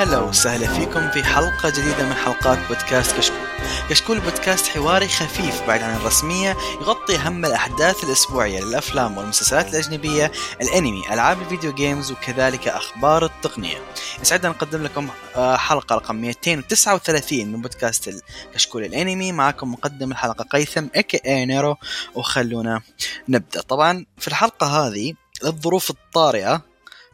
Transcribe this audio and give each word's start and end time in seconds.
هلا 0.00 0.18
وسهلا 0.18 0.66
فيكم 0.66 1.10
في 1.10 1.24
حلقة 1.24 1.70
جديدة 1.70 2.06
من 2.06 2.14
حلقات 2.14 2.58
بودكاست 2.68 3.16
كشكول. 3.16 3.46
كشكول 3.90 4.20
بودكاست 4.20 4.66
حواري 4.66 5.08
خفيف 5.08 5.66
بعيد 5.66 5.82
عن 5.82 5.96
الرسمية 5.96 6.56
يغطي 6.80 7.16
أهم 7.16 7.44
الأحداث 7.44 8.04
الأسبوعية 8.04 8.60
للأفلام 8.60 9.18
والمسلسلات 9.18 9.68
الأجنبية، 9.68 10.32
الأنمي، 10.60 11.02
ألعاب 11.12 11.42
الفيديو 11.42 11.72
games 11.72 12.12
وكذلك 12.12 12.68
أخبار 12.68 13.24
التقنية. 13.24 13.78
يسعدنا 14.22 14.48
نقدم 14.48 14.82
لكم 14.82 15.08
آه، 15.36 15.56
حلقة 15.56 15.94
رقم 15.96 16.16
239 16.16 17.52
من 17.52 17.60
بودكاست 17.60 18.22
كشكول 18.54 18.84
الأنمي 18.84 19.32
معكم 19.32 19.72
مقدم 19.72 20.10
الحلقة 20.12 20.44
هيثم 20.44 20.86
اكي 20.94 21.44
نيرو 21.44 21.76
وخلونا 22.14 22.82
نبدأ. 23.28 23.60
طبعا 23.60 24.06
في 24.18 24.28
الحلقة 24.28 24.66
هذه 24.66 25.14
للظروف 25.44 25.90
الطارئة 25.90 26.69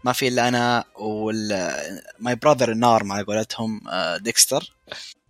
ما 0.06 0.12
في 0.12 0.28
إلا 0.28 0.48
أنا 0.48 0.84
وال 0.95 1.73
my 2.19 2.35
brother 2.35 2.73
النار 2.73 3.05
مع 3.05 3.23
قولتهم 3.23 3.88
آه، 3.88 4.16
ديكستر. 4.16 4.73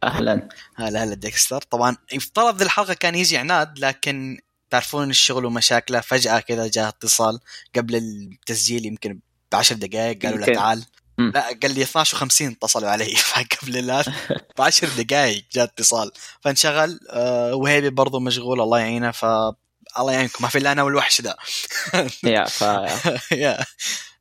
أهلا. 0.04 0.48
هلا 0.74 1.04
هلا 1.04 1.14
ديكستر. 1.14 1.62
طبعا 1.62 1.96
يفترض 2.12 2.62
الحلقة 2.62 2.94
كان 2.94 3.14
يجي 3.14 3.36
عناد 3.36 3.78
لكن 3.78 4.40
تعرفون 4.70 5.10
الشغل 5.10 5.44
ومشاكله 5.44 6.00
فجأة 6.00 6.40
كذا 6.40 6.66
جاء 6.66 6.88
اتصال 6.88 7.40
قبل 7.76 7.96
التسجيل 7.96 8.86
يمكن 8.86 9.20
بعشر 9.52 9.74
دقائق 9.74 10.22
قالوا 10.22 10.38
له. 10.38 10.54
تعال. 10.54 10.84
لا 11.18 11.46
قال 11.62 11.74
لي 11.74 11.82
12 11.82 12.18
و50 12.18 12.42
اتصلوا 12.42 12.90
علي. 12.90 13.16
فقبل 13.32 13.86
لا 13.86 14.04
بعشر 14.58 14.88
دقائق 14.88 15.44
جاء 15.52 15.64
اتصال. 15.64 16.10
فانشغل 16.40 17.00
آه، 17.10 17.54
و 17.54 17.60
happy 17.60 17.90
برضو 17.90 18.20
مشغول 18.20 18.60
الله 18.60 18.78
يعينه 18.78 19.10
ف 19.10 19.24
الله 19.98 20.12
يعينكم. 20.12 20.38
ما 20.40 20.48
في 20.48 20.58
إلا 20.58 20.72
أنا 20.72 20.82
والوحش 20.82 21.20
ده. 21.20 21.36
يا 22.24 22.44
ف 22.44 22.62
يا 23.32 23.64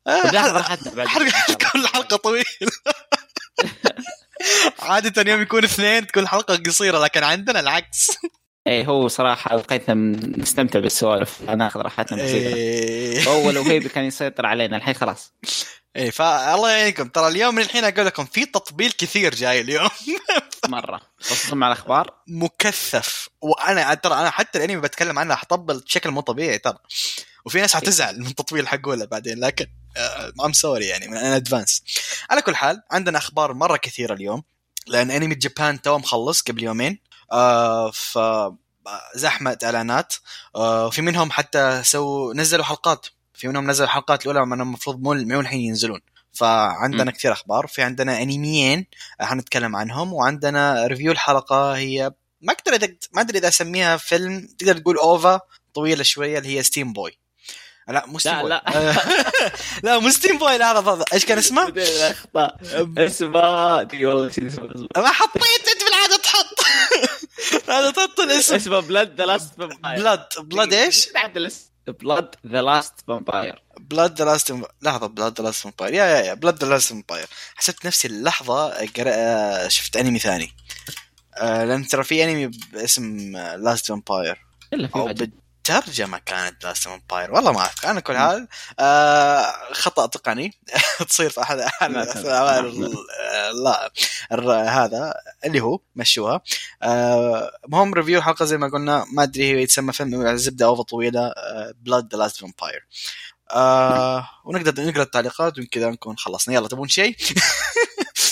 حرق 0.07 1.57
كل 1.71 1.87
حلقة 1.87 2.17
طويلة. 2.17 2.45
عادة 4.79 5.31
يوم 5.31 5.41
يكون 5.41 5.63
اثنين 5.63 6.07
تكون 6.07 6.27
حلقة 6.27 6.55
قصيرة 6.55 6.99
لكن 6.99 7.23
عندنا 7.23 7.59
العكس. 7.59 8.11
اي 8.67 8.87
هو 8.87 9.07
صراحة 9.07 9.57
قيثم 9.57 10.11
نستمتع 10.41 10.79
بالسوالف. 10.79 11.41
ناخذ 11.41 11.79
راحتنا 11.79 12.23
بسيطة. 12.23 12.55
إيه. 12.55 13.27
أول 13.27 13.57
وهيبي 13.67 13.89
كان 13.89 14.03
يسيطر 14.03 14.45
علينا 14.45 14.77
الحين 14.77 14.93
خلاص. 14.93 15.33
إيه 15.95 16.09
فالله 16.09 16.71
يعينكم. 16.71 17.09
ترى 17.09 17.27
اليوم 17.27 17.55
من 17.55 17.61
الحين 17.61 17.83
أقول 17.83 18.05
لكم 18.05 18.25
في 18.25 18.45
تطبيل 18.45 18.91
كثير 18.91 19.35
جاي 19.35 19.61
اليوم. 19.61 19.89
مرة. 20.67 21.01
خصوصا 21.19 21.55
مع 21.55 21.67
الأخبار. 21.67 22.13
مكثف. 22.27 23.29
وأنا 23.41 23.93
ترى 23.93 24.13
أنا 24.13 24.29
حتى 24.29 24.57
الأنمي 24.57 24.81
بتكلم 24.81 25.19
عنه 25.19 25.35
حطبل 25.35 25.79
بشكل 25.79 26.11
مو 26.11 26.21
طبيعي 26.21 26.57
ترى. 26.57 26.77
وفي 27.45 27.61
ناس 27.61 27.75
حتزعل 27.75 28.19
من 28.19 28.27
التطبيل 28.27 28.67
حقوله 28.67 29.05
بعدين 29.05 29.39
لكن 29.39 29.65
I'm 30.45 30.53
sorry 30.53 30.85
يعني 30.85 31.07
من 31.07 31.17
advance 31.17 31.83
على 32.29 32.41
كل 32.41 32.55
حال 32.55 32.81
عندنا 32.91 33.17
أخبار 33.17 33.53
مرة 33.53 33.77
كثيرة 33.77 34.13
اليوم 34.13 34.43
لأن 34.87 35.11
Anime 35.11 35.35
Japan 35.35 35.81
توه 35.81 35.97
مخلص 35.97 36.41
قبل 36.41 36.63
يومين 36.63 36.99
آه 37.31 37.91
ف 37.91 38.19
زحمة 39.15 39.57
إعلانات 39.63 40.13
آه 40.55 40.87
وفي 40.87 41.01
منهم 41.01 41.31
حتى 41.31 41.81
سووا 41.83 42.33
نزلوا 42.33 42.65
حلقات 42.65 43.07
في 43.33 43.47
منهم 43.47 43.69
نزلوا 43.69 43.89
حلقات 43.89 44.21
الأولى 44.21 44.45
من 44.45 44.61
المفروض 44.61 44.99
مو 45.01 45.13
مو 45.13 45.39
الحين 45.39 45.59
ينزلون. 45.59 45.99
فعندنا 46.33 47.03
م. 47.03 47.09
كثير 47.09 47.31
أخبار 47.31 47.67
في 47.67 47.81
عندنا 47.81 48.21
أنميين 48.21 48.85
حنتكلم 49.21 49.75
عنهم 49.75 50.13
وعندنا 50.13 50.87
review 50.87 51.11
الحلقة 51.11 51.75
هي 51.75 52.11
ما 52.41 52.53
أقدر 52.53 52.95
ما 53.13 53.21
أدري 53.21 53.37
إذا 53.37 53.47
أسميها 53.47 53.97
فيلم 53.97 54.47
تقدر 54.57 54.77
تقول 54.77 54.97
OVA 54.97 55.39
طويلة 55.73 56.03
شوية 56.03 56.37
اللي 56.37 56.57
هي 56.57 56.63
Steamboy 56.63 57.24
لا 57.87 58.05
مو 58.05 58.19
Steam 58.19 58.47
لا، 58.47 58.63
لا. 58.67 58.95
لا 59.83 59.99
مو 59.99 60.09
Steamboy 60.09 60.57
لا 60.57 60.73
لا 60.73 60.79
لا. 60.95 61.05
إيش 61.13 61.25
كان 61.25 61.37
اسمه؟ 61.37 61.73
اخطاء 62.11 62.57
اسمه 62.97 63.81
ادري 63.81 64.05
والله 64.05 64.27
اسمه 64.27 64.87
ما 64.97 65.07
حطيت 65.11 65.43
أنت 65.67 65.83
بالعادة 65.83 66.17
تحط. 66.23 66.55
هذا 67.69 67.91
تحط 67.91 68.19
الاسم. 68.19 68.55
اسمه 68.55 68.79
Blood: 68.79 69.21
The 69.21 69.25
Last 69.25 69.53
Vampire 69.57 69.99
Blood 69.99 70.25
Blood 70.39 70.73
إيش؟ 70.73 71.09
Blood: 71.87 72.35
The 72.47 72.61
Last 72.61 72.93
Vampire 73.07 73.63
Blood: 73.79 74.17
The 74.21 74.25
Last 74.25 74.53
لحظة 74.81 75.07
Blood: 75.07 75.37
The 75.41 75.43
Last 75.43 75.61
Vampire 75.63 75.93
يا 75.93 76.05
يا 76.05 76.21
يا. 76.21 76.33
Blood: 76.33 76.63
The 76.63 76.69
Last 76.69 76.89
Vampire 76.89 77.27
حسبت 77.55 77.85
نفسي 77.85 78.07
اللحظة. 78.07 78.67
آه، 79.07 79.67
شفت 79.67 79.97
أنمي 79.97 80.19
ثاني. 80.19 80.51
آه، 81.37 81.65
لأن 81.65 81.87
ترى 81.87 82.03
في 82.03 82.23
أنمي 82.23 82.47
باسم 82.73 83.37
Last 83.37 83.85
Vampire 83.87 84.45
إلا 84.73 84.87
في 84.87 85.29
بالترجمه 85.69 86.17
كانت 86.17 86.63
Last 86.63 86.83
Vampire 86.83 87.31
والله 87.33 87.51
ما 87.51 87.59
اعرف 87.59 87.85
أنا 87.85 87.99
كل 87.99 88.17
حال 88.17 88.47
آه 88.79 89.53
خطأ 89.71 90.05
تقني 90.05 90.53
تصير 91.09 91.29
في 91.29 91.41
احد 91.41 91.57
لا، 93.53 93.91
هذا 94.83 95.13
اللي 95.45 95.61
هو 95.61 95.79
مشوها. 95.95 96.41
آه 96.83 97.51
مهم 97.67 97.93
review 97.93 98.17
الحلقة 98.19 98.45
زي 98.45 98.57
ما 98.57 98.67
قلنا. 98.67 99.05
ما 99.13 99.23
أدري 99.23 99.43
هي 99.43 99.61
يتسمى 99.61 99.93
فيلم 99.93 100.27
الزبده 100.27 100.65
OVA 100.65 100.83
طويله 100.83 101.33
Blood: 101.81 102.11
The 102.11 102.17
Last 102.17 102.37
Vampire 102.37 102.85
آه 103.51 104.29
ونقدر 104.45 104.83
نقرأ 104.85 105.03
التعليقات 105.03 105.59
وكذا 105.59 105.89
نكون 105.89 106.17
خلصنا. 106.17 106.55
يلا 106.55 106.67
تبون 106.67 106.87
شيء؟ 106.87 107.15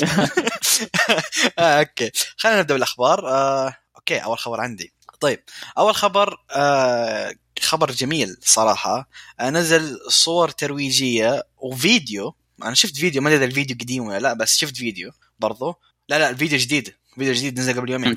آه 1.60 1.80
okay. 1.80 2.12
خلينا 2.38 2.60
نبدأ 2.60 2.74
بالأخبار. 2.74 3.28
آه 3.30 3.78
okay 3.96 4.18
أول 4.24 4.38
خبر 4.40 4.62
عندي. 4.62 4.94
طيب 5.24 5.44
أول 5.78 5.96
خبر 5.96 6.38
آه 6.52 7.36
خبر 7.62 7.92
جميل 7.92 8.38
صراحة. 8.42 9.10
آه 9.40 9.50
نزل 9.50 10.00
صور 10.08 10.50
ترويجية 10.50 11.44
وفيديو. 11.58 12.36
أنا 12.64 12.74
شفت 12.74 12.96
فيديو 12.96 13.22
ما 13.22 13.34
أدري 13.36 13.46
الفيديو 13.46 13.78
قديم 13.82 14.04
ولا 14.04 14.20
لا 14.20 14.34
بس 14.34 14.58
شفت 14.58 14.78
فيديو 14.78 15.12
برضو. 15.40 15.76
لا 16.10 16.20
لا 16.20 16.30
الفيديو 16.30 16.58
جديد. 16.60 16.94
فيديو 17.16 17.34
جديد 17.34 17.60
نزل 17.60 17.80
قبل 17.80 17.90
يومين. 17.92 18.10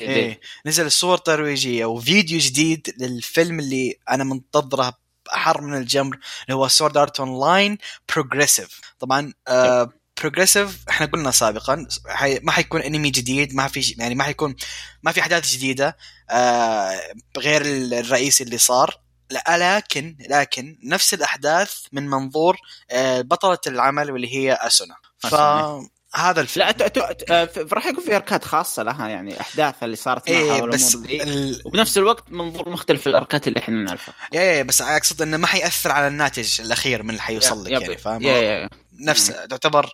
إيه. 0.00 0.40
نزل 0.66 0.92
صور 0.92 1.18
ترويجية 1.18 1.84
وفيديو 1.84 2.38
جديد 2.38 2.94
للفيلم 2.98 3.60
اللي 3.60 3.96
أنا 4.10 4.24
منتظره 4.24 4.98
احر 5.34 5.60
من 5.60 5.76
الجمر 5.76 6.18
اللي 6.44 6.54
هو 6.56 6.68
Sword 6.68 6.96
Art 6.96 7.20
Online 7.20 7.78
Progressive 8.08 8.80
طبعا 8.98 9.32
آه 9.48 9.92
Progressive 10.20 10.78
إحنا 10.90 11.06
قلنا 11.06 11.30
سابقا 11.30 11.86
حي 12.06 12.40
ما 12.42 12.52
حيكون 12.52 12.82
أنمي 12.82 13.10
جديد 13.10 13.54
ما 13.54 13.68
في 13.68 13.94
يعني 13.98 14.14
ما 14.14 14.24
حيكون 14.24 14.56
ما 15.02 15.12
في 15.12 15.20
أحداث 15.20 15.50
جديدة 15.50 15.96
آه 16.30 17.00
غير 17.38 17.62
الرئيسي 17.64 18.44
اللي 18.44 18.58
صار 18.58 19.00
لا 19.30 19.76
لكن 19.76 20.16
لكن 20.30 20.78
نفس 20.84 21.14
الأحداث 21.14 21.74
من 21.92 22.06
منظور 22.08 22.56
آه 22.90 23.20
بطلة 23.20 23.58
العمل 23.66 24.10
واللي 24.10 24.34
هي 24.34 24.52
أسونا 24.52 24.94
أسونا. 25.24 25.88
فهذا 26.08 26.40
الفيلم. 26.40 26.66
لا 26.66 26.88
أت- 26.88 27.30
آه، 27.30 27.48
راح 27.72 27.86
يكون 27.86 28.04
في 28.04 28.16
arc 28.16 28.37
ات 28.37 28.44
خاصة 28.44 28.82
لها 28.82 29.08
يعني 29.08 29.40
أحداث 29.40 29.74
اللي 29.82 29.96
صارت 29.96 30.30
معها 30.30 30.40
إيه 30.40 30.50
والأمور 30.50 30.68
بس. 30.68 30.94
ال... 30.94 31.62
وبنفس 31.64 31.98
الوقت 31.98 32.24
منظور 32.32 32.68
مختلف 32.68 33.00
في 33.00 33.08
ال 33.08 33.16
arc 33.16 33.40
ات 33.40 33.48
اللي 33.48 33.58
إحنا 33.60 33.84
نعرفها. 33.84 34.14
yeah 34.32 34.62
بس 34.62 34.82
أقصد 34.82 35.22
إنه 35.22 35.36
ما 35.36 35.46
حيأثر 35.46 35.92
على 35.92 36.08
الناتج 36.08 36.60
الأخير 36.60 37.02
من 37.02 37.10
اللي 37.10 37.22
حيوصل 37.22 37.64
لك 37.64 37.70
يعني 37.70 37.96
فاهم؟ 37.96 38.68
نفس 39.00 39.26
تعتبر 39.26 39.90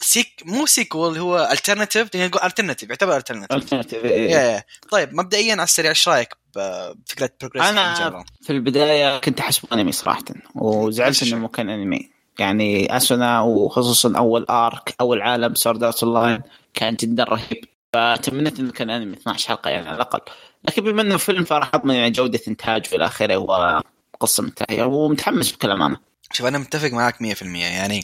سيك 0.00 0.42
مو 0.44 0.66
sequel 0.66 1.18
هو 1.18 1.48
alternative 1.52 2.16
نقول 2.16 2.42
alternative 2.44 2.90
يعتبر 2.90 3.16
alternative 3.16 4.04
إيه. 4.04 4.30
Yeah 4.30 4.64
طيب 4.90 5.14
مبدئيا 5.14 5.52
على 5.52 5.62
السريع 5.62 5.90
إيش 5.90 6.08
رأيك 6.08 6.36
بفكرة 6.56 7.30
Progressive 7.40 7.64
أنا 7.66 8.24
في 8.42 8.50
البداية 8.50 9.18
كنت 9.18 9.40
احسبه 9.40 9.68
أنمي 9.72 9.92
صراحة 9.92 10.24
وزعلت 10.54 11.08
نفس 11.22 11.32
إنه 11.32 11.36
مو 11.40 11.48
كان 11.48 11.70
أنمي. 11.70 12.13
يعني 12.38 12.96
أسونا 12.96 13.40
وخصوصا 13.40 14.12
أول 14.16 14.46
arc 14.50 14.94
اول 15.00 15.22
عالم 15.22 15.54
Sword 15.54 15.82
Art 15.84 16.02
Online 16.02 16.40
كان 16.74 16.94
جدا 16.94 17.24
رهيب. 17.24 17.64
فتمنيت 17.92 18.58
انه 18.58 18.72
كان 18.72 18.90
أنمي 18.90 19.16
12 19.16 19.48
حلقة 19.48 19.70
يعني 19.70 19.86
على 19.88 19.96
الأقل. 19.96 20.20
لكن 20.64 20.82
بما 20.84 21.02
إنه 21.02 21.16
فيلم 21.16 21.44
فراح 21.44 21.70
اضمن 21.74 21.94
يعني 21.94 22.10
جودة 22.10 22.40
إنتاج 22.48 22.86
في 22.86 22.96
الأخير 22.96 23.38
وقصة 23.38 24.42
منتهيه 24.42 24.84
ومتحمس 24.84 25.52
بكل 25.52 25.70
أمانة. 25.70 25.96
شوف 26.32 26.46
أنا 26.46 26.58
متفق 26.58 26.90
معك 26.90 27.22
100% 27.22 27.42
يعني 27.42 28.02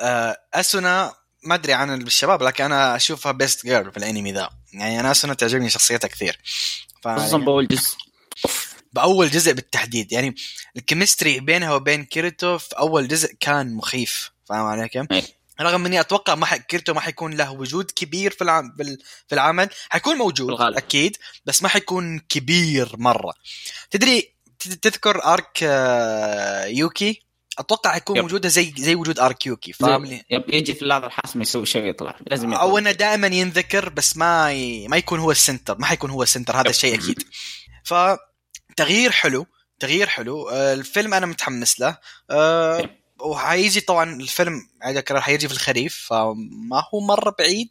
آه 0.00 0.36
أسونا 0.54 1.12
ما 1.44 1.54
أدري 1.54 1.72
عن 1.72 2.02
الشباب 2.02 2.42
لكن 2.42 2.64
أنا 2.64 2.96
أشوفها 2.96 3.32
best 3.32 3.66
girl 3.66 3.90
في 3.90 3.96
الأنمي 3.96 4.32
ذا. 4.32 4.50
يعني 4.72 5.00
أنا 5.00 5.10
أسونا 5.10 5.34
تعجبني 5.34 5.70
شخصيتها 5.70 6.08
كثير. 6.08 6.38
ف- 7.02 7.08
خصوصا 7.08 7.38
بأول 7.38 7.66
جزء. 7.66 7.96
بأول 8.92 9.30
جزء 9.30 9.52
بالتحديد 9.52 10.12
يعني 10.12 10.34
ال 10.76 10.82
chemistry 10.82 11.40
بينها 11.40 11.74
وبين 11.74 12.04
كيريتو 12.04 12.58
في 12.58 12.78
أول 12.78 13.08
جزء 13.08 13.34
كان 13.40 13.74
مخيف 13.74 14.30
فاهم 14.44 14.66
علي 14.66 14.88
كيف؟ 14.88 15.06
أي. 15.12 15.22
رغم 15.60 15.86
إني 15.86 16.00
أتوقع 16.00 16.34
ما 16.34 16.46
ح... 16.46 16.56
كيريتو 16.56 16.94
ما 16.94 17.00
حيكون 17.00 17.34
له 17.34 17.52
وجود 17.52 17.90
كبير 17.90 18.30
في 18.30 18.44
العم... 18.44 18.76
في 19.28 19.34
العمل 19.34 19.68
حيكون 19.90 20.16
موجود 20.16 20.46
بالغالب. 20.46 20.76
أكيد 20.76 21.16
بس 21.44 21.62
ما 21.62 21.68
حيكون 21.68 22.18
كبير 22.18 22.88
مرة 22.98 23.32
تدري 23.90 24.34
تذكر 24.82 25.24
arc 25.24 25.58
آه، 25.62 26.64
يوكي 26.64 27.22
أتوقع 27.58 27.92
حيكون 27.92 28.16
yep. 28.16 28.22
موجودة 28.22 28.48
زي 28.48 28.74
زي 28.78 28.94
وجود 28.94 29.18
أرك 29.18 29.46
يوكي 29.46 29.72
فاهم 29.72 30.04
لي؟ 30.04 30.24
يب 30.30 30.44
يجي 30.48 30.74
في 30.74 30.82
اللحظه 30.82 31.06
الحاسمه 31.06 31.42
يسوي 31.42 31.66
شيء 31.66 31.84
يطلع 31.84 32.18
لازم 32.26 32.48
يطلع. 32.48 32.62
أو 32.62 32.78
إنه 32.78 32.92
دائما 32.92 33.26
ينذكر 33.26 33.88
بس 33.88 34.16
ما 34.16 34.52
ي... 34.52 34.88
ما 34.88 34.96
يكون 34.96 35.20
هو 35.20 35.30
ال 35.30 35.37
center 35.37 35.78
ما 35.78 35.86
حيكون 35.86 36.10
هو 36.10 36.22
ال 36.22 36.27
center 36.27 36.60
هذا. 36.60 36.70
الشيء 36.70 36.94
أكيد 36.94 37.22
فتغيير 38.80 39.10
حلو 39.12 39.46
تغيير 39.80 40.06
حلو. 40.06 40.48
آه، 40.48 40.72
الفيلم 40.74 41.14
أنا 41.14 41.26
متحمس 41.26 41.80
له. 41.80 41.98
آه، 42.30 42.90
وحيجي 43.20 43.80
طبعا 43.80 44.20
الفيلم 44.20 44.68
عيد 44.82 44.96
اكرر 44.96 45.20
حيجي 45.20 45.48
في 45.48 45.54
الخريف 45.54 46.06
فما 46.10 46.84
هو 46.94 47.00
مرة 47.00 47.34
بعيد. 47.38 47.68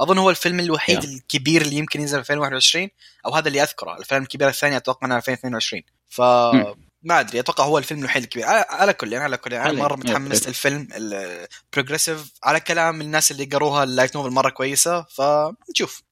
أظن 0.00 0.18
هو 0.18 0.30
الفيلم 0.30 0.60
الوحيد 0.60 1.00
Yeah. 1.00 1.04
الكبير 1.04 1.62
اللي 1.62 1.76
يمكن 1.76 2.00
ينزل 2.00 2.24
في 2.24 2.30
2021 2.32 2.88
أو 3.26 3.34
هذا 3.34 3.48
اللي 3.48 3.62
أذكره 3.62 3.96
الفيلم 3.98 4.22
الكبير 4.22 4.48
الثاني 4.48 4.76
أتوقع 4.76 5.06
إنه 5.06 5.16
2022 5.16 5.82
ف 6.08 6.20
مم. 6.20 6.74
ما 7.02 7.20
أدري 7.20 7.40
أتوقع 7.40 7.64
هو 7.64 7.78
الفيلم 7.78 8.00
الوحيد 8.00 8.22
الكبير. 8.22 8.44
على, 8.46 8.64
على 8.68 8.92
كل 8.92 9.12
يعني 9.12 9.24
على 9.24 9.36
كل. 9.36 9.52
يعني 9.52 9.70
أنا 9.70 9.78
على- 9.78 9.82
مرة 9.82 9.96
متحمس. 9.96 10.46
للفيلم 10.48 10.88
ال 10.92 11.03
Progressive 11.03 12.24
على 12.42 12.60
كلام 12.60 13.00
الناس 13.00 13.30
اللي 13.30 13.44
قروها 13.44 13.84
ال 13.84 13.89
light 13.89 14.16
novel 14.16 14.30
مرة 14.30 14.50
كويسة 14.50 15.02
فنشوف. 15.02 16.02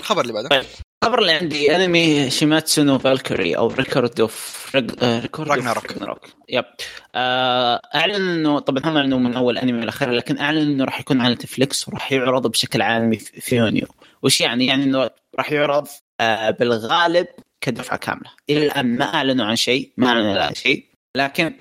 الخبر 0.00 0.20
اللي 0.22 0.32
بعده. 0.32 0.48
طيب. 0.48 0.64
الخبر 1.04 1.18
اللي 1.18 1.32
عندي 1.32 1.76
أنمي 1.76 2.30
شوماتسو 2.30 2.82
نو 2.82 2.98
فالكوري 2.98 3.56
أو 3.56 3.66
Record 3.66 4.20
of 4.20 4.70
Record 4.76 5.48
Ragnarok. 5.48 6.26
Yep 6.48 6.64
اعلن 7.94 8.14
انه 8.14 8.58
طبعا 8.58 8.82
هم 8.84 8.96
أعلنوا 8.96 9.18
من 9.18 9.34
أول 9.34 9.58
أنمي 9.58 9.80
للاخير 9.80 10.10
لكن 10.10 10.38
اعلن 10.38 10.70
إنه 10.70 10.84
راح 10.84 11.00
يكون 11.00 11.20
على 11.20 11.34
نتفليكس 11.34 11.88
وراح 11.88 12.12
يعرض 12.12 12.46
بشكل 12.46 12.82
عالمي 12.82 13.18
في 13.18 13.56
يونيو. 13.56 13.86
وش 14.22 14.40
يعني؟ 14.40 14.66
يعني 14.66 14.84
إنه 14.84 15.10
راح 15.38 15.52
يعرض 15.52 15.88
آه، 16.20 16.50
بالغالب 16.50 17.26
كدفعة 17.60 17.98
كاملة. 17.98 18.30
إلى 18.50 18.66
الآن 18.66 18.96
ما 18.96 19.04
أعلنوا 19.14 19.46
عن 19.46 19.56
شيء 19.56 19.92
ما 19.96 20.08
أعلنوا 20.08 20.42
عن 20.42 20.54
شيء 20.54 20.84
لكن 21.16 21.54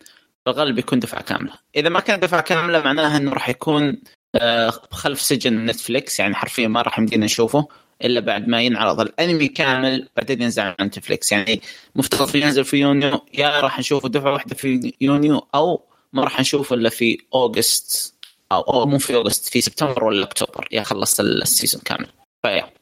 بالغالب 0.45 0.79
يكون 0.79 0.99
دفعة 0.99 1.21
كاملة. 1.21 1.53
إذا 1.75 1.89
ما 1.89 1.99
كان 1.99 2.19
دفعة 2.19 2.41
كاملة 2.41 2.79
معناها 2.79 3.17
إنه 3.17 3.33
راح 3.33 3.49
يكون 3.49 4.01
آه، 4.35 4.69
خلف 4.69 5.21
سجن 5.21 5.65
نتفليكس 5.65 6.19
يعني 6.19 6.35
حرفيا 6.35 6.67
ما 6.67 6.81
راح 6.81 6.99
يمدينا 6.99 7.25
نشوفه. 7.25 7.67
إلا 8.03 8.19
بعد 8.19 8.47
ما 8.47 8.61
ينعرض. 8.61 8.99
الأنمي 8.99 9.47
كامل 9.47 10.09
بعدين 10.17 10.41
ينزل 10.41 10.63
على 10.63 10.75
نتفليكس. 10.81 11.31
يعني 11.31 11.61
مفترض 11.95 12.35
ينزل 12.35 12.65
في 12.65 12.77
يونيو 12.77 13.25
يا 13.33 13.59
راح 13.59 13.79
نشوفه 13.79 14.09
دفعة 14.09 14.33
واحدة 14.33 14.55
في 14.55 14.93
يونيو 15.01 15.47
أو 15.55 15.85
ما 16.13 16.23
راح 16.23 16.39
نشوفه 16.39 16.75
إلا 16.75 16.89
في 16.89 17.17
August 17.33 18.13
أو, 18.51 18.61
أو 18.61 18.85
مو 18.85 18.99
في 18.99 19.15
August 19.15 19.49
في 19.49 19.61
سبتمبر 19.61 20.03
ولا 20.03 20.25
أكتوبر. 20.25 20.67
يا 20.71 20.83
خلص 20.83 21.19
ال 21.19 21.28
season 21.28 21.81
كامل. 21.85 22.07
ف 22.41 22.46
yeah. 22.46 22.73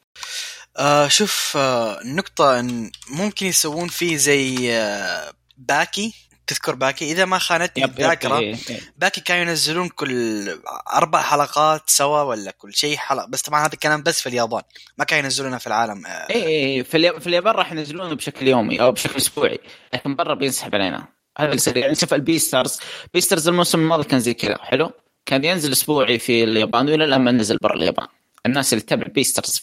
آه 0.76 1.08
شوف 1.08 1.52
آه 1.56 2.00
النقطة 2.00 2.60
إن 2.60 2.90
ممكن 3.10 3.46
يسوون 3.46 3.88
فيه 3.88 4.16
زي 4.16 4.72
آه 4.72 5.32
باكي. 5.58 6.14
تذكر 6.46 6.74
باكي؟ 6.74 7.12
إذا 7.12 7.24
ما 7.24 7.38
خانتني 7.38 7.84
الذاكرة 7.84 8.38
إيه، 8.38 8.56
إيه. 8.70 8.80
باكي 8.96 9.20
كانوا 9.20 9.42
ينزلون 9.42 9.88
كل 9.88 10.48
أربع 10.94 11.22
حلقات 11.22 11.90
سوا 11.90 12.22
ولا 12.22 12.50
كل 12.50 12.74
شيء 12.74 12.96
حلقة 12.96 13.26
بس 13.26 13.42
طبعا 13.42 13.60
هذا 13.60 13.72
الكلام 13.74 14.02
بس 14.02 14.20
في 14.20 14.28
اليابان 14.28 14.62
ما 14.98 15.04
كانوا 15.04 15.24
ينزلونها 15.24 15.58
في 15.58 15.66
العالم 15.66 16.06
آه. 16.06 16.10
اي 16.10 16.46
اي 16.46 16.84
في, 16.84 16.96
الياب... 16.96 17.20
في 17.20 17.26
اليابان 17.26 17.54
راح 17.54 17.72
ينزلونه 17.72 18.14
بشكل 18.14 18.48
يومي 18.48 18.80
أو 18.80 18.92
بشكل 18.92 19.16
أسبوعي 19.16 19.60
لكن 19.94 20.16
برا 20.16 20.34
بينسحب 20.34 20.74
علينا. 20.74 21.08
هذا 21.38 21.46
اللي 21.46 21.56
يصير. 21.56 21.76
يعني 21.76 21.94
شوف 21.94 22.14
البيسترز 22.14 22.78
بيسترز 23.14 23.48
الموسم 23.48 23.80
الماضي 23.80 24.04
كان 24.04 24.20
زي 24.20 24.34
كذا 24.34 24.58
حلو؟ 24.60 24.92
كان 25.26 25.44
ينزل 25.44 25.72
أسبوعي 25.72 26.18
في 26.18 26.44
اليابان 26.44 26.88
وإلى 26.88 27.04
الآن 27.04 27.20
ما 27.20 27.32
نزل 27.32 27.56
برا 27.56 27.76
اليابان. 27.76 28.06
الناس 28.46 28.72
اللي 28.72 28.82
تتابع 28.82 29.06
بيسترز 29.06 29.62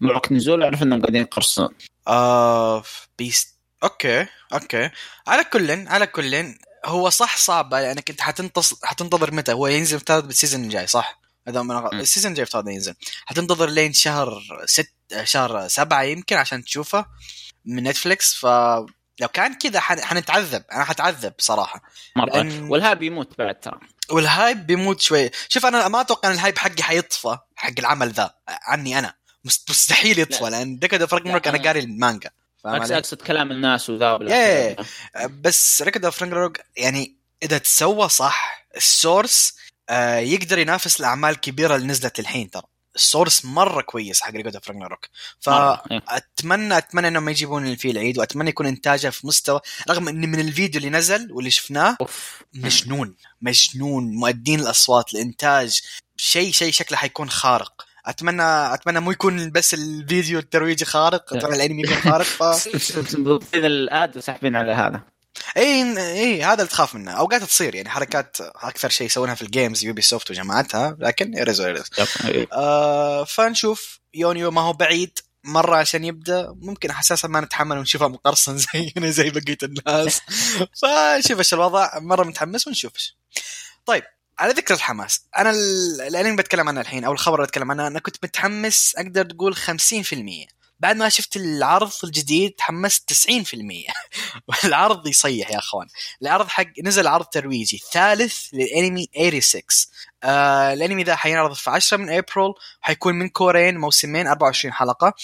مع 0.00 0.14
وقت 0.14 0.32
نزول 0.32 0.62
عرف 0.64 0.82
إنهم 0.82 1.00
قاعدين 1.00 1.22
يقرصون. 1.22 1.68
آه 2.08 2.82
بيست 3.18 3.55
okay 3.86 4.26
okay. 4.52 4.90
على 5.26 5.44
كل 5.44 5.88
على 5.88 6.06
كل 6.06 6.54
هو 6.86 7.10
صح 7.10 7.36
صعب 7.36 7.74
لانك 7.74 8.10
انت 8.10 8.20
حتنتص... 8.20 8.84
حتنتظر 8.84 9.34
متى 9.34 9.52
هو 9.52 9.66
ينزل 9.66 9.96
مفترض 9.96 10.26
بال 10.26 10.35
season 10.35 10.64
الجاي 10.64 10.86
صح؟ 10.86 11.20
هذا 11.48 11.62
من 11.62 11.74
م. 11.74 11.86
ال 11.92 11.97
season 11.97 12.30
الجاي 12.30 12.42
مفترض 12.42 12.68
ينزل. 12.68 12.94
حتنتظر 13.26 13.68
لين 13.68 13.92
شهر 13.92 14.42
ست 14.66 14.92
شهر 15.24 15.68
سبعة 15.68 16.02
يمكن 16.02 16.36
عشان 16.36 16.64
تشوفه 16.64 17.06
من 17.64 17.82
نتفليكس 17.82 18.34
فلو 18.34 19.28
كان 19.32 19.54
كذا 19.54 19.80
حن... 19.80 20.00
حنتعذب 20.04 20.64
أنا 20.72 20.84
حتعذب 20.84 21.32
صراحة. 21.38 21.82
مرة. 22.16 22.30
لأن- 22.30 22.70
وال 22.70 22.81
hype 22.81 23.02
يموت 23.02 23.38
بعد 23.38 23.60
ترى. 23.60 23.80
وال 24.10 24.29
hype 24.29 24.66
بيموت 24.66 25.00
شوي. 25.00 25.30
شوف 25.48 25.66
أنا 25.66 25.88
ما 25.88 26.00
أتوقع 26.00 26.28
إن 26.28 26.34
ال 26.34 26.39
hype 26.39 26.58
حقي 26.58 26.82
حيطفى 26.82 27.38
حق 27.56 27.72
العمل 27.78 28.10
ذا 28.12 28.34
عني 28.48 28.98
أنا. 28.98 29.14
مست- 29.44 29.70
مستحيل 29.70 30.18
يطفى 30.18 30.44
لا. 30.44 30.50
لأن 30.50 30.78
ديكاد 30.78 31.00
اوف 31.00 31.14
أنا 31.14 31.38
قاري 31.64 31.80
المانجا. 31.80 32.30
اقصد؟ 32.66 32.92
اقصد 32.92 33.22
كلام 33.22 33.50
الناس 33.50 33.90
وذا 33.90 34.18
إيه. 34.22 34.76
بس 35.40 35.82
Record 35.82 36.04
of 36.04 36.22
Ragnarok 36.22 36.60
يعني 36.76 37.16
إذا 37.42 37.58
تسوى 37.58 38.08
صح 38.08 38.66
ال 38.76 38.87
source 38.87 39.56
آه 39.88 40.16
يقدر 40.16 40.58
ينافس 40.58 41.00
الأعمال 41.00 41.30
الكبيرة 41.30 41.76
اللي 41.76 41.86
نزلت 41.86 42.18
الحين 42.18 42.50
ترى 42.50 42.62
ال 42.96 43.03
source 43.03 43.44
مرة 43.44 43.82
كويس 43.82 44.20
حق 44.20 44.30
Record 44.30 44.54
of 44.54 44.68
Ragnarok 44.68 45.06
مرة، 45.46 45.82
إيه. 45.90 46.00
فاتمنى 46.00 46.78
أتمنى 46.78 47.08
إنهم 47.08 47.22
ما 47.22 47.30
يجيبون 47.30 47.76
فيه 47.76 47.90
العيد 47.90 48.18
وأتمنى 48.18 48.50
يكون 48.50 48.66
إنتاجه 48.66 49.08
في 49.08 49.26
مستوى 49.26 49.60
رغم 49.90 50.08
إن 50.08 50.30
من 50.30 50.40
الفيديو 50.40 50.78
اللي 50.78 50.90
نزل 50.90 51.32
واللي 51.32 51.50
شفناه 51.50 51.96
أوف 52.00 52.42
مجنون 52.54 53.14
مجنون 53.42 54.04
مؤدين 54.04 54.60
الأصوات 54.60 55.14
الإنتاج 55.14 55.80
شيء 56.16 56.52
شيء 56.52 56.72
شكله 56.72 56.98
حيكون 56.98 57.30
خارق 57.30 57.85
اتمنى 58.06 58.42
أتمنى 58.74 59.00
مو 59.00 59.10
يكون 59.10 59.50
بس 59.50 59.74
الفيديو 59.74 60.38
الترويجي 60.38 60.84
خارق 60.84 61.34
اتمنى 61.34 61.56
الأنمي 61.56 61.82
يكون 61.82 61.96
خارق 62.12 62.24
ف 62.24 62.42
ضبطين 63.20 63.64
ال 63.64 63.81
ad 63.81 64.16
وساحبين 64.16 64.56
على 64.56 64.72
هذا. 64.72 65.00
إي 65.56 65.98
إي 65.98 66.42
هذا 66.42 66.54
اللي 66.54 66.66
تخاف 66.66 66.94
منه. 66.94 67.10
أوقات 67.10 67.42
تصير 67.42 67.74
يعني 67.74 67.88
حركات 67.88 68.36
أكثر 68.40 68.88
شيء 68.88 69.06
يسوونها 69.06 69.34
في 69.34 69.42
ال 69.42 69.49
games 69.49 69.84
يوبي 69.84 70.02
سوفت 70.02 70.30
وجماعتها 70.30 70.96
لكن 71.00 71.34
yep. 72.28 72.34
إيه. 72.34 72.48
آه 72.52 73.24
فنشوف. 73.24 74.00
يونيو 74.14 74.50
ما 74.50 74.60
هو 74.60 74.72
بعيد. 74.72 75.18
مرة 75.44 75.76
عشان 75.76 76.04
يبدأ 76.04 76.54
ممكن 76.62 76.92
حساسا 76.92 77.28
ما 77.28 77.40
نتحمل 77.40 77.78
ونشوفه 77.78 78.08
مقرصن 78.08 78.58
زينا 78.74 79.10
زي 79.10 79.30
بقية 79.30 79.58
الناس. 79.62 80.20
فشوف 80.82 81.38
إيش 81.38 81.54
الوضع. 81.54 81.98
مرة 81.98 82.24
متحمس 82.24 82.66
ونشوف. 82.66 82.92
طيب 83.86 84.02
على 84.38 84.52
ذكر 84.52 84.74
الحماس 84.74 85.20
أنا 85.38 85.50
ال- 85.50 86.00
الأنمي 86.00 86.36
بتكلم 86.36 86.68
عنه 86.68 86.80
الحين 86.80 87.04
أو 87.04 87.12
الخبر 87.12 87.34
اللي 87.36 87.46
بتكلم 87.46 87.70
عنه 87.70 87.86
أنا 87.86 87.98
كنت 88.00 88.16
متحمس 88.24 88.94
أقدر 88.98 89.24
تقول 89.24 89.56
50% 89.56 90.46
بعد 90.80 90.96
ما 90.96 91.08
شفت 91.08 91.36
العرض 91.36 91.90
الجديد 92.04 92.52
تحمست 92.52 93.12
90% 93.12 93.92
والعرض 94.48 95.06
يصيح 95.16 95.50
يا 95.50 95.58
أخوان. 95.58 95.86
العرض 96.22 96.48
حق 96.48 96.66
نزل 96.84 97.06
عرض 97.06 97.24
ترويجي 97.24 97.82
ثالث 97.92 98.36
للأنمي 98.52 99.08
86 99.14 99.62
آه 100.22 100.72
الأنمي 100.72 101.02
ذا 101.04 101.16
حينعرض 101.16 101.52
في 101.52 101.70
10 101.70 101.96
من 101.96 102.08
أبريل 102.10 102.52
حيكون 102.80 103.14
من 103.14 103.28
cour 103.28 103.60
ين 103.60 103.76
موسمين 103.78 104.26
24 104.26 104.72
حلقة. 104.74 105.14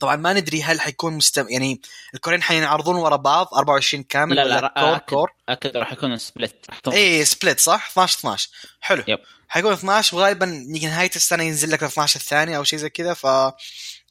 طبعا 0.00 0.16
ما 0.16 0.32
ندري 0.32 0.62
هل 0.62 0.80
حيكون 0.80 1.12
مستم... 1.12 1.48
يعني 1.48 1.80
ال 2.14 2.18
cour 2.18 2.34
ين 2.34 2.42
حينعرضون 2.42 2.96
ورا 2.96 3.16
بعض 3.16 3.48
24 3.54 4.02
كامل 4.02 4.36
لا، 4.36 4.44
ولا 4.44 4.60
لا، 4.60 4.68
cour 4.76 4.96
أكد. 4.96 5.04
Cour؟ 5.08 5.30
أكيد 5.48 5.76
راح 5.76 5.92
يكون 5.92 6.18
split 6.18 6.66
اي 6.92 7.24
split 7.24 7.60
صح؟ 7.60 7.88
12 7.90 8.18
12 8.18 8.48
حلو. 8.80 9.02
Yep. 9.08 9.18
حيكون 9.48 9.72
12 9.72 10.16
وغالبا 10.16 10.46
نهاية 10.82 11.10
السنة 11.16 11.44
ينزل 11.44 11.70
لك 11.70 11.82
ال 11.82 11.88
12 11.88 12.20
الثاني 12.20 12.56
أو 12.56 12.64
شيء 12.64 12.78
زي 12.78 12.90
كذا 12.90 13.14
ف 13.14 13.26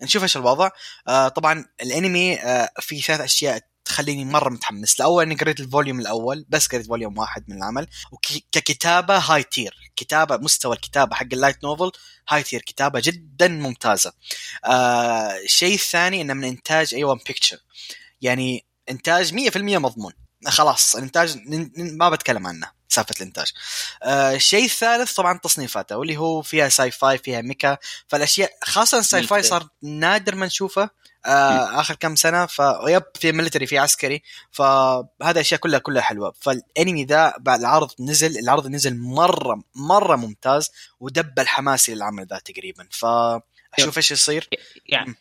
نشوف 0.02 0.24
إيش 0.24 0.38
الوضع. 0.38 0.70
آه 1.08 1.28
طبعا 1.28 1.66
الأنمي 1.82 2.36
آه 2.42 2.70
في 2.80 3.02
ثلاث 3.02 3.22
أشياء 3.22 3.62
تخليني 3.88 4.26
مرة 4.26 4.50
متحمس. 4.50 4.96
الأول 4.96 5.24
اني 5.24 5.36
قريت 5.36 5.60
ال 5.60 5.65
volume 5.65 6.00
الأول 6.00 6.46
بس 6.50 6.68
قريت 6.68 6.88
volume 6.88 7.18
واحد 7.18 7.44
من 7.48 7.58
العمل. 7.58 7.88
وككتابه 8.12 9.18
high 9.18 9.44
tier 9.44 9.92
كتابة 9.96 10.38
مستوى 10.38 10.76
الكتابة 10.76 11.16
حق 11.16 11.28
ال 11.34 11.39
light 11.39 11.64
novel 11.64 11.92
high 12.30 12.44
tier 12.44 12.62
كتابة 12.62 13.02
جدا 13.04 13.48
ممتازة. 13.48 14.14
آه 14.66 15.38
الشيء 15.46 15.74
الثاني 15.74 16.22
إنه 16.22 16.34
من 16.34 16.44
إنتاج 16.44 16.94
A-1 16.94 17.04
Pictures 17.04 17.58
يعني 18.22 18.66
إنتاج 18.90 19.34
100% 19.34 19.58
مضمون. 19.58 20.14
خلاص 20.48 20.96
الإنتاج 20.96 21.38
ما 21.78 22.10
بتكلم 22.10 22.48
عنه. 22.48 22.77
سالفة 22.90 23.16
الإنتاج. 23.18 23.54
آه 24.04 24.36
الشيء 24.36 24.66
الثالث 24.66 25.14
طبعا 25.14 25.38
تصنيفاته 25.38 25.98
واللي 25.98 26.18
هو 26.18 26.42
فيها 26.42 26.70
sci-fi 26.70 27.18
فيها 27.18 27.42
mecha. 27.42 27.78
فالأشياء 28.08 28.52
خاصة 28.64 29.00
ال 29.00 29.24
sci-fi. 29.24 29.44
صار 29.44 29.68
نادر 29.82 30.36
ما 30.36 30.46
نشوفه 30.46 30.90
آه 31.26 31.80
آخر 31.80 31.96
كم 31.96 32.16
سنة. 32.16 32.46
ف 32.46 32.60
yep 32.60 33.04
في 33.20 33.32
military 33.32 33.68
في 33.68 33.78
عسكري. 33.78 34.24
فهذا 34.52 35.40
أشياء 35.42 35.60
كلها 35.60 35.80
كلها 35.80 36.02
حلوة. 36.02 36.34
فالأنمي 36.42 37.06
ذا 37.06 37.34
بعد 37.40 37.60
العرض 37.60 37.92
نزل 38.00 38.40
العرض 38.40 38.68
نزل 38.68 38.98
مرة 38.98 39.64
مرة 39.76 40.16
ممتاز 40.16 40.72
ودبل 41.00 41.40
حماسي 41.40 41.96
للعمل 41.96 42.28
ذا 42.28 42.40
تقريبا. 42.40 42.88
فاشوف 42.92 43.98
إيش 43.98 44.12
يصير. 44.12 44.50
يعني. 44.86 45.16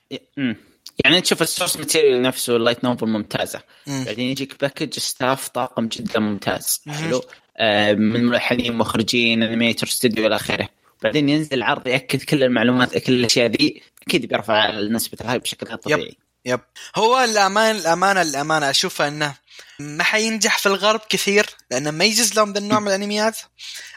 يعني 1.04 1.20
تشوف 1.20 1.42
ال 1.42 1.47
source 1.47 1.76
material 1.76 2.22
نفسه 2.22 2.56
ال 2.56 2.61
light 2.61 2.84
novel 2.84 3.06
ممتازة. 3.06 3.62
مم. 3.86 4.04
بعدين 4.04 4.30
يجيك 4.30 4.60
package 4.60 4.98
staff 4.98 5.48
طاقم 5.48 5.88
جدا 5.88 6.20
ممتاز. 6.20 6.80
مهم. 6.86 7.04
حلو. 7.04 7.22
آه 7.56 7.92
من 7.92 8.24
ملحنين 8.24 8.74
مخرجين 8.74 9.42
animator 9.42 9.86
استوديو 9.86 10.26
إلى 10.26 10.36
آخره. 10.36 10.68
بعدين 11.02 11.28
ينزل 11.28 11.54
العرض 11.54 11.86
يأكد 11.86 12.22
كل 12.22 12.42
المعلومات 12.42 12.98
كل 12.98 13.12
الأشياء 13.12 13.46
ذي. 13.50 13.82
أكيد 14.06 14.26
بيرفع 14.26 14.80
نسبة 14.80 15.18
ال 15.20 15.25
hype 15.25 15.42
بشكل 15.42 15.66
غير 15.66 15.76
طبيعي. 15.76 16.16
yep. 16.44 16.60
هو 16.96 17.24
الأمان 17.24 17.76
للأمانة 17.76 18.22
للأمانة 18.22 18.70
اشوفها 18.70 19.08
إنه 19.08 19.34
ما 19.78 20.04
حينجح 20.04 20.58
في 20.58 20.66
الغرب 20.66 21.00
كثير 21.08 21.46
لأنه 21.70 21.90
ما 21.90 22.04
يجوز 22.04 22.34
لهم 22.34 22.52
ذا 22.52 22.58
النوع 22.58 22.80
من 22.80 22.88
الأنميات 22.88 23.38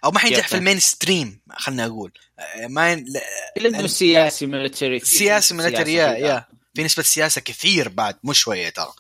أو 0.04 0.12
ما 0.12 0.20
حينجح 0.20 0.38
yep. 0.38 0.46
في 0.46 0.56
ال 0.56 0.80
mainstream 0.80 1.40
خلينا 1.52 1.86
أقول. 1.86 2.12
آه، 2.40 2.68
ما 2.68 2.92
ين... 2.92 3.06
لا، 3.08 3.22
إلا 3.58 3.80
إنه 3.80 3.88
سياسي 3.88 4.46
military 4.46 5.00
سياسي 5.00 5.54
military 5.54 5.94
yeah 5.94 6.08
yeah. 6.08 6.46
في 6.80 6.86
نسبه 6.86 7.04
سياسه 7.04 7.42
كثير 7.42 7.90
بعد 7.90 8.16
مو 8.24 8.34
شوية 8.34 8.70
ترى. 8.70 8.92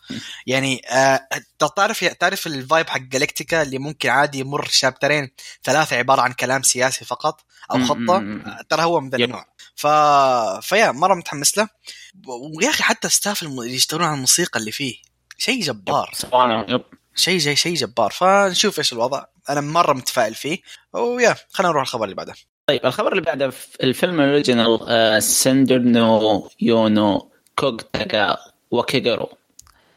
يعني 0.48 0.81
آه 0.89 1.27
تعرف 1.75 2.03
تعرف 2.03 2.48
ال 2.48 2.56
vibe 2.56 2.89
حق 2.89 3.00
Galactica 3.00 3.62
اللي 3.62 3.77
ممكن 3.77 4.09
عادي 4.09 4.39
يمر 4.39 4.67
chapterين 4.67 5.31
ثلاثة 5.63 5.95
عبارة 5.95 6.21
عن 6.21 6.33
كلام 6.33 6.63
سياسي 6.63 7.05
فقط 7.05 7.41
أو 7.71 7.86
خطة؟ 7.86 8.41
ترى 8.69 8.83
هو 8.83 9.00
من 9.00 9.09
ذا 9.09 9.17
النوع. 9.17 9.45
ف... 9.75 9.88
ف 10.67 10.72
yeah 10.72 10.91
مرة 10.91 11.15
متحمس 11.15 11.57
له. 11.57 11.69
ويا 12.57 12.69
أخي 12.69 12.83
حتى 12.83 13.09
staff 13.09 13.43
اللي 13.43 13.74
يشتغلون 13.74 14.07
على 14.07 14.15
الموسيقى 14.15 14.59
اللي 14.59 14.71
فيه 14.71 14.95
شيء 15.38 15.62
جبار. 15.62 16.12
yep. 16.69 16.81
شيء 17.15 17.38
جاي 17.38 17.55
شيء 17.55 17.75
جبار. 17.75 18.12
فنشوف 18.12 18.79
إيش 18.79 18.93
الوضع. 18.93 19.24
أنا 19.50 19.62
مرة 19.62 19.93
متفائل 19.93 20.36
فيه. 20.36 20.59
و 20.93 21.02
yeah 21.02 21.36
خلينا 21.51 21.71
نروح 21.71 21.81
الخبر 21.81 22.03
اللي 22.03 22.15
بعده. 22.15 22.33
طيب 22.67 22.86
الخبر 22.86 23.12
اللي 23.12 23.21
بعده 23.21 23.51
الفيلم 23.83 24.19
ال 24.19 24.26
original 24.26 24.79
آه 24.88 25.19
سندر 25.19 25.77
نو 27.63 27.67
يونو 27.67 27.77
كوغتاغا 27.77 28.37
وكيجارو 28.71 29.29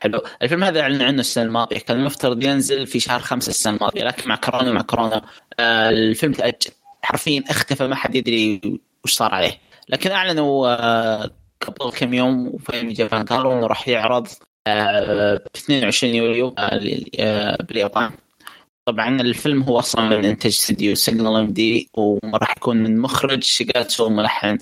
حلو. 0.01 0.23
الفيلم 0.43 0.65
هذا 0.65 0.81
اعلن 0.81 1.03
عنه 1.03 1.21
السنة 1.21 1.45
الماضية. 1.45 1.79
كان 1.79 2.01
المفترض 2.01 2.43
ينزل 2.43 2.87
في 2.87 3.01
شهر 3.01 3.21
خمسة 3.21 3.51
السنة 3.51 3.77
الماضية 3.77 4.05
لكن 4.05 4.29
مع 4.29 4.37
كورونا 4.37 4.73
مع 4.73 4.83
كورونا 4.83 5.23
آه 5.61 5.91
الفيلم 5.91 6.33
تأجل. 6.33 6.71
حرفيا 7.03 7.45
اختفى 7.49 7.87
ما 7.87 7.95
حد 7.95 8.15
يدري 8.15 8.61
وش 9.05 9.13
صار 9.15 9.35
عليه. 9.35 9.59
لكن 9.89 10.11
أعلنوا 10.11 10.69
آه 10.69 11.31
قبل 11.61 11.91
كم 11.91 12.15
يوم 12.15 12.49
وفيلم 12.49 12.91
جابان 12.93 13.25
قالوا 13.25 13.55
إنه 13.55 13.67
راح 13.67 13.89
يعرض 13.89 14.29
آه 14.67 15.35
ب 15.35 15.47
22 15.57 16.15
يوليو 16.15 16.55
آه, 16.59 16.81
آه، 17.21 17.63
باليابان. 17.63 18.11
طبعا 18.87 19.21
الفيلم 19.21 19.63
هو 19.63 19.79
أصلا 19.79 20.09
من 20.09 20.25
إنتاج 20.25 20.53
استديو 20.53 20.95
سيجنال 20.95 21.37
ام 21.37 21.47
دي 21.47 21.91
وراح 21.95 22.57
يكون 22.57 22.77
من 22.77 22.99
مخرج 22.99 23.43
شيجاتسو 23.43 24.09
ملحن 24.09 24.59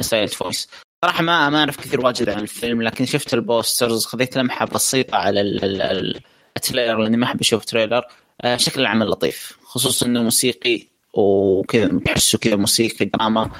Silent 0.00 0.32
آه، 0.32 0.36
Voice 0.36 0.68
صراحة 1.04 1.22
ما 1.22 1.50
ما 1.50 1.58
أعرف 1.58 1.76
كثير 1.76 2.00
واجد 2.00 2.28
عن 2.28 2.38
الفيلم 2.38 2.82
لكن 2.82 3.06
شفت 3.06 3.34
ال 3.34 3.43
posters 3.43 4.04
خذيت 4.06 4.36
لمحة 4.36 4.66
بسيطة 4.66 5.16
على 5.16 5.40
ال 6.56 6.61
trailer 6.61 6.98
لأني 6.98 7.16
ما 7.16 7.26
أحب 7.26 7.40
أشوف 7.40 7.64
trailer. 7.64 8.04
آه، 8.40 8.56
شكل 8.56 8.80
العمل 8.80 9.06
لطيف 9.06 9.58
خصوصا 9.64 10.06
إنه 10.06 10.22
موسيقي 10.22 10.88
وكذا 11.14 12.00
تحسه 12.04 12.38
كذا 12.38 12.56
موسيقي 12.56 13.04
دراما 13.04 13.50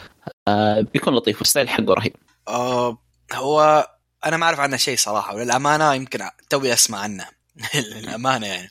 آه، 0.49 0.81
بيكون 0.81 1.15
لطيف 1.15 1.39
وال 1.39 1.48
style 1.48 1.69
حقه 1.69 1.95
رهيب. 1.95 2.17
آه 2.49 2.99
هو 3.33 3.89
أنا 4.25 4.37
ما 4.37 4.47
أعرف 4.47 4.61
عنه 4.61 4.77
شيء 4.77 4.97
صراحة 4.97 5.35
وللأمانة 5.35 5.95
يمكن 5.95 6.21
توي 6.51 6.73
أسمع 6.73 6.99
عنه. 6.99 7.27
للأمانة 7.95 8.47
يعني. 8.47 8.71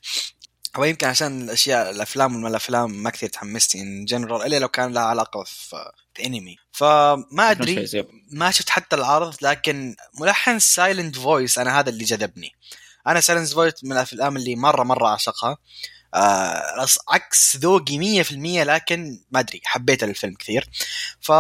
هو 0.76 0.84
يمكن 0.84 1.08
عشان 1.08 1.42
الأشياء 1.42 1.90
الأفلام 1.90 2.36
وما 2.36 2.50
الافلام 2.50 3.04
ما 3.04 3.10
كثير 3.10 3.30
تحمستني 3.30 3.82
in 3.82 4.06
general 4.06 4.42
إلا 4.42 4.60
لو 4.60 4.68
كان 4.68 4.94
لها 4.94 5.04
علاقة 5.04 5.44
في 5.44 5.76
انمي 6.20 6.58
فما 6.72 7.52
أدري. 7.52 7.88
ما 8.32 8.52
شفت 8.52 8.70
حتى 8.70 8.96
العرض 8.96 9.36
لكن 9.42 9.96
ملحن 10.20 10.60
Silent 10.60 11.16
Voice 11.18 11.58
أنا 11.58 11.80
هذا 11.80 11.90
اللي 11.90 12.04
جذبني. 12.04 12.52
أنا 13.08 13.22
Silent 13.22 13.54
Voice 13.54 13.84
من 13.84 13.92
الأفلام 13.92 14.38
اللي 14.38 14.56
مرة 14.56 14.84
مرة 14.84 15.08
أعشقها. 15.08 15.58
آه 16.14 16.88
عكس 17.10 17.58
ذوقي 17.58 18.24
100% 18.24 18.34
لكن 18.64 19.20
ما 19.32 19.40
أدري 19.40 19.62
حبيت 19.64 20.04
الفيلم 20.04 20.34
كثير. 20.34 20.70
ف 21.22 21.32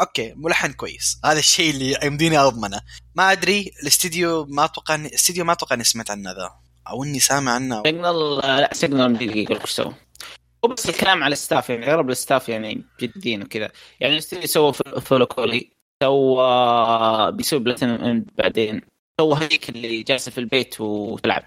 okay 0.00 0.34
ملحن 0.36 0.72
كويس. 0.72 1.18
هذا 1.24 1.38
الشيء 1.38 1.70
اللي 1.70 1.96
يمديني 2.02 2.38
اضمنه 2.38 2.80
ما 3.14 3.32
أدري 3.32 3.72
الاستديو 3.82 4.44
ما 4.44 4.64
أتوقع 4.64 4.94
الاستديو 4.94 5.44
ما 5.44 5.52
أتوقع 5.52 5.74
إني 5.74 5.84
سمعت 5.84 6.10
عنه 6.10 6.30
ذا. 6.30 6.50
أو 6.88 7.04
إني 7.04 7.20
سامع 7.20 7.52
عنه. 7.52 7.82
Signal 7.82 8.38
لا 8.38 8.70
Signal 8.72 9.60
سووا 9.68 9.92
وبس 10.70 10.88
الكلام 10.88 11.24
على 11.24 11.32
الستاف 11.32 11.70
يعني 11.70 11.92
أغلب 11.92 12.10
الستاف 12.10 12.48
يعني 12.48 12.84
جدين 13.00 13.42
وكذا. 13.42 13.70
يعني 14.00 14.14
الاستديو 14.14 14.46
سوى 14.46 14.72
فولو 14.72 15.26
كولي 15.26 15.70
سوى 16.02 17.32
بيسوي 17.32 17.58
بلاتينم 17.58 18.26
بعدين. 18.38 18.80
سوى 19.20 19.36
هذيك 19.36 19.68
اللي 19.68 20.02
جالسة 20.02 20.30
في 20.30 20.38
البيت 20.38 20.80
وتلعب. 20.80 21.44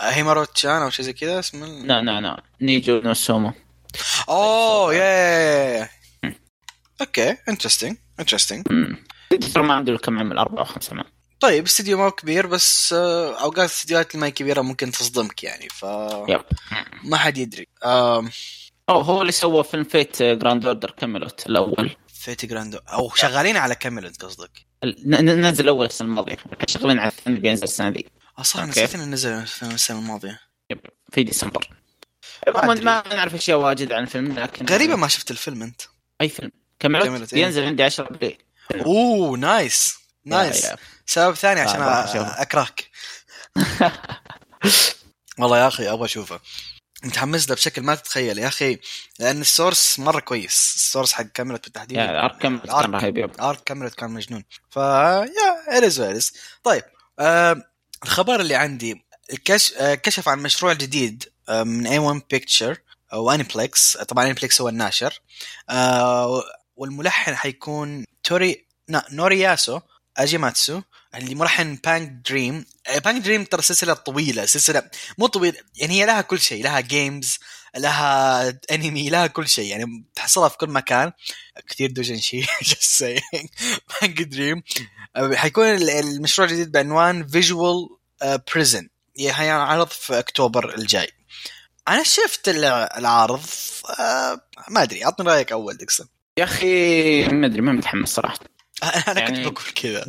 هيمارو 0.00 0.44
تشان 0.44 0.70
أو 0.70 0.90
شيء 0.90 1.04
زي 1.04 1.12
كذا 1.12 1.38
اسمه؟ 1.38 1.66
لا 1.66 2.02
لا 2.02 2.20
لا. 2.20 2.42
نيجو 2.60 3.00
نوسومو 3.00 3.52
أوه 4.28 4.94
يا 4.94 5.88
أوكي 7.00 7.36
انترستنج 7.48 7.96
انترستنج 8.20 8.66
ما 9.56 9.74
عنده 9.74 9.96
كم 9.96 10.18
عمل 10.18 10.38
أربع 10.38 10.58
أو 10.58 10.64
خمس 10.64 10.92
عمل. 10.92 11.04
طيب 11.40 11.64
استديو 11.64 11.98
ما 11.98 12.10
كبير 12.10 12.46
بس 12.46 12.92
آه، 12.92 13.42
أوقات 13.42 13.58
الاستديوهات 13.58 14.14
اللي 14.14 14.20
ما 14.26 14.28
كبيرة 14.28 14.60
ممكن 14.60 14.90
تصدمك 14.90 15.44
يعني 15.44 15.68
ف. 15.68 15.84
ما 17.04 17.16
حد 17.16 17.38
يدري. 17.38 17.68
أم... 17.84 18.30
أو 18.88 19.00
هو 19.00 19.20
اللي 19.20 19.32
سوى 19.32 19.64
فيلم 19.64 19.84
Fate 19.84 20.22
Grand 20.22 20.66
Order 20.66 20.90
Camelot 20.90 21.46
الأول. 21.46 21.96
Fate 22.08 22.46
Grand 22.46 22.80
أو 22.92 23.10
شغالين 23.14 23.56
على 23.56 23.74
Camelot 23.74 24.22
قصدك؟ 24.22 24.50
نزل 24.84 25.64
الأول 25.64 25.86
السنة 25.86 26.08
الماضية. 26.08 26.36
شغالين 26.66 26.98
على 26.98 27.08
الثاني 27.08 27.40
بينزل 27.40 27.64
السنة 27.64 27.90
دي. 27.90 28.06
أصلا 28.38 28.64
نسيت 28.66 28.94
إنه 28.94 29.04
نزل 29.04 29.30
السنة 29.62 29.98
الماضية. 29.98 30.40
yep 30.70 30.80
في 31.12 31.22
ديسمبر. 31.22 31.68
ما, 32.54 32.74
ما 32.74 33.14
نعرف 33.14 33.34
اشياء 33.34 33.58
واجد 33.58 33.92
عن 33.92 34.02
الفيلم 34.02 34.38
لكن 34.38 34.66
غريبة 34.66 34.96
ما 34.96 35.08
شفت 35.08 35.30
الفيلم 35.30 35.62
أنت. 35.62 35.82
أي 36.20 36.28
فيلم. 36.28 36.50
Camelot 36.78 37.32
ينزل 37.32 37.62
عندي 37.64 37.82
10 37.82 38.06
ابريل 38.10 38.38
أوه 38.74 39.38
nice. 39.38 40.05
nice 40.26 40.66
سبب 41.06 41.34
ثاني 41.34 41.60
عشان 41.60 41.82
أكرهك. 41.82 42.90
والله 45.38 45.58
يا 45.58 45.68
أخي 45.68 45.90
أبغى 45.90 46.04
أشوفه. 46.04 46.40
متحمس 47.04 47.48
له 47.48 47.54
بشكل 47.54 47.82
ما 47.82 47.94
تتخيل. 47.94 48.38
يا 48.38 48.48
أخي 48.48 48.78
لأن 49.18 49.40
ال 49.40 49.48
source 49.48 49.98
مرة 49.98 50.20
كويس. 50.20 50.72
ال 50.76 50.81
source 50.81 51.12
حق 51.12 51.22
Camelot 51.22 51.56
بالتحديد 51.56 51.98
arc 51.98 52.38
Camelot 52.38 52.82
كان 52.82 52.94
رهيب 52.94 53.40
arc 53.40 53.62
Camelot 53.64 53.88
كان 53.88 54.10
مجنون. 54.10 54.44
ف 54.70 54.76
yeah 54.76 55.76
anyways 55.76 56.00
anyways 56.00 56.32
طيب 56.64 56.82
آه 57.18 57.62
الخبر 58.02 58.40
اللي 58.40 58.54
عندي 58.54 59.06
كشف 59.44 59.74
آه 59.78 59.94
كشف 59.94 60.28
عن 60.28 60.38
مشروع 60.38 60.72
جديد 60.72 61.24
آه 61.48 61.62
من 61.62 61.86
A-1 61.86 61.98
Pictures 61.98 62.78
أو 63.12 63.30
Aniplex 63.30 63.96
طبعا 63.96 64.24
Aniplex 64.24 64.60
هو 64.60 64.68
الناشر. 64.68 65.20
آه 65.70 66.42
والملحن 66.76 67.34
حيكون 67.36 68.04
توري 68.24 68.66
نورياسو. 69.12 69.80
أجيماتسو 70.16 70.80
اللي 71.14 71.34
ملحن 71.34 71.78
بانك 71.84 72.08
دريم 72.28 72.64
بانك 73.04 73.22
دريم 73.24 73.44
ترى 73.44 73.62
سلسلة 73.62 73.94
طويلة 73.94 74.46
سلسلة 74.46 74.82
مو 75.18 75.26
طويله 75.26 75.58
يعني 75.76 76.00
هي 76.00 76.06
لها 76.06 76.20
كل 76.20 76.40
شيء 76.40 76.64
لها 76.64 76.80
جيمز 76.80 77.38
لها 77.76 78.48
انمي 78.70 79.08
لها 79.08 79.26
كل 79.26 79.48
شيء 79.48 79.70
يعني 79.70 80.04
تحصلها 80.14 80.48
في 80.48 80.56
كل 80.56 80.70
مكان. 80.70 81.12
كثير 81.68 81.90
دوجن 81.90 82.18
شي 82.18 82.40
جست 82.62 83.04
بانك 84.00 84.22
دريم 84.22 84.62
حيكون 85.34 85.64
المشروع 85.66 86.48
الجديد 86.48 86.72
بعنوان 86.72 87.26
فيجوال 87.26 87.88
بريزن 88.54 88.88
حينعرض 89.30 89.88
في 89.88 90.18
أكتوبر 90.18 90.74
الجاي. 90.78 91.08
أنا 91.88 92.02
شفت 92.02 92.48
العرض 92.98 93.42
آه، 94.00 94.40
ما 94.68 94.82
أدري 94.82 95.04
اعطني 95.04 95.26
رأيك 95.28 95.52
أول 95.52 95.76
ديكسون 95.76 96.06
يا 96.38 96.44
أخي 96.44 97.28
ما 97.28 97.46
أدري 97.46 97.60
ما 97.60 97.72
متحمس 97.72 98.08
صراحة. 98.08 98.38
أنا 98.82 99.18
يعني 99.18 99.44
كنت 99.44 99.54
بقول 99.54 99.72
كذا. 99.74 100.04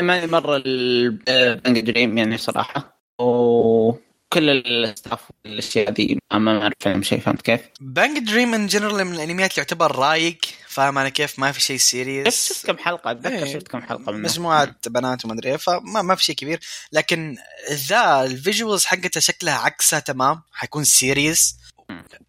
ماني 0.00 0.26
مرة 0.26 0.62
ال 0.66 0.89
BanG 0.89 1.80
Dream 1.80 2.18
يعني 2.18 2.38
صراحة. 2.38 3.02
وكل 3.18 4.50
ال 4.50 4.62
staff 4.62 5.20
والأشياء 5.44 5.92
ذي 5.92 6.18
ما 6.32 6.62
أعرف 6.62 6.74
عنهم 6.86 7.02
شيء 7.02 7.20
فهمت 7.20 7.42
كيف؟ 7.42 7.60
BanG 7.80 8.18
Dream 8.18 8.54
in 8.54 8.66
general 8.66 9.04
من 9.04 9.14
الأنميات 9.14 9.58
يعتبر 9.58 9.96
رايق. 9.96 10.38
فاهم 10.68 10.98
أنا 10.98 11.08
كيف؟ 11.08 11.38
ما 11.38 11.52
في 11.52 11.60
شيء 11.60 11.76
serious 11.76 12.48
شفت 12.48 12.66
كم 12.66 12.78
حلقة 12.78 13.10
أتذكر 13.10 13.34
إيه. 13.34 13.52
شفت 13.54 13.68
كم 13.68 13.82
حلقة 13.82 14.12
منه. 14.12 14.28
مجموعة 14.28 14.76
بنات 14.86 15.24
وما 15.24 15.34
أدري 15.34 15.58
فما 15.58 16.02
ما 16.02 16.14
في 16.14 16.24
شيء 16.24 16.34
كبير. 16.34 16.60
لكن 16.92 17.36
ذا 17.72 18.24
ال 18.24 18.32
visuals 18.32 18.84
حقته 18.84 19.20
شكلها 19.20 19.54
عكسها 19.54 19.98
تمام. 19.98 20.42
حيكون 20.52 20.84
serious 20.84 21.56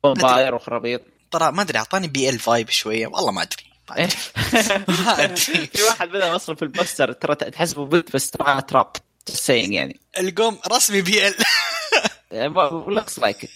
vampire 0.03 0.55
وخرابيط. 0.55 1.01
ترى 1.31 1.51
ما 1.51 1.61
أدري 1.61 1.77
أعطاني 1.77 2.07
BL 2.07 2.39
vibe 2.39 2.69
شوية. 2.69 3.07
والله 3.07 3.31
ما 3.31 3.41
أدري. 3.41 3.66
في 5.73 5.83
واحد 5.89 6.09
بدا 6.09 6.33
مصر 6.33 6.55
في 6.55 6.61
ال 6.61 6.68
poster 6.68 7.11
ترى 7.13 7.35
تحسبه 7.35 7.85
بنت 7.85 8.13
بس 8.15 8.31
ترى 8.31 8.61
trap 8.61 8.91
thing 9.29 9.73
يعني. 9.73 9.99
القوم 10.19 10.59
رسمي 10.71 11.01
BL 11.01 11.35
looks 12.87 13.19
like 13.19 13.43
it 13.43 13.49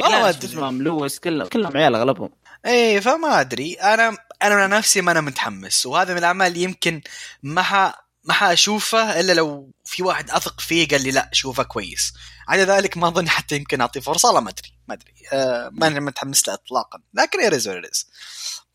والله 0.00 0.20
ما 0.20 0.28
أدري. 0.28 0.54
لويس 0.84 1.18
كلهم 1.18 1.48
كلهم 1.48 1.76
عيال 1.76 1.94
أغلبهم. 1.94 2.30
إيه 2.66 3.00
فما 3.00 3.40
أدري. 3.40 3.74
أنا 3.74 4.16
أنا 4.42 4.66
من 4.66 4.70
نفسي 4.76 5.00
ما 5.00 5.12
أنا 5.12 5.20
متحمس 5.20 5.86
وهذا 5.86 6.12
من 6.12 6.18
الأعمال 6.18 6.56
يمكن 6.56 7.02
ما 7.42 7.94
ما 8.24 8.32
حأشوفه 8.34 9.20
إلا 9.20 9.32
لو 9.32 9.70
في 9.84 10.02
واحد 10.02 10.30
أثق 10.30 10.60
فيه 10.60 10.88
قال 10.88 11.02
لي 11.02 11.10
لا 11.10 11.30
شوفه 11.32 11.62
كويس. 11.62 12.12
على 12.48 12.62
ذلك 12.62 12.96
ما 12.96 13.08
أظن 13.08 13.28
حتى 13.28 13.56
يمكن 13.56 13.80
أعطيه 13.80 14.00
فرصة 14.00 14.28
والله 14.28 14.40
ما 14.40 14.50
أدري. 14.50 14.72
ما 14.88 14.94
أدري. 14.94 15.12
آه 15.32 15.70
ما 15.72 15.86
أنا 15.86 16.00
متحمس 16.00 16.48
له 16.48 16.54
اطلاقا. 16.54 17.00
لكن 17.14 17.40
it 17.40 17.54
is 17.54 17.68
it 17.68 17.87
is 17.87 18.06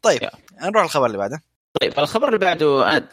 طيب 0.03 0.21
yeah. 0.21 0.63
نروح 0.63 0.83
الخبر 0.83 1.05
اللي 1.05 1.17
بعده. 1.17 1.43
طيب 1.81 1.99
الخبر 1.99 2.27
اللي 2.27 2.39
بعده 2.39 3.03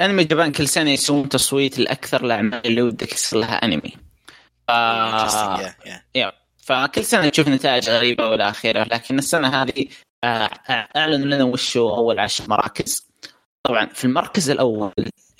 أنمي 0.00 0.24
جابان 0.24 0.52
كل 0.52 0.68
سنة 0.68 0.90
يسوون 0.90 1.28
تصويت 1.28 1.78
لأكثر 1.78 2.24
الأعمال 2.24 2.66
اللي 2.66 2.82
ودك 2.82 3.12
يصير 3.12 3.38
لها 3.38 3.54
أنمي. 3.64 3.92
ف... 4.68 4.70
yeah, 4.70 6.00
yeah. 6.18 6.32
فكل 6.56 7.04
سنة 7.04 7.28
تشوف 7.28 7.48
نتائج 7.48 7.90
غريبة 7.90 8.26
والى 8.26 8.48
اخره 8.48 8.84
لكن 8.84 9.18
السنة 9.18 9.62
هذه 9.62 9.86
آه، 10.24 10.50
اعلنوا 10.96 11.26
لنا 11.36 11.44
وش 11.44 11.76
هو 11.76 11.96
أول 11.96 12.18
عشر 12.18 12.44
مراكز. 12.48 13.08
طبعا 13.62 13.86
في 13.86 14.04
المركز 14.04 14.50
الأول 14.50 14.92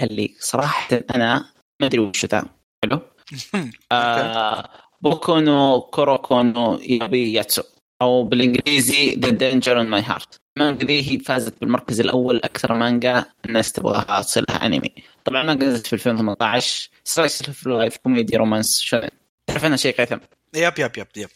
اللي 0.02 0.34
صراحة 0.40 1.00
أنا 1.14 1.52
ما 1.80 1.86
أدري 1.86 2.00
وش 2.00 2.26
ذا. 2.26 2.44
حلو؟ 2.84 3.00
آه 3.92 4.68
بوكو 5.00 5.38
نو 5.38 5.80
كوكورو 5.80 6.42
نو 6.42 6.74
ياباي 6.74 7.32
ياتسو. 7.32 7.62
أو 8.02 8.24
بالإنجليزي 8.24 9.14
The 9.14 9.30
Danger 9.30 9.80
in 9.80 9.86
My 9.86 10.02
Heart 10.02 10.40
المانجا 10.56 10.86
ذي 10.86 11.10
هي 11.10 11.18
فازت 11.18 11.60
بالمركز 11.60 12.00
الأول 12.00 12.36
أكثر 12.44 12.74
مانجا 12.74 13.24
الناس 13.44 13.72
تبغاها 13.72 14.22
تصير 14.22 14.44
أنمي. 14.62 14.94
طبعا 15.24 15.42
ما 15.42 15.54
نزلت 15.54 15.86
في 15.86 15.92
2018 15.92 16.90
slice 17.04 17.42
of 17.42 17.66
life 17.66 17.96
comedy 17.96 18.36
romance 18.36 18.80
شو 18.80 19.00
تعرف 19.46 19.64
عنها 19.64 19.76
شيء 19.76 19.96
هيثم؟ 19.96 20.18
yep 20.54 20.78
yep 20.78 20.98
yep 20.98 21.06
yep. 21.16 21.28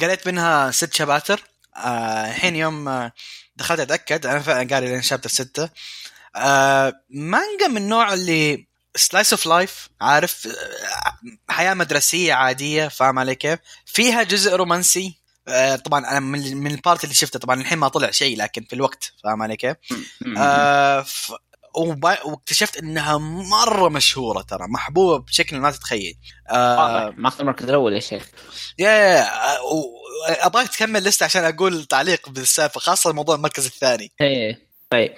قريت 0.00 0.28
منها 0.28 0.70
ست 0.70 0.94
شباتر. 0.94 1.42
آه، 1.76 2.30
الحين 2.30 2.56
يوم 2.56 2.88
آه، 2.88 3.12
دخلت 3.56 3.80
أتأكد. 3.80 4.26
أنا 4.26 4.38
فعلا 4.38 4.68
قاري 4.74 4.88
لين 4.88 5.02
chapter 5.02 5.28
ستة. 5.30 5.68
آه، 6.36 6.92
مانجا 7.10 7.68
من 7.68 7.76
النوع 7.76 8.12
اللي 8.12 8.66
slice 8.96 9.32
of 9.32 9.46
life 9.46 9.88
عارف؟ 10.00 10.46
آه، 10.46 11.52
حياة 11.52 11.74
مدرسية 11.74 12.34
عادية 12.34 12.88
فاهم 12.88 13.18
علي 13.18 13.34
كيف؟ 13.34 13.58
فيها 13.86 14.22
جزء 14.22 14.56
رومانسي 14.56 15.21
آه، 15.48 15.76
طبعا 15.76 16.10
أنا 16.10 16.20
من 16.20 16.56
من 16.56 16.70
ال 16.70 16.77
part 16.77 17.04
اللي 17.04 17.14
شفته 17.14 17.38
طبعا 17.38 17.60
الحين 17.60 17.78
ما 17.78 17.88
طلع 17.88 18.10
شيء 18.10 18.36
لكن 18.38 18.62
في 18.62 18.72
الوقت 18.72 19.12
فاهم 19.24 19.42
علي 19.42 19.56
كيف؟ 19.56 19.76
آه 20.38 21.04
واكتشفت 22.24 22.76
إنها 22.76 23.18
مرة 23.18 23.88
مشهورة 23.88 24.42
ترى 24.42 24.66
محبوبة 24.68 25.24
بشكل 25.24 25.56
ما 25.58 25.70
تتخيل. 25.70 26.14
آه 26.50 27.14
ماخذ 27.16 27.40
المركز 27.40 27.64
الأول 27.68 27.92
يا 27.92 28.00
شيخ. 28.00 28.28
yeah 28.78 28.90
yeah 28.90 29.24
و- 29.60 30.02
أبغاك 30.28 30.68
تكمل 30.68 31.04
لسه 31.04 31.24
عشان 31.24 31.44
أقول 31.44 31.84
تعليق 31.84 32.28
بالسالفة 32.28 32.80
خاصة 32.80 33.12
موضوع 33.12 33.34
المركز 33.34 33.66
الثاني. 33.66 34.12
إيه 34.20 34.68
طيب. 34.90 35.14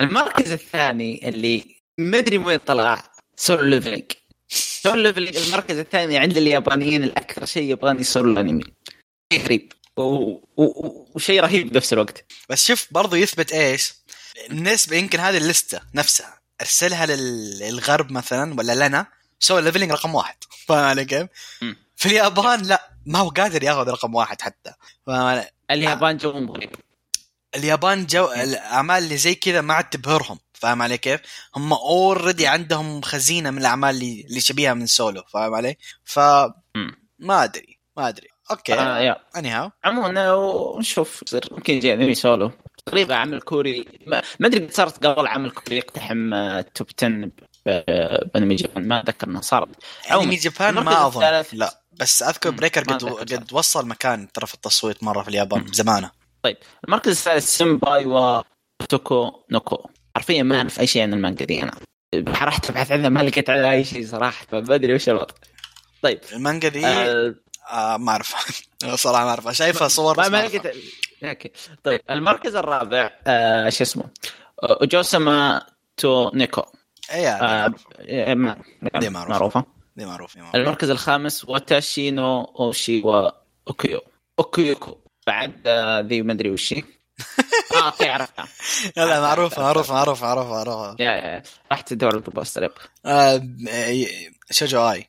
المركز 0.00 0.52
الثاني 0.52 1.28
اللي 1.28 1.64
ما 1.98 2.18
أدري 2.18 2.38
من 2.38 2.46
وين 2.46 2.58
طلع 2.58 3.02
Solo 3.36 3.62
Leveling 3.62 4.12
Solo 4.48 5.02
Leveling 5.02 5.36
المركز 5.36 5.78
الثاني 5.78 6.18
عند 6.18 6.36
اليابانيين 6.36 7.04
الأكثر 7.04 7.44
شيء 7.44 7.62
يبغاني 7.72 8.00
يصير 8.00 8.22
له 8.26 8.40
انمي 8.40 8.64
غريب 9.34 9.72
وشيء 11.16 11.40
رهيب 11.40 11.72
بنفس 11.72 11.92
الوقت. 11.92 12.24
بس 12.48 12.66
شوف 12.66 12.86
برضو 12.90 13.16
يثبت 13.16 13.52
إيش؟ 13.52 13.94
النسبة 14.50 14.96
يمكن 14.96 15.20
هذه 15.20 15.36
اللستة 15.36 15.80
نفسها. 15.94 16.40
أرسلها 16.60 17.06
لل- 17.06 17.58
للغرب 17.58 18.12
مثلا 18.12 18.54
ولا 18.58 18.88
لنا 18.88 19.06
Solo 19.40 19.62
Leveling 19.62 19.92
رقم 19.92 20.14
واحد. 20.14 20.36
فاهم 20.66 20.84
علي 20.84 21.04
كيف؟ 21.04 21.26
في 21.96 22.06
اليابان 22.06 22.62
لا 22.62 22.90
ما 23.06 23.18
هو 23.18 23.28
قادر 23.28 23.62
ياخذ 23.62 23.88
رقم 23.88 24.14
واحد 24.14 24.40
حتى؟ 24.40 24.72
اليابان 25.70 26.16
جوهم 26.16 26.50
غريب 26.50 26.70
اليابان 27.54 28.06
جو 28.06 28.32
الأعمال 28.32 29.02
اللي 29.04 29.16
زي 29.16 29.34
كذا 29.34 29.60
ما 29.60 29.74
عاد 29.74 29.90
تبهرهم. 29.90 30.38
فاهم 30.54 30.82
علي 30.82 30.98
كيف؟ 30.98 31.20
هم 31.56 31.72
already 31.72 32.46
عندهم 32.46 33.02
خزينة 33.02 33.50
من 33.50 33.58
الأعمال 33.58 33.94
اللي 33.94 34.24
اللي 34.28 34.40
شبيهة 34.40 34.74
من 34.74 34.86
سولو. 34.86 35.22
فاهم 35.32 35.54
علي؟ 35.54 35.76
ف. 36.04 36.18
ما 37.18 37.44
أدري 37.44 37.78
ما 37.96 38.08
أدري. 38.08 38.28
okay. 38.50 38.74
آه 38.74 38.98
yeah. 38.98 39.16
anyhow 39.36 39.70
عموما 39.84 40.32
ونشوف 40.32 41.22
يصير 41.26 41.44
ممكن 41.50 41.74
يجي 41.74 41.94
انمي 41.94 42.14
سولو 42.14 42.50
تقريبا 42.86 43.14
عمل 43.14 43.40
كوري. 43.40 43.84
ما 44.06 44.22
أدري 44.44 44.68
صارت 44.70 45.06
قبل 45.06 45.26
عمل 45.26 45.50
كوري 45.50 45.76
يقتحم 45.76 46.34
آه، 46.34 46.60
top 46.74 46.86
10 46.98 47.08
ب- 47.66 48.30
بانمي 48.34 48.54
جابان. 48.54 48.88
ما 48.88 49.00
أتذكر 49.00 49.26
انها 49.28 49.40
صارت 49.40 49.68
أنمي 50.12 50.36
جابان 50.36 50.74
ما 50.74 51.06
أظن. 51.06 51.22
الثالث- 51.22 51.54
لا 51.54 51.80
بس 52.00 52.22
أذكر 52.22 52.50
Breaker 52.50 52.80
قد 52.84 53.04
قد 53.04 53.52
وصل 53.52 53.88
مكان 53.88 54.32
ترى 54.32 54.46
في 54.46 54.54
التصويت 54.54 55.04
مرة 55.04 55.22
في 55.22 55.28
اليابان. 55.28 55.66
زمانه. 55.72 56.10
طيب 56.42 56.56
المركز 56.84 57.10
الثالث 57.10 57.44
سينباي 57.56 58.06
وا 58.06 59.30
اوتوكونوكو. 59.50 59.88
حرفيا 60.16 60.42
ما 60.42 60.56
أعرف 60.58 60.80
أي 60.80 60.86
شيء 60.86 61.02
عن 61.02 61.14
المانجا 61.14 61.44
دي 61.44 61.62
أنا. 61.62 61.72
رحت 62.28 62.70
ابحث 62.70 62.92
عنها 62.92 63.08
ما 63.08 63.20
لقيت 63.20 63.50
عليها 63.50 63.70
أي 63.72 63.84
شيء 63.84 64.06
صراحة 64.06 64.46
فما 64.50 64.74
أدري 64.74 64.94
وش 64.94 65.08
الوضع. 65.08 65.34
طيب. 66.02 66.20
المانجا 66.32 66.68
ذي 66.68 66.86
آه 66.86 67.34
آه 67.68 67.96
ما 67.96 68.12
أعرف. 68.12 68.34
صراحة 68.94 69.24
ما 69.24 69.30
أعرف. 69.30 69.48
شايفها 69.56 69.88
صور 69.88 70.30
ما 70.30 70.46
لقيت. 70.46 70.76
okay. 71.24 71.50
طيب 71.84 72.00
المركز 72.10 72.56
الرابع 72.56 73.10
آه 73.26 73.68
شو 73.68 73.82
اسمه؟ 73.84 74.04
آه، 74.62 74.78
جوسما 74.82 75.66
تو 75.96 76.30
نيكو. 76.34 76.62
اي 77.12 77.28
آه 77.28 77.74
دي 79.00 79.08
معروفة. 79.08 79.28
معروفة. 79.28 79.64
دي 79.96 80.06
معروف 80.06 80.34
دي 80.34 80.40
معروف. 80.40 80.56
المركز 80.56 80.90
الخامس 80.90 81.44
واتاشي 81.44 82.10
نو 82.10 82.44
اوشي 82.44 83.02
و 83.02 83.30
اوكيو 83.68 84.00
اوكيوكو. 84.38 84.98
بعد 85.26 85.62
آه، 85.66 86.00
ذي 86.00 86.22
ما 86.22 86.32
أدري 86.32 86.50
وش. 86.50 86.72
آه 87.74 87.86
أوكي 87.86 88.08
عرفتها. 88.08 88.48
لا 88.96 89.04
لا 89.06 89.20
معروف 89.20 89.58
معروف 89.58 89.90
معروف 89.92 90.22
معروف 90.22 90.46
معروف 90.48 91.00
يا 91.00 91.10
يا 91.10 91.42
راح 91.70 91.80
تدور 91.80 92.14
البوستر 92.14 92.62
يب. 92.62 92.70
آه 93.06 93.42
شوجو 94.50 94.90
آي. 94.90 95.08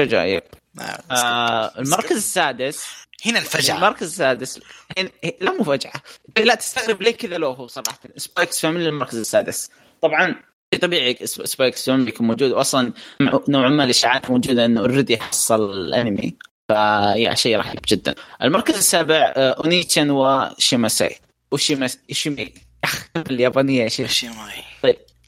شجاع 0.00 0.24
يب. 0.24 0.42
آه. 0.80 1.72
المركز 1.78 2.16
السادس. 2.16 2.84
هنا 3.26 3.38
الفجعه 3.38 3.76
المركز 3.76 4.06
السادس. 4.06 4.60
هن- 4.98 5.10
لا 5.40 5.52
مو 5.52 5.64
فجعة. 5.64 6.02
لا 6.38 6.54
تستغرب 6.54 7.02
ليه 7.02 7.10
كذا 7.10 7.36
لو 7.38 7.50
هو 7.52 7.66
صراحة. 7.66 7.98
سبايكس 8.16 8.60
فاميلي 8.60 8.88
المركز 8.88 9.18
السادس. 9.18 9.70
طبعا 10.02 10.34
طبيعي 10.82 11.18
سبايكس 11.24 11.86
فاميلي 11.86 12.08
يكون 12.08 12.26
موجود. 12.26 12.50
واصلا 12.52 12.92
مع- 13.20 13.40
نوعا 13.48 13.68
ما 13.68 13.84
الإشاعات 13.84 14.30
موجودة 14.30 14.64
إنه 14.64 14.80
اوريدي 14.80 15.18
حصل 15.18 15.70
الأنمي. 15.70 16.36
فيا 16.68 17.34
شيء 17.34 17.56
رهيب 17.56 17.80
جدا. 17.88 18.14
المركز 18.42 18.74
السابع 18.76 19.32
اونيتشن 19.36 20.10
وشيماساي 20.10 21.16
وشيماس 21.52 21.98
شيمي. 22.12 22.54
اليابانية 23.16 23.82
يا 23.82 23.88
شيخ؟ 23.88 24.10
شيماي. 24.10 24.62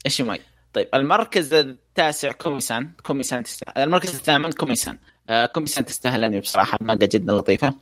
ايشيماي 0.05 0.41
طيب 0.73 0.87
المركز 0.93 1.53
التاسع 1.53 2.31
كوميسان 2.31 2.91
كوميسان 3.03 3.43
المركز 3.77 4.09
الثامن 4.15 4.51
كوميسان 4.51 4.97
آه 5.29 5.45
كوميسان 5.45 5.85
تستاهل 5.85 6.23
انمي 6.23 6.39
بصراحه 6.39 6.77
مانجا 6.81 7.05
جدا 7.05 7.33
لطيفة. 7.33 7.73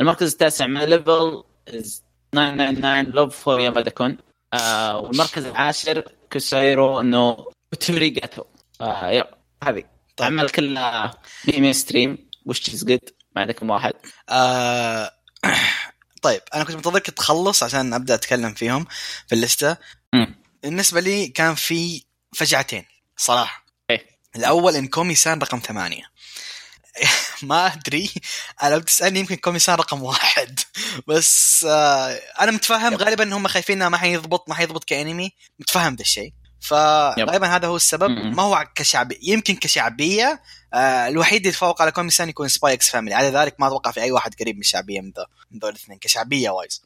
المركز 0.00 0.32
التاسع 0.32 0.66
my 0.66 0.84
level 0.84 1.44
999 1.66 3.04
love 3.04 3.36
for 3.36 3.60
يامادا 3.60 3.90
كون 3.90 4.18
آه 4.54 4.98
والمركز 4.98 5.44
العاشر 5.44 6.04
كوسايرو 6.32 7.00
نو 7.00 7.52
توريغاتو 7.80 8.44
آه 8.80 9.10
yep 9.10 9.26
هذه. 9.64 9.84
طيب. 10.16 10.26
عمل 10.26 10.50
كلها 10.50 11.14
mainstream 11.48 12.30
which 12.46 12.70
is 12.70 12.84
good 12.84 13.00
ما 13.36 13.42
عندكم 13.42 13.70
واحد. 13.70 13.92
آه 14.28 15.10
طيب 16.22 16.40
أنا 16.54 16.64
كنت 16.64 16.76
منتظرك 16.76 17.10
تخلص 17.10 17.62
عشان 17.62 17.92
أبدأ 17.94 18.14
أتكلم 18.14 18.54
فيهم 18.54 18.86
في 19.28 19.34
الليستة. 19.34 19.76
مم. 20.12 20.34
بالنسبة 20.62 21.00
لي 21.00 21.28
كان 21.28 21.54
في 21.54 22.04
فجعتين 22.34 22.84
صراحة. 23.16 23.64
إيه. 23.90 24.06
الأول 24.36 24.76
إن 24.76 24.86
كومي 24.86 25.14
سان 25.14 25.38
رقم 25.38 25.58
ثمانية. 25.58 26.13
ما 27.42 27.66
أدري. 27.66 28.10
أنا 28.62 28.74
لو 28.74 28.80
تسألني 28.80 29.20
يمكن 29.20 29.34
كومي 29.34 29.58
سان 29.58 29.74
رقم 29.74 30.02
واحد. 30.02 30.60
بس 31.08 31.64
آه 31.68 32.20
أنا 32.40 32.50
متفهم 32.50 32.94
غالبا 32.94 33.36
هم 33.36 33.48
خايفين 33.48 33.82
انه 33.82 33.88
ما 33.88 33.96
حيضبط 33.96 34.48
ما 34.48 34.54
حيضبط 34.54 34.84
كأنمي. 34.84 35.32
متفهم 35.58 35.94
ذا 35.94 36.02
الشيء. 36.02 36.32
فغالبا 36.60 37.46
هذا 37.46 37.68
هو 37.68 37.76
السبب. 37.76 38.10
ما 38.10 38.42
هو 38.42 38.66
كشعبي 38.74 39.18
يمكن 39.22 39.56
كشعبية 39.56 40.42
آه 40.74 41.08
الوحيد 41.08 41.36
اللي 41.36 41.48
يتفوق 41.48 41.82
على 41.82 41.90
كومي 41.92 42.10
سان 42.10 42.28
يكون 42.28 42.48
Spy 42.48 42.72
x 42.72 42.90
Family 42.90 43.14
على 43.14 43.28
ذلك 43.28 43.56
ما 43.58 43.66
أتوقع 43.66 43.90
في 43.90 44.02
أي 44.02 44.12
واحد 44.12 44.34
قريب 44.40 44.54
من 44.54 44.60
الشعبيه 44.60 45.00
من 45.00 45.12
ذول 45.62 45.70
الاثنين 45.70 45.98
كشعبية 45.98 46.50
wise. 46.50 46.82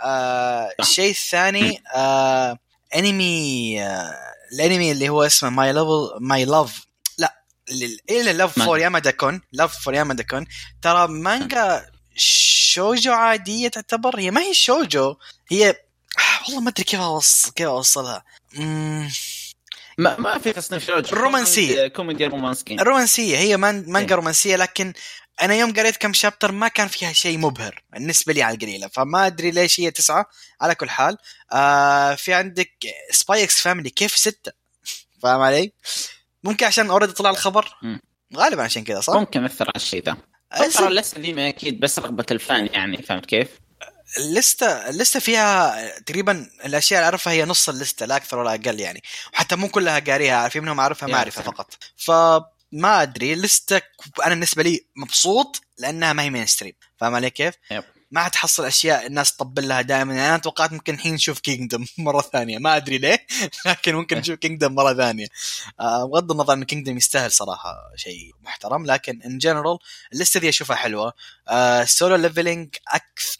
آه 0.00 0.74
الشيء 0.80 1.10
الثاني 1.10 1.82
آه 1.94 2.58
انمي 2.96 3.82
آه 3.82 4.14
الانمي 4.52 4.92
اللي 4.92 5.08
هو 5.08 5.22
اسمه 5.22 5.50
my 5.50 5.72
level 5.72 6.18
my 6.20 6.44
love 6.44 6.80
لا 6.80 6.87
إلى 8.10 8.32
love 8.32 8.58
for 8.58 8.78
يامادا 8.78 9.10
كون 9.10 9.40
love 9.52 9.78
for 9.84 9.94
يامادا 9.94 10.22
كون 10.22 10.46
ترى 10.82 11.08
مانجا 11.08 11.90
شوجو 12.16 13.12
عادية 13.12 13.68
تعتبر 13.68 14.18
هي 14.18 14.30
ما 14.30 14.40
هي 14.40 14.54
شوجو 14.54 15.16
هي 15.50 15.74
والله 16.46 16.60
ما 16.60 16.70
أدري 16.70 16.84
كيف 16.84 17.00
اوصل 17.00 17.52
كيف 17.52 17.66
أوصلها. 17.66 18.24
مم... 18.54 19.10
ما 19.98 20.16
ما 20.20 20.38
في 20.38 20.52
تصنيف 20.52 20.86
شوجو. 20.86 21.16
رومانسية. 21.16 21.88
كوميدي 21.88 22.26
رومانسي. 22.26 22.74
الرومانسيه 22.74 23.36
هي 23.38 23.56
مان- 23.56 23.84
مانجا 23.86 24.08
إيه. 24.14 24.16
رومانسية 24.16 24.56
لكن 24.56 24.92
أنا 25.42 25.54
يوم 25.54 25.72
قريت 25.72 25.96
كم 25.96 26.12
chapter 26.12 26.52
ما 26.52 26.68
كان 26.68 26.88
فيها 26.88 27.12
شيء 27.12 27.38
مبهر 27.38 27.82
بالنسبة 27.92 28.32
لي 28.32 28.42
على 28.42 28.54
القليلة. 28.54 28.88
فما 28.88 29.26
أدري 29.26 29.50
ليش 29.50 29.80
هي 29.80 29.90
تسعة 29.90 30.26
على 30.60 30.74
كل 30.74 30.90
حال. 30.90 31.16
آه 31.52 32.14
في 32.14 32.34
عندك 32.34 32.70
Spy 33.10 33.44
x 33.44 33.60
Family 33.60 33.90
كيف 33.90 34.16
ستة؟ 34.16 34.52
فاهم 35.22 35.40
علي؟ 35.40 35.72
ممكن 36.44 36.66
عشان 36.66 36.90
already 36.90 37.12
طلع 37.12 37.30
الخبر 37.30 37.76
مم. 37.82 38.00
غالبا 38.36 38.62
عشان 38.62 38.84
كذا 38.84 39.00
صح؟ 39.00 39.14
ممكن 39.14 39.44
أثر 39.44 39.64
على 39.64 39.72
الشيء 39.76 40.04
ذا 40.04 40.16
ترى 40.74 40.88
اللستة 40.88 41.20
دي 41.20 41.32
ما 41.32 41.48
أكيد 41.48 41.80
بس 41.80 41.98
رغبة 41.98 42.26
ال 42.30 42.39
fan 42.39 42.66
يعني 42.66 43.02
فهمت 43.02 43.26
كيف؟ 43.26 43.48
اللستة 44.18 44.88
اللستة 44.88 45.20
فيها 45.20 45.74
تقريبا 45.98 46.50
الأشياء 46.64 47.00
اللي 47.00 47.04
أعرفها 47.04 47.32
هي 47.32 47.44
نص 47.44 47.68
اللستة 47.68 48.06
لا 48.06 48.16
أكثر 48.16 48.38
ولا 48.38 48.50
أقل 48.50 48.80
يعني 48.80 49.02
وحتى 49.34 49.56
مو 49.56 49.68
كلها 49.68 49.98
قاريها 49.98 50.48
في 50.48 50.60
منهم 50.60 50.80
أعرفها 50.80 51.08
يا 51.08 51.14
معرفة. 51.14 51.42
فقط 51.42 51.74
فما 51.96 53.02
أدري 53.02 53.32
اللستة 53.32 53.80
أنا 54.24 54.34
بالنسبة 54.34 54.62
لي 54.62 54.86
مبسوط 54.96 55.60
لأنها 55.78 56.12
ما 56.12 56.22
هي 56.22 56.30
mainstream 56.30 56.72
فاهم 56.96 57.14
علي 57.14 57.30
كيف؟ 57.30 57.54
yep. 57.70 57.84
ما 58.10 58.20
حتحصل 58.24 58.64
أشياء 58.64 59.06
الناس 59.06 59.36
تطبل 59.36 59.68
لها 59.68 59.80
دائما. 59.82 60.14
يعني 60.14 60.28
أنا 60.28 60.36
توقعت 60.38 60.72
ممكن 60.72 60.94
الحين 60.94 61.14
نشوف 61.14 61.40
Kingdom 61.40 61.86
مرة 61.98 62.20
ثانية. 62.20 62.58
ما 62.58 62.76
أدري 62.76 62.98
ليه 62.98 63.26
لكن 63.66 63.94
ممكن 63.94 64.16
إيه. 64.16 64.22
نشوف 64.22 64.34
Kingdom 64.38 64.74
مرة 64.74 64.94
ثانية. 64.94 65.26
آه، 65.80 66.04
بغض 66.04 66.30
النظر 66.32 66.52
إن 66.52 66.64
Kingdom 66.64 66.96
يستاهل 66.96 67.32
صراحة 67.32 67.74
شيء 67.96 68.30
محترم 68.42 68.86
لكن 68.86 69.22
in 69.22 69.38
general 69.38 69.78
اللسته 70.12 70.40
دي 70.40 70.48
أشوفها 70.48 70.76
حلوة. 70.76 71.12
آه، 71.48 71.84
Solo 71.84 72.16
Leveling 72.16 72.76
أكثر, 72.88 73.36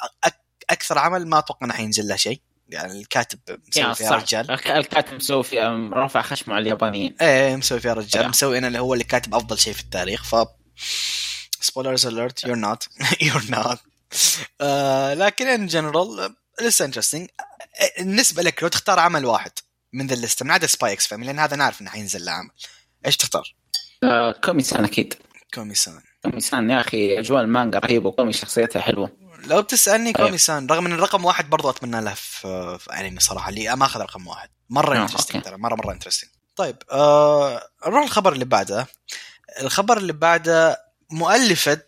أكثر 0.70 0.98
عمل 0.98 1.28
ما 1.28 1.38
أتوقع 1.38 1.66
إنه 1.66 1.74
حينزل 1.74 2.08
له 2.08 2.16
شيء. 2.16 2.40
يعني 2.68 3.00
الكاتب 3.00 3.38
مسوي 3.68 3.94
فيها 3.94 4.10
رجال. 4.16 4.50
الك- 4.50 4.66
الكاتب 4.66 5.14
مسوي 5.14 5.44
فيها 5.44 5.90
رافع 5.92 6.22
خشمه 6.22 6.54
على 6.54 6.62
اليابانيين. 6.62 7.16
إيه 7.20 7.56
مسوي 7.56 7.80
فيها 7.80 7.94
رجال. 7.94 8.28
مسوي 8.28 8.58
أنا 8.58 8.66
اللي 8.68 8.78
هو 8.78 8.92
اللي 8.94 9.04
كاتب 9.04 9.34
أفضل 9.34 9.58
شيء 9.58 9.72
في 9.72 9.80
التاريخ 9.80 10.24
ف 10.24 10.46
spoilers 11.60 12.06
alert 12.06 12.44
you're 12.44 12.56
not 12.56 12.88
you're 13.22 13.42
not 13.50 13.78
لكن 15.22 15.46
in 15.46 15.66
general 15.66 16.34
لسته 16.60 16.84
interesting 16.84 17.28
بالنسبة 17.98 18.42
لك 18.42 18.62
لو 18.62 18.68
تختار 18.68 18.98
عمل 18.98 19.24
واحد 19.24 19.52
من 19.92 20.06
ذا 20.06 20.14
الليسته 20.14 20.44
من 20.44 20.50
عدا 20.50 20.66
Spy 20.66 20.92
x 20.92 21.06
Family 21.06 21.32
لأن 21.32 21.38
هذا 21.38 21.56
نعرف 21.56 21.80
إنه 21.80 21.90
حينزل 21.90 22.24
له 22.24 22.32
عمل 22.32 22.50
إيش 23.06 23.16
تختار؟ 23.16 23.54
آه، 24.02 24.32
كومي 24.32 24.62
سان 24.62 24.84
أكيد. 24.84 25.14
كومي 25.54 25.74
سان 25.74 26.00
كومي 26.22 26.40
سان 26.40 26.70
يا 26.70 26.80
أخي 26.80 27.18
أجواء 27.18 27.42
المانجا 27.42 27.78
رهيبة 27.78 28.08
وكومي 28.08 28.32
شخصيتها 28.32 28.82
حلوة. 28.82 29.10
لو 29.44 29.62
بتسألني 29.62 30.12
أيوه. 30.16 30.26
كومي 30.26 30.38
سان 30.38 30.66
رغم 30.66 30.86
إن 30.86 30.92
الرقم 30.92 31.24
واحد 31.24 31.50
برضو 31.50 31.70
أتمنى 31.70 32.00
له 32.00 32.14
في, 32.14 32.78
في 32.80 32.92
انمي 33.00 33.20
صراحة 33.20 33.48
اللي 33.48 33.76
ما 33.76 33.84
أخذ 33.86 34.00
رقم 34.00 34.26
واحد. 34.26 34.48
مرة 34.70 34.98
آه، 34.98 35.02
interesting 35.02 35.36
okay. 35.36 35.50
ترى 35.50 35.58
مرة 35.58 35.74
مرة 35.74 35.92
interesting 35.92 36.30
طيب 36.56 36.76
آه 36.90 37.62
نروح 37.86 38.02
الخبر 38.04 38.32
اللي 38.32 38.44
بعده. 38.44 38.86
الخبر 39.60 39.96
اللي 39.96 40.12
بعده 40.12 40.78
مؤلفة 41.10 41.80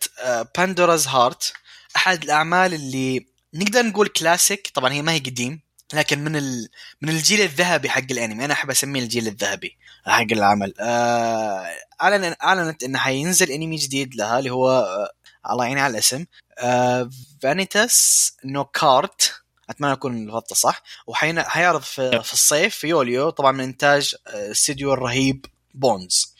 Pandora's 0.57 1.07
Heart 1.07 1.53
أحد 1.95 2.23
الأعمال 2.23 2.73
اللي 2.73 3.25
نقدر 3.53 3.81
نقول 3.81 4.07
كلاسيك 4.07 4.71
طبعا 4.73 4.93
هي 4.93 5.01
ما 5.01 5.11
هي 5.11 5.19
قديم 5.19 5.61
لكن 5.93 6.19
من 6.19 6.35
ال... 6.35 6.69
من 7.01 7.09
الجيل 7.09 7.41
الذهبي 7.41 7.89
حق 7.89 8.11
الأنمي. 8.11 8.45
أنا 8.45 8.53
أحب 8.53 8.69
أسميه 8.69 9.01
الجيل 9.01 9.27
الذهبي 9.27 9.77
حق 10.05 10.31
العمل. 10.31 10.73
آه... 10.79 11.67
أعلن 12.01 12.35
أعلنت 12.43 12.83
إنه 12.83 12.99
حينزل 12.99 13.51
أنمي 13.51 13.75
جديد 13.75 14.15
لها 14.15 14.39
اللي 14.39 14.49
هو 14.49 14.69
آه... 14.69 15.09
الله 15.51 15.65
يعيني 15.65 15.81
على 15.81 15.91
الاسم. 15.91 16.25
آه... 16.59 17.09
Vanitas 17.41 18.33
no 18.45 18.65
Carte 18.65 19.41
أتمنى 19.69 19.93
اكون 19.93 20.27
لفظته 20.27 20.55
صح. 20.55 20.83
وحيعرض 21.07 21.81
في... 21.81 22.23
في 22.23 22.33
الصيف 22.33 22.75
في 22.75 22.87
يوليو 22.87 23.29
طبعا 23.29 23.51
من 23.51 23.63
إنتاج 23.63 24.15
آه، 24.27 24.51
استديو 24.51 24.93
الرهيب 24.93 25.45
Bones 25.73 26.35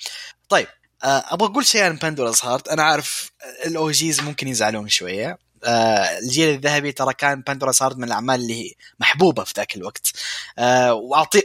طيب 0.49 0.67
آه، 0.67 0.80
أبغى 1.03 1.49
أقول 1.49 1.65
شيء 1.65 1.83
عن 1.83 1.99
Pandora's 1.99 2.45
Heart 2.45 2.67
أنا 2.67 2.83
عارف 2.83 3.31
ال 3.65 3.91
OGs 3.91 4.21
ممكن 4.21 4.47
يزعلون 4.47 4.89
شوية. 4.89 5.37
آه، 5.63 6.19
الجيل 6.19 6.49
الذهبي 6.49 6.91
ترى 6.91 7.13
كان 7.13 7.43
Pandora's 7.49 7.81
Heart 7.81 7.97
من 7.97 8.03
الأعمال 8.03 8.41
اللي 8.41 8.75
محبوبة 8.99 9.43
في 9.43 9.53
ذاك 9.57 9.75
الوقت. 9.75 10.11
آه، 10.57 10.93
و 10.93 11.09
at 11.09 11.41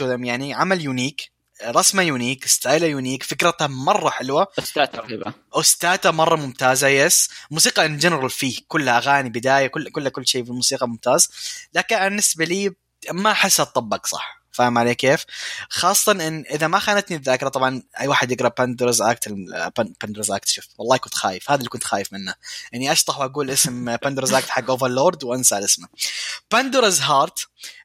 the 0.00 0.10
time 0.10 0.24
يعني 0.24 0.54
عمل 0.54 0.80
unique 0.80 1.30
رسمة 1.64 2.02
unique 2.02 2.46
style 2.46 2.86
ه 2.86 2.91
unique 2.91 3.22
فكرتها 3.22 3.66
مرة 3.66 4.10
حلوة. 4.10 4.46
OST 4.58 4.79
ات 4.79 4.86
رهيبه 4.94 5.32
OST 5.54 5.88
اتها 5.88 6.10
مرة 6.10 6.36
ممتازة 6.36 6.88
yes 6.88 7.28
موسيقى 7.50 7.86
in 7.86 7.98
general 7.98 8.30
فيه 8.30 8.58
كلها 8.68 8.98
أغاني 8.98 9.28
بداية 9.28 9.66
كل 9.66 9.90
كل 9.90 10.08
كل 10.08 10.26
شيء 10.26 10.44
في 10.44 10.50
الموسيقى 10.50 10.88
ممتاز. 10.88 11.28
لكن 11.74 11.98
بالنسبة 11.98 12.44
لي 12.44 12.74
ما 13.12 13.30
احسها 13.30 13.64
تطبق 13.64 14.06
صح. 14.06 14.37
فاهم 14.58 14.78
علي 14.78 14.94
كيف؟ 14.94 15.24
خاصة 15.70 16.12
إن 16.12 16.44
إذا 16.50 16.66
ما 16.66 16.78
خانتني 16.78 17.16
الذاكرة 17.16 17.48
طبعا 17.48 17.82
أي 18.00 18.08
واحد 18.08 18.32
يقرأ 18.32 18.48
Pandora's 18.58 19.02
Act 19.02 19.28
Pandora's 20.02 20.30
Act 20.30 20.48
شوف 20.48 20.64
والله 20.78 20.96
كنت 20.96 21.14
خايف 21.14 21.50
هذا 21.50 21.58
اللي 21.58 21.68
كنت 21.70 21.84
خايف 21.84 22.12
منه 22.12 22.34
إني 22.74 22.92
أشطح 22.92 23.18
وأقول 23.18 23.50
اسم 23.50 23.96
Pandora's 24.02 24.32
Act 24.34 24.48
حق 24.50 24.70
Overlord 24.70 25.24
وأنسى 25.24 25.58
اسمه 25.58 25.88
Pandora's 26.50 27.00
Heart 27.00 27.38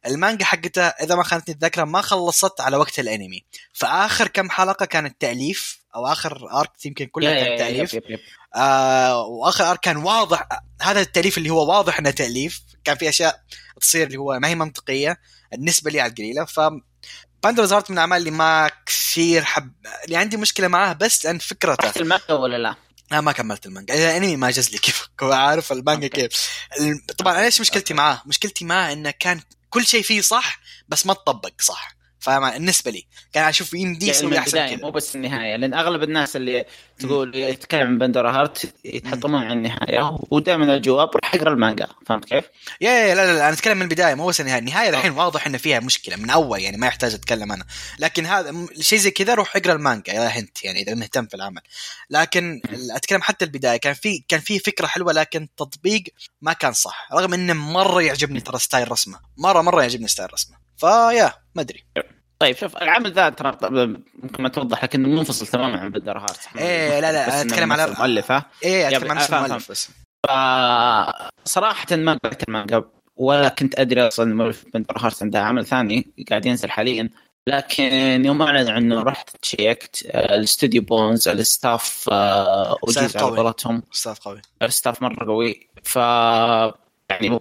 المانجا 0.06 0.46
حقتها 0.46 1.04
إذا 1.04 1.16
ما 1.16 1.24
خانتني 1.24 1.54
الذاكرة 1.56 1.84
ما 1.84 2.02
خلصت 2.02 2.62
على 2.62 2.78
وقت 2.78 3.00
الأنمي 3.00 3.44
فآخر 3.74 4.28
كم 4.28 4.50
حلقة 4.50 4.86
كانت 4.86 5.22
تاليف 5.22 5.80
أو 5.96 6.08
آخر 6.08 6.60
arc 6.60 6.86
يمكن 6.86 7.06
كلها 7.06 7.32
يا- 7.32 7.58
تاليف 7.58 7.94
yep- 7.94 8.04
yep- 8.04 8.12
yep. 8.12 8.20
آه 8.56 9.22
وآخر 9.26 9.72
arc 9.72 9.80
كان 9.80 9.98
واضح 9.98 10.48
هذا 10.82 11.02
التأليف 11.02 11.38
اللي 11.38 11.50
هو 11.50 11.70
واضح 11.70 12.00
إنه 12.00 12.10
تأليف 12.12 12.62
كان 12.84 12.98
في 12.98 13.10
أشياء 13.10 13.40
تصير 13.82 14.08
اللي 14.08 14.18
هو 14.18 14.40
ما 14.40 14.48
هي 14.48 14.56
منطقية 14.56 15.18
بالنسبة 15.56 15.92
لي 15.92 16.00
على 16.02 16.10
القليلة. 16.10 16.46
ف 16.46 16.60
Pandora's 17.44 17.74
Heart 17.74 17.90
من 17.90 17.98
الأعمال 17.98 18.18
اللي 18.18 18.32
ما 18.32 18.70
كثير 18.86 19.44
حب 19.44 19.72
اللي 20.06 20.18
عندي 20.18 20.38
مشكلة 20.38 20.68
معاه 20.68 20.94
بس 20.94 21.26
لأن 21.26 21.40
فكرته. 21.40 21.88
رحت 21.88 21.98
المانجا 21.98 22.34
ولا 22.34 22.58
لا؟ 22.58 22.76
أنا 23.12 23.22
ما 23.22 23.32
كملت 23.32 23.66
المانجا. 23.66 23.94
الانمي 23.94 24.36
ما 24.36 24.52
جاز 24.52 24.70
لي 24.70 24.78
كيف؟ 24.78 25.10
عارف 25.22 25.72
المانجا. 25.72 26.08
كيف. 26.08 26.50
طبعا 27.18 27.34
أنا 27.34 27.46
إيش 27.46 27.62
مشكلتي 27.62 27.94
معاه؟ 27.94 28.22
مشكلتي 28.26 28.66
معاه 28.66 28.94
إنه 28.94 29.14
كان 29.20 29.42
كل 29.70 29.86
شيء 29.86 30.04
فيه 30.04 30.22
صح 30.22 30.60
بس 30.88 31.06
ما 31.06 31.14
تطبق 31.14 31.52
صح. 31.62 31.93
فاهم؟ 32.24 32.52
بالنسبة 32.52 32.92
لي. 32.92 33.06
كان 33.34 33.44
أشوف 33.44 33.74
يمدي 33.74 34.08
يعني 34.08 34.20
من 34.20 34.28
يسوي 34.28 34.40
احسن 34.40 34.68
كذا 34.68 34.76
مو 34.76 34.92
بس 34.92 35.16
النهاية 35.16 35.56
لأن 35.56 35.74
أغلب 35.74 36.04
الناس 36.04 36.36
اللي 36.36 36.66
تقول 37.00 37.36
يتكلم 37.36 37.88
عن 37.88 37.98
Pandora 37.98 38.30
Heart 38.30 38.74
يتحطمون 38.86 39.44
عن 39.44 39.52
النهاية 39.52 40.18
ودائما 40.32 40.76
الجواب 40.76 41.10
راح 41.16 41.36
اقرا 41.36 41.54
المانجا. 41.54 41.88
فهمت 42.08 42.26
كيف؟ 42.26 42.46
يا 42.82 42.92
yeah 42.92 43.16
لا 43.16 43.26
لا, 43.26 43.34
لا 43.38 43.48
أنا 43.48 43.54
أتكلم 43.54 43.78
من 43.78 43.84
البداية 43.84 44.16
مو 44.16 44.28
بس 44.28 44.42
النهاية. 44.42 44.60
النهاية 44.60 44.90
الحين 44.90 45.12
واضح 45.12 45.48
ان 45.48 45.58
فيها 45.58 45.80
مشكلة 45.80 46.16
من 46.16 46.30
أول 46.30 46.60
يعني 46.60 46.78
ما 46.78 46.88
يحتاج 46.88 47.14
أتكلم 47.14 47.52
أنا. 47.52 47.66
لكن 48.00 48.26
هذا 48.26 48.68
شيء 48.82 49.00
زي 49.00 49.12
كذا 49.12 49.34
روح 49.34 49.56
اقرأ 49.56 49.74
المانجا 49.74 50.14
يا 50.14 50.28
هنت 50.28 50.64
يعني 50.64 50.82
إذا 50.82 50.96
مهتم 50.96 51.26
في 51.26 51.34
العمل. 51.34 51.62
لكن 52.10 52.62
أتكلم 52.92 53.22
حتى 53.22 53.46
البداية 53.46 53.78
كان 53.78 53.94
في 53.94 54.24
كان 54.28 54.40
في 54.40 54.60
فكرة 54.60 54.88
حلوة 54.88 55.14
لكن 55.14 55.48
تطبيق 55.58 56.04
ما 56.42 56.54
كان 56.54 56.74
صح. 56.74 57.08
رغم 57.14 57.34
إنه 57.34 57.54
مرة 57.54 58.02
يعجبني 58.02 58.42
ترى 58.42 58.60
style 58.60 58.92
رسمه. 58.92 59.20
مرة 59.38 59.62
مرة 59.62 59.82
يعجبني 59.82 60.08
style 60.08 60.34
رسمه. 60.34 60.58
ف 60.78 60.89
yeah 60.89 61.34
ما 61.56 61.62
أدري. 61.62 61.86
طيب 62.44 62.56
شوف 62.56 62.78
العمل 62.78 63.12
ذا 63.12 63.30
ترى 63.30 63.58
ممكن 64.24 64.44
ما 64.44 64.50
توضح 64.50 64.84
لكنه 64.84 65.08
منفصل 65.08 65.48
تماما 65.48 65.78
عن 65.80 65.90
Pandora 65.90 66.18
Heart 66.18 66.40
إيه، 66.58 67.00
لا، 67.00 67.12
لا، 67.12 67.42
أتكلم 67.42 67.76
على- 67.76 67.80
المؤلفه 67.80 68.44
إيه 68.64 68.88
أتكلم 68.88 69.12
عن 69.12 69.18
اسم 69.18 69.36
المؤلف 69.36 69.72
بس 69.72 69.90
صراحة 71.46 71.96
ما 71.96 72.14
قرأت 72.24 72.44
المانجا 72.48 72.84
ولا 73.16 73.50
كنت 73.50 73.80
أدري 73.80 74.08
أصلا 74.08 74.36
مؤلف 74.36 74.66
Pandora 74.74 74.98
Heart 74.98 75.24
عنده 75.24 75.40
عمل 75.44 75.66
ثاني 75.66 76.08
قاعد 76.30 76.46
ينزل 76.46 76.72
حاليا. 76.72 77.10
لكن 77.48 78.26
يوم 78.26 78.42
أعلن 78.42 78.70
عنه 78.70 79.02
رحت 79.04 79.30
check 79.42 79.95
ت 79.95 80.06
آه، 80.12 80.36
الاستوديو 80.36 80.82
Bones 80.82 81.28
ال 81.28 81.42
staff 81.42 82.10
آه، 82.12 82.64
staff 82.76 82.84
وجيز 82.84 83.18
على 83.18 83.26
قوي. 83.28 83.38
قولتهم 83.38 83.84
staff 83.94 84.14
قوي. 84.16 84.42
ال 84.62 84.69
staff 84.69 85.02
مرة 85.02 85.26
قوي. 85.26 85.68
ف 85.84 85.96
يعني 87.10 87.40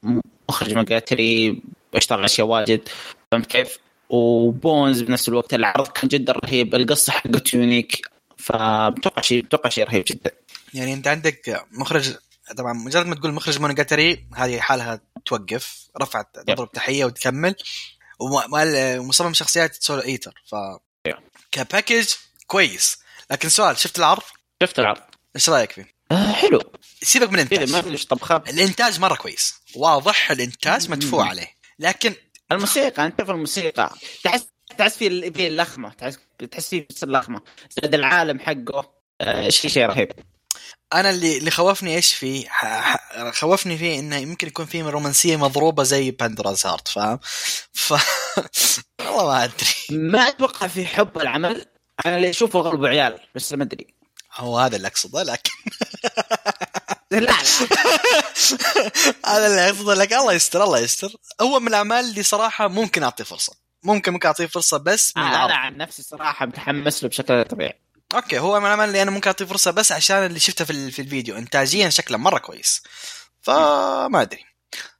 مخرج 0.49 0.75
Monogatari 0.75 1.63
واشتغل 1.95 2.25
أشياء 2.25 2.47
واجد. 2.47 2.89
فهمت 3.33 3.47
كيف؟ 3.47 3.79
و 4.13 4.28
Bones 4.28 5.03
بنفس 5.03 5.29
الوقت 5.29 5.55
العرض 5.55 5.89
كان 5.89 6.09
جدا 6.09 6.33
رهيب. 6.33 6.75
القصة 6.75 7.13
حقته 7.13 7.57
unique 7.57 8.09
فمتوقع 8.37 9.23
شيء 9.23 9.45
متوقع 9.45 9.69
شيء 9.71 9.85
رهيب 9.85 10.05
جدا. 10.07 10.31
يعني 10.75 10.95
أنت 10.95 11.09
عندك 11.09 11.67
مخرج 11.71 12.15
طبعا 12.57 12.73
مجرد 12.73 13.07
ما 13.07 13.15
تقول 13.15 13.33
مخرج 13.33 13.61
Monogatari 13.61 14.27
هذه 14.35 14.61
حالها 14.61 15.01
توقف 15.25 15.89
رفعت 16.03 16.35
تضرب 16.35 16.73
تحية 16.73 17.05
وتكمل. 17.05 17.55
ومصمم 18.21 19.35
شخصيات 19.35 19.83
Soul 19.83 20.03
Eater 20.03 20.43
ف. 20.47 20.55
ك 21.53 21.60
package 21.60 22.09
كويس. 22.47 22.99
لكن 23.31 23.49
سؤال 23.49 23.79
شفت 23.79 23.99
العرض؟ 23.99 24.23
شفت 24.63 24.79
العرض. 24.79 25.03
إيش 25.37 25.49
رأيك 25.51 25.73
فيه؟ 25.73 25.95
آه 26.13 26.33
حلو. 26.33 26.61
سيبك 27.03 27.29
من 27.29 27.35
ما 27.35 27.43
الانتاج 27.43 27.83
في 27.83 27.91
ليش 27.91 28.07
طبخه 28.07 28.37
الإنتاج 28.49 29.01
مرة 29.01 29.15
كويس. 29.15 29.55
واضح 29.77 30.31
الإنتاج 30.31 30.91
مدفوع. 30.91 31.29
عليه. 31.29 31.57
لكن 31.79 32.15
الموسيقى 32.53 33.07
انت 33.07 33.23
في 33.23 33.31
الموسيقى. 33.33 33.91
تحس 34.25 34.47
تحس 34.79 34.97
في 34.97 35.33
في 35.33 35.47
اللخمة 35.47 35.89
تحس 35.93 36.19
تحس 36.51 36.69
في 36.71 36.87
بس 36.91 37.03
اللخمة. 37.05 37.41
زاد 37.83 37.95
العالم 37.95 38.39
حقه 38.41 38.93
آه 39.21 39.49
شيء 39.49 39.71
شيء 39.71 39.87
رهيب. 39.87 40.13
أنا 40.93 41.11
اللي 41.11 41.39
اللي 41.39 41.51
خوفني 41.51 41.95
إيش 41.97 42.15
فيه؟ 42.15 42.49
خوفني 43.31 43.79
فيه 43.79 43.99
إنه 43.99 44.17
يمكن 44.17 44.47
يكون 44.47 44.67
فيه 44.67 44.83
رومانسية 44.85 45.37
مضروبة 45.37 45.83
زي 45.83 46.11
باندراز 46.11 46.67
هارت 46.67 46.89
فاهم؟ 46.89 47.19
ف 47.73 47.95
والله 49.17 49.25
ما 49.33 49.45
أدري. 49.45 49.67
ما 49.91 50.29
أتوقع 50.29 50.67
في 50.67 50.87
حب 50.87 51.19
العمل. 51.19 51.67
أنا 52.07 52.17
اللي 52.17 52.31
أشوفه 52.31 52.61
اغلبه 52.61 52.89
عيال 52.89 53.19
بس 53.35 53.53
ما 53.53 53.65
أدري. 53.65 53.95
هو 54.35 54.59
هذا 54.59 54.77
اللي 54.77 54.89
أقصده 54.89 55.23
لكن 55.23 55.51
لا 57.21 57.27
لا. 57.27 57.33
هذا 59.27 59.47
اللي 59.47 59.69
اقصده 59.69 59.95
لك. 59.95 60.13
الله 60.13 60.33
يستر 60.33 60.65
الله 60.65 60.79
يستر. 60.79 61.13
هو 61.41 61.61
من 61.61 61.69
الأعمال 61.69 62.05
اللي 62.05 62.23
صراحة 62.23 62.69
ممكن 62.69 63.03
أعطيه 63.03 63.25
فرصة. 63.25 63.53
ممكن 63.83 64.13
ممكن 64.13 64.27
أعطيه 64.27 64.47
فرصة 64.47 64.79
بس 64.79 65.17
من 65.17 65.23
أنا 65.23 65.55
عن 65.55 65.77
نفسي 65.77 66.03
صراحة 66.03 66.47
متحمس 66.47 67.03
له 67.03 67.09
بشكل 67.09 67.45
طبيعي. 67.45 67.79
أوكي 68.15 68.39
هو 68.39 68.61
من 68.61 68.67
الأعمال 68.67 68.89
اللي 68.89 69.03
أنا 69.03 69.11
ممكن 69.11 69.27
أعطيه 69.31 69.45
فرصة 69.45 69.71
بس 69.71 69.93
عشان 69.93 70.17
اللي 70.27 70.39
شفته 70.41 70.65
في, 70.65 70.71
ال- 70.71 70.93
في 70.93 71.03
الفيديو. 71.03 71.37
انتاجيا 71.39 71.89
شكله 71.91 72.19
مرة 72.19 72.39
كويس. 72.39 72.83
فما 73.43 74.23
أدري. 74.23 74.45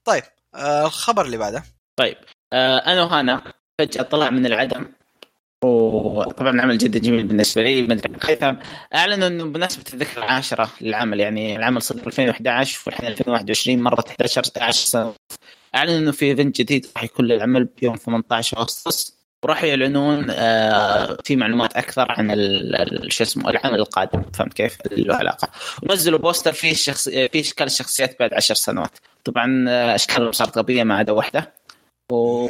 طيب 0.05 0.23
آه، 0.55 0.87
الخبر 0.87 1.25
اللي 1.27 1.37
بعده. 1.37 1.65
طيب 1.97 2.17
آه 2.53 2.79
AnoHana 2.79 3.53
فجأة 3.79 4.03
طلع 4.03 4.31
من 4.31 4.47
العدم. 4.47 4.93
وطبعا 5.63 6.63
عمل 6.63 6.79
جدا 6.79 6.99
جميل 6.99 7.27
بالنسبة 7.27 7.63
لي 7.63 7.83
ما 7.83 7.95
أدري 7.95 8.13
خيثم 8.21 8.55
اعلنوا 8.95 9.29
إنه 9.29 9.45
بمناسبة 9.45 9.85
الذكرى 9.95 10.25
العاشرة 10.25 10.71
للعمل 10.81 11.21
يعني 11.21 11.57
العمل 11.57 11.83
صدر 11.83 12.07
2011 12.07 12.81
والحين 12.87 13.07
2021 13.07 13.79
مرت 13.83 14.09
11 14.09 14.43
10 14.57 14.73
سنه 14.73 15.15
اعلنوا 15.75 15.99
إنه 15.99 16.13
في 16.13 16.25
event 16.25 16.57
جديد 16.61 16.87
راح 16.97 17.05
يكون 17.05 17.25
للعمل 17.25 17.65
بيوم 17.65 17.97
18 17.97 18.59
أغسطس. 18.59 19.23
وراح 19.43 19.65
يعلنون 19.65 20.27
آه 20.31 21.19
في 21.25 21.37
معلومات 21.37 21.77
أكثر 21.77 22.07
عن 22.13 22.29
شو 23.09 23.25
اسمه 23.25 23.51
العمل 23.51 23.79
القادم. 23.81 24.23
فهمت 24.35 24.53
كيف؟ 24.53 24.79
له 24.91 25.15
علاقة. 25.15 25.49
ونزلوا 25.83 26.19
poster 26.19 26.53
فيه 26.53 26.71
الشخص 26.71 27.09
فيه 27.09 27.41
إشكال 27.41 27.67
الشخصيات 27.67 28.17
بعد 28.21 28.35
عشر 28.35 28.55
سنوات. 28.55 28.99
طبعا 29.25 29.65
آه، 29.69 29.95
اشكالهم 29.95 30.33
صارت 30.33 30.59
غبيه 30.59 30.85
ما 30.85 30.97
عدا 30.97 31.13
واحدة. 31.13 31.53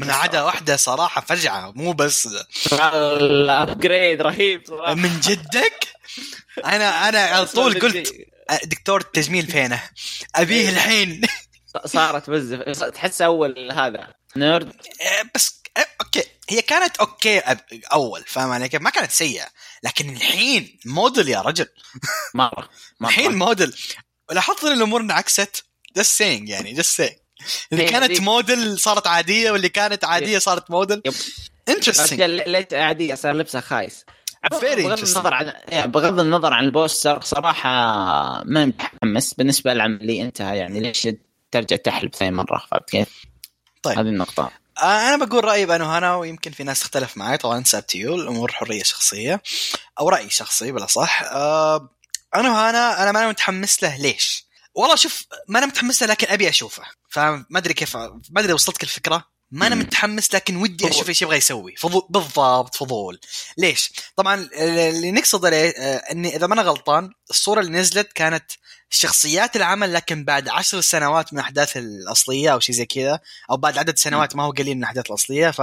من 0.01 0.11
عدا 0.11 0.42
واحدة 0.42 0.77
صراحة 0.77 1.20
فجعة 1.20 1.72
مو 1.77 1.92
بس. 1.92 2.29
ال 2.73 2.91
upgrade 2.91 4.23
رهيب 4.22 4.62
صراحة. 4.68 4.94
من 4.94 5.20
جدك؟ 5.20 5.88
أنا 6.64 7.09
أنا 7.09 7.20
على 7.20 7.46
طول 7.46 7.81
قلت 7.81 8.14
دكتور 8.64 9.01
التجميل 9.01 9.46
فينة؟ 9.46 9.83
أبيه 10.35 10.68
الحين. 10.68 11.22
صارت 11.87 12.31
بز 12.31 12.55
تحس 12.94 13.22
أول 13.22 13.72
هذا 13.72 14.14
nerd. 14.37 14.73
بس 15.35 15.62
okay. 16.01 16.25
هي 16.48 16.62
كانت 16.62 16.96
okay 16.97 17.43
أول 17.92 18.25
فاهم 18.27 18.51
علي؟ 18.51 18.68
كيف؟ 18.68 18.83
ما 18.83 18.90
كانت 18.90 19.11
سيئة. 19.11 19.46
لكن 19.83 20.16
الحين 20.16 20.79
موديل 20.85 21.29
يا 21.29 21.40
رجل. 21.40 21.66
مرة 22.35 22.68
الحين 23.03 23.35
موديل. 23.35 23.77
لاحظت 24.31 24.64
إن 24.64 24.72
الأمور 24.72 25.01
انعكست؟ 25.01 25.64
just 25.97 26.11
saying 26.19 26.49
يعني 26.48 26.72
just 26.73 26.97
saying 26.97 27.22
اللي 27.73 27.85
كانت 27.85 28.21
موديل 28.21 28.79
صارت 28.79 29.07
عادية 29.07 29.51
واللي 29.51 29.69
كانت 29.69 30.05
عادية 30.05 30.39
صارت 30.39 30.71
model 30.71 31.03
interesting 31.69 32.23
ليت 32.23 32.75
عادية؟ 32.75 33.15
صار 33.15 33.33
لبسها 33.33 33.61
خايس. 33.61 34.05
بغض 34.51 34.99
النظر 34.99 35.35
عن 35.35 35.53
يعني 35.69 35.93
بغض 35.93 36.21
النظر 36.21 36.53
عن 36.53 36.65
البوستر 36.65 37.21
صراحة 37.21 37.71
ما 38.45 38.65
متحمس. 38.65 39.35
بالنسبة 39.35 39.75
للعمل 39.75 40.01
اللي 40.01 40.23
انتهى 40.23 40.59
يعني 40.59 40.81
ليش 40.81 41.09
ترجع 41.51 41.77
تحلب 41.77 42.15
ثاني 42.15 42.31
مرة؟ 42.31 42.63
فهمت 42.71 42.91
كيف؟ 42.91 43.09
طيب. 43.83 43.99
هذه 43.99 44.07
النقطة. 44.09 44.51
آه، 44.83 45.15
أنا 45.15 45.25
بقول 45.25 45.45
رأيي 45.45 45.67
بأنه 45.67 45.99
هنا 45.99 46.17
ويمكن 46.17 46.51
في 46.51 46.65
ناس 46.65 46.81
تختلف 46.81 47.17
معي 47.17 47.39
طبعا 47.39 47.65
سابتيو 47.65 48.15
الأمور 48.15 48.53
حرية 48.53 48.83
شخصية 48.83 49.43
أو 50.01 50.09
رأي 50.09 50.31
شخصي 50.31 50.73
بلا 50.73 50.87
صح. 50.87 51.23
آه 51.23 51.91
أنا 52.35 52.71
هنا 52.71 53.03
أنا 53.03 53.13
ما 53.13 53.29
متحمس 53.29 53.83
له 53.83 53.97
ليش؟ 53.97 54.47
والله 54.75 54.97
شوف 54.97 55.27
ما 55.49 55.59
أنا 55.59 55.67
متحمس 55.67 56.03
له 56.03 56.09
لكن 56.09 56.27
أبي 56.31 56.49
أشوفه. 56.49 56.83
فما 57.12 57.44
أدري 57.57 57.75
كيف 57.75 57.96
ما 57.96 58.20
أدري 58.37 58.53
وصلتك 58.53 58.83
الفكرة. 58.83 59.33
ما 59.51 59.66
أنا 59.66 59.75
متحمس 59.75 60.35
لكن 60.35 60.57
ودي 60.57 60.88
أشوف 60.88 61.09
إيش 61.09 61.22
يبغى 61.22 61.37
يسوي. 61.37 61.77
فضول 61.77 62.07
بالضبط 62.11 62.75
فضول. 62.75 63.20
ليش؟ 63.59 63.92
طبعا 64.16 64.48
اللي 64.55 65.12
نقصد 65.12 65.46
عليه 65.46 65.70
آه، 65.70 65.96
إني 65.96 66.37
إذا 66.37 66.46
ما 66.46 66.55
أنا 66.55 66.62
غلطان 66.62 67.11
الصورة 67.31 67.61
اللي 67.61 67.72
نزلت 67.72 68.12
كانت 68.12 68.44
شخصيات 68.90 69.57
العمل 69.57 69.92
لكن 69.92 70.25
بعد 70.25 70.48
عشر 70.48 70.81
سنوات 70.81 71.33
من 71.33 71.38
الأحداث 71.38 71.77
الأصلية 71.77 72.53
أو 72.53 72.61
شيء 72.61 72.75
زي 72.75 72.87
كذا 72.87 73.20
أو 73.51 73.57
بعد 73.57 73.79
عدد 73.79 73.98
سنوات 73.98 74.37
ما 74.37 74.42
هو 74.42 74.51
قليل 74.51 74.75
من 74.75 74.81
الأحداث 74.81 75.07
الأصلية. 75.07 75.51
ف 75.51 75.61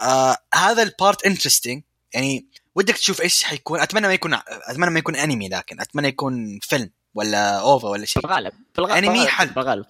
آه 0.00 0.36
هذا 0.54 0.82
ال 0.82 0.91
part 0.91 1.26
interesting 1.26 1.82
يعني 2.14 2.46
ودك 2.74 2.96
تشوف 2.96 3.20
إيش 3.20 3.44
حيكون. 3.44 3.80
أتمنى 3.80 4.06
ما 4.06 4.14
يكون 4.14 4.38
أتمنى 4.46 4.90
ما 4.90 4.98
يكون 4.98 5.16
أنمي 5.16 5.48
لكن 5.48 5.80
أتمنى 5.80 6.08
يكون 6.08 6.58
فيلم 6.62 6.90
ولا 7.14 7.60
أوفا 7.60 7.88
ولا 7.88 8.04
شيء. 8.04 8.22
في 8.22 8.28
الغالب 8.28 8.52
في 8.72 8.78
الغالب 8.78 9.04
أنمي 9.04 9.26
في 9.26 9.56
الغالب 9.56 9.84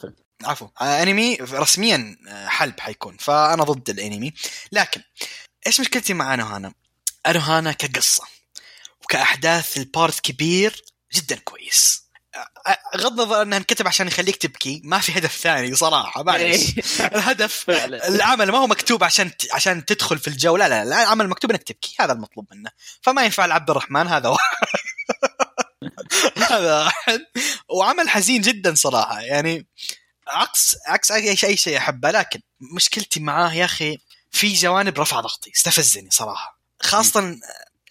عفوا 0.44 0.68
آه 0.80 1.02
أنمي 1.02 1.36
رسميا 1.36 2.16
آه، 2.28 2.48
حلب 2.48 2.80
حيكون 2.80 3.16
فأنا 3.16 3.64
ضد 3.64 3.90
الأنمي. 3.90 4.34
لكن 4.72 5.02
إيش 5.66 5.80
مشكلتي 5.80 6.14
مع 6.14 6.34
أنوهانا؟ 6.34 6.72
أنوهانا 7.26 7.72
كقصة 7.72 8.24
وكأحداث 9.04 9.76
ال 9.76 9.85
part 9.85 10.20
كبير 10.20 10.84
جدا 11.14 11.36
كويس. 11.36 12.02
غض 12.96 13.20
النظر 13.20 13.42
انه 13.42 13.56
انكتب 13.56 13.88
عشان 13.88 14.06
يخليك 14.06 14.36
تبكي 14.36 14.80
ما 14.84 14.98
في 14.98 15.18
هدف 15.18 15.36
ثاني 15.36 15.74
صراحة 15.74 16.22
معلش 16.22 16.72
الهدف 17.14 17.70
العمل 17.70 18.50
ما 18.50 18.58
هو 18.58 18.66
مكتوب 18.66 19.04
عشان 19.04 19.30
عشان 19.52 19.84
تدخل 19.84 20.18
في 20.18 20.28
الجو 20.28 20.56
لا 20.56 20.68
لا 20.68 20.82
العمل 20.82 21.28
مكتوب 21.28 21.50
إنك 21.50 21.62
تبكي 21.62 21.96
هذا 22.00 22.12
المطلوب 22.12 22.46
منه. 22.52 22.70
فما 23.02 23.24
ينفع 23.24 23.46
لعبد 23.46 23.70
الرحمن 23.70 24.06
هذا 24.06 24.28
واحد. 24.28 24.56
هذا 26.50 26.84
واحد. 26.84 27.20
وعمل 27.68 28.08
حزين 28.08 28.40
جدا 28.40 28.74
صراحة 28.74 29.20
يعني 29.20 29.66
عكس 30.28 30.76
عكس 30.86 31.10
اي 31.10 31.36
شيء 31.36 31.56
شيء 31.56 31.78
أحبه 31.78 32.10
لكن 32.10 32.40
مشكلتي 32.60 33.20
معاه 33.20 33.52
يا 33.52 33.64
أخي 33.64 33.98
في 34.30 34.52
جوانب 34.52 35.00
رفع 35.00 35.20
ضغطي 35.20 35.50
استفزني 35.56 36.10
صراحة. 36.10 36.58
خاصة 36.82 37.38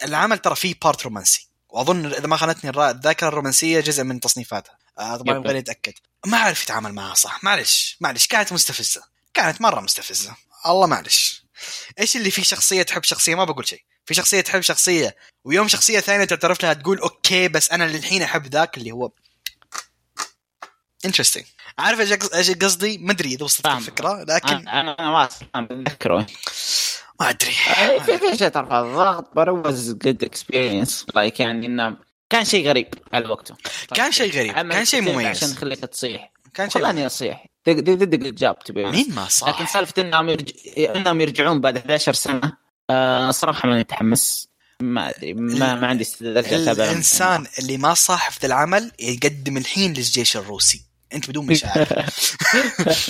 العمل 0.04 0.38
ترى 0.38 0.56
فيه 0.56 0.76
part 0.84 1.04
رومانسي. 1.04 1.48
وأظن 1.70 2.06
إذا 2.06 2.28
ما 2.28 2.38
خانتني 2.38 2.90
الذاكرة 2.90 3.28
الرومانسية 3.28 3.80
جزء 3.80 4.04
من 4.04 4.20
تصنيفاتها. 4.20 4.78
طبعا 4.98 5.38
يبغى 5.38 5.60
اتاكد 5.60 5.94
ما 6.26 6.38
أعرف 6.38 6.64
يتعامل 6.64 6.94
معها 6.94 7.14
صح. 7.14 7.44
معلش 7.44 7.98
معلش 8.00 8.28
كانت 8.28 8.54
مستفزة. 8.54 9.04
كانت 9.34 9.62
مرة 9.62 9.82
مستفزة. 9.82 10.36
الله 10.66 10.88
معلش 10.88 11.44
إيش 12.00 12.18
اللي 12.18 12.32
في 12.32 12.44
شخصية 12.44 12.84
تحب 12.84 13.04
شخصية؟ 13.04 13.36
ما 13.36 13.44
بقول 13.44 13.68
شيء. 13.68 13.84
في 14.06 14.14
شخصية 14.14 14.42
تحب 14.42 14.62
شخصية 14.62 15.16
ويوم 15.44 15.68
شخصية 15.68 16.00
ثانية 16.00 16.26
تعترف 16.26 16.64
لها 16.64 16.74
تقول 16.74 17.00
okay 17.00 17.48
بس 17.48 17.72
أنا 17.72 17.84
للحين 17.84 18.22
أحب 18.22 18.48
ذاك 18.48 18.78
اللي 18.78 18.92
هو 18.92 19.12
interesting 21.06 21.46
عارف 21.80 22.00
إيش 22.36 22.52
قصدي؟ 22.52 22.98
ما 22.98 23.12
أدري 23.12 23.30
إذا 23.30 23.44
وصلت 23.44 23.68
الفكرة 23.68 24.24
لكن 24.24 24.68
أنا 24.68 24.96
أنا 25.00 25.12
ما 25.12 25.30
اتذكره 25.56 26.28
ما 27.20 27.30
أدري. 27.30 27.52
في 28.06 28.18
في 28.18 28.38
شيء 28.38 28.48
ترفع 28.48 28.82
الضغط 28.82 29.36
بروز 29.36 29.92
good 29.92 30.24
experience 30.24 31.06
like 31.16 31.40
يعني 31.40 31.66
إنه 31.66 31.98
كان 32.30 32.46
شيء 32.46 32.68
غريب 32.68 32.88
على 33.14 33.28
وقته. 33.28 33.56
كان 33.96 34.12
شيء 34.12 34.32
غريب 34.32 34.72
كان 34.72 34.86
شيء 34.86 35.02
مميز. 35.02 35.28
عشان 35.28 35.50
يخليك 35.50 35.80
تصيح. 35.80 36.32
كان 36.54 36.70
شيء 36.70 36.82
خلاني 36.82 37.06
اصيح 37.06 37.46
did 37.66 37.90
good 37.90 38.36
job 38.36 38.60
تبي 38.60 38.86
مين 38.86 39.16
ما 39.16 39.28
صح 39.28 39.48
لكن 39.48 39.66
سالفة 39.66 40.02
إنهم 40.02 40.30
يرج... 40.30 40.52
إنهم 40.78 41.22
يرجعون 41.22 41.62
بعد 41.62 41.78
11 41.78 42.14
سنة 42.14 42.58
آه 42.90 43.32
صراحة 43.32 43.70
ماني 43.70 43.80
متحمس. 43.80 44.52
ما 44.82 45.10
أدري 45.10 45.34
ما, 45.34 45.76
ما 45.76 45.88
عندي 45.88 46.04
استعداد 46.04 46.80
الإنسان 46.80 47.46
اللي 47.60 47.78
ما 47.78 47.94
صاح 47.94 48.30
في 48.30 48.48
العمل 48.48 48.92
يقدم 49.00 49.58
الحين 49.58 49.94
للجيش 49.94 50.38
الروسي. 50.38 50.91
أنت 51.14 51.30
بدون 51.30 51.46
مشاعر. 51.46 51.88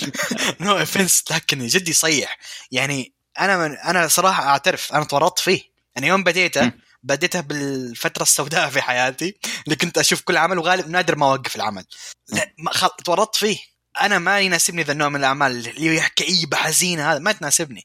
no 0.60 0.78
offense 0.78 1.24
لكن 1.30 1.66
جد 1.66 1.88
يصيح 1.88 2.38
يعني 2.72 3.12
أنا 3.38 3.56
من 3.56 3.76
أنا 3.76 4.08
صراحة 4.08 4.46
أعترف 4.46 4.92
أنا 4.92 5.04
تورطت 5.04 5.38
فيه. 5.38 5.62
أنا 5.98 6.06
يوم 6.06 6.24
بديته 6.24 6.72
بديته 7.02 7.40
بالفترة 7.40 8.22
السوداء 8.22 8.70
في 8.70 8.82
حياتي 8.82 9.36
اللي 9.64 9.76
كنت 9.76 9.98
أشوف 9.98 10.20
كل 10.20 10.36
عمل 10.36 10.58
وغالب 10.58 10.88
نادر 10.88 11.16
ما 11.16 11.26
أوقف 11.26 11.56
العمل. 11.56 11.84
لا 12.28 12.54
ما 12.58 12.72
خل... 12.72 12.88
تورطت 13.04 13.36
فيه. 13.36 13.58
أنا 14.00 14.18
ما 14.18 14.40
يناسبني 14.40 14.82
ذا 14.82 14.92
النوع 14.92 15.08
من 15.08 15.16
الأعمال 15.16 15.68
اللي 15.68 16.00
هي 16.00 16.08
كئيبه 16.16 16.56
حزينه 16.56 17.12
هذا 17.12 17.18
ما 17.18 17.32
تناسبني. 17.32 17.84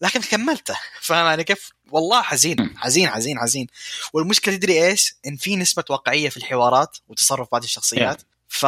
لكن 0.00 0.20
كملته. 0.20 0.76
فاهم 1.00 1.26
علي 1.26 1.44
كيف؟ 1.44 1.70
والله 1.90 2.22
حزين 2.22 2.74
حزين 2.78 3.08
حزين 3.08 3.38
حزين. 3.38 3.66
والمشكلة 4.12 4.56
تدري 4.56 4.86
إيش؟ 4.86 5.14
إن 5.26 5.36
في 5.36 5.56
نسبة 5.56 5.84
واقعية 5.90 6.28
في 6.28 6.36
الحوارات 6.36 6.96
وتصرف 7.08 7.48
بعض 7.52 7.62
الشخصيات 7.62 8.22
ف 8.48 8.66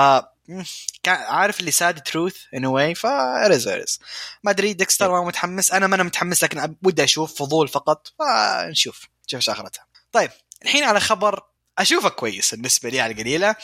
عارف 1.06 1.60
اللي 1.60 1.70
ساد 1.70 2.02
تروث 2.02 2.36
ان 2.54 2.66
واي 2.66 2.94
فارز 2.94 3.68
ارز 3.68 4.00
ما 4.42 4.50
أدري 4.50 4.72
ديكستر 4.72 5.10
ما 5.10 5.24
متحمس. 5.24 5.72
أنا 5.72 5.86
ما 5.86 5.94
أنا 5.94 6.02
متحمس 6.02 6.44
لكن 6.44 6.76
ودي 6.82 7.04
أشوف 7.04 7.34
فضول 7.34 7.68
فقط 7.68 8.12
فنشوف 8.18 9.08
نشوف 9.26 9.38
إيش 9.38 9.48
آخرتها. 9.48 9.86
طيب 10.12 10.30
الحين 10.62 10.84
على 10.84 11.00
خبر 11.00 11.42
أشوفه 11.78 12.08
كويس 12.08 12.54
بالنسبة 12.54 12.88
لي 12.88 13.00
على 13.00 13.12
القليلة. 13.12 13.56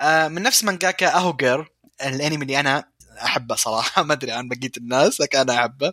آه 0.00 0.28
من 0.28 0.42
نفس 0.42 0.64
مانجاكا 0.64 1.16
اهوجر 1.16 1.68
الأنمي 2.02 2.42
اللي 2.42 2.60
أنا 2.60 2.84
أحبه 3.24 3.54
صراحة. 3.54 4.02
ما 4.02 4.12
أدري 4.12 4.32
عن 4.32 4.48
بقية 4.48 4.72
الناس 4.76 5.20
لكن 5.20 5.38
أنا 5.38 5.54
أحبه. 5.60 5.92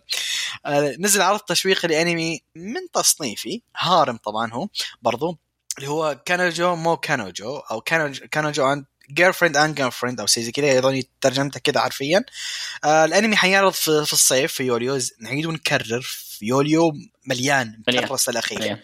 آه 0.66 0.96
نزل 0.98 1.22
عرض 1.22 1.40
تشويقي 1.40 1.88
لأنمي 1.88 2.40
من 2.56 2.90
تصنيفي 2.92 3.62
harem 3.76 4.16
طبعا 4.16 4.52
هو 4.52 4.68
برضو 5.02 5.38
اللي 5.78 5.88
هو 5.88 6.22
كانوجو 6.24 6.74
مو 6.74 6.96
كانوجو 6.96 7.56
أو 7.56 7.80
كانوجو, 7.80 8.26
كانوجو 8.30 8.72
and 8.72 8.84
girlfriend 9.10 9.56
and 9.56 9.74
girlfriend 9.74 10.20
أو 10.20 10.26
شيء 10.26 10.42
زي 10.42 10.52
كذا 10.52 10.78
اظن 10.78 11.02
ترجمتها 11.20 11.60
كذا 11.60 11.80
حرفيا. 11.80 12.24
آه 12.84 13.04
الأنمي 13.04 13.36
حيعرض 13.36 13.72
في, 13.72 14.06
في 14.06 14.12
الصيف 14.12 14.52
في 14.52 14.62
يوليو. 14.62 14.98
نعيد 15.20 15.46
ونكرر 15.46 16.00
في 16.00 16.46
يوليو 16.46 16.92
مليان 17.26 17.82
الفترة 17.88 18.32
الأخيرة. 18.32 18.80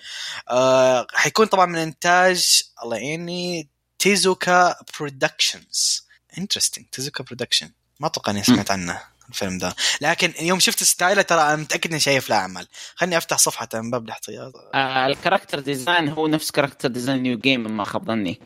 آه 0.49 1.07
حيكون 1.15 1.47
طبعا 1.47 1.67
من 1.67 1.79
إنتاج 1.79 2.63
الله 2.83 2.97
يعيني 2.97 3.69
تيزوكا 3.99 4.77
Productions 4.99 6.07
interesting 6.39 6.87
تيزوكا 6.93 7.25
Production 7.25 7.71
ما 8.01 8.07
أتوقع 8.07 8.33
إني 8.33 8.43
سمعت 8.43 8.71
عنه 8.71 9.03
الفيلم 9.29 9.59
ده. 9.59 9.75
لكن 10.01 10.33
يوم 10.41 10.61
شفت 10.61 10.83
ستايله 10.83 11.23
ترى 11.23 11.41
أنا 11.41 11.57
متأكد 11.57 11.91
إني 11.91 12.01
شايف 12.01 12.31
له 12.31 12.37
أعمال. 12.37 12.67
خليني 12.95 13.17
أفتح 13.17 13.39
صفحة 13.39 13.69
من 13.75 13.91
باب 13.91 14.05
الاحتياط 14.05 14.53
آه 14.75 15.07
ال 15.07 15.12
character 15.12 15.61
design 15.61 16.09
هو 16.09 16.27
نفس 16.27 16.51
كاركتر 16.51 16.89
ديزاين 16.89 17.23
نيو 17.23 17.39
جيم 17.39 17.77
ما 17.77 17.85
خاب 17.85 18.07
ظني. 18.07 18.41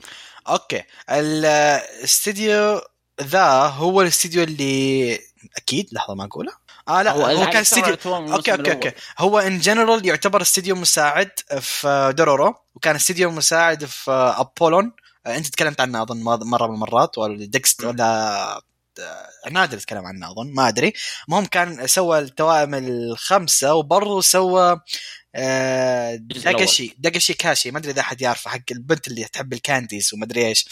okay. 0.48 0.82
الاستديو 1.10 2.80
ذا 3.22 3.46
هو 3.66 4.02
الاستديو 4.02 4.42
اللي 4.42 5.18
أكيد 5.56 5.88
لحظة 5.92 6.14
ما 6.14 6.24
اقولها 6.24 6.58
آه 6.88 7.02
لا 7.02 7.12
هو, 7.12 7.24
هو 7.24 7.46
كان 7.46 7.56
استديو 7.56 7.96
okay 8.04 8.52
okay 8.52 8.72
okay. 8.72 8.92
هو 9.18 9.38
in 9.38 9.58
general 9.58 10.06
يعتبر 10.06 10.42
استديو 10.42 10.76
مساعد 10.76 11.30
في 11.60 12.14
دورورو 12.16 12.54
وكان 12.74 12.94
استديو 12.94 13.30
مساعد 13.30 13.84
في 13.84 14.10
أبولون. 14.10 14.92
أنت 15.26 15.46
تكلمت 15.46 15.80
عنه 15.80 16.02
أظن 16.02 16.22
مره 16.22 16.66
من 16.66 16.74
المرات 16.74 17.18
ولا 17.18 17.46
ديكست 17.46 17.84
ولا 17.84 18.62
نادر 19.50 19.78
تكلم 19.78 20.06
عنه 20.06 20.30
أظن 20.30 20.54
ما 20.54 20.68
أدري. 20.68 20.92
المهم 21.28 21.44
كان 21.44 21.86
سوى 21.86 22.18
التوائم 22.18 22.74
الخمسه 22.74 23.74
وبرضه 23.74 24.20
سوى 24.20 24.80
آه 25.34 26.14
داكشي 26.98 27.34
كاشي 27.34 27.70
ما 27.70 27.78
أدري 27.78 27.92
إذا 27.92 28.00
أحد 28.00 28.22
يعرفه 28.22 28.50
حق 28.50 28.60
البنت 28.70 29.08
اللي 29.08 29.24
تحب 29.24 29.52
ال 29.52 29.60
candies 29.60 30.14
وما 30.14 30.24
ادري 30.24 30.46
إيش 30.46 30.66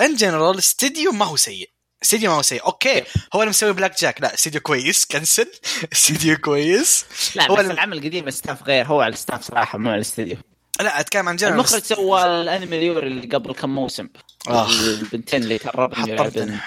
in 0.00 0.14
general 0.16 0.58
استديو 0.58 1.12
ما 1.12 1.24
هو 1.24 1.36
سيء. 1.36 1.70
استديو 2.02 2.30
ما 2.30 2.36
هو 2.36 2.42
سيء. 2.42 2.64
okay 2.66 3.02
هو 3.34 3.40
اللي 3.40 3.50
مسوي 3.50 3.72
بلاك 3.72 4.00
جاك 4.00 4.20
لا 4.20 4.34
استديو 4.34 4.60
كويس 4.60 5.04
cancel 5.04 5.50
استديو 5.92 6.36
كويس. 6.44 7.04
لا 7.34 7.50
هو 7.50 7.56
بس 7.56 7.64
العمل 7.64 7.98
القديم 7.98 8.30
staff 8.30 8.62
غير 8.62 8.86
هو 8.86 9.00
على 9.00 9.12
ال 9.12 9.17
staff 9.17 9.42
صراحة 9.42 9.78
مو 9.78 9.88
على 9.88 9.96
الاستديو 9.96 10.36
لا 10.80 11.00
أتكلم 11.00 11.28
عن 11.28 11.36
جنرال 11.36 11.54
المخرج 11.54 11.82
سوى 11.82 12.24
الأنمي 12.24 12.78
اليوري 12.78 13.06
اللي 13.06 13.26
قبل 13.26 13.54
كم 13.54 13.74
موسم. 13.74 14.08
آه. 14.48 14.70
البنتين 14.70 15.42
اللي 15.42 15.58
تقربن 15.58 16.08
يلعبن 16.08 16.58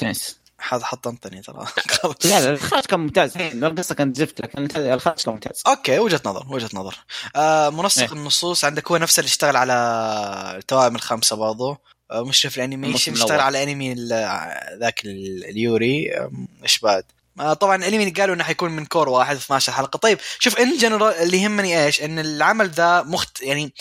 تنس 0.00 0.39
هذا 0.68 0.84
حطمتني 0.84 1.42
ترى. 1.42 1.66
لا 2.24 2.40
لا 2.40 2.50
الخارج 2.50 2.84
كان 2.84 3.00
ممتاز. 3.00 3.36
القصة 3.36 3.94
كانت 3.94 4.16
زفت 4.16 4.40
لكن 4.40 4.68
الخارج 4.76 5.22
كان 5.22 5.34
ممتاز. 5.34 5.62
okay 5.66 5.98
وجهة 5.98 6.20
نظر 6.24 6.46
وجهة 6.48 6.70
نظر. 6.74 6.96
آه 7.36 7.70
منسق 7.70 8.02
إيه. 8.02 8.12
النصوص 8.12 8.64
عندك 8.64 8.90
هو 8.90 8.96
نفسه 8.96 9.20
اللي 9.20 9.28
اشتغل 9.28 9.56
على 9.56 9.74
التوائم 10.56 10.96
الخمسة 10.96 11.36
برضو. 11.36 11.76
آه 12.10 12.24
مشرف 12.24 12.56
ال 12.56 12.62
animation 12.62 13.12
اشتغل 13.12 13.40
على 13.40 13.62
انمي 13.62 13.94
ذاك 14.80 15.00
اليوري. 15.04 16.10
إيش 16.62 16.78
بعد؟ 16.78 17.04
آه 17.40 17.52
طبعا 17.52 17.76
الانمي 17.76 18.10
قالوا 18.10 18.34
إنه 18.34 18.44
حيكون 18.44 18.70
من 18.70 18.86
كور 18.86 19.08
واحد 19.08 19.36
12 19.36 19.72
حلقة. 19.72 19.96
طيب 19.96 20.18
شوف 20.38 20.58
in 20.58 20.76
general 20.76 21.14
اللي 21.14 21.42
يهمني 21.42 21.84
إيش؟ 21.84 22.02
إن 22.02 22.18
العمل 22.18 22.70
ذا 22.70 23.02
مخت 23.02 23.42
يعني 23.42 23.72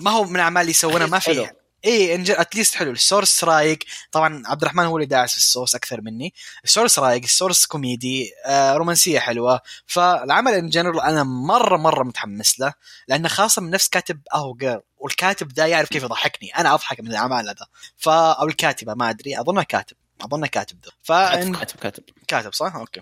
ما 0.00 0.10
هو 0.10 0.24
من 0.24 0.36
الأعمال 0.36 0.60
اللي 0.60 0.70
يسوونها 0.70 1.06
ما 1.06 1.18
في 1.18 1.50
اي 1.84 2.32
at 2.40 2.50
least 2.50 2.74
حلو. 2.74 2.90
ال 2.90 2.98
source 2.98 3.44
رايق. 3.44 3.78
طبعا 4.12 4.42
عبد 4.46 4.62
الرحمن 4.62 4.84
هو 4.84 4.96
اللي 4.96 5.06
داعس 5.06 5.30
في 5.30 5.36
ال 5.36 5.41
source 5.41 5.74
أكثر 5.74 6.00
مني. 6.00 6.34
ال 6.64 6.69
source 6.69 6.98
رايق 6.98 7.22
ال 7.22 7.28
source 7.28 7.66
كوميدي 7.66 8.30
آه 8.46 8.76
رومانسية 8.76 9.18
حلوة. 9.18 9.60
فالعمل 9.86 10.52
in 10.52 10.68
general 10.68 11.00
أنا 11.00 11.22
مرة 11.24 11.76
مرة 11.76 12.04
متحمس 12.04 12.60
له 12.60 12.72
لأنه 13.08 13.28
خاصة 13.28 13.62
من 13.62 13.70
نفس 13.70 13.88
كاتب 13.88 14.20
اهو 14.34 14.54
جيرل 14.54 14.80
والكاتب 14.98 15.52
ذا 15.52 15.66
يعرف 15.66 15.88
كيف 15.88 16.02
يضحكني. 16.02 16.50
أنا 16.50 16.74
أضحك 16.74 17.00
من 17.00 17.08
الاعمال 17.08 17.48
هذا 17.48 17.66
ف 17.96 18.08
أو 18.08 18.46
الكاتبة 18.46 18.94
ما 18.94 19.10
أدري. 19.10 19.40
اظنها 19.40 19.62
كاتب. 19.62 19.96
اظنها 20.20 20.48
كاتب 20.48 20.76
ذا 20.84 20.92
ف 21.02 21.12
كاتب 21.58 21.80
كاتب 21.80 22.02
كاتب. 22.28 22.54
صح؟ 22.54 22.74
okay. 22.74 23.00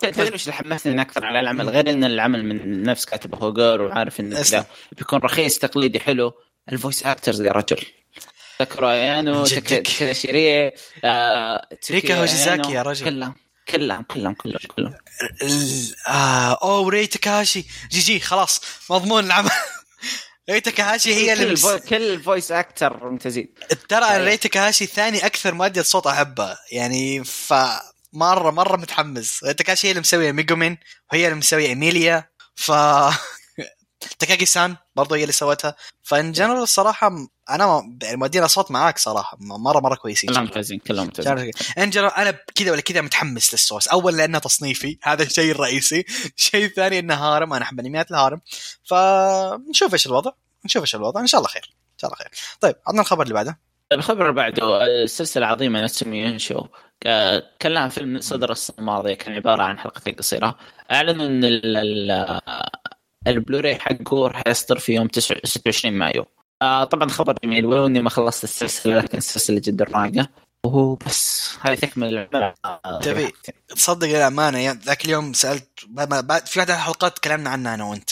تدري 0.00 0.32
إيش 0.32 0.42
اللي 0.42 0.52
حمسني 0.52 1.00
أكثر 1.02 1.24
على 1.24 1.40
العمل؟ 1.40 1.68
غير 1.68 1.90
إن 1.90 2.04
العمل 2.04 2.44
من 2.44 2.82
نفس 2.82 3.04
كاتب 3.04 3.34
هوجر 3.34 3.82
وعارف 3.82 4.20
إنه 4.20 4.64
بيكون 4.92 5.18
رخيص 5.18 5.58
تقليدي 5.58 6.00
حلو. 6.00 6.32
ال 6.72 6.78
voice 6.78 7.06
actors 7.06 7.40
يا 7.40 7.52
رجل. 7.52 7.86
تاكرايانو 8.58 9.46
تاكاشيري 9.46 10.72
آه 11.04 11.68
ريكا 11.90 12.20
هوجيزاكي 12.20 12.72
يا 12.72 12.82
رجل. 12.82 13.04
كلهم 13.04 13.34
كلهم 13.68 14.02
كلهم 14.02 14.34
كلهم 14.34 14.58
كلهم. 14.76 14.94
آه 16.08 16.58
اوه 16.62 16.90
ري 16.90 17.06
تاكاشي. 17.06 17.64
GG 17.90 18.20
خلاص 18.20 18.60
مضمون 18.90 19.24
العمل. 19.24 19.50
ري 20.50 20.60
تاكاشي 20.60 21.14
هي 21.14 21.32
اللي 21.32 21.52
بس... 21.52 21.66
كل 21.66 22.02
ال 22.02 22.10
voice 22.10 22.52
actors 22.52 23.10
ممتازين. 23.10 23.54
ترى 23.88 24.24
ري 24.24 24.36
تاكاشي 24.36 24.86
ثاني 24.86 25.26
أكثر 25.26 25.54
مؤدية 25.54 25.82
صوت 25.82 26.06
احبها 26.06 26.58
يعني 26.72 27.24
ف 27.24 27.54
مرة 28.12 28.50
مرة 28.50 28.76
متحمس. 28.76 29.38
تاكاشي 29.38 29.86
هي 29.86 29.90
اللي 29.90 30.00
مسوية 30.00 30.32
ميجومين 30.32 30.78
وهي 31.12 31.24
اللي 31.26 31.38
مسوية 31.38 31.66
إيميليا. 31.66 32.28
ف 32.56 32.72
تاكاكي 34.18 34.46
سان 34.46 34.76
برضه 34.96 35.16
هي 35.16 35.22
اللي 35.22 35.32
سوتها. 35.32 35.76
ف 36.02 36.12
in 36.12 36.32
general 36.32 36.62
الصراحة 36.62 37.12
أنا 37.50 37.82
يعني 38.02 38.16
مؤدين 38.16 38.42
اصوات 38.42 38.70
معاك 38.70 38.98
صراحة. 38.98 39.36
مره 39.40 39.80
مرة 39.80 39.94
كويسين. 39.94 40.30
كلهم 40.30 40.44
ممتازين 40.44 40.78
كلهم 40.78 41.04
ممتازين 41.04 41.52
in 41.78 41.90
general 41.90 42.12
أنا 42.14 42.30
كذا 42.30 42.72
ولا 42.72 42.80
كذا 42.80 43.00
متحمس 43.00 43.54
للسوس 43.54 43.88
أول 43.88 44.16
لأنه 44.16 44.38
تصنيفي 44.38 44.98
هذا 45.02 45.22
الشيء 45.22 45.50
الرئيسي. 45.50 46.04
الشيء 46.38 46.64
الثاني 46.64 46.98
إنه 46.98 47.14
harem 47.14 47.52
أنا 47.52 47.64
أحب 47.64 47.80
انميات 47.80 48.10
ال 48.10 48.15
harem 48.15 48.40
فنشوف 48.84 49.92
إيش 49.92 50.06
الوضع. 50.06 50.30
نشوف 50.64 50.82
إيش 50.82 50.94
الوضع. 50.94 51.20
إن 51.20 51.26
شاء 51.26 51.38
الله 51.38 51.50
خير. 51.50 51.74
إن 51.92 51.98
شاء 51.98 52.10
الله 52.10 52.18
خير. 52.18 52.30
طيب 52.60 52.74
عطنا 52.86 53.00
الخبر 53.00 53.22
اللي 53.22 53.34
بعده. 53.34 53.58
الخبر 53.92 54.22
اللي 54.22 54.32
بعده 54.32 54.84
السلسلة 54.84 55.46
العظيمة 55.46 55.84
نسمي 55.84 56.38
شو 56.38 56.66
كان 57.60 57.88
فيلم 57.88 58.20
صدر 58.20 58.52
السنة 58.52 58.78
الماضية 58.78 59.14
كان 59.14 59.34
عبارة 59.34 59.62
عن 59.62 59.78
حلقتين 59.78 60.14
قصيرة. 60.14 60.58
أعلنوا 60.92 61.26
إن 61.26 61.40
البلوراي 63.26 63.78
حقه 63.78 64.28
راح 64.28 64.42
يصدر 64.46 64.78
في 64.78 64.94
يوم 64.94 65.08
26 65.12 65.94
مايو. 65.94 66.26
آه 66.62 66.84
طبعا 66.84 67.08
خبر 67.08 67.34
جميل 67.44 67.66
ولو 67.66 67.86
إني 67.86 68.02
ما 68.02 68.10
خلصت 68.10 68.44
السلسلة 68.44 68.98
لكن 68.98 69.18
السلسلة 69.18 69.60
جدا 69.64 69.84
رايقه 69.84 70.28
وهو 70.64 70.94
بس 70.94 71.50
هذه 71.60 71.74
تكمل 71.74 72.28
تبي 73.02 73.32
تصدق 73.68 74.08
الامانه 74.08 74.58
يعني 74.58 74.80
ذاك 74.84 75.04
اليوم 75.04 75.32
سالت 75.32 75.68
بعد 75.88 76.46
في 76.46 76.58
واحدة 76.58 76.74
الحلقات 76.74 77.16
تكلمنا 77.16 77.50
عنها 77.50 77.74
أنا 77.74 77.84
وأنت. 77.84 78.10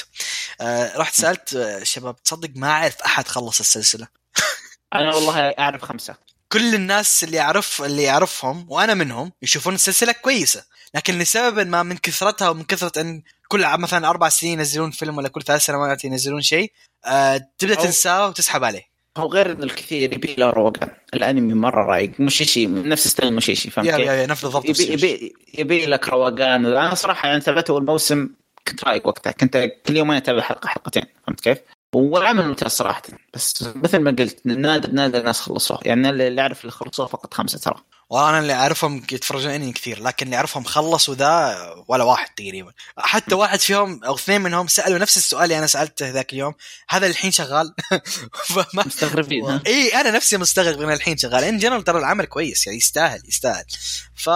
آه 0.61 0.97
رحت 0.97 1.15
سألت 1.15 1.55
آه، 1.55 1.83
شباب 1.83 2.23
تصدق 2.23 2.51
ما 2.57 2.71
أعرف 2.71 3.03
أحد 3.03 3.29
خلص 3.29 3.61
السلسلة؟ 3.61 4.09
أنا 4.95 5.15
والله 5.15 5.39
أعرف 5.39 5.83
خمسة. 5.83 6.15
كل 6.53 6.75
الناس 6.75 7.25
اللي 7.25 7.41
اعرف 7.41 7.83
اللي 7.83 8.03
يعرفهم 8.03 8.67
وأنا 8.69 8.95
منهم 8.95 9.33
يشوفون 9.43 9.75
السلسلة 9.75 10.13
كويسة 10.13 10.65
لكن 10.95 11.19
لسبب 11.19 11.67
ما 11.67 11.83
من 11.83 11.97
كثرتها 11.97 12.49
ومن 12.49 12.65
كثرة 12.65 13.01
إن 13.01 13.23
كل 13.55 13.79
مثلا 13.79 14.11
أربع 14.11 14.29
سنين 14.29 14.59
ينزلون 14.59 14.91
فيلم 14.91 15.19
ولا 15.19 15.29
كل 15.29 15.43
ثلاث 15.43 15.65
سنوات 15.65 16.05
ينزلون 16.05 16.41
شيء 16.41 16.73
آه 17.05 17.41
تبدأ 17.59 17.75
تنساه 17.75 18.29
وتسحب 18.29 18.65
عليه. 18.65 18.83
هو 19.17 19.29
غير 19.29 19.53
إن 19.53 19.63
الكثير 19.63 20.13
يبي 20.13 20.35
له 20.39 20.51
روقان. 20.51 20.91
الأنمي 21.15 21.55
مرة 21.55 21.85
رايق 21.85 22.11
مش 22.19 22.37
شيء 22.37 22.89
نفس 22.89 23.09
ستايل 23.09 23.35
مش 23.35 23.45
شيء 23.45 23.71
فهمت 23.71 23.89
يا 23.89 23.99
يا 23.99 24.27
نفس 24.27 24.43
بالضبط 24.43 24.65
يبي, 24.65 24.93
يبي, 24.93 25.35
يبي 25.59 25.87
لك 25.87 26.09
روقان. 26.09 26.67
أنا 26.67 26.95
صراحة 26.95 27.29
يعني 27.29 27.41
تابعته 27.41 27.79
الموسم 27.79 28.29
كنت 28.69 28.85
رايق 28.85 29.07
وقتها. 29.07 29.31
كنت 29.31 29.71
كل 29.87 29.97
يومين 29.97 30.17
أتابع 30.17 30.41
حلقة 30.41 30.69
حلقتين 30.69 31.05
فهمت 31.27 31.41
كيف؟ 31.41 31.59
والعمل 31.95 32.49
ممتاز 32.49 32.71
صراحة. 32.71 33.03
بس 33.35 33.65
مثل 33.75 33.99
ما 33.99 34.11
قلت 34.11 34.47
نادر 34.47 34.91
نادر 34.91 35.19
الناس 35.19 35.41
خلصوه 35.41 35.79
يعني 35.83 36.11
اللي 36.11 36.41
اعرف 36.41 36.61
اللي 36.61 36.73
خلصوه 36.73 37.07
فقط 37.07 37.35
خمسة 37.35 37.59
ترى. 37.59 37.81
وأنا 38.11 38.39
اللي 38.39 38.53
أعرفهم 38.53 39.03
يتفرجون 39.13 39.51
انمي 39.51 39.73
كثير 39.73 40.03
لكن 40.03 40.27
اللي 40.27 40.37
أعرفهم 40.37 40.65
خلصوا 40.65 41.15
ذا 41.15 41.57
ولا 41.89 42.05
واحد 42.05 42.29
تقريبا. 42.37 42.73
حتى 42.99 43.35
واحد 43.35 43.61
فيهم 43.61 44.05
أو 44.05 44.15
اثنين 44.15 44.41
منهم 44.41 44.67
سألوا 44.67 44.99
نفس 44.99 45.17
السؤال 45.17 45.45
اللي 45.45 45.59
أنا 45.59 45.67
سألته 45.67 46.11
ذاك 46.11 46.33
اليوم 46.33 46.55
هذا 46.89 47.07
الحين 47.07 47.31
شغال؟ 47.31 47.75
مستغربين 48.87 49.61
إي 49.67 50.01
أنا 50.01 50.11
نفسي 50.11 50.37
مستغرب 50.37 50.83
ان 50.83 50.93
الحين 50.93 51.17
شغال. 51.17 51.45
in 51.45 51.59
general 51.59 51.85
ترى 51.85 51.99
العمل 51.99 52.25
كويس 52.25 52.67
يعني 52.67 52.79
يستاهل 52.79 53.23
يستاهل. 53.29 53.65
ف 54.15 54.29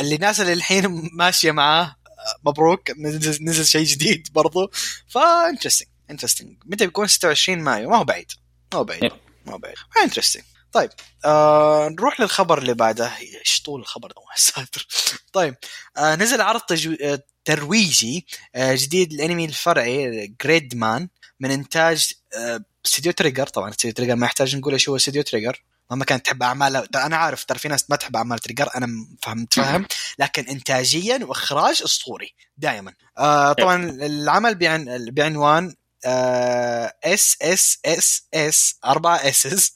اللي 0.00 0.14
الناس 0.14 0.40
اللي 0.40 0.52
الحين 0.52 1.10
ماشية 1.12 1.50
معاه 1.52 1.96
مبروك 2.44 2.90
نزل, 2.90 3.44
نزل 3.44 3.66
شيء 3.66 3.84
جديد 3.84 4.28
برضو. 4.32 4.70
ف 5.08 5.15
interesting 5.15 5.88
interesting 6.10 6.56
متى 6.64 6.86
بيكون 6.86 7.06
26 7.06 7.58
مايو؟ 7.58 7.90
ما 7.90 7.96
هو 7.96 8.04
بعيد. 8.04 8.32
ما 8.72 8.78
هو 8.78 8.84
بعيد. 8.84 9.12
ما 9.46 9.52
هو 9.52 9.58
بعيد. 9.58 9.76
interesting 10.04 10.44
طيب 10.74 10.90
آه 11.24 11.88
نروح 11.88 12.20
للخبر 12.20 12.58
اللي 12.58 12.74
بعده. 12.74 13.12
إيش 13.40 13.62
طول 13.62 13.80
الخبر 13.80 14.08
ده؟ 14.08 14.22
ساتر. 14.36 14.86
طيب 15.32 15.54
آه 15.96 16.14
نزل 16.14 16.40
عرض 16.40 16.60
تجو... 16.60 16.96
آه 17.02 17.22
ترويجي 17.44 18.26
آه 18.54 18.74
جديد 18.74 19.12
الانمي 19.12 19.44
الفرعي 19.44 20.26
جريد 20.42 20.74
مان 20.74 21.08
من 21.40 21.50
إنتاج 21.50 22.12
آه 22.36 22.60
استوديو 22.86 23.12
تريجر 23.12 23.46
طبعا 23.46 23.70
استوديو 23.70 23.92
تريجر 23.92 24.16
ما 24.16 24.26
يحتاج 24.26 24.56
نقول 24.56 24.72
إيش 24.72 24.88
هو 24.88 24.96
استوديو 24.96 25.22
تريجر 25.22 25.64
مهما 25.90 26.04
كانت 26.04 26.24
تحب 26.24 26.42
اعمال 26.42 26.96
أنا 26.96 27.16
عارف 27.16 27.44
ترى 27.44 27.58
في 27.58 27.68
ناس 27.68 27.90
ما 27.90 27.96
تحب 27.96 28.16
أعمال 28.16 28.38
تريجر 28.38 28.70
أنا 28.76 28.86
فهم 29.22 29.42
متفهم 29.42 29.86
لكن 30.18 30.44
انتاجيا 30.48 31.18
وإخراج 31.22 31.82
أسطوري 31.84 32.34
دائما 32.56 32.92
آه 33.18 33.52
طبعا 33.52 33.90
العمل 33.90 34.54
بعن... 34.54 35.06
بعنوان 35.10 35.74
اس 36.06 37.36
اس 37.42 37.78
اس 37.86 38.22
اس 38.34 38.74
أربع 38.84 39.16
اسس 39.16 39.72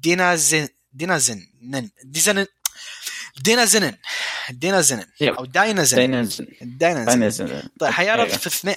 دينازن 0.00 0.68
دينازن 0.92 1.40
ديزن 2.04 2.46
دينازنن 3.42 3.94
دينازنن 4.50 5.04
أو 5.22 5.44
داينازن 5.44 5.96
داينازن 6.62 7.62
طيب 7.80 7.90
حيعرض 7.90 8.28
في 8.28 8.46
اثنين 8.46 8.74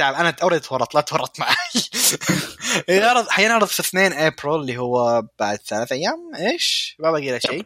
أنا 0.00 0.36
already 0.42 0.64
تورط 0.64 0.94
لا 0.94 1.00
تورط 1.00 1.40
معي. 1.40 1.54
يعرض 2.88 3.28
حينعرض 3.28 3.66
في 3.66 3.80
2 3.80 4.12
ابريل 4.12 4.54
اللي 4.60 4.78
هو 4.78 5.22
بعد 5.38 5.58
ثلاث 5.66 5.92
أيام 5.92 6.30
إيش؟ 6.38 6.96
ما 6.98 7.10
باقي 7.10 7.30
له 7.30 7.38
شيء. 7.38 7.64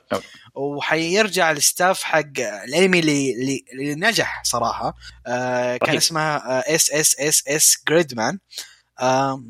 وحيرجع 0.55 1.51
ال 1.51 1.59
staff 1.59 2.03
حق 2.03 2.39
الأنمي 2.65 2.99
اللي, 2.99 3.35
اللي 3.73 3.95
نجح 3.95 4.43
صراحة. 4.45 4.95
آه 5.27 5.77
كان 5.77 5.97
اسمها 5.97 6.63
اس 6.75 6.91
اس 6.91 7.17
اس 7.21 7.43
اس 7.49 7.77
جريدمان 7.89 8.35
آه 8.35 8.78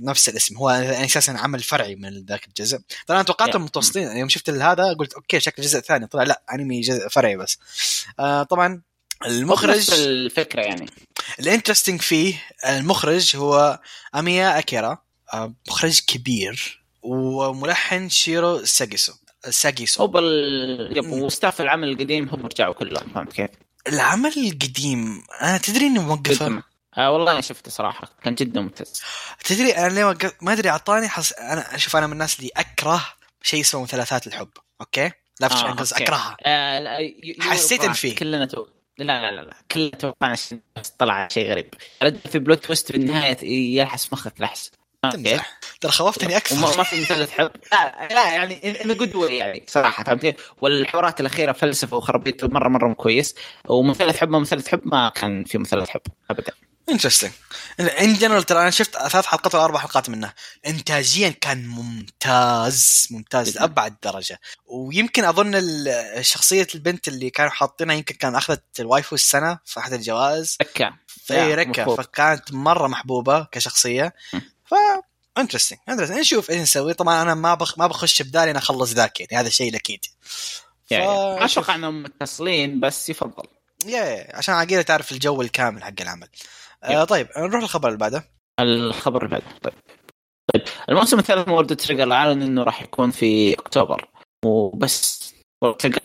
نفس 0.03 0.29
الاسم. 0.29 0.57
هو 0.57 0.71
يعني 0.71 1.05
أساسا 1.05 1.31
عمل 1.31 1.63
فرعي 1.63 1.97
من 1.97 2.25
ذاك 2.25 2.47
الجزء. 2.49 2.79
طبعا 3.07 3.21
أنا 3.21 3.27
توقعتهم 3.27 3.63
متوسطين 3.63 4.17
يوم 4.17 4.29
شفت 4.29 4.51
هذا 4.51 4.93
قلت 4.93 5.13
okay 5.13 5.41
شكل 5.41 5.63
جزء 5.63 5.81
ثاني. 5.81 6.07
طلع 6.07 6.23
لا 6.23 6.43
أنمي 6.55 6.81
جزء 6.81 7.09
فرعي 7.09 7.37
بس. 7.37 7.59
آه 8.21 8.43
طبعا 8.43 8.83
المخرج 9.27 9.91
الفكرة 9.91 10.61
يعني. 10.61 10.87
ال 11.41 11.46
interesting 11.46 12.01
فيه 12.01 12.43
المخرج 12.69 13.37
هو 13.37 13.81
اميا 14.15 14.59
أكيرا 14.59 14.99
آه 15.35 15.55
مخرج 15.69 16.01
كبير 16.07 16.85
وملحن 17.03 18.09
شيرو 18.09 18.65
ساجيسو. 18.65 19.13
ساجيسو. 19.51 20.03
هو 20.03 20.07
بال 20.07 21.01
و 21.07 21.16
staff 21.16 21.61
العمل 21.61 21.89
القديم 21.89 22.29
هم 22.29 22.47
رجعوا 22.47 22.75
كلهم 22.75 23.15
فهمت 23.15 23.33
كيف؟ 23.33 23.51
العمل 23.89 24.33
القديم 24.37 25.23
أنا 25.43 25.59
تدري 25.59 25.87
اني 25.87 25.99
موقفه؟ 25.99 26.63
آه 26.99 27.11
والله 27.11 27.33
أنا 27.33 27.41
شفته 27.41 27.71
صراحة. 27.71 28.09
كان 28.23 28.35
جدا 28.35 28.61
ممتاز. 28.61 29.03
تدري 29.45 29.73
أنا 29.73 29.89
ليه 29.89 30.05
وقف... 30.05 30.33
ما 30.41 30.53
أدري 30.53 30.69
أعطاني 30.71 31.09
حس... 31.09 31.33
أنا 31.33 31.75
أشوف 31.75 31.97
أنا 31.97 32.07
من 32.07 32.13
الناس 32.13 32.39
اللي 32.39 32.51
أكره 32.57 33.05
شيء 33.43 33.61
اسمه 33.61 33.83
مثلثات 33.83 34.27
الحب 34.27 34.49
okay؟ 34.81 35.11
لا 35.41 35.53
آه 35.53 35.77
أكرهها. 35.93 36.37
آه 36.47 36.79
لا 36.79 37.13
حسيت 37.41 37.85
ان 37.85 37.93
فيه 37.93 38.15
كلنا 38.15 38.47
تو 38.47 38.67
لا 38.99 39.05
لا 39.05 39.31
لا 39.31 39.41
لا. 39.41 39.55
كلنا 39.73 39.91
توقعنا 39.91 40.37
طلع 40.99 41.29
شيء 41.29 41.51
غريب. 41.51 41.75
في 42.31 42.39
plot 42.39 42.65
twist 42.65 42.93
في 42.93 42.97
النهاية 42.99 43.45
يلحس 43.79 44.13
مخك 44.13 44.41
لحس 44.41 44.71
تمزح. 45.13 45.59
ترى 45.81 45.93
خوفتني 45.93 46.37
أكثر. 46.37 46.77
ما 46.77 46.83
في 46.83 47.01
مثلث 47.01 47.31
حب. 47.31 47.51
لا, 47.73 48.09
لا 48.11 48.33
يعني 48.35 48.85
in 48.85 48.97
good 48.97 49.15
way 49.15 49.37
يعني 49.37 49.65
صراحة 49.69 50.05
فهمت 50.05 50.37
والحوارات 50.61 51.21
الأخيرة 51.21 51.53
فلسفة 51.53 51.97
وخرابيط 51.97 52.45
مرة 52.45 52.69
مرة 52.69 52.93
كويس. 52.93 53.35
ومثلث 53.69 54.17
حب 54.17 54.29
ما 54.29 54.39
مثلث 54.39 54.69
حب 54.69 54.81
ما 54.85 55.09
كان 55.09 55.45
في 55.45 55.59
مثلث 55.59 55.89
حب 55.89 56.01
ابدا. 56.31 56.53
interesting 56.91 57.33
in 57.81 58.15
general 58.15 58.43
ترى 58.43 58.63
أنا 58.63 58.71
شفت 58.71 58.93
ثلاث 58.93 59.27
حلقات 59.27 59.55
ولا 59.55 59.65
أربع 59.65 59.79
حلقات 59.79 60.11
منه 60.11 60.33
انتاجيا 60.67 61.29
كان 61.29 61.67
ممتاز 61.67 63.09
ممتاز 63.11 63.57
لأبعد 63.57 63.97
درجة. 64.03 64.41
ويمكن 64.67 65.25
أظن 65.25 65.85
شخصية 66.21 66.67
البنت 66.75 67.09
اللي 67.09 67.31
كانوا 67.31 67.51
حاطينها 67.51 67.95
يمكن 67.95 68.15
كان 68.15 68.35
أخذت 68.35 68.81
ال 68.81 68.86
waifu 68.86 69.15
السنة 69.15 69.59
في 69.65 69.81
احد 69.81 69.93
الجوائز 69.93 70.57
ركه 70.63 70.95
اي 71.31 71.55
ركه 71.55 71.97
فكانت 71.97 72.53
مرة 72.53 72.89
محبوبة 72.89 73.45
كشخصية. 73.53 74.15
ف 74.65 74.75
interesting 75.39 75.79
interesting 75.89 76.19
نشوف 76.19 76.51
إيش 76.51 76.61
نسوي. 76.61 76.95
طبعا 76.95 77.23
أنا 77.23 77.35
ما 77.35 77.55
بخ... 77.55 77.79
ما 77.79 77.87
بخش 77.87 78.23
ببالي 78.23 78.51
أنا 78.51 78.59
أخلص 78.59 78.93
ذاك 78.93 79.21
يعني 79.21 79.43
هذا 79.43 79.49
الشيء 79.49 79.71
الأكيد. 79.71 80.05
يعني 80.91 81.07
ما 81.07 81.45
أتوقع 81.45 81.75
انهم 81.75 82.03
متصلين 82.03 82.81
بس 82.81 83.09
يفضل. 83.09 83.45
يا 83.87 84.37
عشان 84.37 84.55
عقيله 84.55 84.83
تعرف 84.83 85.13
الجو 85.13 85.43
الكامل 85.43 85.85
حق 85.85 86.01
العمل. 86.01 86.29
آه 86.85 87.05
طيب 87.05 87.29
نروح 87.37 87.63
للخبر 87.63 87.89
اللي 87.89 87.99
بعده. 87.99 88.25
الخبر 88.61 89.25
اللي 89.25 89.31
بعده 89.31 89.59
طيب. 89.63 89.75
طيب 90.55 90.63
الموسم 90.89 91.19
الثالث 91.19 91.49
من 91.49 91.55
وورد 91.55 91.77
تريجر 91.77 92.13
اعلن 92.13 92.43
إنه 92.43 92.63
راح 92.63 92.83
يكون 92.83 93.11
في 93.11 93.55
أكتوبر. 93.55 94.09
وبس 94.45 95.19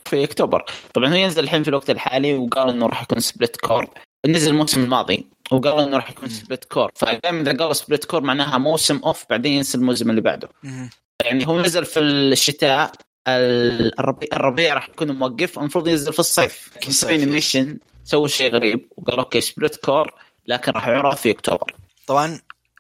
في 0.06 0.24
أكتوبر. 0.24 0.66
طبعا 0.94 1.10
هو 1.10 1.14
ينزل 1.14 1.44
الحين 1.44 1.64
في 1.64 1.70
الوقت 1.70 1.90
الحالي 1.90 2.34
وقال 2.34 2.70
إنه 2.70 2.88
راح 2.88 3.04
يكون 3.04 3.20
split 3.20 3.58
cour 3.58 3.88
نزل 4.28 4.52
الموسم 4.52 4.84
الماضي 4.84 5.28
وقال 5.52 5.80
إنه 5.80 5.98
راح 5.98 6.12
يكون 6.12 6.30
split 6.30 6.66
cour 6.66 6.92
فدائما 6.96 7.42
إذا 7.42 7.52
قالوا 7.52 7.74
split 7.74 8.06
cour 8.06 8.22
معناها 8.22 8.58
موسم 8.58 8.98
off 8.98 9.26
بعدين 9.30 9.54
ينزل 9.54 9.80
الموسم 9.80 10.10
اللي 10.10 10.22
بعده. 10.22 10.50
يعني 11.26 11.48
هو 11.48 11.62
نزل 11.62 11.86
في 11.86 12.00
الشتاء 12.00 12.92
الربيع, 13.28 14.30
الربيع 14.34 14.74
راح 14.74 14.90
يكون 14.90 15.12
موقف 15.12 15.60
المفروض 15.60 15.88
ينزل 15.88 16.14
في 16.14 16.20
الصيف. 16.20 16.70
animation 17.24 17.80
سووا 18.04 18.28
شيء 18.28 18.54
غريب 18.54 18.90
وقال 18.98 19.20
okay 19.20 19.42
split 19.42 19.76
cour 19.76 20.14
لكن 20.48 20.72
راح 20.72 20.88
يعرض 20.88 21.16
في 21.16 21.32
اكتوبر 21.32 21.76
طبعا 22.08 22.40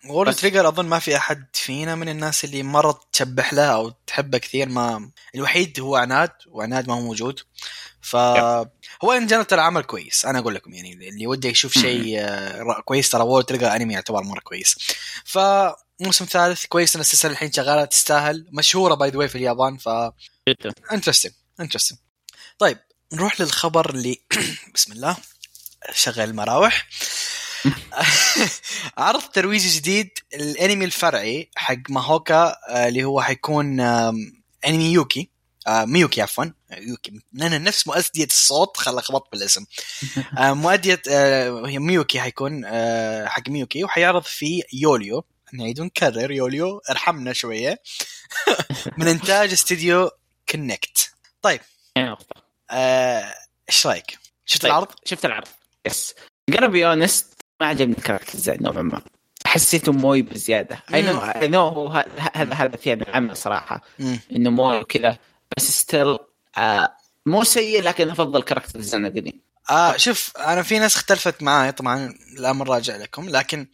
وورد 0.09 0.35
تريجر 0.35 0.67
أظن 0.67 0.85
ما 0.85 0.99
في 0.99 1.17
أحد 1.17 1.45
فينا 1.53 1.95
من 1.95 2.09
الناس 2.09 2.43
اللي 2.43 2.63
مرة 2.63 3.01
تشبح 3.11 3.53
له 3.53 3.65
أو 3.65 3.89
تحبه 4.07 4.37
كثير 4.37 4.69
ما 4.69 5.11
الوحيد 5.35 5.79
هو 5.79 5.95
عناد 5.95 6.31
وعناد 6.47 6.87
ما 6.87 6.93
هو 6.93 7.01
موجود. 7.01 7.39
ف 8.01 8.15
هو 8.15 9.11
in 9.17 9.27
general 9.27 9.47
ترى 9.47 9.61
عمل 9.61 9.83
كويس 9.83 10.25
أنا 10.25 10.39
أقول 10.39 10.55
لكم 10.55 10.73
يعني 10.73 10.93
اللي 11.09 11.27
وده 11.27 11.49
يشوف 11.49 11.73
شيء 11.73 12.15
آه، 12.19 12.81
كويس 12.85 13.09
ترى 13.09 13.23
وورد 13.23 13.45
تريجر 13.45 13.75
أنمي 13.75 13.93
يعتبر 13.93 14.23
مرة 14.23 14.39
كويس. 14.39 14.75
ف 15.25 15.37
موسم 15.99 16.25
ثالث 16.25 16.65
كويس 16.65 16.95
ان 16.95 17.01
السلسلة 17.01 17.31
الحين 17.31 17.51
شغالة 17.51 17.85
تستاهل 17.85 18.47
مشهورة 18.51 18.95
by 18.95 19.09
the 19.09 19.27
في 19.27 19.35
اليابان 19.35 19.77
ف 19.77 19.89
interesting 20.91 21.33
interesting 21.59 21.99
طيب 22.59 22.77
نروح 23.13 23.41
للخبر 23.41 23.89
اللي 23.89 24.21
بسم 24.75 24.91
الله 24.91 25.17
شغل 25.93 26.19
المراوح. 26.19 26.87
عرض 28.97 29.21
ترويجي 29.21 29.77
جديد 29.77 30.09
الانمي 30.33 30.85
الفرعي 30.85 31.49
حق 31.55 31.77
ماهوكا 31.89 32.55
آه، 32.69 32.87
اللي 32.87 33.03
هو 33.03 33.21
حيكون 33.21 33.79
أنمي 33.79 34.93
يوكي. 34.93 35.29
آه 35.67 35.85
ميوكي 35.85 36.21
عفوا. 36.21 36.45
يوكي. 36.71 37.21
لأن 37.33 37.63
نفس 37.63 37.87
مؤدية 37.87 38.25
الصوت 38.25 38.77
خلى 38.77 39.01
خبط 39.01 39.31
بالاسم. 39.31 39.65
آه 40.39 40.53
مؤدية 40.53 41.01
هي 41.65 41.79
ميوكي 41.79 42.21
حيكون 42.21 42.65
حق 43.27 43.49
ميوكي 43.49 43.83
وحيعرض 43.83 44.23
في 44.23 44.63
يوليو. 44.73 45.25
نعيد 45.53 45.79
ونكرر 45.79 46.31
يوليو. 46.31 46.81
ارحمنا 46.89 47.33
شوية. 47.33 47.81
من 48.97 49.07
إنتاج 49.07 49.51
استديو 49.51 50.09
Connect 50.51 51.13
طيب. 51.41 51.61
آه، 52.71 53.33
إيش 53.69 53.87
رأيك؟ 53.87 54.19
شفت 54.45 54.61
طيب. 54.61 54.71
العرض؟ 54.71 54.87
شفت 55.05 55.25
العرض. 55.25 55.47
yes 55.85 56.13
gonna 56.51 56.65
be 56.65 56.87
honest 56.87 57.32
ما 57.61 57.67
عجبني 57.67 57.97
ال 57.97 58.01
character 58.01 58.39
زي 58.39 58.57
نوعا 58.61 58.81
ما. 58.81 59.01
حسيته 59.45 59.91
moe 59.91 60.21
بزيادة. 60.21 60.83
اي 60.93 61.01
نو 61.01 61.19
اي 61.19 61.47
نو 61.47 61.87
هذا 62.33 62.53
هذا 62.53 62.77
في 62.77 62.93
العمل 62.93 63.37
صراحة. 63.37 63.81
إنه 64.31 64.49
moe 64.49 64.77
وكذا. 64.77 65.17
بس 65.57 65.71
still 65.71 66.17
آه 66.57 66.97
مو 67.25 67.43
سيء 67.43 67.81
لكن 67.81 68.09
أفضل 68.09 68.43
character 68.43 68.79
design 68.79 69.05
القديم 69.05 69.41
آه 69.69 69.97
شوف 69.97 70.37
أنا 70.37 70.61
في 70.61 70.79
ناس 70.79 70.95
اختلفت 70.95 71.43
معي 71.43 71.71
طبعا 71.71 72.13
الأمر 72.37 72.69
راجع 72.69 72.95
لكم 72.95 73.29
لكن 73.29 73.67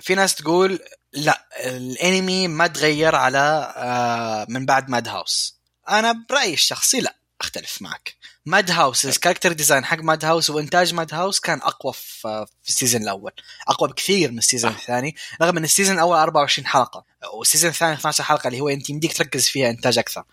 في 0.00 0.14
ناس 0.14 0.34
تقول 0.34 0.78
لا 1.12 1.48
الأنمي 1.64 2.48
ما 2.48 2.66
تغير 2.66 3.14
على 3.14 3.74
آه 3.76 4.46
من 4.48 4.66
بعد 4.66 4.90
Madhouse 4.90 5.60
أنا 5.88 6.24
برأيي 6.30 6.54
الشخصي 6.54 7.00
لا. 7.00 7.14
أختلف 7.40 7.82
معك. 7.82 8.14
Madhouse 8.46 8.70
ال 8.70 9.06
character 9.06 9.52
design 9.52 9.84
حق 9.84 9.98
Madhouse 9.98 10.50
وإنتاج 10.50 10.94
Madhouse 10.94 11.40
كان 11.40 11.58
أقوى 11.58 11.92
في, 11.92 12.46
في 12.62 12.68
ال 12.68 12.73
season 12.73 13.02
الأول. 13.02 13.32
أقوى 13.68 13.88
بكثير 13.88 14.32
من 14.32 14.38
ال 14.38 14.43
season 14.43 14.70
الثاني 14.70 15.16
رغم 15.42 15.56
إن 15.56 15.64
ال 15.64 15.68
season 15.68 15.94
الأول 15.94 16.16
24 16.16 16.66
حلقة 16.66 17.04
وال 17.34 17.43
season 17.43 17.70
الثاني 17.70 17.94
12 17.94 18.24
حلقة 18.24 18.48
اللي 18.48 18.60
هو 18.60 18.68
أنت 18.68 18.90
يمديك 18.90 19.16
تركز 19.16 19.48
فيها 19.48 19.70
إنتاج 19.70 19.98
أكثر. 19.98 20.24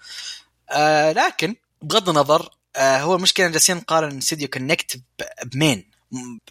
آه 0.69 1.11
لكن 1.11 1.55
بغض 1.81 2.09
النظر 2.09 2.49
آه 2.75 2.97
هو 2.97 3.15
المشكلة 3.15 3.47
جالسين 3.47 3.77
نقارن 3.77 4.17
استديو 4.17 4.47
Connect 4.47 5.01
بمين؟ 5.43 5.95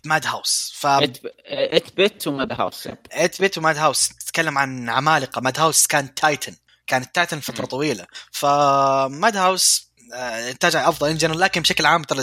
Madhouse 0.05 0.73
ف 0.77 0.87
ات 0.87 1.97
بيت 1.97 2.27
و 2.27 2.53
Madhouse 2.53 2.89
ات 3.13 3.41
بيت 3.41 3.59
و 3.59 3.77
Madhouse 3.77 4.09
تتكلم 4.09 4.59
عن 4.59 4.89
عمالقة. 4.91 5.41
Madhouse 5.41 5.87
كان 5.87 6.15
titan 6.15 6.57
كانت 6.87 7.15
titan 7.15 7.41
فترة 7.41 7.67
طويلة. 7.67 8.07
فماد 8.33 9.37
هاوس 9.37 9.84
آه، 9.84 9.84
انتاجها 10.13 10.89
أفضل 10.89 11.09
in 11.09 11.17
general 11.17 11.41
لكن 11.41 11.61
بشكل 11.63 11.87
عام 11.87 12.03
ترى 12.03 12.21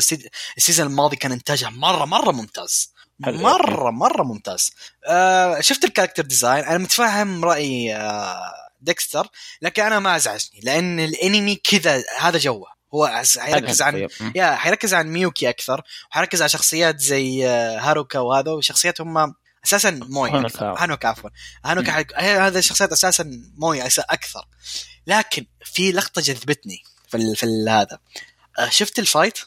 ال 0.58 0.62
season 0.62 0.88
الماضي 0.88 1.16
كان 1.16 1.32
انتاجها 1.32 1.70
مره 1.70 2.06
مرة 2.06 2.32
ممتاز. 2.32 2.94
مره 3.20 3.92
مرة 3.92 4.24
ممتاز. 4.24 4.72
آه 5.08 5.62
شفت 5.62 5.84
ال 5.84 5.88
character 5.88 6.24
design 6.24 6.64
أنا 6.64 6.78
متفهم 6.78 7.46
رأي 7.46 7.96
آه 7.96 8.54
Dexter 8.82 9.28
لكن 9.62 9.84
أنا 9.84 10.00
ما 10.00 10.16
أزعجني 10.16 10.60
لأن 10.64 11.00
الأنمي 11.00 11.56
كذا 11.56 12.04
هذا 12.20 12.38
جوه. 12.38 12.68
هو 12.94 13.24
حيركز 13.38 13.82
عن 13.82 14.08
yeah 14.36 14.56
حيركز 14.56 14.94
عن 14.94 15.08
ميوكي 15.08 15.50
أكثر 15.50 15.82
وحيركز 16.12 16.42
على 16.42 16.50
شخصيات 16.50 17.00
زي 17.00 17.48
آه، 17.48 17.80
هاروكا 17.80 18.20
وهذا 18.20 18.52
وشخصيات 18.52 19.02
هم 19.02 19.34
أساسا 19.66 19.90
moe. 19.92 20.30
هانوكا 20.62 21.08
عفوا. 21.08 21.30
هانوكا 21.66 22.06
هذا 22.18 22.60
الشخصيات 22.60 22.92
أساسا 22.92 23.32
moe 23.58 23.82
أكثر. 24.10 24.48
لكن 25.08 25.46
في 25.64 25.92
لقطة 25.92 26.22
جذبتني. 26.22 26.84
في 27.12 27.18
ال 27.18 27.36
في 27.36 27.44
ال 27.44 27.70
هذا. 27.70 28.00
آه، 28.60 28.70
شفت 28.70 29.00
ال 29.00 29.05
fight؟ 29.05 29.38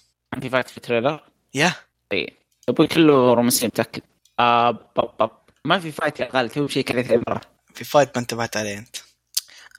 في 0.41 0.51
fight 0.51 0.68
في 0.69 0.77
ال 0.76 0.81
trailer؟ 0.81 1.20
yeah. 1.55 1.72
إي. 2.12 2.37
أبوي 2.69 2.87
كله 2.87 3.35
رومانسي 3.35 3.67
متأكد. 3.67 4.03
آه 4.41 4.71
بب 4.71 5.11
بب. 5.21 5.31
ما 5.65 5.79
في 5.79 5.93
فايت 5.93 6.21
يا 6.21 6.29
غالي 6.35 6.49
تو 6.49 6.69
شيء 6.69 6.85
كذا 6.85 7.12
عبرة. 7.12 7.41
في 7.75 7.85
فايت 7.85 8.09
ما 8.17 8.23
انتبهت 8.23 8.57
عليه 8.57 8.79
أنت. 8.79 8.97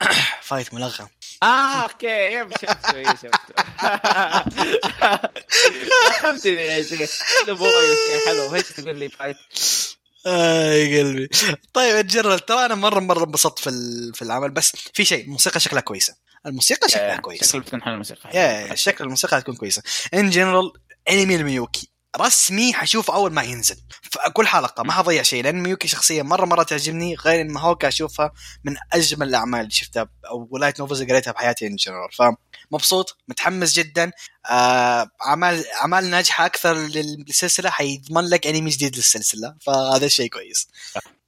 فايت 0.48 0.74
ملغم. 0.74 1.08
آه 1.42 1.82
أوكي. 1.82 2.44
شفته 2.60 3.14
شفته 3.14 3.54
فهمتني 6.20 6.52
يا 6.52 6.82
شيخ 6.82 7.22
حلو 8.26 8.54
إيش 8.54 8.68
تقول 8.68 8.98
لي 8.98 9.08
فايت. 9.08 9.36
اي 10.26 10.98
قلبي. 11.02 11.28
طيب 11.72 11.96
اتجرل 11.96 12.40
ترى 12.40 12.66
أنا 12.66 12.74
مرة 12.74 13.00
مرة 13.00 13.24
انبسطت 13.24 13.58
في 13.58 13.70
في 14.14 14.22
العمل 14.22 14.50
بس 14.50 14.72
في 14.94 15.04
شيء 15.04 15.24
الموسيقى 15.24 15.60
شكلها 15.60 15.80
كويسة. 15.80 16.14
الموسيقى 16.46 16.88
شكلها 16.88 17.16
كويسه 17.16 17.46
شكل 17.46 17.60
بتكون 17.60 17.82
حلوة 17.82 17.94
الموسيقى. 17.94 18.30
يا 18.34 18.74
شكل 18.74 19.04
الموسيقى 19.04 19.40
تكون 19.40 19.56
كويسة. 19.56 19.82
in 20.14 20.30
general 20.30 20.72
أنمي 21.10 21.36
الميوكي. 21.36 21.88
رسمي 22.20 22.72
حشوفه 22.72 23.14
أول 23.14 23.32
ما 23.32 23.42
ينزل. 23.42 23.76
فكل 24.02 24.46
حلقة 24.46 24.82
ما 24.82 24.92
حضيع 24.92 25.22
شيء 25.22 25.44
لأن 25.44 25.62
ميوكي 25.62 25.88
شخصية 25.88 26.22
مرة 26.22 26.44
مرة 26.44 26.62
تعجبني 26.62 27.14
غير 27.14 27.40
إن 27.40 27.56
هوكا 27.56 27.88
أشوفها 27.88 28.32
من 28.64 28.76
أجمل 28.92 29.28
الأعمال 29.28 29.60
اللي 29.60 29.70
شفتها 29.70 30.08
أو 30.30 30.48
و 30.50 30.55
light 30.55 30.80
novels 30.80 31.00
اللي 31.00 31.12
قريتها 31.12 31.32
بحياتي 31.32 31.66
in 31.66 31.76
general 31.76 32.08
فمبسوط 32.70 33.18
متحمس 33.28 33.74
جدا. 33.74 34.12
آه، 34.50 35.10
أعمال 35.26 35.66
أعمال 35.68 36.10
ناجحة 36.10 36.46
أكثر 36.46 36.74
للسلسلة 36.74 37.70
حيضمن 37.70 38.28
لك 38.28 38.46
أنمي 38.46 38.70
جديد 38.70 38.96
للسلسلة. 38.96 39.54
فهذا 39.60 40.08
شيء 40.08 40.28
كويس. 40.28 40.68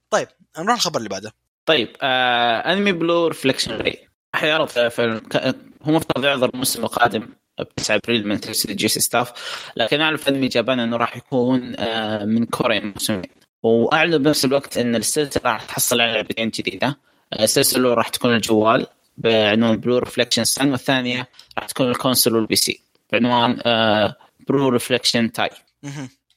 طيب 0.09 0.27
نروح 0.57 0.75
الخبر 0.75 0.97
اللي 0.97 1.09
بعده. 1.09 1.33
طيب 1.65 1.95
آه 2.01 2.73
أنمي 2.73 2.91
Blue 2.91 3.27
Reflection 3.27 3.71
Ray 3.71 4.08
حيعرض 4.35 4.69
ك- 4.69 5.55
هو 5.83 5.91
مفترض 5.91 6.25
يعرض 6.25 6.43
الموسم 6.43 6.83
القادم 6.83 7.27
ب 7.59 7.63
9 7.75 7.95
أبريل 7.95 8.27
من 8.27 8.41
تسجيل 8.41 8.75
J.C.Staff. 8.77 9.31
لكن 9.75 10.01
اعلن 10.01 10.17
Anime 10.27 10.47
Japan 10.47 10.79
إنه 10.79 10.97
راح 10.97 11.17
يكون 11.17 11.75
آه 11.79 12.25
من 12.25 12.45
كوريا 12.45 12.79
موسمين 12.79 13.21
وأعلن 13.63 14.17
بنفس 14.17 14.45
الوقت 14.45 14.77
إن 14.77 14.95
السلسلة 14.95 15.41
راح 15.45 15.65
تحصل 15.65 16.01
على 16.01 16.11
لعبتين 16.13 16.49
جديدة. 16.49 16.97
آه، 17.33 17.43
السلسلة 17.43 17.93
راح 17.93 18.09
تكون 18.09 18.35
الجوال 18.35 18.87
بعنوان 19.17 19.77
Blue 19.77 19.97
Reflection 19.97 20.43
Sun 20.43 20.71
والثانية 20.71 21.27
راح 21.57 21.67
تكون 21.67 21.89
ال 21.89 21.94
console 21.94 22.26
وال 22.26 22.35
PC 22.35 22.81
بعنوان 23.11 23.59
آه 23.65 24.15
Blue 24.49 24.69
Reflection 24.69 25.31
Tie. 25.31 25.49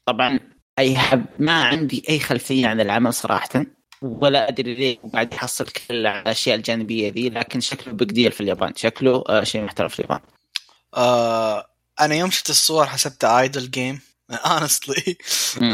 طبعا 0.06 0.40
اي 0.78 0.96
حب 0.98 1.24
ما 1.38 1.52
عندي 1.64 2.02
أي 2.08 2.18
خلفية 2.18 2.66
عن 2.66 2.80
العمل 2.80 3.14
صراحة. 3.14 3.64
ولا 4.02 4.48
أدري 4.48 4.74
ليه 4.74 4.98
وقاعد 5.02 5.34
يحصل 5.34 5.66
كل 5.66 6.06
الأشياء 6.06 6.56
الجانبية 6.56 7.12
ذي 7.12 7.28
لكن 7.30 7.60
شكله 7.60 7.94
big 7.94 8.08
deal 8.12 8.32
في 8.32 8.40
اليابان. 8.40 8.72
شكله 8.76 9.24
آه 9.28 9.44
شيء 9.44 9.62
محترف 9.62 9.92
في 9.94 10.00
اليابان. 10.00 10.20
آه 10.94 11.66
أنا 12.00 12.14
يوم 12.14 12.30
شفت 12.30 12.50
الصور 12.50 12.86
حسبتها 12.86 13.40
idol 13.40 13.70
game 13.70 14.00
honestly. 14.30 15.16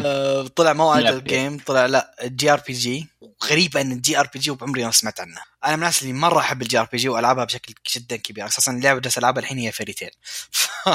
آه، 0.04 0.46
طلع 0.46 0.72
مو 0.72 0.94
idol. 0.94 1.24
game 1.24 1.58
طلع 1.66 1.86
لا 1.86 2.14
JRPG. 2.24 3.06
غريبه 3.44 3.80
إن 3.80 3.92
ال 3.92 4.20
JRPG 4.20 4.50
وبعمري 4.50 4.84
ما 4.84 4.90
سمعت 4.90 5.20
عنه. 5.20 5.40
أنا 5.64 5.76
من 5.76 5.82
الناس 5.82 6.02
اللي 6.02 6.12
مرة 6.12 6.38
أحب 6.38 6.62
ال 6.62 6.78
JRPG 6.78 7.08
وألعبها 7.08 7.44
بشكل 7.44 7.74
جدا 7.96 8.16
كبير 8.16 8.46
أساسا 8.46 8.72
اللعبة 8.72 8.98
اللي 8.98 9.10
ألعبها 9.18 9.42
الحين 9.42 9.58
هي 9.58 9.72
Fairy 9.72 9.92
Tail 9.92 10.10
ف... 10.50 10.88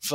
ف 0.00 0.14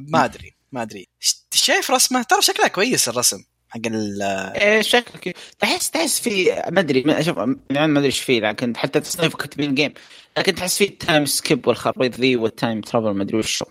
ما 0.00 0.24
أدري 0.24 0.54
ما 0.72 0.82
أدري. 0.82 1.08
شايف 1.54 1.90
رسمه؟ 1.90 2.22
ترى 2.22 2.42
شكلها 2.42 2.68
كويس 2.68 3.08
الرسم. 3.08 3.44
حق 3.74 3.80
ال 3.86 4.84
شكله 4.84 5.20
كذا. 5.20 5.34
تحس 5.58 5.90
تحس 5.90 6.20
في 6.20 6.62
ما 6.70 6.80
أدري 6.80 7.02
ما 7.02 7.22
شوف 7.22 7.38
ما 7.38 7.58
أدري 7.70 8.06
إيش 8.06 8.20
فيه 8.20 8.40
لكن 8.40 8.76
حتى 8.76 9.00
تصنيف 9.00 9.36
كاتبين 9.36 9.74
game 9.74 9.94
لكن 10.38 10.54
تحس 10.54 10.78
فيه 10.78 10.98
time 10.98 11.26
skip 11.26 11.66
والخريط 11.66 12.14
ذي 12.20 12.36
وال 12.36 12.51
time 12.51 12.80
travel 12.80 13.10
ما 13.10 13.22
أدري 13.22 13.38
وش 13.38 13.62
هو. 13.62 13.68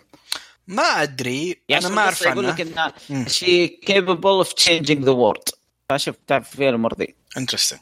ما 0.68 0.84
أدري 0.84 1.58
يعني 1.70 1.86
أنا 1.86 1.96
ما 1.96 2.02
أعرف 2.02 2.22
يقول 2.22 2.48
لك 2.48 2.62
إنه 2.62 2.94
مم. 3.10 3.28
شيء 3.28 3.80
capable 3.86 4.28
of 4.28 4.54
changing 4.54 5.04
the 5.04 5.12
world 5.12 5.50
فشوف 5.90 6.16
تعرف 6.28 6.50
فيها 6.50 6.70
الأمور 6.70 6.94
ذي. 7.00 7.16
interesting 7.38 7.80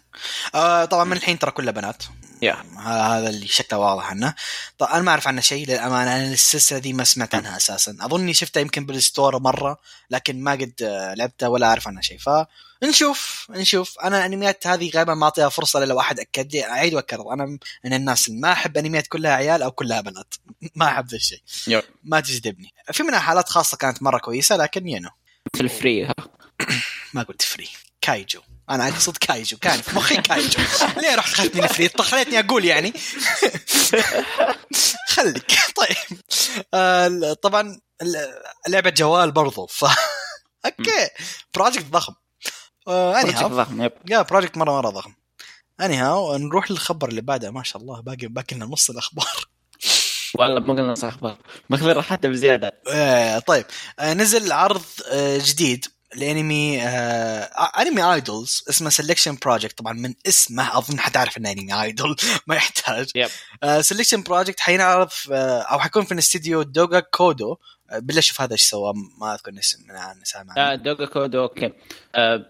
آه 0.55 0.85
طبعا 0.85 1.03
من 1.03 1.17
الحين 1.17 1.39
ترى 1.39 1.51
كلها 1.51 1.71
بنات. 1.71 2.03
yeah 2.41 2.53
ه- 2.77 3.17
هذا 3.17 3.29
اللي 3.29 3.47
شكله 3.47 3.79
واضح 3.79 4.09
عنه 4.09 4.33
طبعا 4.77 4.93
أنا 4.93 5.01
ما 5.01 5.11
أعرف 5.11 5.27
عنه 5.27 5.41
شيء 5.41 5.67
للأمانة 5.67 6.15
أنا 6.15 6.33
السلسله 6.33 6.79
دي 6.79 6.93
ما 6.93 7.03
سمعت 7.03 7.35
عنها 7.35 7.57
أساسا. 7.57 7.97
اظني 8.01 8.33
شفتها 8.33 8.61
يمكن 8.61 8.85
بال 8.85 9.01
store 9.01 9.39
مرة 9.39 9.79
لكن 10.09 10.43
ما 10.43 10.51
قد 10.51 10.73
آه، 10.83 11.13
لعبتها 11.13 11.47
ولا 11.47 11.67
أعرف 11.67 11.87
عنها 11.87 12.01
شيء. 12.01 12.17
فنشوف 12.81 13.47
نشوف. 13.49 13.99
أنا 13.99 14.17
الانميات 14.25 14.67
هذه 14.67 14.91
غالبا 14.95 15.13
ما 15.13 15.23
أعطيها 15.23 15.49
فرصة 15.49 15.79
إلا 15.79 15.85
لو 15.85 15.99
أحد 15.99 16.19
أكد 16.19 16.53
لي 16.53 16.65
أعيد 16.65 16.93
وأكرر. 16.93 17.33
أنا 17.33 17.45
من 17.85 17.93
الناس 17.93 18.27
اللي 18.27 18.39
ما 18.39 18.51
أحب 18.51 18.77
أنميات 18.77 19.07
كلها 19.07 19.31
عيال 19.31 19.61
أو 19.63 19.71
كلها 19.71 20.01
بنات. 20.01 20.33
ما 20.75 20.85
أحب 20.87 21.07
ذا 21.07 21.17
الشيء. 21.17 21.41
yep. 21.67 21.83
ما 22.03 22.19
تجذبني. 22.19 22.73
في 22.91 23.03
منها 23.03 23.19
حالات 23.19 23.49
خاصة 23.49 23.77
كانت 23.77 24.03
مرة 24.03 24.17
كويسة 24.19 24.57
لكن 24.57 24.87
you 24.87 24.97
know 24.97 25.09
مثل 25.55 25.69
فري 25.69 26.05
ها؟ 26.05 26.13
ما 27.13 27.23
قلت 27.23 27.41
فري 27.41 27.69
كايجو. 28.01 28.41
أنا 28.69 28.87
أقصد 28.87 29.17
كايجو. 29.17 29.57
كان 29.57 29.81
في 29.81 29.95
مخي 29.95 30.17
كايجو. 30.17 30.63
ليه 30.97 31.15
رحت 31.15 31.33
خلتني 31.33 31.87
طب 31.87 32.01
خليتني 32.01 32.39
أقول 32.39 32.65
يعني. 32.65 32.93
خليك. 35.13 35.51
طيب. 35.75 36.19
آه 36.73 37.33
طبعا 37.33 37.79
لعبة 38.67 38.89
جوال 38.89 39.31
برضو. 39.31 39.65
ف 39.65 39.85
أوكي. 40.65 41.09
project 41.53 41.85
ضخم. 41.85 42.13
آه 42.87 43.21
اني 43.21 43.31
ضخم 43.31 43.81
yep 43.81 43.91
yeah 44.09 44.21
project 44.21 44.57
مرة 44.57 44.71
مرة 44.71 44.89
ضخم. 44.89 45.13
anyhow 45.81 46.37
نروح 46.37 46.71
للخبر 46.71 47.09
اللي 47.09 47.21
بعده. 47.21 47.51
ما 47.51 47.63
شاء 47.63 47.81
الله. 47.81 48.01
باقي 48.01 48.27
باقي 48.27 48.55
لنا 48.55 48.65
نص 48.65 48.89
الأخبار. 48.89 49.47
والله 50.35 50.59
ما 50.59 50.73
قلنا 50.73 50.95
صح 50.95 51.07
أخبار 51.07 51.37
ماخذين 51.69 51.91
راحتنا 51.91 52.31
بزيادة. 52.31 52.81
آه 52.91 53.39
طيب. 53.39 53.65
آه 53.99 54.13
نزل 54.13 54.51
عرض 54.51 54.83
آه 55.11 55.37
جديد. 55.43 55.85
لانمي 56.15 56.81
آه 56.81 57.43
انمي 57.81 58.13
idols 58.13 58.63
اسمه 58.69 58.89
سelection 58.89 59.39
بروجكت 59.45 59.77
طبعا 59.77 59.93
من 59.93 60.13
اسمه 60.27 60.77
أظن 60.77 60.99
حتعرف 60.99 61.37
إنه 61.37 61.51
انمي 61.51 61.81
idol 61.81 62.15
ما 62.47 62.55
يحتاج. 62.55 63.11
Selection 63.81 64.15
Project 64.19 64.59
حينعرض 64.59 65.09
في- 65.09 65.33
آه 65.35 65.61
أو 65.61 65.79
حيكون 65.79 66.05
في 66.05 66.11
الاستديو 66.13 66.61
دوغا 66.61 66.99
كوبو. 66.99 67.57
آه 67.89 67.99
بالله 67.99 68.21
شوف 68.21 68.41
هذا 68.41 68.53
إيش 68.53 68.61
سوى 68.69 68.93
ما 69.17 69.33
أذكر 69.33 69.51
اسم 69.59 69.83
من 69.89 69.95
عن 69.95 70.19
سامع 70.23 70.53
آه 70.57 70.75
دوغا 70.75 71.05
كوبو 71.05 71.35
أوكي. 71.35 71.71
آه 72.15 72.45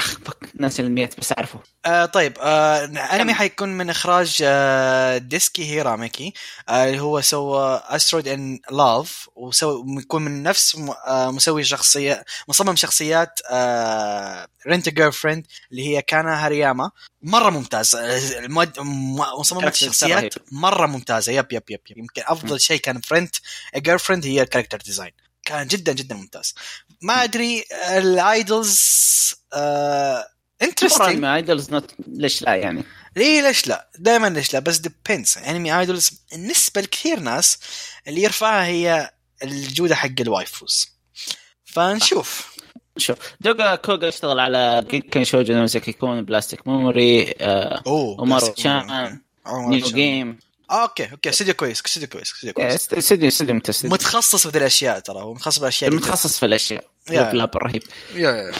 فك 0.00 0.36
ناس 0.54 0.80
الميت 0.80 1.20
بس 1.20 1.32
أعرفه. 1.32 1.58
آه 1.86 2.04
طيب 2.04 2.32
آه 2.40 2.84
انمي 2.84 3.34
حيكون 3.34 3.68
من 3.68 3.90
إخراج 3.90 4.38
آه 4.42 5.18
ديسكي 5.18 5.64
هيراميكي 5.70 6.32
آه 6.68 6.84
اللي 6.84 7.00
هو 7.00 7.20
سوى 7.20 7.82
Asteroid 7.88 8.28
in 8.28 8.60
Love 8.70 9.28
وسوى 9.36 9.84
يكون 9.98 10.22
من 10.24 10.42
نفس 10.42 10.76
آه 11.06 11.30
مسوي 11.30 11.64
شخصية 11.64 12.24
مصمم 12.48 12.76
شخصيات 12.76 13.40
آه 13.50 14.46
Rent 14.66 14.88
a 14.88 15.12
Girlfriend 15.12 15.46
اللي 15.70 15.86
هي 15.86 16.02
كانا 16.02 16.44
هارياما. 16.46 16.90
مرة 17.22 17.50
ممتاز 17.50 17.94
آه، 17.94 18.38
المؤد- 18.38 18.78
م- 18.80 19.16
مصممة 19.38 19.60
character 19.62 19.86
الشخصيات. 19.86 20.34
مرة 20.52 20.86
ممتازة. 20.86 21.32
yep 21.32 21.46
yep 21.52 21.62
yep, 21.70 21.80
yep. 21.90 21.98
يمكن 21.98 22.22
أفضل 22.26 22.60
شيء 22.60 22.80
كان 22.80 23.00
Rent 23.00 23.30
a 23.76 23.98
Girlfriend 23.98 24.26
هي 24.26 24.42
ال 24.42 24.46
character 24.46 24.78
design 24.78 25.12
كان 25.46 25.66
جدا 25.66 25.92
جدا 25.92 26.14
ممتاز 26.14 26.54
ما 27.02 27.24
أدري 27.24 27.64
ال 27.98 28.12
idols 28.12 28.80
آه 29.52 30.26
interesting 30.62 31.08
انمي 31.08 31.34
idols 31.34 31.70
not 31.70 31.94
ليش 32.06 32.42
لا 32.42 32.54
يعني 32.54 32.84
ليه 33.16 33.42
ليش 33.42 33.66
لا؟ 33.66 33.90
دائما 33.98 34.26
ليش 34.26 34.54
لا؟ 34.54 34.58
بس 34.58 34.78
depends 34.78 35.38
انمي 35.38 35.78
idols 35.78 36.10
بالنسبة 36.32 36.80
لكثير 36.80 37.20
ناس 37.20 37.58
اللي 38.08 38.22
يرفعها 38.22 38.66
هي 38.66 39.10
الجودة 39.42 39.94
حق 39.94 40.20
ال 40.20 40.28
waifus. 40.28 40.88
فنشوف 41.64 42.56
شوف 42.96 43.18
دوغا 43.40 43.74
كوغا 43.74 44.08
اشتغل 44.08 44.40
على 44.40 44.84
كين 44.88 45.24
شوجو 45.24 45.54
نوزاكي 45.54 45.92
كون 45.92 46.24
بلاستيك 46.24 46.68
ميموري 46.68 47.34
آه 47.40 47.82
أوه 47.86 48.20
ومارو 48.20 48.54
عمر 49.46 49.68
نيو. 49.68 49.86
جيم 49.86 50.38
أوكي 50.70 51.12
أوكي 51.12 51.28
أستوديو 51.28 51.54
كويس 51.54 51.82
أستوديو 51.86 52.08
كويس 52.08 52.32
أستوديو 52.32 52.54
كويس. 52.54 52.92
استديو 52.92 53.28
استديو 53.28 53.54
متسد 53.54 53.92
متخصص 53.92 54.46
في 54.46 54.58
الأشياء 54.58 54.98
ترى 54.98 55.18
هو 55.18 55.34
متخصص 55.34 55.58
في 55.58 55.62
الأشياء 55.62 55.94
متخصص 55.94 56.38
في 56.38 56.46
الأشياء. 56.46 56.84
يا. 57.10 57.32
لاب 57.32 57.56
رهيب. 57.56 57.82
يا 58.14 58.30
يا 58.30 58.52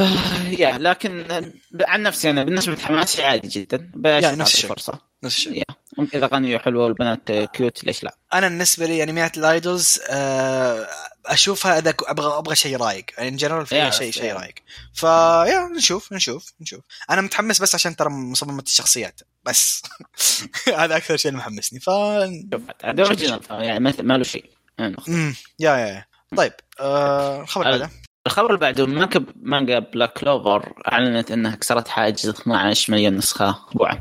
آه، 0.00 0.48
يا 0.58 0.78
لكن 0.78 1.30
آه، 1.30 1.52
عن 1.80 2.02
نفسي 2.02 2.30
أنا 2.30 2.44
بالنسبة 2.44 2.74
لحماسي 2.74 3.22
عادي 3.22 3.48
جدا. 3.48 3.90
نفس 3.96 4.54
الشيء. 4.54 4.70
فرصه 4.70 5.00
نفس 5.24 5.36
الشيء. 5.36 5.62
ممكن 5.98 6.18
إذا 6.18 6.26
غنية 6.26 6.58
حلوة 6.58 6.84
والبنات 6.84 7.30
آه، 7.30 7.44
كيوت 7.44 7.84
ليش 7.84 8.04
لا؟ 8.04 8.16
أنا 8.34 8.48
بالنسبة 8.48 8.86
لي 8.86 9.02
انميات 9.02 9.38
الأيدولز 9.38 10.00
آه 10.10 10.88
أشوفها 11.26 11.78
إذا 11.78 11.94
أبغى 12.06 12.38
أبغى 12.38 12.56
شيء 12.56 12.76
رايق. 12.76 13.04
يعني 13.18 13.28
in 13.28 13.36
general 13.36 13.66
فيها 13.66 13.90
شيء 13.90 14.10
شيء. 14.12 14.32
رايق. 14.34 14.54
ف 14.94 15.09
yeah 15.09 15.68
نشوف 15.76 16.12
نشوف 16.12 16.52
نشوف. 16.60 16.80
أنا 17.10 17.20
متحمس 17.20 17.62
بس 17.62 17.74
عشان 17.74 17.96
ترى 17.96 18.08
مصممة 18.10 18.62
الشخصيات. 18.62 19.20
بس. 19.44 19.82
هذا 20.78 20.96
أكثر 20.96 21.16
شيء 21.16 21.28
اللي 21.30 21.38
محمسني. 21.38 21.80
ف 21.80 21.88
original 21.88 23.40
يعني 23.50 23.80
ما 24.02 24.18
له 24.18 24.24
شيء. 24.24 24.44
امم 24.80 25.34
yeah 25.60 25.76
yeah 25.76 26.04
طيب 26.36 26.52
آه 26.80 27.40
الخبر 27.42 27.66
ال- 27.66 27.78
بعده. 27.78 27.90
الخبر 28.26 28.46
اللي 28.46 28.58
بعده 28.58 28.86
مانجا 28.86 29.24
مانجا 29.42 29.78
Black 29.78 30.12
Clover 30.12 30.72
أعلنت 30.92 31.30
إنها 31.30 31.56
كسرت 31.56 31.88
حاجز 31.88 32.28
12 32.28 32.92
مليون 32.92 33.14
نسخة 33.16 33.64
مطبوعة. 33.70 34.00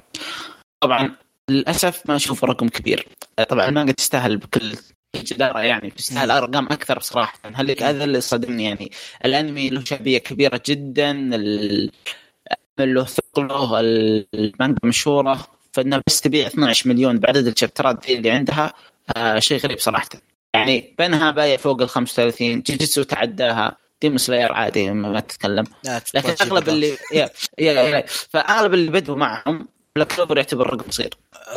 طبعا 0.82 1.15
للأسف 1.49 2.01
ما 2.05 2.15
أشوف 2.15 2.43
رقم 2.43 2.69
كبير. 2.69 3.07
طبعا 3.49 3.65
المانجا 3.69 3.91
تستاهل 3.91 4.38
بكل 4.38 4.78
جدارة 5.24 5.59
يعني 5.59 5.89
تستاهل 5.89 6.32
أرقام 6.32 6.66
أكثر 6.66 6.99
بصراحة. 6.99 7.39
هل 7.53 7.84
هذا 7.84 8.03
اللي 8.03 8.22
صدمني 8.22 8.63
يعني؟ 8.63 8.91
الأنمي 9.26 9.70
له 9.70 9.84
شعبية 9.84 10.18
كبيرة 10.18 10.61
جدا 10.66 11.11
ال- 11.36 11.91
له 12.80 13.03
ثقله 13.05 13.80
المانجا 14.34 14.80
مشهورة. 14.84 15.47
فانها 15.74 16.01
بس 16.07 16.22
تبيع 16.22 16.47
12 16.47 16.89
مليون 16.89 17.20
بعدد 17.20 17.47
الشابترات 17.47 18.05
دي 18.05 18.18
اللي 18.18 18.30
عندها 18.32 18.74
آه 19.18 19.39
شيء 19.39 19.59
غريب 19.59 19.80
صراحة. 19.80 20.09
يعني 20.53 20.95
بينها 20.97 21.32
بايع 21.32 21.57
فوق 21.57 21.82
ال 21.82 21.89
35 21.89 22.61
جوجيتسو 22.61 23.03
تعداها 23.03 23.78
Demon 24.01 24.18
Slayer 24.18 24.51
عادي 24.53 24.91
ما 24.91 25.20
تتكلم 25.20 25.66
لكن 26.16 26.30
أغلب. 26.41 26.70
اللي 26.70 26.97
yeah 27.13 27.30
yeah 27.59 27.72
يا 27.72 28.05
فأغلب 28.07 28.74
اللي 28.74 28.91
بدوا 28.91 29.16
معهم 29.16 29.68
Black 29.95 30.13
Clover 30.16 30.38
يعتبر 30.38 30.74
رقم 30.74 30.91
صغير. 30.91 31.13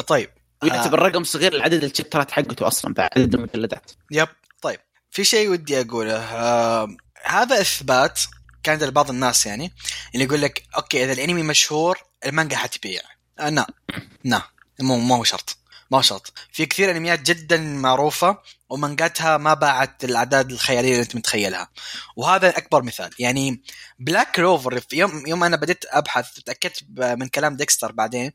طيب 0.07 0.29
ويعتبر 0.63 0.99
رقم 0.99 1.25
صغير 1.25 1.55
لعدد 1.55 1.85
الشابترات 1.85 2.31
حقته 2.31 2.67
أصلا 2.67 2.95
بعد 2.95 3.11
عدد 3.17 3.35
المجلدات. 3.35 3.91
yep 4.11 4.29
طيب. 4.63 4.81
في 5.11 5.25
شيء 5.25 5.51
ودي 5.51 5.81
أقوله 5.81 6.17
آه 6.17 6.97
هذا 7.25 7.61
إثبات 7.61 8.21
كان 8.63 8.83
عند 8.83 8.93
بعض 8.93 9.11
الناس 9.11 9.47
يعني 9.47 9.73
اللي 10.15 10.25
يقول 10.25 10.43
لك 10.43 10.63
أوكي 10.77 11.05
إذا 11.05 11.13
الأنمي 11.13 11.43
مشهور 11.43 11.99
المانجا 12.27 12.57
حتبيع. 12.57 13.03
آه 13.39 13.49
لا 13.49 13.67
لا 14.25 14.43
مو 14.81 14.99
مو 14.99 15.25
شرط 15.25 15.57
ما 15.91 16.03
شرط. 16.03 16.33
في 16.53 16.67
كثير 16.67 16.91
أنميات 16.91 17.23
جدا 17.23 17.57
معروفة 17.57 18.39
ومانجاتها 18.69 19.37
ما 19.37 19.55
باعت 19.55 20.05
الأعداد 20.05 20.51
الخيالية 20.51 20.91
اللي 20.91 21.03
أنت 21.03 21.17
متخيلها. 21.17 21.69
وهذا 22.17 22.59
أكبر 22.59 22.83
مثال. 22.83 23.11
يعني 23.19 23.63
Black 23.99 24.33
Clover 24.33 24.81
في 24.81 24.97
يوم 24.97 25.27
يوم 25.27 25.45
أنا 25.45 25.57
بديت 25.57 25.85
أبحث 25.89 26.35
تأكدت 26.41 26.85
من 26.99 27.29
كلام 27.29 27.57
ديكستر 27.57 27.93
بعدين 27.93 28.33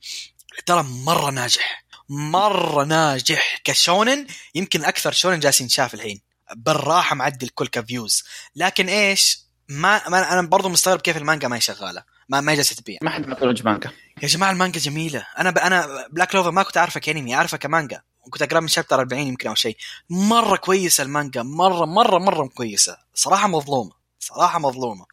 ترى 0.66 0.84
مرة 0.84 1.32
ناجح. 1.32 1.84
مرة 2.10 2.84
ناجح 2.84 3.62
كشونن. 3.64 4.28
يمكن 4.56 4.86
أكثر 4.86 5.12
شونن 5.12 5.40
جالس 5.40 5.62
ينشاف 5.62 5.94
الحين. 5.94 6.22
بالراحة 6.56 7.16
معدل 7.16 7.50
كل 7.50 7.68
ك 7.68 7.76
views. 7.76 8.24
لكن 8.56 8.90
إيش؟ 8.90 9.40
ما, 9.70 10.10
ما 10.10 10.34
أنا 10.34 10.48
برضو 10.48 10.70
مستغرب 10.70 11.02
كيف 11.02 11.18
المانجا 11.18 11.48
ما 11.48 11.56
هي 11.56 11.62
شغالة. 11.62 12.04
ما 12.30 12.42
ما 12.42 12.56
جالسة 12.56 12.76
تبيع. 12.76 12.98
ما 13.02 13.10
حد 13.10 13.28
متفرج 13.28 13.64
مانجا. 13.64 13.92
يا 14.24 14.28
جماعة 14.28 14.52
المانجا 14.52 14.80
جميلة. 14.80 15.28
أنا 15.40 15.52
ب... 15.52 15.58
أنا 15.58 16.08
Black 16.12 16.32
Clover 16.32 16.52
ما 16.52 16.64
كنت 16.64 16.78
اعرفه 16.78 17.00
كانمي 17.00 17.36
اعرفه 17.36 17.58
كمانجا. 17.58 18.02
كنت 18.30 18.42
أقرأ 18.42 18.60
من 18.60 18.68
chapter 18.68 19.00
40 19.00 19.22
يمكن 19.22 19.50
أو 19.50 19.56
شيء. 19.56 19.78
مرة 20.10 20.56
كويسة 20.56 21.04
المانجا. 21.04 21.44
مره 21.44 21.86
مره 21.86 22.18
مرة 22.18 22.48
كويسه 22.48 22.98
صراحة 23.14 23.48
مظلومة. 23.48 23.92
صراحة 24.20 24.60
مظلومة. 24.60 25.06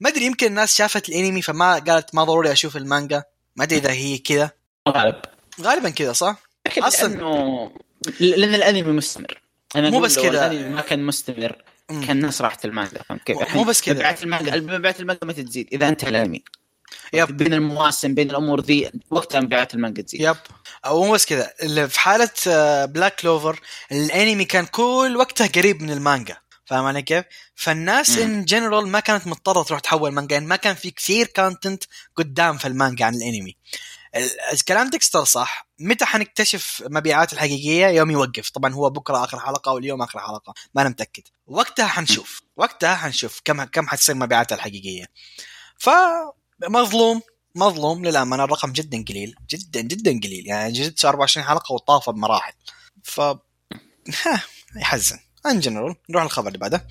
ما 0.00 0.08
أدري 0.10 0.24
يمكن 0.24 0.46
الناس 0.46 0.76
شافت 0.76 1.08
الانمي 1.08 1.42
فما 1.42 1.78
قالت 1.78 2.14
ما 2.14 2.24
ضروري 2.24 2.52
أشوف 2.52 2.76
المانجا. 2.76 3.22
ما 3.56 3.64
أدري 3.64 3.78
إذا 3.78 3.90
هي 3.90 4.18
كذا. 4.18 4.50
غالب 4.88 5.22
غالبا 5.60 5.90
كذا 5.90 6.12
صح 6.12 6.36
لكن 6.66 6.82
أصلاً- 6.82 7.02
لأنه 7.02 7.70
لأن 8.20 8.54
الأنمي 8.54 8.82
مستمر 8.82 9.40
أنا 9.76 9.90
مو 9.90 10.00
بس 10.00 10.18
كذا. 10.18 10.68
ما 10.68 10.80
كان 10.80 11.06
مستمر. 11.06 11.62
كان 11.88 12.10
الناس 12.10 12.42
راحت 12.42 12.64
المانجا 12.64 13.02
فهمت 13.08 13.22
كيف؟ 13.22 13.54
مو- 13.56 13.64
بس 13.64 13.82
كذا. 13.82 13.94
مبيعات 13.94 14.22
المانجا 14.22 14.56
مبيعات 14.56 15.00
المانجا 15.00 15.26
متى 15.26 15.42
تزيد؟ 15.42 15.68
إذا 15.72 15.88
انتهى 15.88 16.08
الأنمي 16.08 16.42
yep. 17.12 17.36
بين 17.36 17.54
المواسم 17.54 18.14
بين 18.14 18.30
الأمور 18.30 18.60
ذي 18.60 18.90
وقتها 19.10 19.40
مبيعات 19.40 19.74
المانجا 19.74 20.02
تزيد 20.02 20.20
yep 20.20 20.36
أو 20.86 21.04
مو 21.04 21.12
بس 21.12 21.26
كذا 21.26 21.52
في 21.86 22.00
حالة 22.00 22.30
Black 22.86 23.16
Clover 23.20 23.60
الأنمي 23.92 24.44
كان 24.44 24.66
كل 24.66 25.14
وقته 25.18 25.46
قريب 25.46 25.82
من 25.82 25.90
المانجا 25.90 26.36
فاهم 26.64 26.84
علي 26.84 27.02
كيف؟ 27.02 27.24
فالناس. 27.54 28.18
in 28.18 28.44
general 28.44 28.88
ما 28.88 29.00
كانت 29.00 29.26
مضطرة 29.26 29.62
تروح 29.62 29.80
تحول 29.80 30.12
مانجا 30.12 30.34
يعني 30.36 30.46
ما 30.46 30.56
كان 30.56 30.74
في 30.74 30.90
كثير 30.90 31.26
content 31.26 31.84
قدام 32.16 32.56
في 32.58 32.68
المانجا 32.68 33.04
عن 33.04 33.14
الأنمي. 33.14 33.56
ال- 34.16 34.40
الكلام 34.52 34.90
ديكستر 34.90 35.24
صح. 35.24 35.68
متى 35.78 36.04
حنكتشف 36.04 36.82
مبيعات 36.86 37.32
الحقيقية؟ 37.32 37.86
يوم 37.86 38.10
يوقف. 38.10 38.50
طبعا 38.50 38.72
هو 38.74 38.90
بكرة 38.90 39.24
آخر 39.24 39.40
حلقة 39.40 39.72
واليوم 39.72 40.02
آخر 40.02 40.18
حلقة. 40.20 40.54
ما 40.74 40.82
أنا 40.82 40.90
متأكد. 40.90 41.22
وقتها 41.46 41.86
حنشوف. 41.86 42.42
وقتها 42.56 42.94
حنشوف 42.96 43.40
كم 43.44 43.64
كم 43.64 43.88
حتصير 43.88 44.14
مبيعاتها 44.14 44.56
الحقيقية. 44.56 45.06
فمظلوم 45.78 47.22
مظلوم. 47.54 48.04
للأمانة. 48.04 48.44
الرقم 48.44 48.72
جدا 48.72 49.04
قليل. 49.08 49.34
جدا 49.50 49.80
جدا 49.80 50.10
قليل. 50.24 50.46
يعني 50.46 50.72
جزء 50.72 51.08
24 51.08 51.46
حلقة 51.46 51.72
وطافه 51.72 52.12
بمراحل. 52.12 52.52
ف 53.04 53.20
ها، 53.20 54.42
يحزن 54.76 55.18
in 55.46 55.60
general 55.60 55.94
نروح 56.10 56.22
للخبر 56.24 56.46
اللي 56.48 56.58
بعده. 56.58 56.86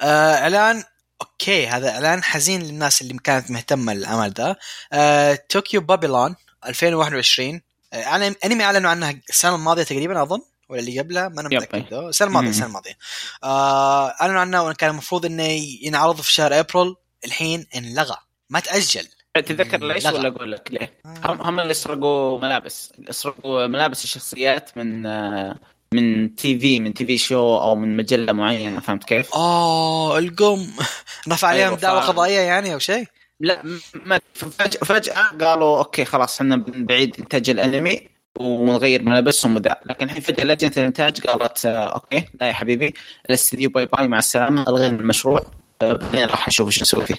آه 0.00 0.34
إعلان 0.34 0.84
أوكي 1.22 1.66
هذا 1.66 1.90
اعلان 1.90 2.22
حزين 2.22 2.62
للناس 2.62 3.02
اللي 3.02 3.18
كانت 3.24 3.50
مهتمة 3.50 3.94
للعمل 3.94 4.30
ذا 4.30 4.56
آه 4.92 5.38
طوكيو 5.48 5.80
بابلون 5.80 6.36
2021 6.66 7.60
آه 7.92 8.02
اعلن 8.02 8.34
أنمي 8.44 8.64
أعلنوا 8.64 8.90
عنها 8.90 9.14
السنة 9.28 9.54
الماضية 9.54 9.82
تقريبا 9.82 10.22
أظن 10.22 10.40
ولا 10.68 10.80
اللي 10.80 11.00
قبلها؟ 11.00 11.28
ما 11.28 11.40
أنا. 11.40 11.48
متأكد. 11.48 11.94
السنة 11.94 12.28
الماضية. 12.28 12.48
السنة 12.48 12.66
الماضية. 12.66 12.98
آه 13.44 14.08
أعلنوا 14.20 14.40
عنها 14.40 14.60
وكان 14.60 14.90
المفروض 14.90 15.26
إنه 15.26 15.42
ينعرض 15.82 16.20
في 16.20 16.32
شهر 16.32 16.60
أبريل 16.60 16.94
الحين 17.24 17.66
انلغى. 17.76 18.16
ما 18.50 18.60
تأجل. 18.60 19.08
تتذكر 19.34 19.84
ليش. 19.86 20.06
ولا 20.06 20.28
أقول 20.28 20.52
لك 20.52 20.68
ليه؟ 20.70 21.00
هم 21.04 21.42
هم 21.42 21.60
اللي 21.60 21.74
سرقوا 21.74 22.40
ملابس. 22.40 22.92
سرقوا 23.10 23.66
ملابس 23.66 24.04
الشخصيات 24.04 24.76
من 24.76 25.06
آه، 25.06 25.56
من 25.92 26.34
TV 26.34 26.80
من 26.80 26.94
TV 26.94 27.18
show 27.18 27.58
أو 27.58 27.74
من 27.76 27.96
مجلة 27.96 28.32
معينة 28.32 28.80
فهمت 28.80 29.04
كيف؟ 29.04 29.34
آه 29.34 30.18
القم. 30.18 30.66
رفع 31.28 31.48
عليهم 31.48 31.66
أيوة، 31.66 31.78
دعوة 31.78 32.00
ف- 32.00 32.08
قضائية 32.08 32.40
يعني 32.40 32.74
أو 32.74 32.78
شيء؟ 32.78 33.06
لا 33.40 33.62
ما 33.94 34.20
فجأة, 34.34 34.80
فجأة 34.84 35.22
قالوا 35.40 35.78
أوكي 35.78 36.04
خلاص 36.04 36.40
إحنا 36.40 36.56
بنعيد 36.56 37.16
إنتاج 37.18 37.50
الأنمي 37.50 38.08
ونغير 38.38 39.02
ملابسهم 39.02 39.56
وذا. 39.56 39.76
لكن 39.86 40.04
الحين 40.06 40.20
فجأة 40.20 40.44
لجنة 40.44 40.72
الانتاج 40.76 41.20
قالت 41.20 41.66
آه، 41.66 41.84
أوكي 41.94 42.28
لا 42.40 42.48
يا 42.48 42.52
حبيبي 42.52 42.94
الاستديو 43.30 43.70
bye 43.70 43.86
bye 43.86 44.08
مع 44.08 44.18
السلامة 44.18 44.62
الغينا 44.68 45.00
المشروع. 45.00 45.46
آه، 45.82 45.92
بعدين 45.92 46.24
راح 46.24 46.48
نشوف 46.48 46.66
إيش 46.66 46.82
نسوي 46.82 47.06
فيه. 47.06 47.16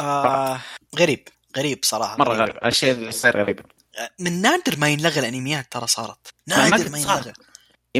آه 0.00 0.60
غريب 0.98 1.28
غريب 1.56 1.78
صراحة. 1.82 2.16
مرة 2.18 2.34
غريب 2.34 2.54
الشيء 2.64 2.92
اللي 2.92 3.08
يصير 3.08 3.42
غريب. 3.42 3.60
من 4.20 4.42
نادر 4.42 4.78
ما 4.78 4.88
ينلغى 4.88 5.20
الأنميات 5.20 5.66
ترى 5.72 5.86
صارت. 5.86 6.34
ما 6.46 6.68
نادر 6.68 6.90
ما. 6.90 6.98
ينلغى 6.98 7.32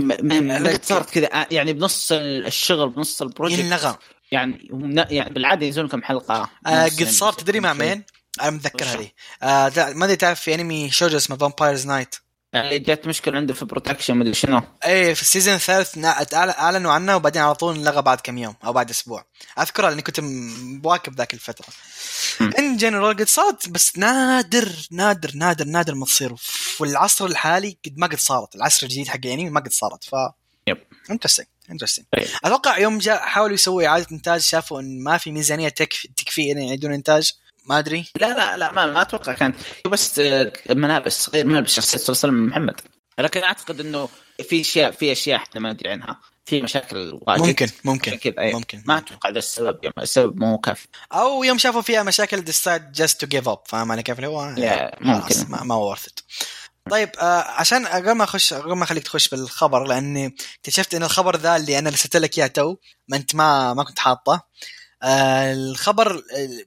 م- 0.00 0.16
من 0.22 0.52
لك- 0.62 0.74
متى 0.74 0.86
صارت 0.86 1.10
كذا 1.10 1.26
آه، 1.26 1.46
يعني 1.50 1.72
بنص 1.72 2.08
الشغل 2.12 2.88
بنص 2.88 3.22
ال 3.22 3.27
project 3.27 3.58
ينلغى 3.58 3.96
يعني 4.32 4.68
يعني 5.10 5.30
بالعادة 5.30 5.66
ينزلون 5.66 5.88
كم 5.88 6.02
حلقة 6.02 6.50
آه 6.66 6.84
قد 6.84 7.08
صار 7.08 7.32
تدري 7.32 7.60
مع. 7.60 7.72
مين؟ 7.72 8.02
أنا 8.42 8.50
متذكر؟ 8.50 8.84
هذه 8.84 9.08
آه 9.42 9.92
ما 9.94 10.04
أدري 10.04 10.16
تعرف 10.16 10.40
في 10.40 10.54
أنمي 10.54 10.90
شوجو 10.90 11.16
اسمه 11.16 11.36
Vampire 11.36 11.86
Knight 11.86 12.14
يعني 12.56 12.78
جات 12.78 13.06
مشكلة 13.06 13.36
عنده 13.36 13.54
في 13.54 13.64
production 13.64 14.16
مدري 14.16 14.34
شنو. 14.34 14.62
إيه 14.86 15.14
في 15.14 15.22
ال 15.22 15.27
season 15.27 15.54
الثالث 15.54 15.98
أعلنوا 16.34 16.92
عنه 16.92 17.16
وبعدين 17.16 17.42
على 17.42 17.54
طول 17.54 17.74
انلغى 17.76 18.02
بعد 18.02 18.20
كم 18.20 18.38
يوم 18.38 18.56
أو 18.64 18.72
بعد 18.72 18.90
أسبوع. 18.90 19.24
أذكرها 19.58 19.90
لأني 19.90 20.02
كنت 20.02 20.20
م- 20.20 20.80
بواكب 20.80 21.14
ذاك 21.16 21.34
الفترة. 21.34 21.66
in 22.58 22.76
general 22.76 23.16
قد 23.16 23.28
صارت 23.28 23.68
بس 23.68 23.98
نادر 23.98 24.72
نادر 24.90 25.30
نادر 25.34 25.64
نادر 25.64 25.94
ما 25.94 26.06
تصير. 26.06 26.36
في 26.76 26.84
العصر 26.84 27.26
الحالي 27.26 27.78
قد 27.86 27.98
ما 27.98 28.06
قد 28.06 28.18
صارت. 28.18 28.54
العصر 28.56 28.86
الجديد 28.86 29.08
حق 29.08 29.20
الانمي 29.24 29.50
ما 29.50 29.60
قد 29.60 29.72
صارت. 29.72 30.04
ف 30.04 30.10
yep. 30.66 30.78
interesting 31.10 31.46
interesting 31.70 32.06
طيب. 32.16 32.26
أتوقع 32.44 32.78
يوم 32.78 32.98
جاء 32.98 33.18
حاولوا 33.18 33.54
يسووا 33.54 33.86
إعادة 33.86 34.06
إنتاج 34.12 34.40
شافوا 34.40 34.80
إن 34.80 35.02
ما 35.02 35.18
في 35.18 35.32
ميزانية 35.32 35.68
تكفي 35.68 36.08
تكفي 36.16 36.52
ان 36.52 36.58
يعيدون 36.58 36.92
إنتاج. 36.92 37.32
ما 37.66 37.78
أدري. 37.78 38.06
لا 38.20 38.26
لا 38.26 38.56
لا 38.56 38.72
ما, 38.72 38.86
ما 38.86 39.02
أتوقع 39.02 39.32
كان. 39.32 39.54
بس 39.86 40.18
آه، 40.18 40.52
ملابس 40.70 41.30
غير 41.30 41.46
ملابس 41.46 41.74
شخصية 41.74 41.98
صلى 41.98 42.14
الله 42.14 42.20
عليه 42.24 42.34
وسلم 42.34 42.46
محمد. 42.46 42.80
لكن 43.18 43.42
أعتقد 43.42 43.80
إنه 43.80 44.08
في 44.48 44.60
أشياء 44.60 44.90
في 44.90 45.12
أشياء 45.12 45.36
إحنا 45.36 45.60
ما 45.60 45.72
ندري 45.72 45.90
عنها. 45.90 46.20
في 46.44 46.62
مشاكل 46.62 47.18
واجد. 47.22 47.42
ممكن 47.42 47.68
ممكن 47.84 48.14
كذا 48.14 48.34
أي. 48.38 48.52
ممكن. 48.52 48.82
ما 48.86 48.98
أتوقع 48.98 49.30
ذا 49.30 49.38
السبب 49.38 49.78
يعني 49.82 49.94
السبب 49.98 50.40
مو 50.40 50.58
كافي. 50.58 50.86
أو 51.12 51.44
يوم 51.44 51.58
شافوا 51.58 51.82
فيها 51.82 52.02
مشاكل 52.02 52.40
decide 52.40 52.92
just 52.92 53.20
to 53.20 53.26
give 53.26 53.48
up 53.48 53.58
فاهم 53.66 53.92
علي 53.92 54.02
كيف 54.02 54.16
اللي 54.16 54.26
هو؟ 54.26 54.54
خلاص 54.54 55.38
ممكن. 55.38 55.50
ما, 55.52 55.62
ما 55.62 55.74
ورث 55.74 56.06
طيب 56.90 57.10
آه 57.20 57.42
عشان 57.42 57.86
قبل 57.86 58.12
ما 58.12 58.24
أخش 58.24 58.54
قبل 58.54 58.72
ما 58.72 58.84
أخليك 58.84 59.02
تخش 59.02 59.28
بالخبر 59.28 59.84
لأني 59.84 60.36
اكتشفت 60.60 60.94
إن 60.94 61.02
الخبر 61.02 61.36
ذا 61.36 61.56
اللي 61.56 61.78
أنا 61.78 61.90
رسلت 61.90 62.16
لك 62.16 62.38
إياه 62.38 62.46
تو 62.46 62.76
ما 63.08 63.16
أنت 63.16 63.34
ما 63.34 63.74
ما 63.74 63.84
كنت 63.84 63.98
حاطه. 63.98 64.42
آه 65.02 65.52
الخبر 65.52 66.22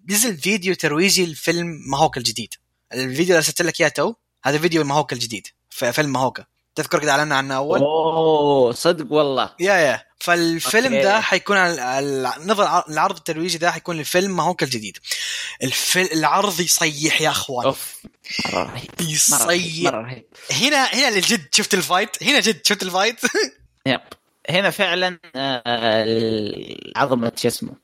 نزل 0.10 0.38
فيديو 0.38 0.76
ترويجي 0.76 1.26
لفيلم 1.26 1.68
ماهوكا 1.92 2.20
الجديد. 2.20 2.54
الفيديو 2.94 3.24
اللي 3.26 3.38
رسلت 3.38 3.62
لك 3.62 3.82
إياه 3.82 3.90
تو 3.90 4.14
هذا 4.44 4.58
فيديو 4.58 4.82
الماهوكا 4.82 5.16
الجديد 5.16 5.48
في 5.70 5.94
فيلم 5.94 6.14
ماهوكا 6.14 6.46
تذكر 6.76 7.00
قد 7.00 7.08
أعلنا 7.08 7.36
عنه 7.36 7.56
أول؟ 7.56 7.80
أوه 7.80 8.72
صدق 8.72 9.12
والله. 9.14 9.56
yeah 9.60 9.74
yeah. 9.74 10.04
فالفيلم 10.20 10.94
أوكي. 10.94 11.04
ده 11.04 11.22
حيكون 11.22 11.58
نظر 12.48 12.84
العرض 12.90 13.16
الترويجي 13.18 13.58
ده 13.58 13.72
حيكون 13.72 13.98
للفيلم 13.98 14.38
ماهوكا 14.38 14.66
الجديد. 14.66 14.98
الفيلم 15.64 16.10
العرض 16.14 16.60
يصيح 16.60 17.22
يا 17.22 17.30
أخوان. 17.30 17.66
أوف 17.66 17.96
مرة 18.54 18.64
رهيب 18.64 18.92
يصيح 19.02 19.42
مرة 19.84 20.02
رهيب. 20.02 20.26
هنا 20.52 20.86
هنا 20.86 21.10
للجد 21.10 21.48
شفت 21.56 21.74
ال 21.74 21.81
fight؟ 21.81 22.24
هنا 22.24 22.40
جد 22.40 22.62
شفت 22.68 22.84
ال 22.84 22.89
fight؟ 22.89 23.20
yep. 23.86 24.02
هنا 24.50 24.70
فعلا 24.70 25.20
آه، 25.36 26.06
عظمه 26.96 27.32
شو 27.36 27.48
اسمه. 27.48 27.76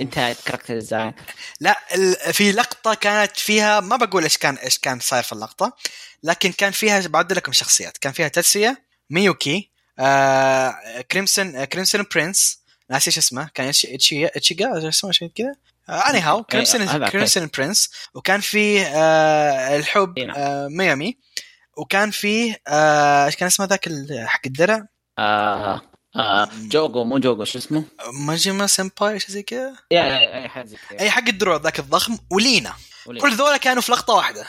انتهت 0.00 0.36
كاركتر 0.46 0.74
ديزاين 0.74 1.12
لا 1.60 1.78
في 2.32 2.52
لقطة 2.52 2.94
كانت 2.94 3.36
فيها 3.36 3.80
ما 3.80 3.96
بقول 3.96 4.22
إيش 4.22 4.36
كان 4.38 4.54
إيش 4.54 4.78
كان 4.78 5.00
صاير 5.00 5.22
في 5.22 5.32
اللقطة 5.32 5.76
لكن 6.22 6.52
كان 6.52 6.72
فيها 6.72 7.08
بعد 7.08 7.32
لكم 7.32 7.52
شخصيات 7.52 7.98
كان 7.98 8.12
فيها 8.12 8.28
تاتسويا 8.28 8.76
ميوكي 9.10 9.70
آه 9.98 11.00
كريمسون 11.10 11.56
آه 11.56 11.64
كريمسون 11.64 12.04
برنس 12.14 12.60
ناسي 12.90 13.06
إيش 13.10 13.18
اسمه 13.18 13.50
كان 13.54 13.68
اتشي 13.68 13.94
اتشي 13.94 14.26
اتشيجا 14.26 14.88
اسمه 14.88 15.12
شيء 15.12 15.32
كذا 15.34 15.54
اني 16.10 16.20
هاو 16.20 16.44
كريمسون. 16.44 17.08
كريمسون 17.08 17.50
برنس 17.58 17.90
وكان 18.14 18.40
فيه 18.40 18.82
آه 18.86 19.76
الحب. 19.76 20.18
آه 20.18 20.68
ميامي 20.68 21.18
وكان 21.76 22.10
فيه 22.10 22.56
آه، 22.68 23.26
إيش 23.26 23.36
كان 23.36 23.46
اسمه 23.46 23.66
ذاك 23.66 23.88
حق 24.26 24.40
الدرع 24.46 24.86
آه 25.20 25.82
آه 26.16 26.48
جوجو 26.62 27.04
مو 27.04 27.18
جوجو 27.18 27.44
شو 27.44 27.58
اسمه؟ 27.58 27.84
ماجيما 28.26 28.66
سمباي 28.66 29.20
شيء 29.20 29.30
زي 29.30 29.42
كذا؟ 29.42 29.76
أي 29.92 30.48
حد 30.48 30.66
زي 30.66 30.76
كذا. 30.90 31.00
أي 31.00 31.10
حق 31.10 31.28
الدروع 31.28 31.56
ذاك 31.56 31.78
الضخم؟ 31.78 32.18
ولينا؟ 32.30 32.74
كل 33.20 33.32
ذولا 33.34 33.56
كانوا 33.56 33.82
في 33.82 33.92
لقطة 33.92 34.14
واحدة. 34.14 34.46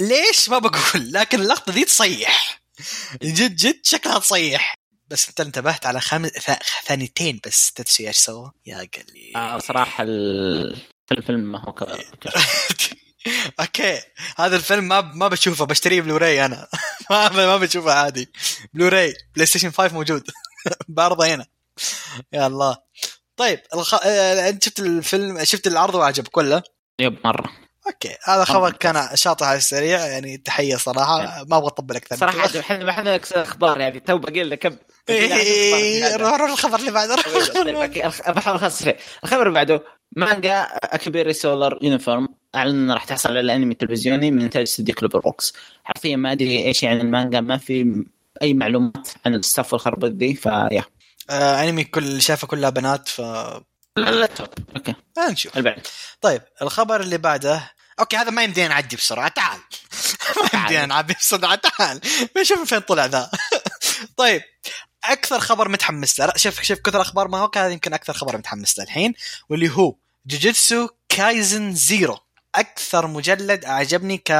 ليش؟ 0.00 0.48
ما 0.48 0.58
بقول. 0.58 1.12
لكن 1.12 1.40
اللقطة 1.40 1.72
ذي 1.72 1.84
تصيح. 1.84 2.60
جد 3.22 3.56
جد 3.56 3.80
شكلها 3.82 4.18
تصيح. 4.18 4.74
بس 5.08 5.28
انت 5.28 5.40
انتبهت 5.40 5.86
على 5.86 6.00
خم... 6.00 6.26
ث- 6.28 6.62
ثانيتين 6.86 7.40
بس. 7.46 7.72
تدري 7.72 8.08
إيش 8.08 8.16
سوى؟ 8.16 8.50
يا 8.66 8.76
قليل. 8.76 9.36
آه 9.36 9.58
صراحة 9.58 10.04
ال- 10.04 10.76
في 11.08 11.14
الفيلم 11.14 11.40
ما 11.52 11.64
هو 11.64 11.72
كذا 11.72 11.98
أوكي. 13.60 14.00
هذا 14.36 14.56
الفيلم 14.56 14.88
ما 14.88 15.00
ما 15.00 15.28
بشوفه 15.28 15.64
بشتريه 15.64 16.00
بلوراي 16.00 16.44
أنا. 16.44 16.68
ما 17.10 17.28
ما 17.28 17.56
بشوفه 17.56 17.92
عادي. 17.92 18.32
Blu-ray 18.74 19.14
PlayStation 19.34 19.70
5 19.70 19.94
موجود. 19.94 20.30
بعرضه 20.88 21.26
هنا. 21.34 21.46
يا 22.32 22.46
الله. 22.46 22.76
طيب 23.36 23.60
الخ... 23.74 23.94
آه، 23.94 24.48
أنت 24.48 24.64
شفت 24.64 24.80
الفيلم 24.80 25.44
شفت 25.44 25.66
العرض 25.66 25.94
وعجبك 25.94 26.36
ولا؟ 26.36 26.62
yep 26.98 27.18
مرة. 27.24 27.50
أوكي. 27.86 28.16
هذا 28.24 28.44
خبر. 28.44 28.72
كان 28.72 29.08
شاطح 29.16 29.46
على 29.46 29.58
السريع. 29.58 30.06
يعني 30.06 30.36
تحية 30.36 30.76
صراحة. 30.76 31.44
ما 31.48 31.56
أبغى 31.56 31.66
أطبل 31.66 31.96
أكثر. 31.96 32.16
صراحة. 32.16 32.60
إحنا 32.60 32.84
ما 32.84 32.90
إحنا 32.90 33.20
أخبار 33.32 33.80
يعني 33.80 34.00
تو 34.00 34.18
باقي 34.18 34.42
لنا 34.44 34.54
كم. 34.56 34.76
إيه، 35.08 36.16
روح 36.16 36.34
روح 36.40 36.50
الخبر 36.50 36.78
اللي 36.78 36.90
بعده 36.90 37.14
روح 37.14 37.26
أوكي، 37.82 38.06
الخ- 38.06 38.30
بحاول 38.30 38.56
اخلص 38.56 38.82
فيه 38.82 38.96
الخبر 39.24 39.42
اللي 39.42 39.54
بعده 39.54 39.82
مانجا 40.16 40.62
أكيبيري 40.74 41.32
sailor 41.32 41.78
uniform. 41.82 42.28
أعلن 42.54 42.82
انه 42.82 42.94
راح 42.94 43.04
تحصل 43.04 43.36
على 43.36 43.56
انمي 43.56 43.74
تلفزيوني 43.74 44.30
من 44.30 44.42
إنتاج 44.42 44.62
استوديو 44.62 44.94
كلوبر 44.94 45.20
بوكس 45.20 45.52
حرفيا 45.84 46.16
ما 46.16 46.32
أدري 46.32 46.64
إيش 46.66 46.82
يعني 46.82 47.00
المانجا 47.00 47.40
ما 47.40 47.56
في 47.56 48.04
أي 48.42 48.54
معلومات 48.54 49.08
عن 49.26 49.34
الستاف 49.34 49.72
والخربط 49.72 50.10
دي 50.10 50.34
فيا 50.34 50.84
آه 51.30 51.62
أنمي 51.62 51.84
كل 51.84 52.22
شافه 52.22 52.46
كلها 52.46 52.70
بنات 52.70 53.08
ف 53.08 53.20
لا 53.96 54.10
لا 54.10 54.26
توب 54.26 54.48
أوكي. 54.76 54.94
آه، 55.18 55.30
نشوف. 55.30 55.56
ألبعد. 55.56 55.86
طيب 56.20 56.42
الخبر 56.62 57.00
اللي 57.00 57.18
بعده. 57.18 57.72
أوكي 58.00 58.16
هذا 58.16 58.30
ما 58.30 58.44
يمدينا 58.44 58.68
نعدي 58.68 58.96
بسرعة 58.96 59.28
تعال. 59.28 59.60
ما 60.54 60.60
يمدينا 60.60 60.86
نعدي 60.86 61.14
بسرعة 61.14 61.54
تعال. 61.54 62.00
بنشوف 62.36 62.68
فين 62.68 62.78
طلع 62.78 63.06
ذا. 63.06 63.30
طيب 64.16 64.42
أكثر 65.04 65.40
خبر 65.40 65.68
متحمس 65.68 66.20
له. 66.20 66.32
شوف 66.36 66.62
شوف 66.62 66.78
كثر 66.78 67.00
أخبار 67.00 67.28
ما 67.28 67.38
هو 67.38 67.50
هذا 67.56 67.68
يمكن 67.68 67.94
أكثر 67.94 68.12
خبر 68.12 68.36
متحمس 68.36 68.78
له 68.78 68.84
الحين 68.84 69.14
واللي 69.48 69.70
هو 69.70 69.94
جوجيتسو 70.26 70.88
كايزن 71.08 71.74
زيرو. 71.74 72.18
أكثر 72.54 73.06
مجلد 73.06 73.64
أعجبني 73.64 74.18
ك 74.18 74.30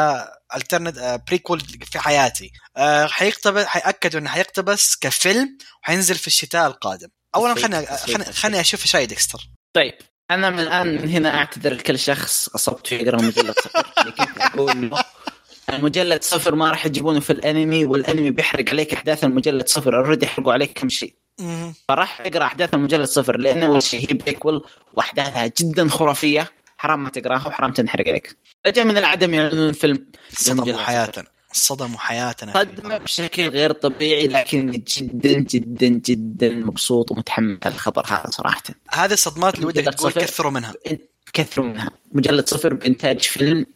alternate 0.57 1.21
prequel 1.29 1.61
في 1.61 1.99
حياتي. 1.99 2.53
آه، 2.77 3.07
حيقتبس 3.07 3.65
حيأكدوا 3.65 4.21
إنه 4.21 4.31
حيقتبس 4.31 4.97
كفيلم 4.97 5.59
وحينزل 5.83 6.15
في 6.15 6.27
الشتاء 6.27 6.67
القادم. 6.67 7.09
اولا 7.35 7.55
خليني 7.55 7.87
خليني 8.33 8.61
أشوف 8.61 8.83
إيش 8.83 8.97
راي 8.97 9.07
ديكستر. 9.07 9.39
طيب 9.75 9.95
أنا 10.31 10.51
من 10.51 10.61
الآن 10.61 11.03
من 11.03 11.09
هنا 11.09 11.37
أعتذر 11.37 11.75
لكل 11.75 11.99
شخص 11.99 12.49
قصبت 12.49 12.87
في 12.87 12.97
يقرا 12.97 13.23
مجلد 13.23 13.55
صفر. 13.61 13.87
اللي 14.01 14.13
كنت 14.13 14.39
أقول؟ 14.39 14.91
المجلد 15.71 16.23
صفر 16.23 16.55
ما 16.55 16.71
راح 16.71 16.87
يجيبونه 16.87 17.21
في 17.21 17.31
الأنمي 17.31 17.85
والأنمي 17.85 18.31
بيحرق 18.31 18.71
عليك 18.71 18.95
أحداث 18.95 19.25
المجلد 19.25 19.69
صفر. 19.69 19.97
already 19.97 20.27
يحرقوا 20.27 20.53
عليك 20.53 20.79
كم 20.79 20.89
شيء. 20.89 21.15
فراح 21.89 22.21
أقرأ 22.21 22.45
أحداث 22.45 22.75
المجلد 22.75 23.05
صفر 23.05 23.37
لأنه 23.37 23.67
أول 23.67 23.83
شيء 23.83 24.01
هي 24.01 24.15
prequel 24.15 24.65
وأحداثها 24.95 25.51
جدا 25.61 25.89
خرافية. 25.89 26.51
حرام 26.81 27.03
ما 27.03 27.11
تقراها 27.11 27.49
وحرام 27.49 27.73
تنحرق 27.73 28.09
عليك. 28.09 28.37
رجع 28.67 28.85
من 28.85 28.97
العدم 28.97 29.35
يعلنون 29.35 29.69
الفيلم. 29.69 30.07
صدموا 30.33 30.83
حياتنا. 30.83 31.25
صدموا 31.53 31.99
حياتنا 31.99 32.53
قدمه 32.53 32.99
بشكل 32.99 33.49
غير 33.49 33.73
طبيعي 33.73 34.27
لكن 34.27 34.71
جدا 34.71 35.33
جدا 35.33 35.89
جدا 35.89 36.49
مبسوط 36.51 37.11
ومتحمس 37.11 37.59
الخبر 37.67 38.07
هذا 38.07 38.31
صراحة. 38.31 38.63
هذه 38.91 39.13
الصدمات 39.13 39.55
اللي 39.55 39.67
ودك 39.67 39.95
تقول. 39.95 40.13
كثروا 40.13 40.51
منها. 40.51 40.75
كثروا 41.33 41.67
منها. 41.67 41.91
مجلد 42.13 42.49
صفر 42.49 42.75
بإنتاج 42.75 43.21
فيلم 43.21 43.67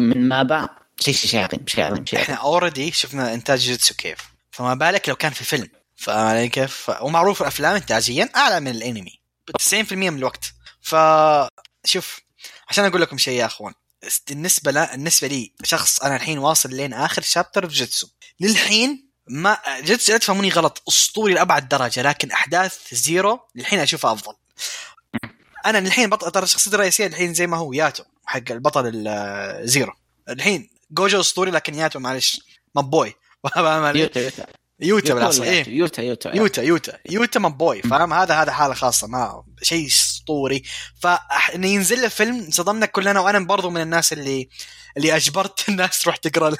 من 0.00 0.28
مابا. 0.28 0.68
شيء 1.00 1.14
شيء 1.14 1.30
شيء 1.30 1.40
عظيم 1.40 1.66
شيء 1.66 1.84
عظيم 1.84 2.06
شيء 2.06 2.20
إحنا 2.20 2.34
already 2.34 2.92
شفنا 2.92 3.34
إنتاج 3.34 3.58
جوجيتسو 3.58 3.94
كيف. 3.94 4.18
فما 4.50 4.74
بالك 4.74 5.08
لو 5.08 5.16
كان 5.16 5.32
في 5.32 5.44
فيلم. 5.44 5.68
فاهم 5.96 6.26
علي 6.26 6.48
كيف 6.48 6.90
ومعروف 7.00 7.42
الافلام 7.42 7.76
انتاجيا 7.76 8.28
أعلى 8.36 8.60
من 8.60 8.68
الأنمي. 8.68 9.20
ب 9.48 9.56
90% 9.56 9.92
من 9.92 10.18
الوقت. 10.18 10.54
فشوف 10.80 12.25
عشان 12.68 12.84
أقول 12.84 13.00
لكم 13.00 13.18
شيء 13.18 13.38
يا 13.40 13.46
أخوان. 13.46 13.74
بالنسبة 14.28 14.70
لا 14.70 14.90
بالنسبة 14.90 15.28
لي 15.28 15.52
شخص 15.64 16.00
أنا 16.00 16.16
الحين 16.16 16.38
واصل 16.38 16.70
لين 16.70 16.92
آخر 16.92 17.22
chapter 17.22 17.68
في 17.68 17.74
جوجيتسو 17.74 18.08
للحين 18.40 19.10
ما 19.28 19.58
جوجيتسو 19.78 20.12
لا 20.12 20.18
تفهموني 20.18 20.48
غلط. 20.48 20.82
أسطوري 20.88 21.34
لأبعد 21.34 21.68
درجة 21.68 22.02
لكن 22.02 22.30
أحداث 22.30 22.94
زيرو 22.94 23.40
للحين 23.54 23.78
أشوفها 23.78 24.12
أفضل. 24.12 24.34
أنا 25.66 25.78
الحين 25.78 26.10
بطل 26.10 26.30
ترى 26.30 26.46
شخصيتي 26.46 26.76
الرئيسية 26.76 27.06
الحين 27.06 27.34
زي 27.34 27.46
ما 27.46 27.56
هو 27.56 27.72
ياتو 27.72 28.04
حق 28.26 28.50
البطل 28.50 29.06
الزيرو 29.06 29.92
الحين 30.28 30.70
جوجو 30.90 31.20
أسطوري 31.20 31.50
لكن 31.50 31.74
ياتو 31.74 31.98
معلش 31.98 32.40
فاهم 33.54 33.84
علي؟ 33.84 34.10
يوتا 34.80 35.08
يوتا 35.08 35.08
يوتا 35.08 35.14
بالاصل 35.14 35.42
إيه. 35.42 35.68
يوتا 35.68 36.02
يوتا 36.02 36.36
يوتا 36.36 36.62
يوتا. 36.62 36.98
يوتا 37.10 37.40
my 37.40 37.57
boy 37.57 37.82
فاهم؟ 37.82 38.12
هذا 38.12 38.34
هذا 38.34 38.52
حالة 38.52 38.74
خاصة 38.74 39.06
ما 39.06 39.42
شيء 39.62 39.86
أسطوري. 39.86 40.62
فان 41.00 41.64
ينزل 41.64 42.02
له 42.02 42.08
فيلم 42.08 42.34
انصدمنا 42.34 42.86
كلنا 42.86 43.20
وأنا 43.20 43.38
برضو 43.38 43.70
من 43.70 43.80
الناس 43.80 44.12
اللي 44.12 44.48
اللي 44.96 45.16
أجبرت 45.16 45.64
الناس 45.68 46.02
تروح 46.02 46.16
تقرأ 46.16 46.56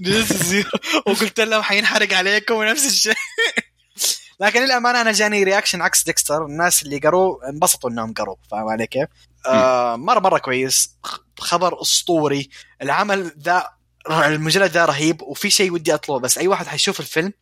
زيرو 0.00 0.70
وقلت 1.06 1.40
لهم 1.40 1.62
حينحرق 1.62 2.14
عليكم 2.14 2.54
ونفس 2.54 2.86
الشيء. 2.86 3.14
لكن 4.40 4.64
للأمانة 4.64 5.00
أنا 5.00 5.12
جاني 5.12 5.44
reaction 5.44 5.82
عكس 5.82 6.04
ديكستر. 6.04 6.46
الناس 6.46 6.82
اللي 6.82 6.98
قروه 6.98 7.48
انبسطوا 7.48 7.90
إنهم 7.90 8.12
قروه 8.12 8.36
فاهم 8.50 8.68
علي 8.68 8.86
كيف؟ 8.86 9.08
آه 9.46 9.96
مرة 9.96 10.20
مرة 10.20 10.38
كويس. 10.38 10.96
خبر 11.38 11.82
أسطوري. 11.82 12.48
العمل 12.82 13.32
ذا 13.42 13.79
المجلد 14.10 14.70
ذا 14.70 14.84
رهيب 14.84 15.22
وفي 15.22 15.50
شيء 15.50 15.72
ودي 15.72 15.94
أطلبه 15.94 16.20
بس 16.20 16.38
أي 16.38 16.48
واحد 16.48 16.66
حيشوف 16.66 17.00
الفيلم 17.00 17.32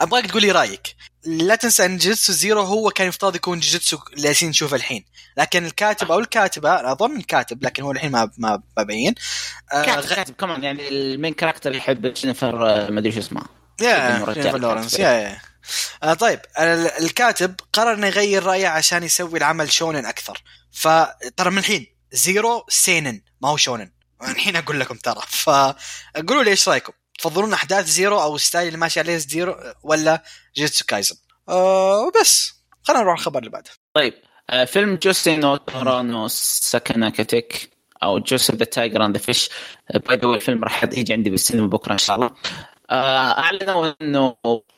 أبغاك 0.00 0.26
تقول 0.26 0.42
لي 0.42 0.50
رأيك. 0.50 0.96
لا 1.24 1.54
تنسى 1.54 1.84
إن 1.84 1.96
جوجيتسو 1.98 2.32
زيرو 2.32 2.60
هو 2.62 2.90
كان 2.90 3.08
يفترض 3.08 3.36
يكون 3.36 3.60
جوجيتسو 3.60 3.98
اللي 4.12 4.34
نشوفه 4.42 4.76
الحين. 4.76 5.04
لكن 5.36 5.64
الكاتب 5.66 6.12
أو 6.12 6.18
الكاتبة 6.18 6.92
أظن 6.92 7.16
الكاتب 7.16 7.64
لكن 7.64 7.82
هو 7.82 7.92
الحين 7.92 8.10
ما 8.10 8.30
ما 8.38 8.62
ما 8.76 8.82
بين. 8.82 9.14
آه، 9.72 9.84
كاتب 9.84 10.00
غ- 10.10 10.14
كاتب 10.14 10.34
كمان 10.34 10.62
يعني 10.64 10.88
ال 10.88 10.97
main 10.97 11.34
character 11.34 11.74
يحب 11.74 12.06
جينيفر 12.06 12.70
آه، 12.70 12.90
ما 12.90 13.00
أدري 13.00 13.12
شو 13.12 13.18
اسمها 13.18 13.44
يا 13.80 14.24
جينيفر 14.32 14.58
لورنس. 14.58 14.98
yeah 14.98 15.08
yeah 15.10 15.38
آه 16.02 16.14
طيب 16.14 16.40
ال- 16.58 17.04
الكاتب 17.04 17.54
قرر 17.72 17.94
إنه 17.94 18.06
يغير 18.06 18.42
رأيه 18.42 18.68
عشان 18.68 19.02
يسوي 19.02 19.38
العمل 19.38 19.72
shonen 19.72 20.06
أكثر. 20.06 20.42
فترى 20.72 21.50
من 21.50 21.58
الحين 21.58 21.86
zero 22.12 22.64
seinen 22.68 23.20
ما 23.42 23.48
هو 23.48 23.56
shonen. 23.56 23.90
الحين 24.22 24.56
أقول 24.56 24.80
لكم 24.80 24.94
ترى. 24.96 25.20
فقولوا 25.28 26.42
لي 26.42 26.50
إيش 26.50 26.68
رأيكم؟ 26.68 26.92
تفضلون 27.18 27.52
أحداث 27.52 27.86
zero 27.86 28.22
أو 28.22 28.36
ال 28.36 28.41
style 28.41 28.66
اللي 28.66 28.78
ماشي 28.78 29.00
عليه 29.00 29.16
zero 29.16 29.56
ولا 29.82 30.22
جوجيتسو 30.56 30.84
كايزن 30.84 31.16
آه 31.48 32.00
وبس 32.00 32.54
خلينا 32.82 33.02
نروح 33.02 33.18
الخبر 33.18 33.38
اللي 33.38 33.50
بعده. 33.50 33.70
طيب 33.94 34.14
آه، 34.50 34.64
فيلم 34.64 34.96
جوسي 34.96 35.36
نو 35.36 35.56
تورانو 35.56 36.28
ساكانا 36.28 37.10
كاتيك 37.10 37.70
أو 38.02 38.18
Josee 38.18 38.54
the 38.54 38.64
Tiger 38.64 39.04
and 39.04 39.16
the 39.16 39.22
Fish. 39.22 39.48
by 40.08 40.16
the 40.16 40.21
way 40.21 40.26
الفيلم 40.26 40.64
راح 40.64 40.84
يجي 40.84 41.12
عندي 41.12 41.30
بالسينما 41.30 41.66
بكرة 41.66 41.92
إن 41.92 41.98
شاء 41.98 42.16
الله. 42.16 42.30
آه، 42.90 43.38
أعلنوا 43.38 43.92
إنه 44.02 44.36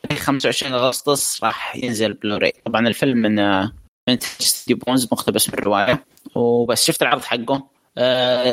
في 0.08 0.16
25 0.16 0.74
أغسطس 0.74 1.44
راح 1.44 1.76
ينزل 1.76 2.12
بلوراي 2.14 2.52
طبعا 2.66 2.88
الفيلم 2.88 3.18
من 3.18 3.38
آه، 3.38 3.72
من 4.08 4.18
استوديو 4.20 4.78
بونز 4.78 5.08
مقتبس 5.12 5.48
من 5.48 5.54
الروايه 5.54 6.06
وبس 6.34 6.84
شفت 6.84 7.02
العرض 7.02 7.24
حقه؟ 7.24 7.54
آه، 7.54 7.70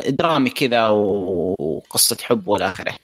درامي 0.08 0.50
كذا 0.50 0.88
وقصة 0.88 2.16
حب 2.22 2.48
والى 2.48 2.68
آخره. 2.70 2.96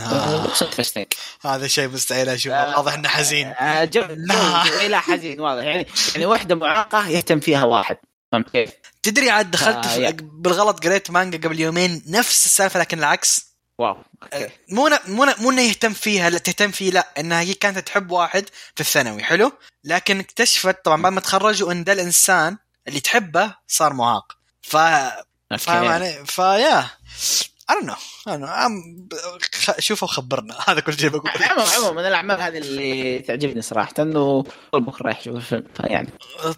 آه 0.00 0.46
بس 0.46 0.62
interesting 0.62 1.06
هذا 1.44 1.66
شيء 1.66 1.88
مستحيل 1.88 2.28
أشوفه. 2.28 2.56
آه. 2.56 2.78
واضح 2.78 2.94
إنه 2.94 3.08
حزين. 3.08 3.46
آه، 3.46 3.78
لا. 3.78 3.84
جو- 3.84 4.86
لا 4.88 5.00
حزين 5.00 5.40
واضح. 5.40 5.62
يعني 5.64 5.86
يعني 6.14 6.26
واحدة 6.26 6.54
معاقة 6.54 7.08
يهتم 7.08 7.40
فيها 7.40 7.64
واحد. 7.64 7.96
فهمت 8.32 8.50
كيف؟ 8.50 8.70
تدري 9.02 9.30
عاد 9.30 9.50
دخلت 9.50 9.86
آه،. 9.86 10.10
بالغلط 10.20 10.84
قريت 10.86 11.10
مانجا 11.10 11.38
قبل 11.48 11.60
يومين 11.60 12.02
نفس 12.06 12.46
السالفة 12.46 12.80
لكن 12.80 12.98
العكس. 12.98 13.54
wow 13.78 13.96
okay. 14.22 14.48
مو 14.68 14.90
مو 15.08 15.26
مو 15.38 15.50
إنه 15.50 15.62
يهتم 15.62 15.92
فيها 15.92 16.30
لا 16.30 16.38
تهتم 16.38 16.70
فيه 16.70 16.90
لا. 16.90 17.08
إنها 17.18 17.40
هي 17.40 17.54
كانت 17.54 17.78
تحب 17.78 18.10
واحد 18.10 18.44
في 18.74 18.80
الثانوي. 18.80 19.22
حلو؟ 19.22 19.52
لكن 19.84 20.20
اكتشفت 20.20 20.84
طبعا 20.84 21.02
بعد 21.02 21.12
ما 21.12 21.20
تخرجوا 21.20 21.72
ان 21.72 21.84
ده 21.84 21.92
الإنسان 21.92 22.56
اللي 22.88 23.00
تحبه 23.00 23.54
صار 23.68 23.92
معاق. 23.92 24.32
ف 24.62 24.76
فاهم 25.56 25.84
علي؟ 25.88 26.24
فيا 26.26 26.86
I 27.70 27.74
don't 27.74 27.86
know. 27.86 27.94
I 28.28 28.30
don't 28.30 28.40
know. 28.42 28.48
عم- 28.48 29.08
خ- 29.54 29.78
شوفه 29.80 30.04
وخبرنا 30.04 30.56
هذا 30.68 30.80
كل 30.80 30.98
شيء 30.98 31.08
بقول 31.08 31.30
عموما 31.42 31.70
عموما 31.76 31.92
من 32.02 32.08
الأعمال 32.08 32.40
هذه 32.40 32.58
اللي 32.58 33.18
تعجبني 33.18 33.62
صراحة 33.62 33.94
إنه 33.98 34.42
بكره 34.74 35.02
رايح 35.06 35.18
أشوف 35.18 35.36
الفيلم 35.36 35.66
فيعني. 35.76 36.12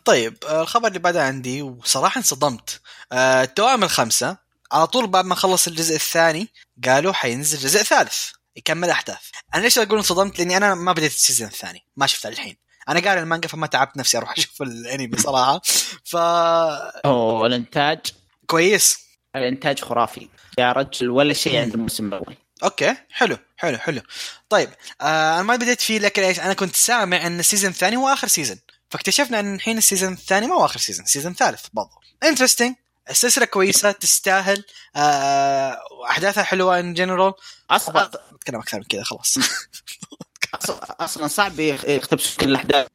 طيب 0.04 0.36
آه، 0.48 0.62
الخبر 0.62 0.88
اللي 0.88 0.98
بعده 0.98 1.24
عندي 1.24 1.62
وصراحة 1.62 2.18
انصدمت. 2.18 2.80
آه، 3.12 3.42
التوائم 3.42 3.84
الخمسة. 3.84 4.36
على 4.72 4.86
طول 4.86 5.06
بعد 5.06 5.24
ما 5.24 5.34
خلص 5.34 5.66
الجزء 5.66 5.94
الثاني 5.94 6.48
قالوا 6.84 7.12
حينزل 7.12 7.58
جزء 7.58 7.82
ثالث. 7.82 8.24
يكمل 8.56 8.90
أحداث. 8.90 9.20
أنا 9.54 9.62
ليش 9.62 9.78
أقول 9.78 9.96
انصدمت؟ 9.98 10.38
لأني 10.38 10.56
أنا 10.56 10.74
ما 10.74 10.92
بديت 10.92 11.12
ال 11.12 11.17
season 11.17 11.48
الثاني. 11.48 11.86
ما 11.96 12.06
شفته 12.06 12.28
الحين. 12.28 12.56
أنا 12.88 13.00
قاري 13.00 13.20
المانجا 13.20 13.48
فما 13.48 13.66
تعبت 13.66 13.96
نفسي 13.96 14.18
أروح 14.18 14.32
أشوف 14.38 14.62
الأنمي 14.62 15.18
صراحة. 15.18 15.60
ف 16.04 16.16
أوه 16.16 17.46
الإنتاج. 17.46 17.98
كويس. 18.46 18.98
الإنتاج 19.36 19.80
خرافي. 19.80 20.28
يا 20.58 20.72
رجل 20.72 21.10
ولا 21.10 21.34
شيء 21.34 21.60
عند 21.60 21.74
الموسم 21.74 22.08
الأول. 22.08 22.36
okay 22.64 22.94
حلو 23.10 23.38
حلو 23.56 23.78
حلو. 23.78 24.00
طيب 24.48 24.70
آه 25.00 25.34
أنا 25.34 25.42
ما 25.42 25.56
بديت 25.56 25.80
فيه 25.80 25.98
لكن 25.98 26.22
إيش 26.22 26.40
أنا 26.40 26.54
كنت 26.54 26.76
سامع 26.76 27.26
إن 27.26 27.40
ال 27.40 27.45
season 27.45 27.70
الثاني 27.70 27.96
هو 27.96 28.08
آخر 28.08 28.28
season. 28.28 28.58
فاكتشفنا 28.90 29.40
إن 29.40 29.54
الحين 29.54 29.78
ال 29.78 29.83
season 29.83 30.12
الثاني 30.12 30.46
ما 30.46 30.54
هو 30.54 30.64
آخر 30.64 30.78
season 30.78 31.04
ال 31.04 31.08
season 31.08 31.32
الثالث 31.32 31.66
برضو. 31.72 31.90
interesting 32.22 32.74
السلسلة 33.10 33.44
كويسة 33.44 33.90
تستاهل. 33.90 34.64
آه 34.96 35.78
أحداثها 36.10 36.42
حلوة 36.42 36.80
in 36.80 36.94
general 36.94 37.34
أصلا 37.70 38.10
أتكلم 38.34 38.60
أكثر 38.60 38.78
من 38.78 38.84
كذا 38.84 39.02
خلاص. 39.02 39.38
أصلا 41.00 41.26
صعب 41.26 41.60
يقتبسوا 41.60 42.40
كل 42.40 42.48
الأحداث. 42.48 42.86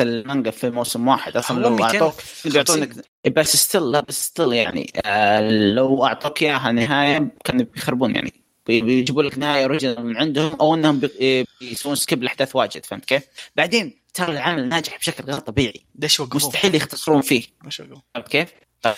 المانجا 0.00 0.50
في 0.50 0.70
موسم 0.70 1.08
واحد. 1.08 1.36
أصلا 1.36 1.60
لو 1.62 1.70
200 1.70 1.84
اعطوك 1.84 2.14
بيعطونك 2.44 2.90
بس 3.36 3.56
still 3.56 3.90
لا 3.92 4.00
بس 4.00 4.24
still 4.26 4.52
يعني 4.52 4.92
آه 5.04 5.50
لو 5.50 6.06
أعطوك 6.06 6.42
إياها 6.42 6.72
نهاية 6.72 7.28
كانوا 7.44 7.66
بيخربون 7.74 8.14
يعني. 8.14 8.32
بي- 8.66 8.80
بيجيبوا 8.80 9.22
لك 9.22 9.38
نهاية 9.38 9.62
original 9.62 10.06
من 10.06 10.16
عندهم 10.16 10.54
أو 10.60 10.74
إنهم 10.74 11.00
بي- 11.00 11.46
بيسوون 11.60 11.94
skip 11.94 12.22
الاحداث 12.22 12.56
واجد 12.56 12.86
فهمت 12.86 13.04
كيف؟ 13.04 13.22
بعدين 13.56 14.00
ترى 14.14 14.32
العمل 14.32 14.68
ناجح 14.68 14.98
بشكل 14.98 15.24
غير 15.24 15.38
طبيعي. 15.38 15.84
ليش 15.98 16.20
وقفوا؟ 16.20 16.36
مستحيل 16.36 16.74
يختصرون 16.74 17.20
فيه. 17.22 17.44
ليش 17.64 17.80
وقفوا؟ 17.80 17.96
فهمت 18.14 18.28
كيف؟ 18.28 18.48
آه 18.86 18.96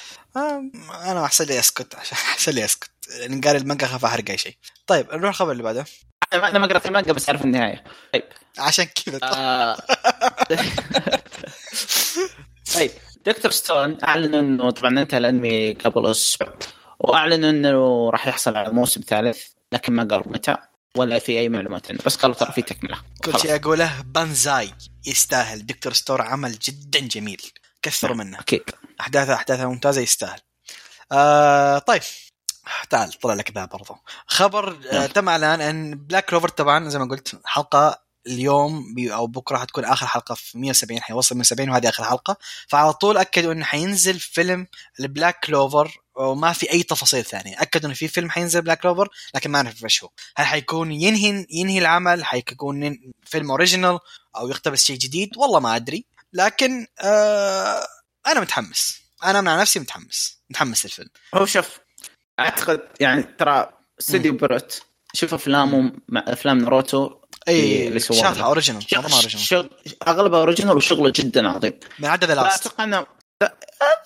أنا 1.05 1.25
أحسن 1.25 1.45
لي 1.45 1.59
أسكت 1.59 1.95
أحسن 2.13 2.53
لي 2.53 2.65
أسكت. 2.65 2.91
لأن 3.21 3.41
قال 3.41 3.57
المانجا 3.57 3.87
خاف 3.87 4.05
أحرق 4.05 4.31
أي 4.31 4.39
شيء. 4.39 4.55
طيب 4.87 5.07
نروح 5.13 5.29
الخبر 5.29 5.53
اللي 5.53 5.63
بعده. 5.63 5.85
أنا 6.33 6.59
ما- 6.59 6.67
قرأت 6.67 6.87
المانجا 6.87 7.13
بس 7.13 7.29
أعرف 7.29 7.45
النهاية. 7.45 7.85
طيب. 8.13 8.23
عشان 8.59 8.85
كذا. 8.85 9.19
آه. 9.23 9.77
طيب. 12.75 12.91
دكتور 13.27 13.51
ستون 13.51 13.99
اعلنوا 14.05 14.41
إنه 14.41 14.71
طبعا 14.71 15.01
انتهى 15.01 15.19
الانمي 15.19 15.73
قبل 15.73 16.11
أسبوع 16.11 16.59
واعلنوا 17.01 17.51
إنه 17.51 18.11
راح 18.11 18.27
يحصل 18.27 18.57
على 18.57 18.73
موسم 18.73 19.01
ثالث 19.07 19.43
لكن 19.73 19.93
ما 19.93 20.05
قالوا 20.05 20.29
متى 20.29 20.57
ولا 20.97 21.19
في 21.19 21.39
أي 21.39 21.49
معلومات 21.49 21.91
عنه. 21.91 21.99
بس 22.07 22.17
قالوا 22.17 22.37
ترى 22.37 22.53
في 22.53 22.63
تكملة. 22.63 22.99
كل. 23.25 23.39
شيء 23.41 23.55
أقوله 23.57 24.03
بانزاي 24.03 24.71
يستاهل. 25.07 25.67
دكتور 25.67 25.93
ستون 25.93 26.23
عمل 26.23 26.59
جدا 26.59 27.01
جميل. 27.01 27.43
كثروا 27.83 28.17
منه. 28.17 28.41
أكيد. 28.41 28.63
احداثها 29.01 29.35
احداثها 29.35 29.67
ممتازة 29.67 30.01
يستاهل. 30.01 30.39
آه 31.13 31.79
طيب. 31.79 32.03
تعال 32.91 33.13
طلع 33.13 33.35
لك 33.35 33.51
ذا 33.51 33.65
برضو. 33.65 33.97
خبر 34.27 34.79
آه 34.93 34.95
نعم. 34.95 35.07
تم 35.07 35.29
إعلان 35.29 35.61
أن 35.61 35.95
بلاك 35.95 36.25
كلوفر 36.25 36.49
طبعا 36.49 36.89
زي 36.89 36.99
ما 36.99 37.05
قلت 37.05 37.41
حلقة 37.45 38.07
اليوم 38.27 38.95
بي 38.95 39.15
أو 39.15 39.27
بكرة 39.27 39.59
حتكون 39.59 39.85
آخر 39.85 40.07
حلقة 40.07 40.35
في 40.35 40.59
170 40.59 41.03
حيوصل 41.03 41.35
170 41.35 41.71
وهذه 41.71 41.89
آخر 41.89 42.05
حلقة. 42.05 42.37
فعلى 42.69 42.93
طول 42.93 43.17
أكدوا 43.17 43.53
إنه 43.53 43.65
حينزل 43.65 44.21
فيلم 44.21 44.67
البلاك 45.01 45.41
كلوفر 45.45 46.01
وما 46.15 46.53
في 46.53 46.73
أي 46.73 46.83
تفاصيل 46.83 47.25
ثانية. 47.25 47.63
أكدوا 47.63 47.87
إنه 47.87 47.95
في 47.95 48.09
فيلم 48.09 48.31
حينزل 48.31 48.63
بلاك 48.63 48.81
كلوفر 48.81 49.09
لكن 49.35 49.51
ما 49.51 49.63
نعرف 49.63 49.85
إيش 49.85 50.05
هو. 50.05 50.11
هل 50.37 50.47
حيكون 50.47 50.93
ينهي 50.93 51.47
ينهي 51.51 51.79
العمل؟ 51.79 52.25
حيكون 52.25 52.99
فيلم 53.25 53.51
original 53.51 53.99
أو 54.37 54.49
يقتبس 54.49 54.85
شيء 54.85 54.99
جديد؟ 54.99 55.37
والله 55.37 55.61
ما 55.61 55.77
أدري. 55.77 56.07
لكن 56.33 56.87
آه 57.01 57.87
أنا 58.27 58.41
متحمس. 58.41 59.01
أنا 59.25 59.41
مع 59.41 59.61
نفسي 59.61 59.79
متحمس. 59.79 60.39
متحمس 60.51 60.85
للفيلم. 60.85 61.09
هو 61.35 61.47
شوف 61.47 61.79
أعتقد 62.41 62.81
يعني 63.01 63.23
ترى 63.23 63.71
استوديو 64.01 64.33
بييرو 64.33 64.83
شوف 65.15 65.35
افلامه 65.35 65.93
مع 66.09 66.25
أفلام 66.29 66.59
ناروتو 66.59 67.11
اي 67.49 67.89
اللي 67.89 68.01
والله 68.11 68.39
ما 68.39 68.45
original 68.45 68.83
شغل 69.41 69.71
أغلبها 70.09 70.41
original 70.41 70.77
وشغله 70.77 71.13
جدا 71.15 71.49
عظيم. 71.49 71.81
من 71.99 72.09
عدا 72.09 72.27
ذا 72.27 72.35
لاست 72.35 72.63
فأتوقع 72.63 72.85
انه 72.85 73.07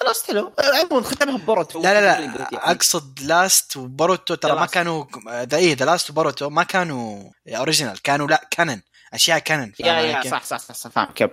لاست 0.05 0.27
حلو. 0.27 0.53
عموما 0.59 1.03
ختمها 1.03 1.37
ببوروتو 1.37 1.83
لا 1.83 2.01
لا 2.01 2.27
لا. 2.27 2.71
أقصد 2.71 3.21
Last 3.23 3.77
وبوروتو 3.77 4.35
ترى 4.35 4.55
ما. 4.55 4.67
كانوا 4.67 5.05
ذا 5.29 5.57
إيه 5.57 5.77
The 5.77 5.85
Last 5.85 6.11
وبوروتو 6.11 6.51
ما 6.51 6.63
كانوا 6.63 7.31
original 7.49 8.03
كانوا 8.03 8.27
لا 8.29 8.49
canon 8.51 8.81
أشياء 9.15 9.39
canon 9.39 9.73
yeah 9.81 9.93
yeah 9.93 10.23
صح 10.23 10.45
صح 10.45 10.59
صح, 10.59 10.75
صح 10.75 10.91
فاهم 10.91 11.09
كيف. 11.15 11.31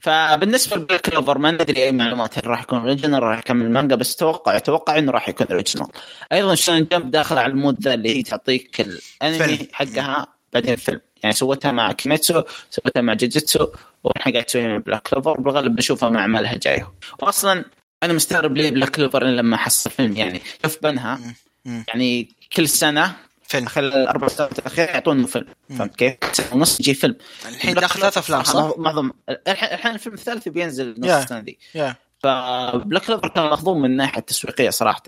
فبالنسبة 0.00 0.76
لبلاك 0.76 1.00
كلوفر 1.00 1.38
ما 1.38 1.50
ندري 1.50 1.84
أي 1.84 1.92
معلومات 1.92 2.38
هل 2.38 2.46
راح 2.46 2.62
يكون 2.62 2.78
original 2.78 3.22
راح 3.22 3.38
يكمل 3.38 3.66
المانجا 3.66 3.96
بس 3.96 4.14
أتوقع 4.14 4.56
أتوقع 4.56 4.98
إنه 4.98 5.12
راح 5.12 5.28
يكون 5.28 5.46
original 5.50 5.88
أيضا 6.32 6.54
شونن 6.54 6.84
جمب 6.92 7.10
داخل 7.10 7.38
على 7.38 7.52
المود 7.52 7.80
ذا 7.80 7.94
اللي 7.94 8.16
هي 8.16 8.22
تعطيك 8.22 8.80
الانمي 8.80 9.56
فيلم. 9.56 9.68
حقها 9.72 10.26
بعدين 10.52 10.72
الفيلم 10.72 11.00
يعني 11.22 11.34
سوتها 11.34 11.72
مع 11.72 11.92
كيميتسو 11.92 12.42
سوتها 12.70 13.02
مع 13.02 13.14
جوجيتسو 13.14 13.68
والحين 14.04 14.32
قاعد 14.32 14.44
تسويها 14.44 14.68
مع 14.68 14.76
بلاك 14.76 15.02
كلوفر 15.02 15.40
بالغالب 15.40 15.76
بشوفها 15.76 16.08
مع 16.10 16.20
اعمالها 16.20 16.54
جاية 16.54 16.92
واصلا 17.18 17.64
أنا 18.02 18.12
مستغرب 18.12 18.56
ليه 18.56 18.70
بلاك 18.70 18.90
كلوفر 18.90 19.24
لما 19.24 19.56
حصل 19.56 19.90
فيلم 19.90 20.16
يعني 20.16 20.40
شوف 20.62 20.78
بنها. 20.82 21.20
يعني 21.64 22.28
كل 22.56 22.68
سنة 22.68 23.16
فيلم 23.48 23.66
خلال 23.66 23.94
الأربع 23.94 24.28
سنوات 24.28 24.58
الأخيرة 24.58 24.90
يعطونا 24.90 25.26
فيلم. 25.26 25.46
فهمت 25.78 25.96
كيف؟ 25.96 26.52
ونص 26.52 26.80
يجي 26.80 26.94
فيلم 26.94 27.16
الحين 27.48 27.74
داخل 27.74 28.00
ثلاث 28.00 28.18
أفلام 28.18 28.42
صح؟ 28.44 28.72
معظم 28.78 29.10
الحين 29.48 29.68
الحين 29.72 29.94
الفيلم 29.94 30.14
الثالث 30.14 30.48
بينزل 30.48 30.94
نص 30.98 31.08
يا. 31.08 31.22
السنة 31.22 31.40
دي 31.40 31.58
يا 31.74 31.96
فبلاك 32.22 33.02
كلوفر 33.04 33.28
كان 33.28 33.50
مخضوم 33.50 33.78
من 33.78 33.90
الناحيه 33.90 34.18
التسويقية 34.18 34.70
صراحة 34.70 35.02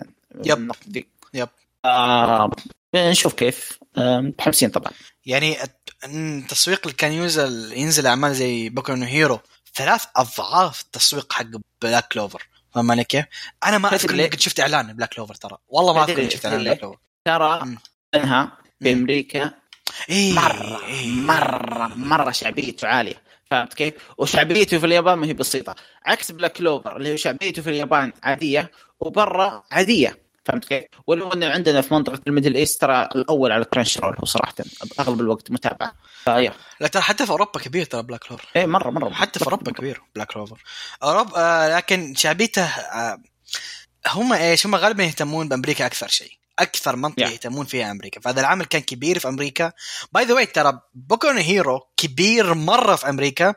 يب. 0.44 0.72
دي. 0.86 1.08
يب. 1.34 1.48
آه 1.84 2.50
نشوف 2.94 3.34
كيف 3.34 3.78
آه، 3.98 4.20
متحمسين 4.20 4.70
طبعا 4.70 4.92
يعني 5.26 5.62
الت- 5.62 5.90
التسويق 6.04 6.80
اللي 6.82 6.92
كان 6.96 7.12
ينزل 7.12 7.72
ينزل 7.72 8.06
أعمال 8.06 8.34
زي 8.34 8.68
بوكو 8.68 8.92
هيرو 8.92 9.40
ثلاث 9.74 10.04
أضعاف 10.16 10.80
التسويق 10.80 11.32
حق 11.32 11.46
بلاك 11.82 12.08
كلوفر 12.08 12.48
فاهم 12.74 12.90
علي 12.90 13.04
كيف؟ 13.04 13.24
أنا 13.64 13.78
ما 13.78 13.94
أذكر 13.94 14.26
قد 14.26 14.40
شفت 14.40 14.60
إعلان 14.60 14.92
بلاك 14.92 15.08
كلوفر 15.14 15.34
ترى 15.34 15.58
والله 15.68 15.92
ما 15.92 16.04
أذكر 16.04 16.20
إني 16.22 16.30
شفت؟ 16.30 16.46
إعلان 16.46 16.60
بلاك 16.60 16.78
كلوفر 16.80 16.98
ترى 17.24 17.76
مم. 18.16 18.22
أنها 18.22 18.52
في. 18.82 18.92
أمريكا 18.92 19.50
إيه 20.10 20.34
مرة 20.34 20.80
إيه. 20.86 21.06
مرة 21.10 21.86
مرة 21.96 22.30
شعبيته 22.30 22.88
عالية 22.88 23.22
فهمت 23.50 23.74
كيف؟ 23.74 23.94
وشعبيته 24.18 24.78
في 24.78 24.86
اليابان 24.86 25.18
ما 25.18 25.26
هي 25.26 25.32
بسيطة 25.34 25.74
عكس 26.06 26.30
بلاك 26.32 26.52
كلوفر 26.52 26.96
اللي 26.96 27.12
هو 27.12 27.16
شعبيته 27.16 27.62
في 27.62 27.70
اليابان 27.70 28.12
عادية 28.22 28.70
وبرا 29.00 29.62
عادية 29.70 30.18
فهمت 30.44 30.64
كيف؟ 30.64 30.84
ولو 31.06 31.32
إنه 31.32 31.46
عندنا 31.46 31.80
في 31.80 31.94
منطقة 31.94 32.20
ال 32.26 32.30
Middle 32.30 32.54
East 32.54 32.80
ترى 32.80 33.08
الأول 33.14 33.52
على 33.52 33.64
كرانش 33.64 33.98
رول 33.98 34.16
هو 34.18 34.24
صراحة 34.24 34.54
أغلب 35.00 35.20
الوقت 35.20 35.50
متابعه 35.50 35.92
ف 36.24 36.30
yeah 36.30 36.52
لا 36.80 36.86
ترى 36.88 37.02
حتى 37.02 37.24
في 37.26 37.30
أوروبا 37.32 37.60
كبير 37.60 37.84
ترى 37.84 38.02
بلاك 38.02 38.20
كلوفر 38.20 38.48
إيه 38.56 38.66
مرة 38.66 38.90
مرة 38.90 39.10
حتى 39.10 39.38
في 39.38 39.44
أوروبا 39.46 39.72
كبير 39.72 40.02
بلاك 40.14 40.26
كلوفر 40.32 40.62
اوروبا 41.02 41.38
آه 41.38 41.76
لكن 41.76 42.14
شعبيته 42.14 42.62
آه 42.64 43.18
هم 44.06 44.32
إيش 44.32 44.66
هم 44.66 44.74
غالبا 44.74 45.04
يهتمون 45.04 45.48
بأمريكا 45.48 45.86
أكثر 45.86 46.08
شيء 46.08 46.35
أكثر 46.58 46.96
منطقة 46.96 47.26
Yeah. 47.26 47.30
يهتمون 47.32 47.66
فيها 47.66 47.90
أمريكا 47.90 48.20
فهذا 48.20 48.40
العمل 48.40 48.64
كان 48.64 48.82
كبير 48.82 49.18
في 49.18 49.28
أمريكا 49.28 49.72
by 50.12 50.24
the 50.24 50.34
way 50.34 50.46
ترى 50.46 50.80
بوكو 50.94 51.30
نو 51.30 51.40
هيرو 51.40 51.80
كبير 51.96 52.54
مرة 52.54 52.96
في 52.96 53.08
أمريكا 53.08 53.54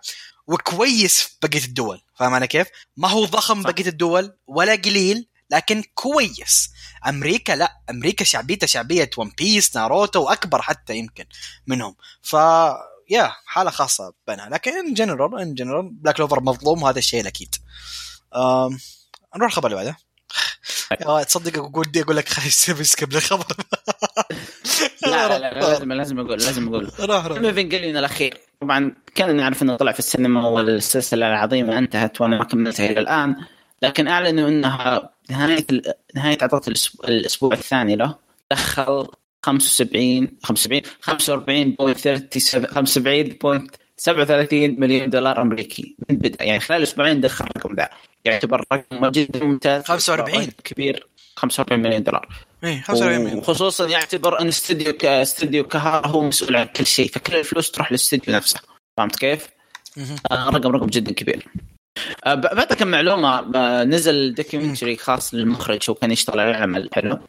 وكويس 0.48 1.20
في 1.22 1.30
بقية 1.48 1.64
الدول 1.66 2.02
فاهم 2.16 2.34
علي 2.34 2.48
كيف؟ 2.48 2.68
ما 2.98 3.10
هو 3.10 3.26
ضخم. 3.26 3.62
بقية 3.64 3.88
الدول 3.88 4.34
ولا 4.48 4.76
قليل 4.76 5.28
لكن 5.52 5.84
كويس 5.94 6.70
أمريكا 7.08 7.54
لا 7.54 7.78
أمريكا 7.90 8.26
شعبيتها 8.26 8.68
شعبية 8.68 9.10
ون 9.18 9.32
بيس 9.38 9.76
ناروتو 9.76 10.24
واكبر 10.24 10.62
حتى 10.62 10.96
يمكن 10.98 11.26
منهم 11.68 11.96
ف 12.22 12.34
yeah 13.10 13.32
حالة 13.46 13.72
خاصة 13.72 14.14
بينها 14.28 14.50
لكن 14.50 14.72
in 14.72 14.94
general 14.94 15.40
in 15.42 15.54
general 15.54 15.90
بلاك 15.92 16.16
كلوفر 16.16 16.40
مظلوم 16.44 16.84
وهذا 16.84 17.00
الشيء 17.00 17.22
الأكيد. 17.22 17.56
نروح 19.36 19.50
الخبر 19.52 19.66
اللي 19.72 19.76
بعده 19.84 19.98
تصدق 21.28 21.78
ودي 21.78 22.02
أقول 22.02 22.18
لك 22.18 22.28
خلي 22.30 22.50
سيبي 22.50 22.84
skip 22.84 23.14
للخبر 23.14 23.46
لا 25.06 25.28
لا, 25.28 25.40
لا 25.40 25.60
لازم 25.60 25.94
لازم 25.94 26.20
أقول 26.20 26.32
لازم 26.40 26.68
أقول. 26.68 26.92
راح 27.00 27.26
راح 27.26 27.34
فيلم 27.34 27.46
ايفنجليون 27.46 27.98
الأخير. 27.98 28.38
طبعا 28.62 28.96
كان 29.16 29.36
نعرف 29.36 29.64
إنه 29.64 29.76
طلع 29.76 29.92
في 29.92 30.00
السينما 30.00 30.48
والسلسلة 30.48 31.28
العظيمة 31.28 31.78
انتهت 31.78 32.22
وأنا 32.22 32.38
ما 32.38 32.44
كملتها 32.44 32.90
إلى 32.90 33.00
الآن 33.00 33.36
لكن 33.82 34.08
أعلنوا 34.08 34.50
إنها 34.50 35.10
نهاية 35.30 35.66
نهاية 36.16 36.38
عطلة 36.42 36.62
الأسبوع, 36.68 37.08
الأسبوع 37.10 37.54
الثاني 37.54 37.96
له. 37.96 38.16
دخل 38.52 39.08
75 39.44 40.28
75 40.44 40.82
45.37 40.82 41.10
75.37 44.02 44.80
مليون 44.80 45.10
دولار 45.10 45.42
أمريكي. 45.42 45.96
من 46.10 46.18
بدء 46.18 46.44
يعني 46.44 46.60
خلال 46.60 46.84
أسبوعين 46.84 47.22
دخل 47.22 47.46
الرقم 47.46 47.76
ذا. 47.76 47.90
يعتبر 48.26 48.66
رقم 48.74 49.08
جدا 49.08 49.46
ممتاز 49.46 49.84
45. 49.84 50.46
كبير 50.64 51.08
45 51.36 51.82
مليون 51.82 52.04
دولار. 52.04 52.30
إيه 52.64 52.82
45 52.82 53.22
مليون. 53.22 53.38
وخصوصا 53.38 53.88
يعتبر 53.88 54.42
إن 54.42 54.48
استوديو 54.48 54.94
كاستوديو 54.94 55.64
خارا 55.64 56.08
هو 56.08 56.22
مسؤول 56.22 56.56
عن 56.56 56.66
كل 56.66 56.86
شيء 56.86 57.08
فكل 57.12 57.36
الفلوس 57.36 57.72
تروح 57.72 57.92
للاستوديو 57.92 58.36
نفسه. 58.36 58.60
فهمت 58.98 59.16
كيف؟ 59.16 59.48
آه 60.32 60.50
رقم 60.50 60.72
رقم 60.72 60.88
جدا 60.88 61.14
كبير. 61.14 61.48
آه 62.26 62.34
بعطيك 62.34 62.84
معلومة 62.84 63.56
آه 63.56 63.84
نزل 63.84 64.34
documentary 64.36 64.96
خاص 64.96 65.34
للمخرج 65.34 65.90
هو 65.90 65.96
كان 65.96 66.12
يشتغل 66.12 66.40
على 66.40 66.56
عمل 66.56 66.90
حلو. 66.94 67.20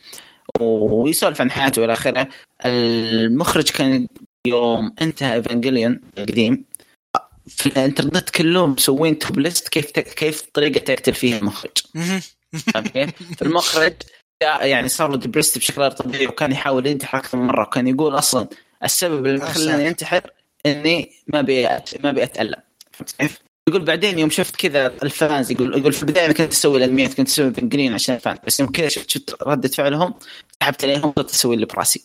ويسولف 0.61 1.41
عن 1.41 1.51
حياته 1.51 1.83
والى 1.83 1.93
آخره. 1.93 2.29
المخرج 2.67 3.71
كان 3.71 4.07
يوم 4.47 4.95
انتهى 5.03 5.35
إيفانجيليون 5.35 6.01
القديم. 6.19 6.65
في 7.51 7.67
الانترنت 7.67 8.31
كلهم 8.31 8.71
مسوين 8.73 9.19
top 9.19 9.39
list 9.39 9.69
كيف 9.69 9.91
ت- 9.91 9.99
كيف 10.01 10.43
طريقة 10.55 10.79
تقتل 10.79 11.15
فيها 11.15 11.39
المخرج؟ 11.39 11.71
فالمخرج 13.39 13.93
يعني 14.43 14.89
صار 14.89 15.11
له 15.11 15.17
depressed 15.17 15.59
بشكل 15.59 15.83
غير 15.83 15.91
طبيعي 15.91 16.27
وكان 16.27 16.53
يحاول 16.53 16.87
ينتحر 16.87 17.19
أكثر 17.19 17.39
من 17.39 17.47
مرة 17.47 17.63
وكان 17.63 17.89
يقول 17.89 18.19
أصلا 18.19 18.49
السبب 18.85 19.27
اللي 19.27 19.41
خلاني 19.41 19.89
أنتحر 19.89 20.31
إني 20.67 21.13
ما 21.27 21.41
أبي 21.41 21.63
ما 22.05 22.11
أبي 22.11 22.23
أتألم. 22.23 22.61
فهمت 22.93 23.11
كيف؟ 23.19 23.39
يقول 23.69 23.85
بعدين 23.85 24.19
يوم 24.19 24.31
شفت 24.31 24.57
كذا 24.57 24.87
ال 25.03 25.12
fans 25.12 25.51
يقول 25.53 25.79
يقول 25.79 25.93
في 25.93 26.03
البداية 26.03 26.25
أنا 26.25 26.33
كنت 26.35 26.53
أسوي 26.53 26.79
الأنميات 26.79 27.15
كنت 27.15 27.29
أسوي 27.29 27.51
بنجرين 27.51 27.95
عشان 27.95 28.15
ال 28.15 28.21
fan 28.21 28.39
بس 28.47 28.61
يوم 28.61 28.71
كذا 28.73 28.89
شفت 28.89 29.11
شفت 29.11 29.43
ردة 29.43 29.69
فعلهم 29.69 30.15
سحبت 30.63 30.85
عليهم 30.85 31.13
صرت 31.17 31.31
أسوي 31.31 31.55
اللي 31.55 31.67
براسي. 31.67 32.05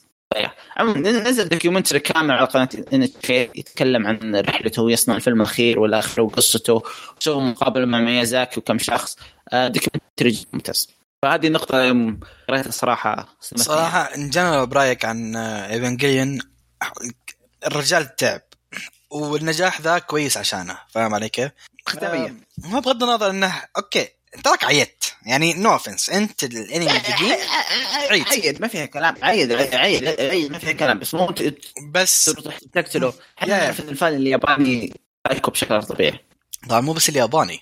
عموما 0.77 0.99
نزل 1.09 1.49
documentary 1.49 1.99
كامل 1.99 2.31
على 2.31 2.47
قناة 2.47 2.69
ان 2.93 3.09
يتكلم 3.29 4.07
عن 4.07 4.35
رحلته 4.35 4.81
ويصنع 4.81 5.15
الفيلم 5.15 5.41
الأخير 5.41 5.79
والآخر 5.79 6.21
وقصته 6.21 6.83
وسوى 7.17 7.41
مقابلة 7.41 7.85
مع 7.85 7.99
ميازاكي 7.99 8.59
وكم 8.59 8.79
شخص 8.79 9.17
documentary 9.53 10.45
ممتاز. 10.53 10.89
فهذه 11.21 11.49
نقطة 11.49 11.77
قريتها 12.49 12.71
صراحة 12.71 13.37
صراحة 13.41 14.15
in 14.15 14.29
general 14.29 14.67
برأيك 14.67 15.05
عن 15.05 15.35
ايفنجليون 15.35 16.39
الرجال 17.65 18.15
تعب. 18.15 18.41
والنجاح 19.09 19.81
ذا 19.81 19.99
كويس 19.99 20.37
عشانه 20.37 20.77
فاهم 20.89 21.15
علي 21.15 21.29
كيف؟ 21.29 21.51
ختاميا 21.85 22.37
هو 22.65 22.81
بغض 22.81 23.03
النظر 23.03 23.29
إنه 23.29 23.53
أوكي. 23.77 24.07
تراك 24.43 24.63
عيت. 24.63 25.03
يعني 25.25 25.53
no 25.53 25.71
offense 25.73 26.09
أنت 26.09 26.43
الأنمي 26.43 26.91
الجديد 26.91 27.37
عيت 28.11 28.27
عيت 28.27 28.61
ما 28.61 28.67
فيها 28.67 28.85
كلام 28.85 29.15
عيت 29.21 29.51
عيت 29.51 30.05
عيت 30.19 30.51
ما 30.51 30.57
فيها 30.57 30.71
كلام 30.71 30.99
بس 30.99 31.13
مو 31.13 31.35
بس 31.91 32.35
تقتله. 32.73 33.13
إحنا 33.41 33.69
ان 33.69 33.89
ال 33.89 33.95
fan 33.95 34.13
الياباني 34.13 34.93
سايكو 35.27 35.51
بشكل 35.51 35.83
طبيعي. 35.83 36.19
طبعا 36.69 36.81
مو 36.81 36.93
بس 36.93 37.09
الياباني. 37.09 37.59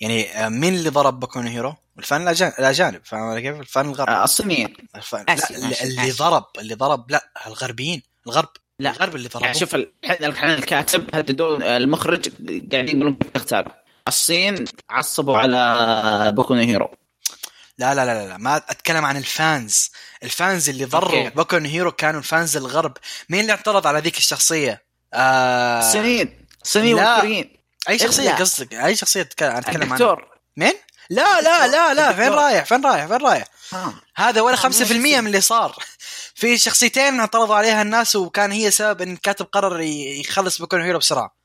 يعني 0.00 0.28
مين 0.48 0.74
اللي 0.74 0.90
ضرب 0.90 1.20
بوكو 1.20 1.40
هيرو؟ 1.40 1.74
ال 1.98 2.05
fan 2.05 2.28
الاجانب 2.28 3.00
فاهم 3.04 3.38
كيف؟ 3.38 3.60
ال 3.60 3.66
fan 3.66 3.86
الغرب. 3.86 4.08
الصينيين. 4.08 4.74
ال 4.96 5.03
fan 5.03 5.24
لا 5.28 5.82
اللي 5.82 6.10
ضرب 6.10 6.44
اللي 6.58 6.74
ضرب 6.74 7.10
لا 7.10 7.28
الغربيين 7.46 8.02
الغرب. 8.26 8.48
لا. 8.80 8.90
الغرب 8.90 9.16
اللي 9.16 9.28
ضربوا 9.28 9.46
يعني 9.46 9.58
شوف 9.58 9.74
الحين 9.74 10.50
الكاتب 10.50 11.14
هددوا 11.14 11.76
المخرج 11.76 12.28
قاعدين 12.72 12.96
يقولون 12.96 13.18
اغتالوا 13.36 13.72
الصين 14.08 14.64
عصبوا 14.90 15.38
على 15.38 16.32
بوكو 16.32 16.54
هيرو 16.54 16.90
لا 17.78 17.94
لا 17.94 18.04
لا 18.04 18.28
لا 18.28 18.36
ما 18.36 18.56
أتكلم 18.56 19.04
عن 19.04 19.16
ال 19.16 19.28
fans. 19.28 19.90
ال 20.22 20.31
fans 20.31 20.68
اللي 20.68 20.84
ضربوا 20.84 21.28
بوكو 21.28 21.56
هيرو 21.56 21.92
كانوا 21.92 22.20
ال 22.20 22.27
fans 22.27 22.56
الغرب. 22.56 22.96
مين 23.28 23.40
اللي 23.40 23.52
اعترض 23.52 23.86
على 23.86 23.98
ذيك 23.98 24.16
الشخصية؟ 24.16 24.82
آه... 25.14 25.78
الصينيين. 25.78 26.46
الصينيين 26.64 26.94
والكوريين. 26.94 27.56
أي 27.88 27.98
شخصية 27.98 28.30
قصدك؟ 28.30 28.74
أي 28.74 28.96
شخصية 28.96 29.20
أتكلم 29.20 29.92
عنها؟ 29.92 30.16
مين؟ 30.56 30.72
لا 31.10 31.40
لا 31.40 31.66
لا 31.66 31.94
لا. 31.94 32.12
فين 32.12 32.28
رايح؟ 32.28 32.64
فين 32.64 32.84
رايح؟ 32.84 33.06
فين 33.06 33.16
رايح؟ 33.16 33.44
آه. 33.72 33.94
هذا 34.16 34.40
ولا 34.40 34.56
5% 34.56 34.92
من 34.92 35.26
اللي 35.26 35.40
صار. 35.40 35.76
في 36.34 36.58
شخصيتين 36.58 37.20
اعترضوا 37.20 37.54
عليها 37.54 37.82
الناس 37.82 38.16
وكان 38.16 38.52
هي 38.52 38.70
سبب 38.70 39.02
إن 39.02 39.12
الكاتب 39.12 39.46
قرر 39.52 39.80
يخلص 39.80 40.58
بوكو 40.58 40.76
هيرو 40.76 40.98
بسرعة. 40.98 41.36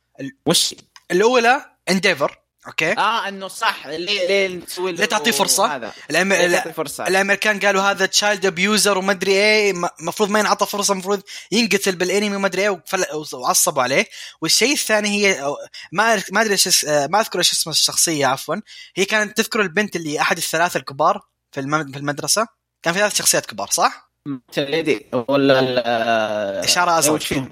وش؟ 0.45 0.75
الأولى 1.11 1.65
انديفر 1.89 2.42
أوكي. 2.67 2.91
آه 2.91 3.27
إنه 3.27 3.47
صح. 3.47 3.87
ليه 3.87 4.27
ليه 4.27 4.59
تسوي 4.59 4.91
ليه 4.91 5.05
تعطيه 5.05 5.31
فرصة؟ 5.31 5.75
هذا؟ 5.75 5.93
الأم... 6.09 6.33
فرصة. 6.71 7.07
الأمريكان 7.07 7.59
قالوا 7.59 7.81
هذا 7.81 8.05
تشايلد 8.05 8.45
ابيوزر 8.45 8.97
وما 8.97 9.11
أدري 9.11 9.31
إيه 9.31 9.73
المفروض 9.99 10.29
ما 10.29 10.39
ينعطى 10.39 10.65
فرصة 10.65 10.91
المفروض 10.91 11.21
ينقتل 11.51 11.95
بالأنمي 11.95 12.35
وما 12.35 12.47
أدري 12.47 12.61
إيه 12.61 12.69
وفل... 12.69 13.05
وعصبوا 13.33 13.83
عليه. 13.83 14.05
والشيء 14.41 14.73
الثاني 14.73 15.09
هي 15.09 15.55
ما 15.91 16.23
ما 16.31 16.41
أدري 16.41 16.51
إيش 16.53 16.85
ما 16.85 17.19
أذكر 17.19 17.39
إيش 17.39 17.51
اسم 17.51 17.69
الشخصية 17.69 18.25
عفوا. 18.25 18.55
هي 18.95 19.05
كانت 19.05 19.37
تذكر 19.37 19.61
البنت 19.61 19.95
اللي 19.95 20.21
أحد 20.21 20.37
الثلاثة 20.37 20.77
الكبار 20.77 21.21
في 21.51 21.59
الم... 21.59 21.91
في 21.91 21.97
المدرسة. 21.97 22.47
كان 22.83 22.93
في 22.93 22.99
ثلاث 22.99 23.15
شخصيات 23.15 23.45
كبار 23.45 23.67
صح؟ 23.67 24.13
تليدي 24.51 25.05
ولا 25.27 26.63
إشارة 26.63 26.99
ازرق 26.99 27.47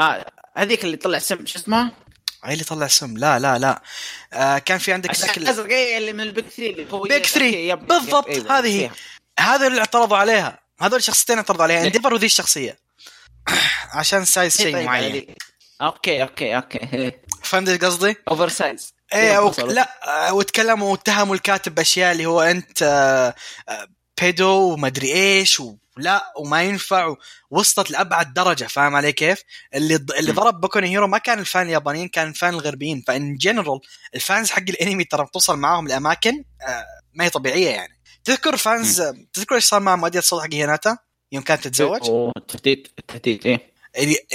آه 0.00 0.26
هذيك 0.56 0.84
اللي 0.84 0.96
طلع 0.96 1.18
سم 1.18 1.46
شو 1.46 1.58
اسمها؟ 1.58 1.92
هي 2.44 2.52
اللي 2.52 2.64
طلع 2.64 2.86
سم. 2.86 3.16
لا 3.16 3.38
لا 3.38 3.58
لا. 3.58 3.82
آه 4.32 4.58
كان 4.58 4.78
في 4.78 4.92
عندك 4.92 5.14
ذاك 5.14 5.38
الازرق 5.38 5.96
اللي 5.96 6.12
من 6.12 6.20
ال 6.20 6.26
Big 6.26 6.44
3 6.48 6.70
اللي 6.70 6.92
هو 6.92 7.02
Big 7.02 7.26
3 7.26 7.74
بالضبط. 7.74 8.28
أيوة. 8.28 8.58
هذه 8.58 8.84
هي. 8.84 8.90
هذا 9.40 9.66
اللي 9.66 9.80
اعترضوا 9.80 10.16
عليها. 10.16 10.58
هذول 10.80 10.98
الشخصيتين 10.98 11.36
اعترضوا 11.36 11.62
عليها. 11.62 11.86
انديفر 11.86 12.14
وذي 12.14 12.26
الشخصية. 12.26 12.78
عشان 13.98 14.24
size 14.24 14.56
شيء 14.56 14.72
طيب 14.72 14.86
معين. 14.86 15.34
أوكي 15.82 16.22
أوكي 16.22 16.56
أوكي. 16.56 17.12
فهمت 17.42 17.84
قصدي؟ 17.84 18.16
oversize 18.28 18.94
إيه 19.12 19.38
أو... 19.38 19.52
لا 19.66 19.88
آه، 20.28 20.34
وتكلموا 20.34 20.90
واتهموا 20.90 21.34
الكاتب 21.34 21.74
بأشياء 21.74 22.12
اللي 22.12 22.26
هو 22.26 22.42
أنت 22.42 22.82
آه 22.82 23.34
آه 23.68 23.88
pedo 24.20 24.72
ومدري 24.72 25.12
إيش 25.12 25.60
و... 25.60 25.76
لا 25.96 26.32
وما 26.36 26.62
ينفع 26.62 27.14
وصلت 27.50 27.90
لأبعد 27.90 28.34
درجة 28.34 28.64
فاهم 28.64 28.96
علي 28.96 29.12
كيف؟ 29.12 29.42
اللي 29.74 29.94
اللي 30.18 30.32
ضرب 30.32 30.60
بوكو 30.60 30.78
هيرو 30.78 31.06
ما 31.06 31.18
كان 31.18 31.38
ال 31.38 31.45
fan 31.45 31.66
اليابانيين 31.66 32.08
كان 32.08 32.28
ال 32.28 32.35
fan 32.35 32.54
الغربيين. 32.54 33.04
ف 33.06 33.16
in 33.16 33.36
general 33.36 33.80
ال 34.14 34.21
fans 34.21 34.50
حق 34.50 34.62
الأنمي 34.68 35.04
ترى 35.04 35.24
بتوصل 35.24 35.58
معاهم 35.58 35.88
لأماكن 35.88 36.44
آه 36.62 36.84
ما 37.14 37.24
هي 37.24 37.30
طبيعية 37.30 37.68
يعني. 37.70 38.00
تذكر 38.24 38.56
fans 38.56 39.02
تذكر 39.32 39.54
إيش 39.54 39.64
صار 39.64 39.80
مع 39.80 39.96
مؤدية 39.96 40.18
الصوت 40.18 40.42
حق 40.42 40.54
هيناتا؟ 40.54 40.98
يوم 41.32 41.42
كانت 41.42 41.64
تتزوج؟ 41.64 42.08
اوه 42.08 42.32
التهديد 42.36 42.88
التهديد 42.98 43.46
إيه. 43.46 43.72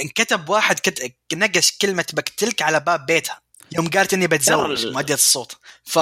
انكتب 0.00 0.48
واحد 0.48 0.78
كت... 0.78 1.14
نقش 1.32 1.78
كلمة 1.78 2.06
بقتلك 2.12 2.62
على 2.62 2.80
باب 2.80 3.06
بيتها. 3.06 3.40
يوم 3.72 3.88
قالت 3.88 4.14
إني 4.14 4.26
بتزوج 4.26 4.86
مؤدية 4.86 5.14
الصوت. 5.14 5.56
ف 5.84 5.98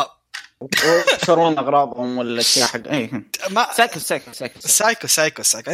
يشترون 1.14 1.58
أغراضهم 1.58 2.18
ولا 2.18 2.42
شيء 2.42 2.64
حق 2.64 2.88
اي 2.88 3.10
ما 3.50 3.68
psycho 3.76 3.98
psycho 3.98 4.32
psycho 4.32 4.60
psycho. 4.60 5.06
psycho 5.06 5.42
psycho 5.42 5.70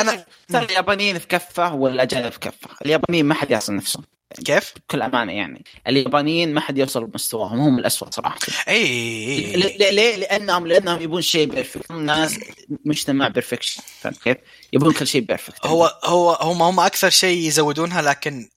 أنا 0.00 0.24
ترى 0.48 0.64
اليابانيين 0.64 1.18
في 1.18 1.26
كفة 1.26 1.74
والاجانب 1.74 2.32
في 2.32 2.38
كفة؟ 2.38 2.68
اليابانيين 2.84 3.26
ما 3.26 3.34
حد 3.34 3.50
يصل 3.50 3.76
نفسهم 3.76 4.04
كيف؟ 4.44 4.74
بكل 4.76 5.02
أمانة 5.02 5.32
يعني. 5.32 5.64
اليابانيين 5.86 6.54
ما 6.54 6.60
حد 6.60 6.78
يوصل 6.78 7.04
لمستواهم 7.04 7.60
هم 7.60 7.78
الاسوء 7.78 8.10
صراحة. 8.10 8.38
إي 8.68 9.52
ليه؟ 9.56 9.90
ليه؟ 9.90 10.16
لأنهم 10.16 10.66
لأنهم 10.66 11.02
يبون 11.02 11.22
شيء 11.22 11.46
perfect 11.46 11.92
ناس 11.92 12.38
مجتمع 12.84 13.28
perfection 13.28 13.82
فهمت 14.00 14.22
كيف؟ 14.22 14.36
يبون 14.72 14.92
كل 14.92 15.06
شيء 15.06 15.20
perfect 15.20 15.66
هو 15.66 15.98
هو 16.04 16.32
هم 16.32 16.62
هم 16.62 16.80
أكثر 16.80 17.10
شيء 17.10 17.46
يزودونها 17.46 18.02
لكن 18.02 18.48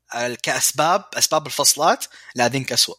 كأسباب 0.44 1.04
أسباب 1.18 1.46
الفصلات 1.46 2.06
لا 2.36 2.48
ذيك 2.48 2.74
اسوء 2.74 2.96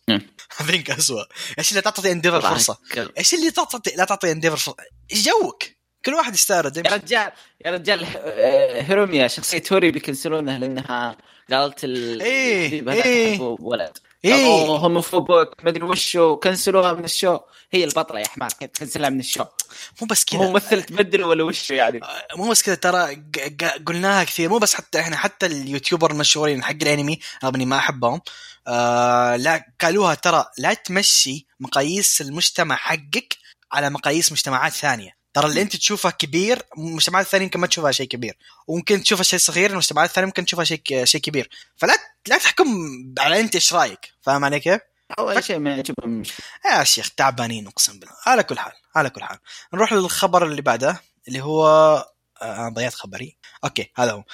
ذيك 0.63 0.91
اسوء 0.91 1.25
إيش 1.59 1.71
اللي 1.71 1.81
تعطي 1.81 2.13
إنديفر 2.13 2.41
فرصة؟ 2.41 2.79
إيش 3.19 3.35
اللي 3.35 3.51
تعطي 3.51 3.91
لا 3.97 4.05
تعطي 4.05 4.33
إنديفر 4.33 4.57
فرصة؟ 4.57 4.77
إيش 5.13 5.29
جوك؟ 5.29 5.63
كل 6.05 6.15
واحد 6.15 6.35
يستارد 6.35 6.77
يا 6.77 6.83
رجال 6.83 7.33
يا 7.65 7.71
رجال 7.71 8.07
هيروميا 8.87 9.29
شخصية 9.29 9.63
هوري 9.73 9.91
بيكنسلونها 9.91 10.59
لأنها 10.59 11.17
قالت 11.51 11.85
ال 11.85 12.23
إيه 12.23 12.91
إيه. 12.91 13.41
ولد. 13.41 13.99
إيه. 14.25 14.47
هوموفوبوك 14.67 15.65
ما 15.65 15.71
أدري 15.71 15.85
وشو 15.85 16.37
كنسلوها 16.37 16.93
من 16.93 17.05
الشو. 17.05 17.39
هي 17.73 17.85
البطلة 17.85 18.21
يا 18.21 18.27
حمار 18.27 18.49
كيف 18.53 18.71
تكنسلها 18.71 19.11
من 19.11 19.21
الشو. 19.21 19.45
مو 20.01 20.07
بس 20.07 20.25
كذا. 20.25 20.41
ممثل 20.41 20.83
تبدل 20.83 21.25
ولا 21.25 21.45
وشو 21.45 21.75
يعني. 21.75 22.01
مو 22.37 22.51
بس 22.51 22.63
كذا 22.63 22.75
ترى 22.75 23.23
قلناها 23.87 24.25
كثير 24.25 24.49
مو 24.49 24.59
بس 24.59 24.75
حتى 24.75 25.01
إحنا 25.01 25.17
حتى 25.17 25.47
اليوتيوبر 25.47 26.11
المشهورين 26.11 26.63
حق 26.63 26.77
الأنمي 26.83 27.19
رغم 27.45 27.55
إني 27.55 27.67
ما 27.67 27.77
أحبهم 27.77 28.21
آه 28.67 29.37
لا 29.37 29.67
قالوها 29.81 30.15
ترى 30.15 30.47
لا 30.59 30.75
تمشي 30.75 31.47
مقاييس 31.61 32.21
المجتمع 32.21 32.77
حقك 32.77 33.37
على 33.73 33.91
مقاييس 33.91 34.33
مجتمعات 34.33 34.73
ثانية. 34.73 35.17
ترى 35.35 35.47
اللي 35.47 35.63
انت 35.63 35.77
تشوفه 35.77 36.11
كبير 36.11 36.63
المجتمعات 36.79 37.27
الثانية 37.27 37.45
يمكن 37.45 37.61
ما 37.61 37.67
تشوفها 37.67 37.93
شيء 37.93 38.07
كبير. 38.09 38.37
وممكن 38.67 39.03
تشوفه 39.03 39.23
شيء 39.23 39.39
صغير 39.39 39.71
المجتمعات 39.71 40.09
الثانية 40.09 40.27
ممكن 40.27 40.45
تشوفها 40.45 40.65
شيء 40.65 41.05
شيء 41.05 41.21
كبير. 41.21 41.49
فلا 41.77 41.97
لا 42.29 42.39
تحكم 42.39 42.69
على 43.19 43.41
انت 43.41 43.55
إيش 43.55 43.73
رأيك 43.75 44.13
فاهم 44.23 44.45
علي 44.45 44.61
كيف؟ 44.61 44.81
أول 45.19 45.45
شيء 45.45 45.59
ما 45.59 45.71
يعجبهم 45.71 46.23
يا 46.67 46.85
شيخ 46.85 47.11
تعبانين 47.11 47.67
اقسم 47.67 47.99
بالله. 47.99 48.15
على 48.27 48.43
كل 48.43 48.59
حال 48.59 48.73
على 48.97 49.11
كل 49.11 49.23
حال. 49.23 49.39
نروح 49.75 49.93
للخبر 49.93 50.47
اللي 50.47 50.63
بعده 50.63 51.01
اللي 51.29 51.41
هو 51.41 51.67
آه، 52.43 52.69
ضيعت 52.69 52.95
خبري. 52.95 53.37
أوكي 53.65 53.91
هذا 53.97 54.13
هو. 54.13 54.25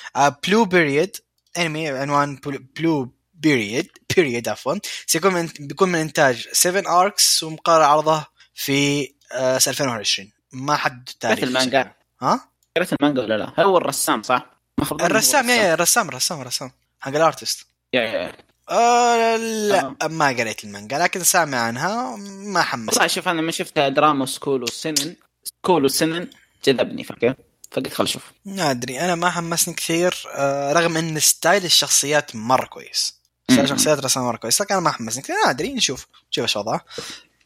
بلو 0.47 0.65
بيريد 0.65 1.17
انمي 1.59 1.89
عنوان 1.89 2.41
بلو 2.77 3.13
بيريد 3.41 3.91
بيريد 4.17 4.49
عفوا. 4.49 4.75
سيكون 5.07 5.33
من 5.35 5.49
بيكون 5.61 5.89
من 5.89 5.99
إنتاج 5.99 6.49
7 6.53 7.01
اركس 7.01 7.43
ومقرر 7.43 7.83
عرضه 7.83 8.27
في 8.55 9.09
آه 9.33 9.57
2021 9.57 10.31
ما 10.53 10.77
حد 10.77 11.09
تاريخ 11.21 11.45
المانجا. 11.45 11.93
ها؟ 12.23 12.49
قريت 12.77 12.93
المانجا 12.93 13.23
ولا 13.23 13.39
لا؟ 13.39 13.65
هو 13.65 13.79
الرسام 13.79 14.23
صح؟ 14.23 14.47
الرسام 14.93 15.51
يا 15.51 15.55
يا 15.55 15.75
الرسام. 15.75 16.09
الرسام 16.09 16.41
الرسام 16.41 16.71
حق 17.01 17.15
الأرتست. 17.15 17.67
يا 17.95 18.01
يا 18.01 18.33
آه 18.71 19.37
لا 19.37 19.95
آه. 20.03 20.07
ما 20.09 20.29
قريت 20.29 20.65
المانجا 20.65 20.99
لكن 20.99 21.25
سامع 21.25 21.59
عنها 21.59 22.17
ما 22.17 22.63
حمس 22.63 22.89
والله 22.95 23.07
شوف 23.07 23.29
أنا 23.29 23.41
لما 23.41 23.53
شفت 23.53 23.79
دراما 23.79 24.27
سكول 24.27 24.63
وسنن. 24.63 25.17
سكول 25.45 25.85
وسنن 25.85 26.31
جذبني 26.65 27.05
فكيف 27.05 27.35
فقلت 27.71 27.93
خل 27.95 28.05
أشوف 28.05 28.33
ما 28.45 28.71
أدري 28.71 29.01
أنا 29.01 29.15
ما 29.15 29.31
حمسني 29.31 29.75
كثير 29.75 30.15
آه 30.35 30.73
رغم 30.73 30.97
إن 30.97 31.19
ستايل 31.19 31.65
الشخصيات 31.65 32.37
مرة 32.37 32.67
كويس. 32.67 33.20
ستايل 33.51 33.65
الشخصيات 33.65 34.05
رسم 34.05 34.21
مره 34.21 34.37
كويس 34.37 34.61
لكن 34.61 34.75
أنا 34.75 34.83
ما 34.85 34.91
حمسني 34.91 35.25
ما 35.45 35.51
أدري 35.51 35.75
نشوف. 35.75 36.07
نشوف 36.31 36.43
إيش 36.43 36.57
وضعه. 36.57 36.85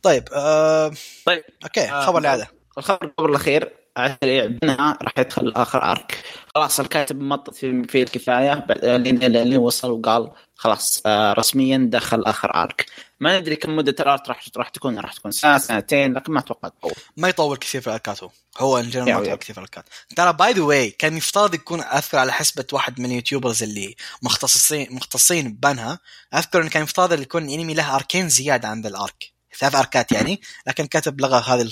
طيب 0.03 0.29
آه 0.33 0.93
طيب 1.27 1.45
أوكي 1.65 1.85
الخبر 1.99 2.17
اللي 2.17 2.29
بعده 2.29 2.49
الخبر 2.79 3.07
الخبر 3.07 3.31
الأخير. 3.31 3.84
على 3.97 4.13
السريع 4.13 4.47
بنها 4.47 4.99
راح 5.03 5.13
يدخل 5.19 5.53
آخر 5.57 5.83
ارك 5.83 6.25
خلاص 6.55 6.81
الكاتب 6.81 7.21
مطط 7.21 7.55
في, 7.55 7.85
في 7.85 8.03
الكفاية 8.03 8.67
لين 8.97 9.57
وصل 9.57 9.91
وقال 9.91 10.31
خلاص 10.55 11.03
آه 11.07 11.33
رسميا 11.33 11.89
دخل 11.91 12.25
آخر 12.25 12.55
ارك 12.55 12.87
ما 13.21 13.41
ندري 13.41 13.57
كم 13.57 13.77
مدة 13.77 13.95
ال 14.01 14.08
arc 14.08 14.29
راح 14.29 14.45
راح 14.57 14.69
تكون 14.69 14.99
راح 14.99 15.13
تكون 15.13 15.31
سنه 15.31 15.59
سنتين 15.59 16.15
لكن 16.15 16.33
ما 16.33 16.41
أتوقع 16.41 16.69
تطول. 16.69 16.93
ما 17.17 17.29
يطول 17.29 17.57
كثير 17.57 17.81
في 17.81 17.87
ال 17.87 17.94
arc 17.94 18.15
ات 18.15 18.23
هو. 18.23 18.31
هو 18.59 18.79
ان 18.79 18.91
ما 18.95 19.11
يطول 19.11 19.35
كثير 19.35 19.55
في 19.55 19.59
ال 19.59 19.64
arc 19.64 19.79
ات 19.79 19.85
ترى 20.17 20.33
by 20.33 20.53
the 20.53 20.63
way 20.63 20.91
كان 20.91 21.17
يفترض 21.17 21.55
يكون 21.55 21.81
أذكر 21.81 22.19
على 22.19 22.33
حسبة 22.33 22.67
واحد 22.73 23.01
من 23.01 23.07
ال 23.07 23.12
YouTubers 23.12 23.63
اللي 23.63 23.95
مختصين 24.23 24.89
مختصين 24.91 25.53
ببنها 25.53 25.99
أذكر 26.35 26.61
انه 26.61 26.71
كان 26.71 26.83
يفترض 26.83 27.21
يكون 27.21 27.49
الانمي 27.49 27.75
له 27.75 27.97
arc 27.97 28.16
ين 28.16 28.29
زيادة 28.29 28.69
عن 28.69 28.83
ذا 28.83 28.89
ال 28.89 29.00
arc 29.00 29.34
ثلاث 29.59 29.75
arc 29.75 30.03
ات 30.03 30.13
يعني 30.13 30.41
لكن 30.67 30.87
كاتب 30.87 31.21
لغى 31.21 31.43
هذه 31.47 31.71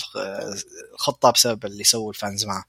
الخطة 0.94 1.30
بسبب 1.30 1.64
اللي 1.64 1.84
سووا 1.84 2.10
ال 2.10 2.17
fans 2.17 2.44
معه. 2.44 2.64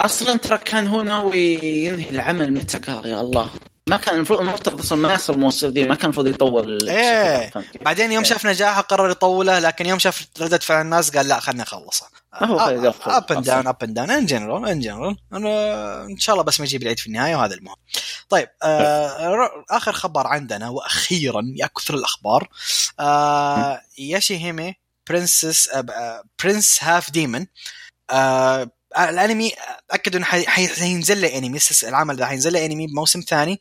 أصلا 0.00 0.36
ترى 0.36 0.58
كان 0.58 0.86
هو 0.86 1.02
ناوي 1.02 1.54
ينهي 1.64 2.10
العمل 2.10 2.52
متى 2.52 2.80
يا 3.08 3.20
الله. 3.20 3.50
ما 3.88 3.96
كان 3.96 4.14
المفروض 4.14 4.40
المفترض 4.40 4.80
أصلا 4.80 4.98
ما 4.98 5.14
يصل 5.14 5.32
الموسم 5.32 5.68
ذي 5.68 5.84
ما 5.84 5.94
كان 5.94 6.04
المفروض 6.04 6.26
يطول 6.26 6.88
إيه. 6.88 7.52
بعدين 7.80 8.12
يوم 8.12 8.22
إيه. 8.22 8.30
شاف 8.30 8.46
نجاحه 8.46 8.80
قرر 8.80 9.10
يطوله 9.10 9.58
لكن 9.58 9.86
يوم 9.86 9.98
شاف 9.98 10.26
ردة 10.40 10.58
فعل 10.58 10.80
الناس 10.80 11.16
قال 11.16 11.28
لا 11.28 11.40
خلينا 11.40 11.62
نخلصه 11.62 12.08
up 12.32 13.32
and 13.32 13.44
down 13.44 13.66
up 13.66 13.82
and 13.82 13.94
down 13.94 14.10
in 14.10 14.26
general 14.26 14.68
in 14.68 14.80
general 14.80 15.16
إن 16.10 16.18
شاء 16.18 16.34
الله 16.34 16.44
بس 16.44 16.60
ما 16.60 16.66
يجيب 16.66 16.82
العيد 16.82 16.98
في 16.98 17.06
النهاية 17.06 17.36
وهذا 17.36 17.54
المهم. 17.54 17.76
طيب 18.28 18.48
آه 18.62 19.50
آخر 19.70 19.92
خبر 19.92 20.26
عندنا 20.26 20.68
وأخيرا 20.68 21.42
يا 21.56 21.66
كثر 21.66 21.94
الأخبار. 21.94 22.48
آه 23.00 23.80
Yashahime 23.98 24.74
Princess 25.08 25.68
آه 25.68 26.22
Princess 26.44 26.78
Half-Demon 26.84 27.46
آه 28.10 28.70
الانمي 28.98 29.52
اكدوا 29.90 30.18
إنه 30.18 30.26
حينزل 30.66 31.20
له 31.20 31.38
أنمي 31.38 31.58
العمل 31.84 32.16
ده 32.16 32.26
حينزل 32.26 32.52
له 32.52 32.66
أنمي 32.66 32.86
بموسم 32.86 33.20
ثاني. 33.20 33.60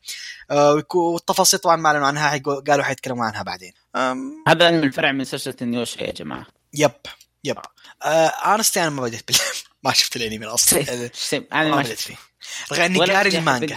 آه 0.52 0.84
والتفاصيل 0.94 1.60
طبعا 1.60 1.76
ما 1.76 1.88
أعلنوا 1.90 2.08
عنها 2.08 2.38
قالوا 2.38 2.84
حيتكلموا 2.84 3.26
عنها 3.26 3.44
بعدين. 3.44 3.74
هذا 4.48 4.70
الفرع 4.70 5.12
من 5.12 5.24
سلسله 5.24 5.56
نيوشا 5.62 6.04
يا 6.04 6.12
جماعة. 6.12 6.46
يب 6.74 6.92
يب. 7.44 7.58
آه 8.04 8.28
أنا 8.78 8.90
ما 8.90 9.02
بديت 9.02 9.28
بال... 9.28 9.38
ما 9.84 9.94
شفت 9.94 10.16
الأنمي 10.16 10.46
أصلا 10.46 11.10
أنا 11.54 11.70
ما 11.70 11.82
بديت 11.82 12.00
فيه. 12.00 12.16
رغم 12.72 12.82
إني 12.82 13.00
قاري 13.00 13.38
المانجا. 13.38 13.76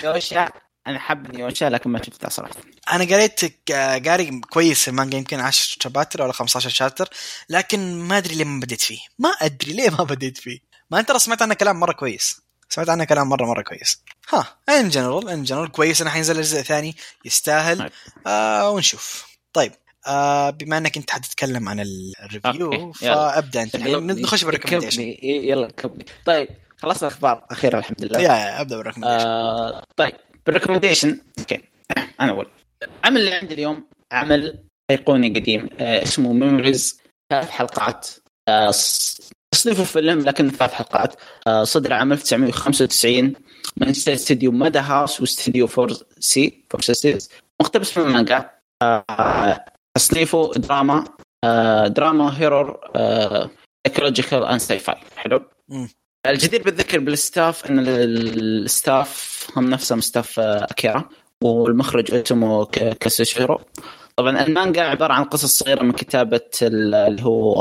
أنا 0.87 0.99
حاب 0.99 1.37
نيوشا 1.37 1.65
لكن 1.65 1.91
ما 1.91 2.03
شفتها 2.03 2.31
صراحة. 2.31 2.55
أنا 2.93 3.05
قريت 3.05 3.71
قاري 4.09 4.41
كويس 4.51 4.89
المانجا 4.89 5.19
يمكن 5.19 5.41
10 5.41 5.77
شابتر 5.83 6.23
ولا 6.23 6.33
15 6.33 6.71
شابتر 6.71 7.09
لكن 7.49 7.95
ما 7.95 8.19
أدري 8.19 8.35
ليه 8.35 8.45
ما 8.45 8.61
بديت 8.61 8.83
فيه. 8.83 8.99
ما 9.19 9.29
أدري 9.29 9.73
ليه 9.73 9.91
ما 9.91 10.05
بديت 10.15 10.39
فيه. 10.39 10.59
ما 10.91 11.01
أنت 11.01 11.16
سمعت 11.16 11.43
عنه 11.43 11.55
كلام 11.55 11.80
مرة 11.80 11.93
كويس. 11.93 12.41
سمعت 12.68 12.89
عنه 12.89 13.05
كلام 13.05 13.28
مره 13.28 13.45
مرة 13.45 13.62
كويس. 13.62 14.03
ها 14.28 14.47
in 14.68 14.89
general 14.89 15.29
in 15.29 15.43
general 15.43 15.72
كويس 15.72 16.01
إنه 16.01 16.11
حينزل 16.11 16.37
الجزء 16.37 16.61
الثاني 16.61 16.97
يستاهل. 17.24 17.78
طيب. 17.78 17.91
آه 18.26 18.70
ونشوف. 18.70 19.37
طيب. 19.53 19.72
آه 20.07 20.51
بما 20.51 20.78
إنك 20.78 20.97
أنت 20.97 21.11
حتتكلم 21.11 21.68
عن 21.68 21.80
ال 21.81 21.97
review 21.97 22.93
فأبدأ 22.93 23.62
أنت. 23.62 23.76
نخش 23.76 24.45
بال 24.45 24.52
recommendation 24.52 25.03
يلا 25.22 25.70
كملي 25.70 26.05
طيب. 26.24 26.49
خلصنا 26.78 27.09
الأخبار. 27.09 27.47
أخيرا 27.51 27.78
الحمد 27.78 28.05
لله. 28.05 28.20
يا 28.20 28.61
أبدأ 28.61 28.76
بال 28.77 28.83
recommendation 28.83 29.27
آه 29.26 29.84
طيب. 29.97 30.12
بال 30.47 30.56
recommendation 30.56 31.20
okay. 31.39 31.61
أنا 32.20 32.30
اول 32.30 32.51
العمل 32.82 33.20
اللي 33.20 33.34
عندي 33.34 33.55
اليوم 33.55 33.89
عمل 34.12 34.64
أيقوني 34.91 35.28
قديم. 35.28 35.68
آه 35.80 36.03
اسمه 36.03 36.32
Memories 36.33 37.01
ثلاث 37.30 37.51
حلقات. 37.51 38.09
آه 38.49 38.74
تصنيفه 39.51 39.84
فيلم 39.84 40.18
لكن 40.20 40.51
ثلاث 40.51 40.72
حلقات. 40.72 41.14
آه 41.47 41.64
صدر 41.64 41.92
عام 41.92 42.12
1995 42.12 43.32
من 43.76 43.88
استديو 43.88 44.53
Madhouse 44.53 45.20
واستديو 45.20 45.66
four 45.66 45.93
C 46.18 46.64
four 46.70 46.81
Celsius 46.81 47.31
مقتبس 47.61 47.99
من 47.99 48.07
المانجا 48.07 48.51
آه 48.82 49.64
تصنيفه 49.94 50.51
دراما. 50.57 51.05
آه 51.44 51.86
دراما 51.86 52.40
horror 52.41 52.81
psychological 53.87 54.45
and 54.45 54.61
sci-fi 54.61 54.97
حلو؟ 55.16 55.42
الجدير 56.26 56.62
بالذكر 56.62 56.99
بال 56.99 57.18
staff 57.18 57.66
إن 57.70 57.84
ال 57.87 58.13
staff 58.13 59.47
هم 59.57 59.70
نفسهم 59.70 60.01
staff 60.01 60.41
اكيرا 60.40 61.09
والمخرج 61.42 62.14
اسمه 62.14 62.64
كاسوشيرو 63.01 63.61
طبعا 64.17 64.47
المانجا 64.47 64.83
عبارة 64.83 65.12
عن 65.12 65.25
قصص 65.25 65.59
صغيرة 65.59 65.83
من 65.83 65.93
كتابة 65.93 66.51
اللي 66.62 67.23
هو 67.23 67.61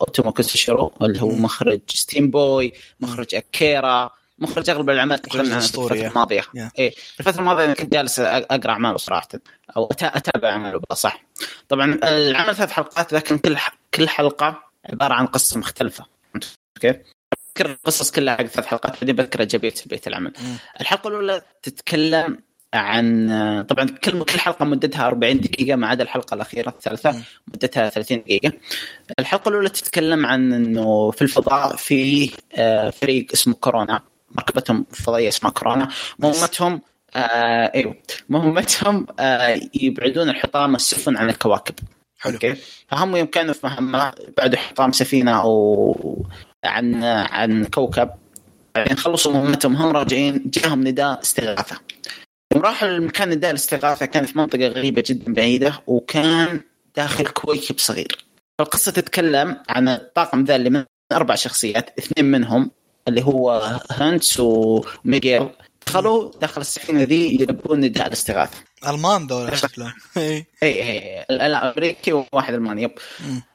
اوتومو 0.00 0.32
كاسوشيرو 0.32 0.92
اللي 1.02 1.22
هو 1.22 1.28
مخرج 1.28 1.80
Steamboy 1.88 2.72
مخرج 3.00 3.34
اكيرا 3.34 4.10
مخرج 4.38 4.70
أغلب 4.70 4.90
الأعمال 4.90 5.18
تكلمنا 5.18 5.56
الفترة 5.56 5.94
الماضية. 5.94 6.40
Yeah. 6.40 6.70
إيه 6.78 6.94
الفترة 7.20 7.40
الماضية 7.40 7.72
كنت 7.72 7.92
جالس 7.92 8.20
أقرأ 8.20 8.70
أعماله 8.70 8.96
صراحة 8.96 9.28
أو 9.76 9.88
أتابع 10.02 10.50
أعماله 10.50 10.80
صح. 10.92 11.24
طبعا 11.68 11.98
العمل 12.04 12.56
ثلاث 12.56 12.70
حلقات 12.70 13.12
لكن 13.12 13.38
كل 13.38 13.56
كل 13.94 14.08
حلقة 14.08 14.62
عبارة 14.84 15.14
عن 15.14 15.26
قصة 15.26 15.58
مختلفة. 15.58 16.04
كيف؟ 16.80 16.96
أذكر 17.58 17.70
القصص 17.70 18.10
كلها 18.10 18.36
حق 18.36 18.46
ثلاث 18.46 18.66
حلقات 18.66 18.92
بعدين 18.92 19.16
بذكر 19.16 19.44
ايجابيات 19.44 20.08
العمل. 20.08 20.32
الحلقة 20.80 21.08
الأولى 21.08 21.42
تتكلم 21.62 22.38
عن 22.74 23.64
طبعا 23.68 23.84
كل 24.04 24.24
كل 24.24 24.38
حلقة 24.40 24.64
مدتها 24.64 25.06
40 25.06 25.40
دقيقة 25.40 25.76
ما 25.76 25.86
عدا 25.88 26.02
الحلقة 26.04 26.34
الأخيرة 26.34 26.68
الثالثة 26.68 27.22
مدتها 27.48 27.88
30 27.88 28.18
دقيقة. 28.18 28.52
الحلقة 29.18 29.48
الأولى 29.48 29.68
تتكلم 29.68 30.26
عن 30.26 30.52
إنه 30.52 31.10
في 31.10 31.22
الفضاء 31.22 31.76
في 31.76 32.30
آه، 32.54 32.90
فريق 32.90 33.26
اسمه 33.34 33.54
كورونا 33.54 34.00
مركبتهم 34.30 34.86
فضائية 34.92 35.28
اسمها 35.28 35.52
كورونا. 35.52 35.88
مهمتهم 36.18 36.80
آه 37.16 37.72
إيوه 37.74 37.94
مهمتهم 38.28 39.06
آه 39.20 39.60
يبعدون 39.74 40.28
الحطام 40.28 40.74
السفن 40.74 41.16
عن 41.16 41.28
الكواكب. 41.30 41.74
حلو. 42.18 42.32
أوكي؟ 42.34 42.54
فهم 42.88 43.16
يوم 43.16 43.26
كانوا 43.26 43.54
في 43.54 43.66
مهمة 43.66 44.12
بعدوا 44.38 44.58
حطام 44.58 44.92
سفينة 44.92 45.40
أو 45.42 46.26
عن 46.64 47.04
عن 47.04 47.64
كوكب 47.64 48.10
بعدين 48.74 48.96
خلصوا 48.96 49.32
مهمتهم 49.32 49.76
هم 49.76 49.96
راجعين 49.96 50.42
جاهم 50.50 50.88
نداء 50.88 51.20
استغاثة. 51.22 51.76
يوم 52.52 52.62
راحوا 52.62 52.88
المكان 52.88 53.30
نداء 53.30 53.50
الاستغاثة 53.50 54.06
كان 54.06 54.26
في 54.26 54.38
منطقة 54.38 54.66
غريبة 54.68 55.02
جدا 55.06 55.32
بعيدة 55.32 55.82
وكان 55.86 56.60
داخل 56.96 57.26
كويكب 57.26 57.78
صغير 57.78 58.24
فالقصة 58.58 58.92
تتكلم 58.92 59.62
عن 59.68 59.88
الطاقم 59.88 60.44
ذا 60.44 60.56
اللي 60.56 60.70
من 60.70 60.84
أربع 61.12 61.34
شخصيات 61.34 61.98
اثنين 61.98 62.30
منهم 62.30 62.70
اللي 63.08 63.22
هو 63.24 63.50
هانس 63.90 64.40
وميغيل 64.40 65.48
دخلوا 65.86 66.30
داخل 66.40 66.60
السفينة 66.60 67.02
ذي 67.02 67.34
يلبون 67.34 67.80
نداء 67.80 68.06
الاستغاثة. 68.06 68.56
ألمان 68.88 69.26
ذولا 69.26 69.54
شكلهم. 69.54 69.92
اي 70.16 70.46
اي 70.62 71.24
الامريكي 71.30 72.12
وواحد 72.12 72.54
ألماني. 72.54 72.82
yep. 72.82 72.92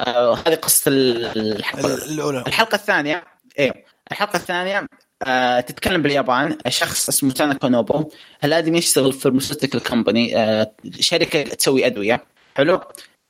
آه 0.02 0.36
هذه 0.36 0.56
قصة 0.56 0.92
الحلقة. 0.92 1.94
الأولى. 1.96 2.44
الحلقة 2.48 2.76
الثانية 2.76 3.24
إيه. 3.60 3.86
الحلقة 4.12 4.38
الثانية 4.38 4.88
آه 5.28 5.60
تتكلم 5.60 6.02
باليابان. 6.02 6.58
شخص 6.68 7.10
اسمه 7.10 7.32
تانا 7.32 7.54
كونوبو. 7.54 8.10
الادمي 8.44 8.78
يشتغل 8.78 9.14
في 9.14 9.26
الموسيقى 9.26 9.80
كومباني 9.80 10.38
آه 10.38 10.72
شركة 11.00 11.44
تسوي 11.44 11.86
أدوية. 11.86 12.24
حلو. 12.56 12.82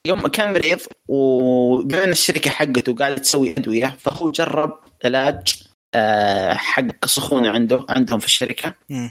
يوم 0.08 0.28
كان 0.28 0.54
مريض 0.54 0.80
وبما 1.08 2.04
ان 2.04 2.10
الشركة 2.12 2.52
حقته 2.52 2.96
قاعدة 2.96 3.16
تسوي 3.16 3.52
أدوية 3.52 3.98
فهو 4.00 4.32
جرب 4.32 4.80
علاج 5.06 5.64
آه 5.96 6.54
حق 6.54 7.06
سخونه 7.06 7.50
عنده 7.50 7.86
عندهم 7.90 8.20
في 8.20 8.26
الشركة. 8.26 8.74
م. 8.90 9.10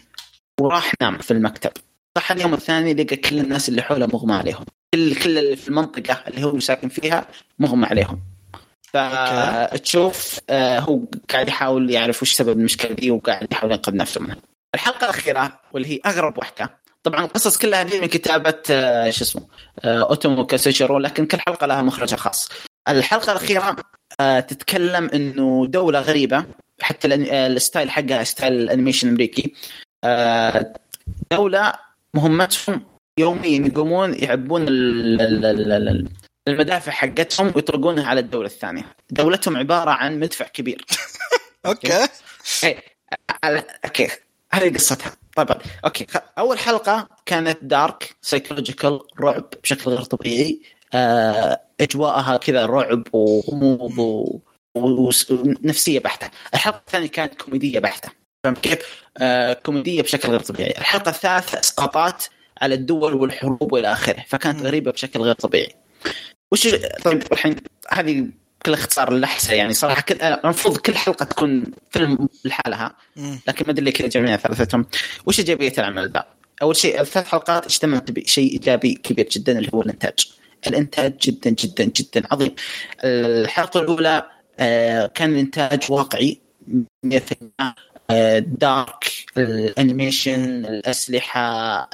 وراح 0.60 0.92
نام 1.02 1.18
في 1.18 1.30
المكتب. 1.30 1.70
صح 2.18 2.32
اليوم 2.32 2.54
الثاني 2.54 2.94
لقى 2.94 3.16
كل 3.16 3.38
الناس 3.38 3.68
اللي 3.68 3.82
حوله 3.82 4.06
مغمى 4.06 4.34
عليهم. 4.34 4.64
كل 4.94 5.14
كل 5.14 5.56
في 5.56 5.68
المنطقة 5.68 6.14
اللي 6.28 6.44
هو 6.44 6.60
ساكن 6.60 6.88
فيها 6.88 7.26
مغمى 7.58 7.86
عليهم. 7.86 8.20
فتشوف 8.92 10.40
آه 10.50 10.78
هو 10.78 11.00
قاعد 11.30 11.48
يحاول 11.48 11.90
يعرف 11.90 12.22
وش 12.22 12.32
سبب 12.32 12.58
المشكلة 12.58 12.92
دي 12.92 13.10
وقاعد 13.10 13.52
يحاول 13.52 13.72
ينقذ 13.72 13.96
نفسه 13.96 14.20
منها. 14.20 14.36
الحلقة 14.74 15.04
الأخيرة 15.04 15.60
واللي 15.72 15.88
هي 15.88 16.00
أغرب 16.06 16.38
واحدة 16.38 16.70
طبعا 17.02 17.24
القصص 17.24 17.58
كلها 17.58 17.82
دي 17.82 18.00
من 18.00 18.06
كتابة 18.06 18.54
آه 18.70 19.10
شو 19.10 19.24
اسمه 19.24 19.42
آه 19.84 20.02
اوتومو 20.02 20.46
كاسوشيرو 20.46 20.98
لكن 20.98 21.26
كل 21.26 21.38
حلقة 21.40 21.66
لها 21.66 21.82
مخرجها 21.82 22.16
خاص. 22.16 22.48
الحلقة 22.88 23.32
الأخيرة 23.32 23.76
تتكلم 24.40 25.10
إنه 25.14 25.66
دولة 25.66 26.00
غريبة 26.00 26.44
حتى 26.80 27.08
ال 27.14 27.27
style 27.27 27.90
حقها 27.90 28.24
style 28.24 28.52
ال 28.52 28.58
animation 28.58 29.08
الامريكي 29.08 29.54
دولة 31.32 31.72
مهمتهم 32.14 32.82
يوميا 33.18 33.66
يقومون 33.66 34.14
يعبون 34.14 34.66
المدافع 36.48 36.92
حقتهم 36.92 37.52
ويطرقونها 37.56 38.06
على 38.06 38.20
الدولة 38.20 38.46
الثانية. 38.46 38.84
دولتهم 39.10 39.56
عبارة 39.56 39.90
عن 39.90 40.20
مدفع 40.20 40.46
كبير. 40.46 40.84
okay. 41.66 42.08
اي 42.64 42.82
okay. 43.84 44.08
هذه 44.52 44.74
قصتها. 44.74 45.12
طبعا 45.36 45.58
okay. 45.84 46.06
أول 46.38 46.58
حلقة 46.58 47.08
كانت 47.26 47.58
dark 47.62 48.16
psychological 48.22 49.00
رعب 49.20 49.44
بشكل 49.62 49.90
غير 49.90 50.02
طبيعي. 50.02 50.62
آه، 50.94 51.60
أجواءها 51.80 52.36
كذا 52.36 52.66
رعب 52.66 53.02
وغموض 53.12 53.98
ونفسيه 54.74 55.98
بحتة. 56.00 56.30
الحلقة 56.54 56.78
الثانية 56.78 57.08
كانت 57.08 57.34
كوميدية 57.34 57.78
بحتة. 57.78 58.08
فهمت 58.44 58.58
كيف؟ 58.58 59.02
آه 59.18 59.52
كوميدية 59.52 60.02
بشكل 60.02 60.28
غير 60.28 60.40
طبيعي. 60.40 60.70
الحلقة 60.70 61.08
الثالثة 61.08 61.60
إسقاطات 61.60 62.24
على 62.62 62.74
الدول 62.74 63.14
والحروب 63.14 63.72
والى 63.72 63.92
آخره 63.92 64.24
فكانت 64.28 64.62
غريبة 64.62 64.90
بشكل 64.90 65.20
غير 65.20 65.34
طبيعي. 65.34 65.74
وش 66.52 66.68
طيب 67.04 67.22
الحين 67.32 67.56
هذه 67.90 68.26
كل 68.66 68.72
اختصار 68.72 69.12
اللحسه 69.12 69.54
يعني 69.54 69.74
صراحة 69.74 70.02
كل 70.02 70.22
المفروض 70.22 70.76
كل 70.76 70.94
حلقة 70.94 71.24
تكون 71.24 71.64
فيلم 71.90 72.28
لحالها 72.44 72.94
لكن 73.48 73.64
ما 73.66 73.70
أدري 73.70 73.84
ليه 73.84 73.92
كذا 73.92 74.06
جميع 74.08 74.36
ثلاثتهم. 74.36 74.86
وش 75.26 75.38
إيجابية 75.38 75.72
العمل 75.78 76.10
ذا؟ 76.10 76.24
أول 76.62 76.76
شيء 76.76 77.00
الثلاث 77.00 77.26
حلقات 77.26 77.64
اجتمعت 77.64 78.10
بشيء 78.10 78.52
إيجابي 78.52 78.94
كبير 78.94 79.28
جدا 79.28 79.58
اللي 79.58 79.70
هو 79.74 79.82
الإنتاج. 79.82 80.32
الإنتاج 80.66 81.16
جدا 81.18 81.50
جدا 81.50 81.84
جدا 81.84 82.22
عظيم. 82.30 82.54
الحلقة 83.04 83.80
الأولى 83.80 84.22
آه، 84.58 85.06
كان 85.06 85.30
الإنتاج 85.32 85.82
واقعي 85.90 86.40
100% 87.06 87.74
dark 88.40 89.04
ال 89.36 89.49
animation 89.49 90.64
الأسلحة 90.64 91.88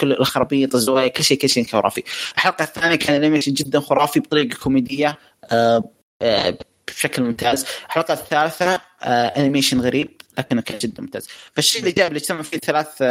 كل 0.00 0.12
الخرابيط 0.12 0.74
الزوايا 0.74 1.08
كل 1.08 1.24
شيء 1.24 1.38
كل 1.38 1.48
شيء 1.48 1.66
خرافي. 1.66 2.02
الحلقة 2.34 2.62
الثانية 2.62 2.96
كان 2.96 3.16
ال 3.16 3.20
animation 3.20 3.52
جدا 3.52 3.80
خرافي 3.80 4.20
بطريقة 4.20 4.56
كوميدية 4.58 5.18
آه، 5.52 5.84
بشكل 6.88 7.22
ممتاز. 7.22 7.66
الحلقة 7.86 8.14
الثالثة 8.14 8.80
animation 9.02 9.80
غريب 9.80 10.20
لكنه 10.38 10.62
كان 10.62 10.78
جدا 10.78 11.02
ممتاز. 11.02 11.28
فالشيء 11.54 11.80
الايجابي 11.80 12.08
اللي 12.08 12.18
اجتمع 12.18 12.42
فيه 12.42 12.56
الثلاث 12.56 13.02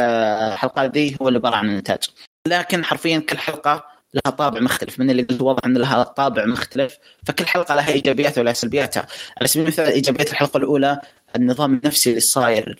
حلقات 0.58 0.94
ذي 0.94 1.16
هو 1.22 1.28
اللي 1.28 1.38
عبارة 1.38 1.56
عن 1.56 1.70
الانتاج 1.70 1.98
لكن 2.46 2.84
حرفيا 2.84 3.18
كل 3.18 3.38
حلقة 3.38 3.99
لها 4.14 4.32
طابع 4.32 4.60
مختلف 4.60 4.98
من 4.98 5.10
اللي 5.10 5.22
قلت 5.22 5.40
واضح 5.42 5.64
إن 5.66 5.78
لها 5.78 6.02
طابع 6.02 6.46
مختلف 6.46 6.98
فكل 7.26 7.46
حلقة 7.46 7.74
لها 7.74 7.88
إيجابياتها 7.92 8.40
ولها 8.40 8.52
سلبياتها. 8.52 9.06
على 9.38 9.48
سبيل 9.48 9.62
المثال 9.62 9.86
إيجابيات 9.86 10.30
الحلقة 10.30 10.56
الأولى 10.56 11.00
النظام 11.36 11.74
النفسي 11.74 12.10
اللي 12.10 12.20
صاير 12.20 12.78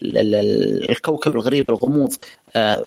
الكوكب 0.90 1.34
الغريب 1.34 1.70
الغموض 1.70 2.14
آه، 2.56 2.84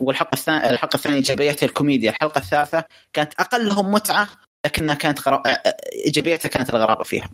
والحلقة 0.00 0.34
الثانية 0.34 0.70
الحلقة 0.70 0.96
الثانية 0.96 1.16
إيجابياتها 1.16 1.66
الكوميديا. 1.66 2.10
الحلقة 2.10 2.38
الثالثة 2.38 2.84
كانت 3.12 3.34
اقلهم 3.38 3.92
متعة 3.92 4.28
لكنها 4.66 4.94
كانت 4.94 5.28
غرا... 5.28 5.42
آه، 5.46 5.76
إيجابياتها 6.06 6.48
كانت 6.48 6.70
الغرابة 6.70 7.04
فيها. 7.04 7.30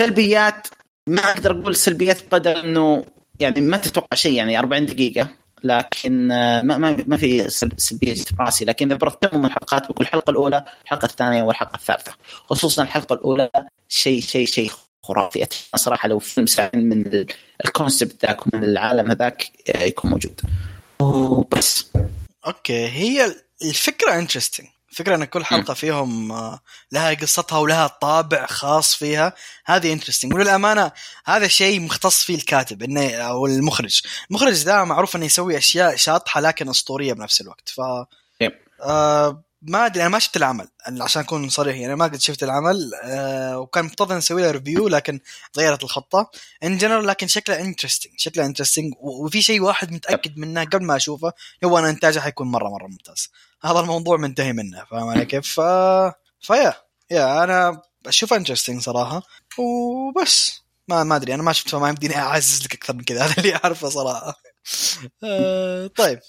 سلبيات 0.00 0.66
ما 1.08 1.30
أقدر 1.30 1.50
أقول 1.60 1.76
سلبيات 1.76 2.28
بقدر 2.28 2.60
إنه 2.60 3.04
يعني 3.40 3.60
ما 3.60 3.76
تتوقع 3.76 4.16
شيء 4.16 4.32
يعني 4.32 4.58
40 4.58 4.86
دقيقة. 4.86 5.28
لكن 5.64 6.32
آه، 6.32 6.62
ما 6.62 6.78
ما 7.06 7.16
في 7.16 7.50
سلبية 7.76 8.14
في 8.14 8.34
راسي. 8.40 8.64
لكن 8.64 8.86
إذا 8.86 8.96
برتبهم 8.96 9.46
الحلقات 9.46 9.88
بكل 9.88 10.04
الحلقة 10.04 10.30
الأولى 10.30 10.64
الحلقة 10.84 11.06
الثانية 11.06 11.42
والحلقة 11.42 11.76
الثالثة. 11.76 12.12
خصوصا 12.46 12.82
الحلقة 12.82 13.14
الأولى 13.14 13.50
شيء 13.88 14.20
شيء 14.20 14.46
شيء 14.46 14.70
خرافي. 15.02 15.46
صراحة 15.76 16.08
لو 16.08 16.18
فيلم 16.18 16.46
ساعتين 16.46 16.88
من 16.88 17.26
ال 17.64 17.72
concept 17.72 18.26
ذاك 18.26 18.46
ومن 18.46 18.64
العالم 18.64 19.10
هذاك 19.10 19.50
آه، 19.74 19.82
يكون 19.82 20.10
موجود. 20.10 20.40
وبس. 21.00 21.90
okay. 22.46 22.88
هي 22.88 23.34
الفكرة 23.62 24.18
interesting 24.18 24.66
فكرة 24.94 25.14
إن 25.14 25.24
كل 25.24 25.44
حلقة 25.44 25.74
فيهم 25.74 26.32
آه، 26.32 26.60
لها 26.92 27.14
قصتها 27.14 27.58
ولها 27.58 27.86
طابع 27.86 28.46
خاص 28.46 28.94
فيها 28.94 29.32
هذه 29.66 29.92
interesting 29.92 30.34
وللأمانة 30.34 30.92
هذا 31.26 31.48
شيء 31.48 31.80
مختص 31.80 32.24
فيه 32.24 32.34
الكاتب 32.34 32.82
إنه 32.82 33.14
أو 33.14 33.46
المخرج. 33.46 34.02
المخرج 34.30 34.52
ذا 34.52 34.84
معروف 34.84 35.16
إنه 35.16 35.24
يسوي 35.24 35.58
أشياء 35.58 35.96
شاطحة 35.96 36.40
لكن 36.40 36.68
أسطورية 36.68 37.12
بنفس 37.12 37.40
الوقت. 37.40 37.68
ف 37.68 37.80
آه 38.82 39.42
ما 39.66 39.86
أدري 39.86 40.02
أنا 40.02 40.08
ما 40.08 40.18
شفت 40.18 40.36
العمل 40.36 40.68
عشان 41.00 41.22
أكون 41.22 41.48
صريح 41.48 41.76
يعني 41.76 41.96
ما 41.96 42.04
قد 42.04 42.20
شفت 42.20 42.42
العمل 42.42 42.90
آه 43.04 43.58
وكان 43.58 43.84
مفترض 43.84 44.12
نسوي 44.12 44.42
له 44.42 44.50
review 44.50 44.88
لكن 44.88 45.20
تغيرت 45.52 45.84
الخطة. 45.84 46.30
in 46.64 46.78
general 46.78 47.06
لكن 47.06 47.26
شكله 47.26 47.60
interesting 47.60 48.12
شكله 48.16 48.46
interesting 48.46 48.92
وفي 49.00 49.42
شيء 49.42 49.60
واحد 49.60 49.92
متأكد 49.92 50.38
منه 50.38 50.64
قبل 50.64 50.84
ما 50.84 50.96
أشوفه 50.96 51.32
هو 51.64 51.78
أن 51.78 51.84
إنتاجه 51.84 52.18
حيكون 52.20 52.46
مرة 52.46 52.68
مرة 52.68 52.86
ممتاز. 52.86 53.28
هذا 53.62 53.80
الموضوع 53.80 54.16
منتهي 54.16 54.52
منه 54.52 54.84
فاهم 54.84 55.08
علي 55.08 55.26
كيف؟ 55.26 55.60
ف... 55.60 55.60
فيا 56.40 56.74
يا 57.10 57.44
أنا 57.44 57.82
أشوفه 58.06 58.36
interesting 58.36 58.82
صراحة. 58.82 59.22
وبس. 59.58 60.60
ما 60.88 61.04
ما 61.04 61.16
أدري 61.16 61.34
أنا 61.34 61.42
ما 61.42 61.52
شفت 61.52 61.68
فما 61.68 61.88
يمديني 61.88 62.16
أعزز 62.16 62.64
لك 62.64 62.74
أكثر 62.74 62.94
من 62.94 63.04
كذا 63.04 63.24
هذا 63.26 63.34
اللي 63.38 63.54
أعرفه 63.56 63.88
صراحة. 63.88 64.34
آه 65.24 65.86
طيب. 65.86 66.20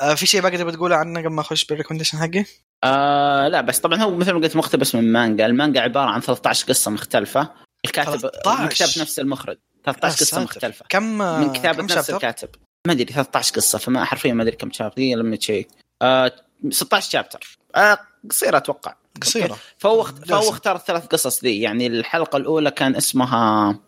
آه 0.00 0.14
في 0.14 0.26
شيء 0.26 0.40
باقي 0.40 0.58
تبي 0.58 0.72
تقوله 0.72 0.96
عنه 0.96 1.20
قبل 1.20 1.28
ما 1.28 1.40
أخش 1.40 1.64
بال 1.64 1.71
recommendation 1.71 2.18
حقي؟ 2.18 2.44
آه 2.84 3.48
لا 3.48 3.60
بس 3.60 3.78
طبعا 3.78 4.02
هو 4.02 4.14
مثل 4.16 4.32
ما 4.32 4.40
قلت 4.40 4.56
مقتبس 4.56 4.94
من 4.94 5.12
مانجا، 5.12 5.46
المانجا 5.46 5.80
عبارة 5.80 6.10
عن 6.10 6.20
13 6.20 6.66
قصة 6.66 6.90
مختلفة. 6.90 7.50
الكاتب 7.84 8.16
13. 8.16 8.62
من 8.62 8.68
كتاب 8.68 8.88
نفس 9.02 9.18
المخرج. 9.18 9.58
13 9.84 10.20
قصة 10.20 10.40
مختلفة. 10.42 10.84
كم 10.88 11.18
من 11.18 11.52
كتابة 11.52 11.78
كم 11.86 11.98
نفس 11.98 12.10
الكاتب. 12.10 12.48
ما 12.86 12.92
أدري 12.92 13.12
13 13.12 13.54
قصة 13.54 13.78
فما 13.78 14.04
حرفيا 14.04 14.32
ما 14.34 14.42
أدري 14.42 14.56
كم 14.56 14.72
chapter 14.72 15.02
لما 15.02 15.36
check 15.36 15.68
آه 16.02 16.32
16 16.70 17.10
chapter 17.10 17.58
آه 17.76 17.98
قصيرة 18.30 18.56
أتوقع. 18.56 18.94
قصيرة. 19.22 19.56
فهو 19.78 20.04
فهو 20.04 20.50
اختار 20.50 20.76
الثلاث 20.76 21.06
قصص 21.06 21.44
ذي. 21.44 21.60
يعني 21.60 21.86
الحلقة 21.86 22.36
الأولى 22.36 22.70
كان 22.70 22.96
اسمها 22.96 23.78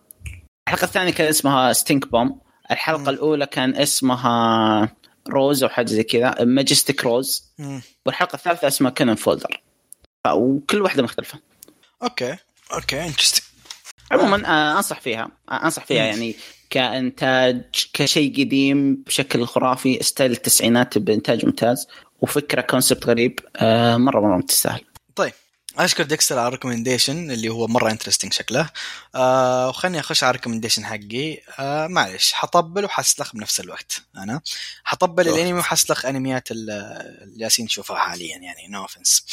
الحلقة 0.69 0.85
الثانية 0.85 1.13
كان 1.13 1.29
اسمها 1.29 1.73
Stink 1.73 2.11
Bomb 2.11 2.41
الحلقة 2.71 3.03
م. 3.03 3.09
الأولى 3.09 3.47
كان 3.47 3.77
اسمها 3.77 4.89
Rose 5.29 5.63
أو 5.63 5.69
حاجة 5.69 5.87
زي 5.87 6.03
كذا 6.03 6.45
Magnetic 6.45 7.05
Rose 7.05 7.53
والحلقة 8.07 8.37
الثالثة 8.37 8.69
اسمها 8.69 8.91
Cannon 8.91 9.15
Fodder 9.15 9.63
وكل 10.33 10.83
واحدة 10.83 11.03
مختلفة. 11.03 11.39
okay 12.03 12.37
okay 12.73 13.07
interesting 13.07 13.45
عموما 14.11 14.49
آه، 14.49 14.77
أنصح 14.77 15.01
فيها. 15.01 15.31
آه، 15.51 15.65
أنصح 15.65 15.85
فيها 15.85 16.05
يعني 16.05 16.37
كإنتاج 16.71 17.63
كشيء 17.93 18.33
قديم 18.33 18.95
بشكل 18.95 19.47
خرافي 19.47 20.03
style 20.03 20.33
التسعينات 20.33 20.99
بإنتاج 20.99 21.47
ممتاز. 21.47 21.89
وفكرة 22.21 22.61
concept 22.61 23.07
غريب 23.07 23.41
آه، 23.57 23.97
مرة 23.97 24.21
مرة 24.21 24.41
تستاهل 24.41 24.85
طيب 25.15 25.33
أشكر 25.79 26.05
ديكستر 26.05 26.39
على 26.39 26.49
ال 26.49 26.54
recommendation 26.54 27.31
اللي 27.31 27.49
هو 27.49 27.67
مرة 27.67 27.91
interesting 27.91 28.33
شكله. 28.33 28.71
آه 29.15 29.69
وخلني 29.69 30.01
أخش 30.01 30.25
على 30.25 30.31
ال 30.31 30.35
recommendation 30.35 30.87
حقي. 30.87 31.39
آه 31.59 31.87
معلش 31.87 32.33
حطبل 32.33 32.85
وحسلخ 32.85 33.37
بنفس 33.37 33.61
الوقت. 33.61 34.03
أنا 34.17 34.41
حطبل 34.85 35.29
الأنمي 35.29 35.59
وحسلخ 35.59 36.07
أنميات 36.07 36.51
اللي 36.51 37.33
جالسين 37.37 37.65
نشوفها 37.65 37.99
حاليا 37.99 38.37
يعني 38.37 38.69
no 38.69 38.81
offense 38.81 39.27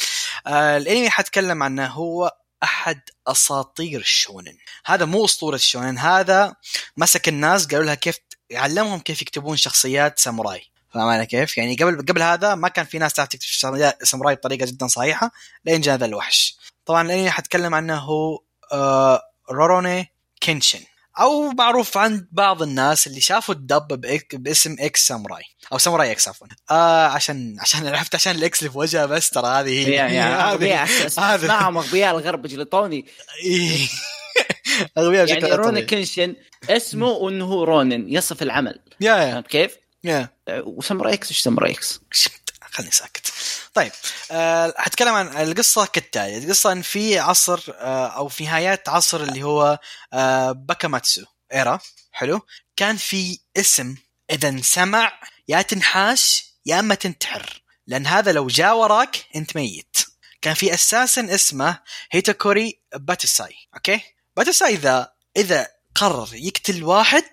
آه 0.46 0.76
الأنمي 0.76 1.10
حتكلم 1.10 1.62
عنه 1.62 1.86
هو 1.86 2.36
أحد 2.62 3.00
أساطير 3.26 4.00
الشونن. 4.00 4.56
هذا 4.86 5.04
مو 5.04 5.24
أسطورة 5.24 5.54
الشونن 5.54 5.98
هذا 5.98 6.56
مسك 6.96 7.28
الناس 7.28 7.66
قالوا 7.66 7.84
لها 7.84 7.94
كيف 7.94 8.16
علمهم 8.52 8.98
كيف 8.98 9.22
يكتبون 9.22 9.56
شخصيات 9.56 10.18
ساموراي. 10.18 10.70
فاهم 10.94 11.08
علي 11.08 11.26
كيف؟ 11.26 11.58
يعني 11.58 11.74
قبل 11.74 11.96
قبل 11.96 12.22
هذا 12.22 12.54
ما 12.54 12.68
كان 12.68 12.84
في 12.84 12.98
ناس 12.98 13.12
تعرف 13.12 13.28
تكتب 13.28 13.92
ساموراي 14.02 14.34
بطريقة 14.34 14.66
جدا 14.66 14.86
صحيحة 14.86 15.30
لين 15.64 15.80
جاء 15.80 15.94
هذا 15.94 16.04
الوحش. 16.06 16.56
طبعا 16.86 17.02
الانمي 17.02 17.30
حتكلم 17.30 17.74
عنه 17.74 17.96
هو 17.96 18.38
آه 18.72 19.22
روروني 19.50 20.12
كينشن. 20.40 20.80
أو 21.20 21.50
معروف 21.50 21.96
عند 21.96 22.28
بعض 22.32 22.62
الناس 22.62 23.06
اللي 23.06 23.20
شافوا 23.20 23.54
ال 23.54 23.65
dub 23.65 24.00
باسم 24.32 24.76
إكس 24.80 25.06
ساموراي. 25.06 25.42
أو 25.72 25.78
ساموراي 25.78 26.12
إكس 26.12 26.28
عفوا. 26.28 26.46
آه 26.70 27.06
عشان 27.06 27.56
عشان 27.60 27.86
عرفت 27.94 28.14
عشان 28.14 28.36
ال 28.36 28.47
X 28.47 28.58
اللي 28.58 28.70
في 28.70 28.78
وجهه 28.78 29.06
بس 29.06 29.30
ترى 29.30 29.46
هذه 29.46 29.88
هي. 29.88 30.20
اغبياء 30.22 31.06
أسمعهم 31.06 31.78
أغبياء 31.78 32.18
الغرب 32.18 32.46
جلطوني. 32.46 33.06
أغبياء 34.98 35.28
يعني 35.28 35.52
روني 35.52 35.82
كينشن 35.82 36.36
اسمه 36.70 37.28
إنه 37.28 37.44
هو 37.44 37.64
رونين 37.64 38.08
يصف 38.08 38.42
العمل. 38.42 38.80
yeah 39.00 39.16
yeah. 39.16 39.40
كيف؟ 39.40 39.76
yeah 40.04 40.28
وساموراي 40.50 41.14
إكس 41.14 41.28
إيش 41.28 41.40
ساموراي 41.40 41.72
إكس؟ 41.72 42.00
خليني 42.72 42.92
ساكت. 42.92 43.32
طيب 43.74 43.92
أه 44.30 44.74
حتكلم 44.76 45.14
عن 45.14 45.26
القصة 45.42 45.86
كالتالي. 45.86 46.38
القصة 46.38 46.72
إن 46.72 46.82
في 46.82 47.18
عصر 47.18 47.60
أه 47.68 48.06
أو 48.06 48.28
في 48.28 48.44
نهايات 48.44 48.88
عصر 48.88 49.22
اللي 49.22 49.42
هو 49.42 49.78
أه 50.12 50.52
باكوماتسو 50.52 51.24
era. 51.54 51.78
حلو. 52.12 52.40
كان 52.76 52.96
في 52.96 53.38
اسم 53.56 53.96
إذا 54.30 54.48
انسمع 54.48 55.20
يا 55.48 55.62
تنحاش 55.62 56.44
يا 56.66 56.80
أما 56.80 56.94
تنتحر 56.94 57.62
لأن 57.86 58.06
هذا 58.06 58.32
لو 58.32 58.46
جاء 58.46 58.76
وراك 58.76 59.24
أنت 59.36 59.56
ميت. 59.56 59.96
كان 60.42 60.54
في 60.54 60.74
أساسا 60.74 61.34
اسمه 61.34 61.78
هيتوكيري 62.10 62.80
باتساي 62.94 63.54
أوكي؟ 63.74 64.00
باتساي 64.36 64.74
ذا 64.74 65.12
إذا 65.36 65.68
قرر 65.94 66.28
يقتل 66.32 66.84
واحد 66.84 67.24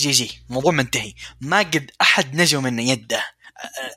GG 0.00 0.42
الموضوع 0.48 0.72
منتهي. 0.72 1.14
ما 1.40 1.58
قد 1.58 1.90
أحد 2.00 2.34
نجو 2.34 2.60
من 2.60 2.78
يده. 2.78 3.24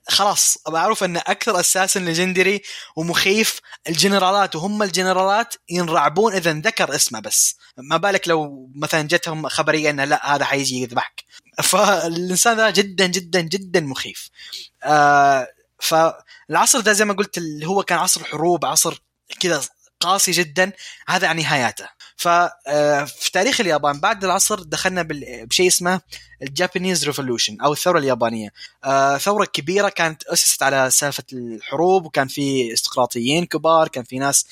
خلاص 0.07 0.57
معروف 0.67 1.03
أن 1.03 1.17
أكثر 1.17 1.59
أساسا 1.59 1.99
legendary 1.99 2.61
ومخيف 2.95 3.59
الجنرالات 3.89 4.55
وهم 4.55 4.83
الجنرالات 4.83 5.55
ينرعبون 5.69 6.33
إذا 6.33 6.53
ذكر 6.53 6.95
اسمه 6.95 7.19
بس. 7.19 7.55
ما 7.77 7.97
بالك 7.97 8.27
لو 8.27 8.69
مثلا 8.75 9.01
جتهم 9.01 9.49
خبرية 9.49 9.89
إنه 9.89 10.03
لا 10.03 10.35
هذا 10.35 10.45
حيجي 10.45 10.81
يذبحك. 10.81 11.23
فالإنسان 11.63 12.57
ذا 12.57 12.69
جدا 12.69 13.05
جدا 13.05 13.41
جدا 13.41 13.79
مخيف. 13.79 14.29
آه 14.83 15.47
فالعصر 15.79 16.79
ده 16.79 16.93
زي 16.93 17.05
ما 17.05 17.13
قلت 17.13 17.37
اللي 17.37 17.67
هو 17.67 17.83
كان 17.83 17.97
عصر 17.97 18.23
حروب 18.23 18.65
عصر 18.65 19.01
كذا 19.39 19.61
قاسي 19.99 20.31
جدا 20.31 20.71
هذا 21.07 21.27
عن 21.27 21.37
نهاياته. 21.37 21.89
ففي 22.17 23.31
تاريخ 23.33 23.61
اليابان 23.61 23.99
بعد 23.99 24.23
العصر 24.23 24.63
دخلنا 24.63 25.07
بشيء 25.43 25.67
اسمه 25.67 26.01
ال 26.41 26.49
Japanese 26.49 27.05
revolution 27.05 27.61
أو 27.61 27.73
الثورة 27.73 27.99
اليابانية. 27.99 28.49
آه، 28.83 29.17
ثورة 29.17 29.45
كبيرة 29.45 29.89
كانت 29.89 30.23
أسست 30.23 30.63
على 30.63 30.91
سالفة 30.91 31.23
الحروب 31.33 32.05
وكان 32.05 32.27
في 32.27 32.73
ارستقراطيين 32.73 33.45
كبار 33.45 33.87
كان 33.87 34.03
في 34.03 34.19
ناس 34.19 34.45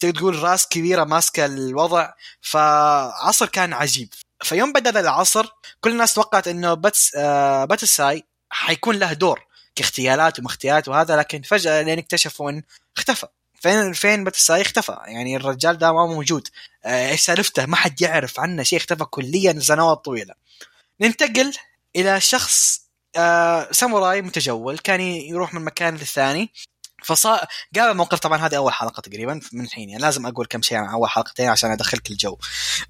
تقدر 0.00 0.18
تقول 0.18 0.42
راس 0.42 0.66
كبيرة 0.68 1.04
ماسكة 1.04 1.44
الوضع 1.46 2.12
فعصر 2.40 3.46
كان 3.46 3.72
عجيب. 3.72 4.08
فيوم 4.42 4.72
بدأ 4.72 5.00
العصر 5.00 5.46
كل 5.80 5.90
الناس 5.90 6.14
توقعت 6.14 6.48
إنه 6.48 6.74
باتس 6.74 7.14
آه 7.16 7.64
باتساي 7.64 8.24
حيكون 8.50 8.96
له 8.96 9.12
دور 9.12 9.46
كاغتيالات 9.74 10.38
وما 10.38 10.48
اغتيالات 10.48 10.88
وهذا 10.88 11.16
لكن 11.16 11.42
فجأة 11.42 11.82
لين 11.82 11.98
اكتشفوا 11.98 12.50
إن 12.50 12.62
اختفى. 12.96 13.26
فين 13.60 13.92
فين 13.92 14.24
باتساي 14.24 14.60
اختفى 14.60 14.96
يعني 15.06 15.36
الرجال 15.36 15.78
ده 15.78 15.92
ما 15.92 16.06
موجود. 16.06 16.48
آه، 16.84 17.10
إيش 17.10 17.20
سالفته؟ 17.20 17.66
ما 17.66 17.76
حد 17.76 18.02
يعرف 18.02 18.40
عنه 18.40 18.62
شيء 18.62 18.78
اختفى 18.78 19.04
كليا 19.04 19.60
سنوات 19.60 20.04
طويلة. 20.04 20.34
ننتقل 21.00 21.54
إلى 21.96 22.20
شخص 22.20 22.80
آه 23.16 23.68
ساموراي 23.72 24.22
متجول 24.22 24.78
كان 24.78 25.00
يروح 25.00 25.54
من 25.54 25.64
مكان 25.64 25.94
للثاني. 25.94 26.52
فصار 27.04 27.46
قابل 27.76 27.96
موقف 27.96 28.18
طبعا 28.18 28.38
هذه 28.46 28.56
أول 28.56 28.72
حلقة 28.72 29.00
تقريبا 29.00 29.40
من 29.52 29.64
الحين. 29.64 29.88
يعني 29.88 30.02
لازم 30.02 30.26
أقول 30.26 30.46
كم 30.46 30.62
شيء 30.62 30.78
عن 30.78 30.88
أول 30.88 31.08
حلقتين 31.08 31.48
عشان 31.48 31.70
أدخلك 31.70 32.10
الجو. 32.10 32.38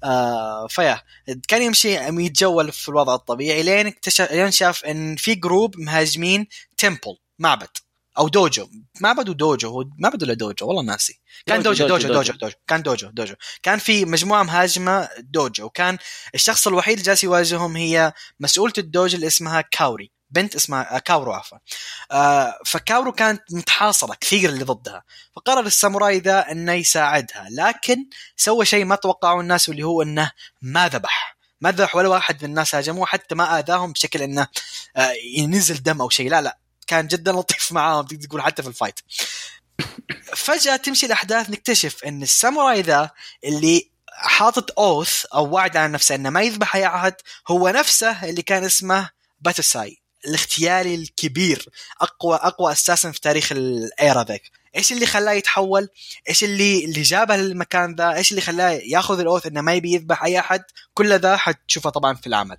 آه 0.03 0.67
ف 0.67 0.73
yeah. 0.73 1.01
كان 1.47 1.61
يمشي 1.61 1.93
يتجول 1.95 2.71
في 2.71 2.89
الوضع 2.89 3.15
الطبيعي 3.15 3.63
لين 3.63 3.87
اكتشف 3.87 4.31
لين 4.31 4.51
شاف 4.51 4.85
إن 4.85 5.15
في 5.15 5.35
group 5.35 5.77
مهاجمين 5.77 6.47
temple 6.77 7.17
معبد. 7.39 7.69
أو 8.17 8.27
دوجو. 8.27 8.67
معبد 9.01 9.29
ودوجو 9.29 9.69
هو 9.69 9.85
معبد 9.99 10.23
ولا 10.23 10.33
دوجو 10.33 10.67
والله 10.67 10.83
ناسي. 10.83 11.19
كان 11.45 11.63
دوجو 11.63 11.87
دوجو 11.87 12.07
دوجو, 12.07 12.13
دوجو, 12.13 12.33
دوجو 12.33 12.55
كان 12.67 12.81
دوجو 12.81 13.09
دوجو. 13.09 13.35
كان 13.63 13.79
في 13.79 14.05
مجموعة 14.05 14.43
مهاجمة 14.43 15.09
دوجو 15.19 15.65
وكان 15.65 15.97
الشخص 16.35 16.67
الوحيد 16.67 16.93
اللي 16.93 17.05
جالس 17.05 17.23
يواجههم 17.23 17.75
هي 17.75 18.13
مسؤولة 18.39 18.73
الدوجو 18.77 19.15
اللي 19.15 19.27
اسمها 19.27 19.61
كاوري. 19.61 20.11
بنت 20.31 20.55
اسمها 20.55 20.95
آه، 20.95 20.99
كاورو 20.99 21.33
عفوا. 21.33 21.57
آه 22.11 22.59
فكاورو 22.65 23.11
كانت 23.11 23.41
متحاصرة 23.51 24.13
كثير 24.21 24.49
اللي 24.49 24.63
ضدها. 24.63 25.03
فقرر 25.35 25.65
الساموراي 25.65 26.19
ذا 26.19 26.51
إنه 26.51 26.73
يساعدها 26.73 27.47
لكن 27.51 28.05
سوى 28.35 28.65
شيء 28.65 28.85
ما 28.85 28.95
توقعه 28.95 29.41
الناس 29.41 29.69
واللي 29.69 29.83
هو 29.83 30.01
إنه 30.01 30.31
ما 30.61 30.89
ذبح. 30.89 31.37
ما 31.61 31.71
ذبح 31.71 31.95
ولا 31.95 32.07
واحد 32.07 32.43
من 32.43 32.49
الناس 32.49 32.75
هاجموه 32.75 33.05
حتى 33.05 33.35
ما 33.35 33.59
آذاهم 33.59 33.91
بشكل 33.91 34.21
إنه 34.21 34.47
آه 34.95 35.13
ينزل 35.37 35.83
دم 35.83 36.01
أو 36.01 36.09
شيء. 36.09 36.29
لا 36.29 36.41
لا. 36.41 36.57
كان 36.89 37.07
جدا 37.07 37.31
لطيف 37.31 37.71
معاهم 37.71 38.05
تقدر 38.05 38.27
تقول 38.27 38.41
حتى 38.41 38.61
في 38.61 38.67
ال 38.67 38.72
fight. 38.72 38.99
فجأة 40.35 40.75
تمشي 40.75 41.05
الأحداث 41.05 41.49
نكتشف 41.49 42.03
إن 42.03 42.23
الساموراي 42.23 42.81
ذا 42.81 43.09
اللي 43.43 43.89
حاطط 44.07 44.79
oath 44.79 45.25
أو 45.25 45.49
وعد 45.49 45.77
على 45.77 45.93
نفسه 45.93 46.15
إنه 46.15 46.29
ما 46.29 46.41
يذبح 46.41 46.75
أي 46.75 46.87
أحد 46.87 47.13
هو 47.47 47.69
نفسه 47.69 48.29
اللي 48.29 48.41
كان 48.41 48.63
اسمه 48.63 49.09
باتساي 49.41 50.01
الاغتيالي 50.25 50.95
الكبير 50.95 51.69
أقوى 52.01 52.35
أقوى 52.35 52.71
أساسا 52.71 53.11
في 53.11 53.21
تاريخ 53.21 53.51
الإيرا 53.51 54.23
ذاك 54.23 54.41
إيش 54.75 54.91
اللي 54.91 55.05
خلاه 55.05 55.31
يتحول؟ 55.31 55.89
إيش 56.29 56.43
اللي 56.43 56.85
اللي 56.85 57.01
جابه 57.01 57.35
للمكان 57.35 57.95
ذا؟ 57.95 58.15
إيش 58.15 58.31
اللي 58.31 58.41
خلاه 58.41 58.69
يأخذ 58.69 59.19
الأوث 59.19 59.45
إنه 59.45 59.61
ما 59.61 59.73
يبي 59.73 59.93
يذبح 59.93 60.23
أي 60.23 60.39
أحد؟ 60.39 60.63
كل 60.93 61.19
ذا 61.19 61.37
حتشوفه 61.37 61.89
طبعا 61.89 62.13
في 62.15 62.27
العمل. 62.27 62.57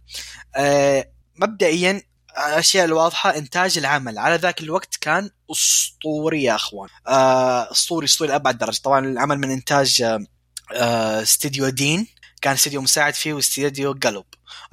أه 0.57 1.11
مبدئيا 1.37 2.03
الأشياء 2.39 2.85
الواضحة 2.85 3.37
إنتاج 3.37 3.79
العمل. 3.79 4.19
على 4.19 4.37
ذاك 4.37 4.61
الوقت 4.61 4.97
كان 5.01 5.31
أسطوري 5.53 6.43
يا 6.43 6.55
أخوان. 6.55 6.89
أه 7.09 7.73
أسطوري 7.73 8.07
أسطوري 8.07 8.31
لأبعد 8.31 8.59
درجة. 8.59 8.81
طبعا 8.81 9.07
العمل 9.07 9.39
من 9.39 9.51
إنتاج 9.51 10.03
أه 10.73 11.23
استديو 11.23 11.69
دين. 11.69 12.07
كان 12.43 12.53
استديو 12.53 12.81
مساعد 12.83 13.15
فيه 13.15 13.33
واستديو 13.33 13.93
قلب. 13.93 14.25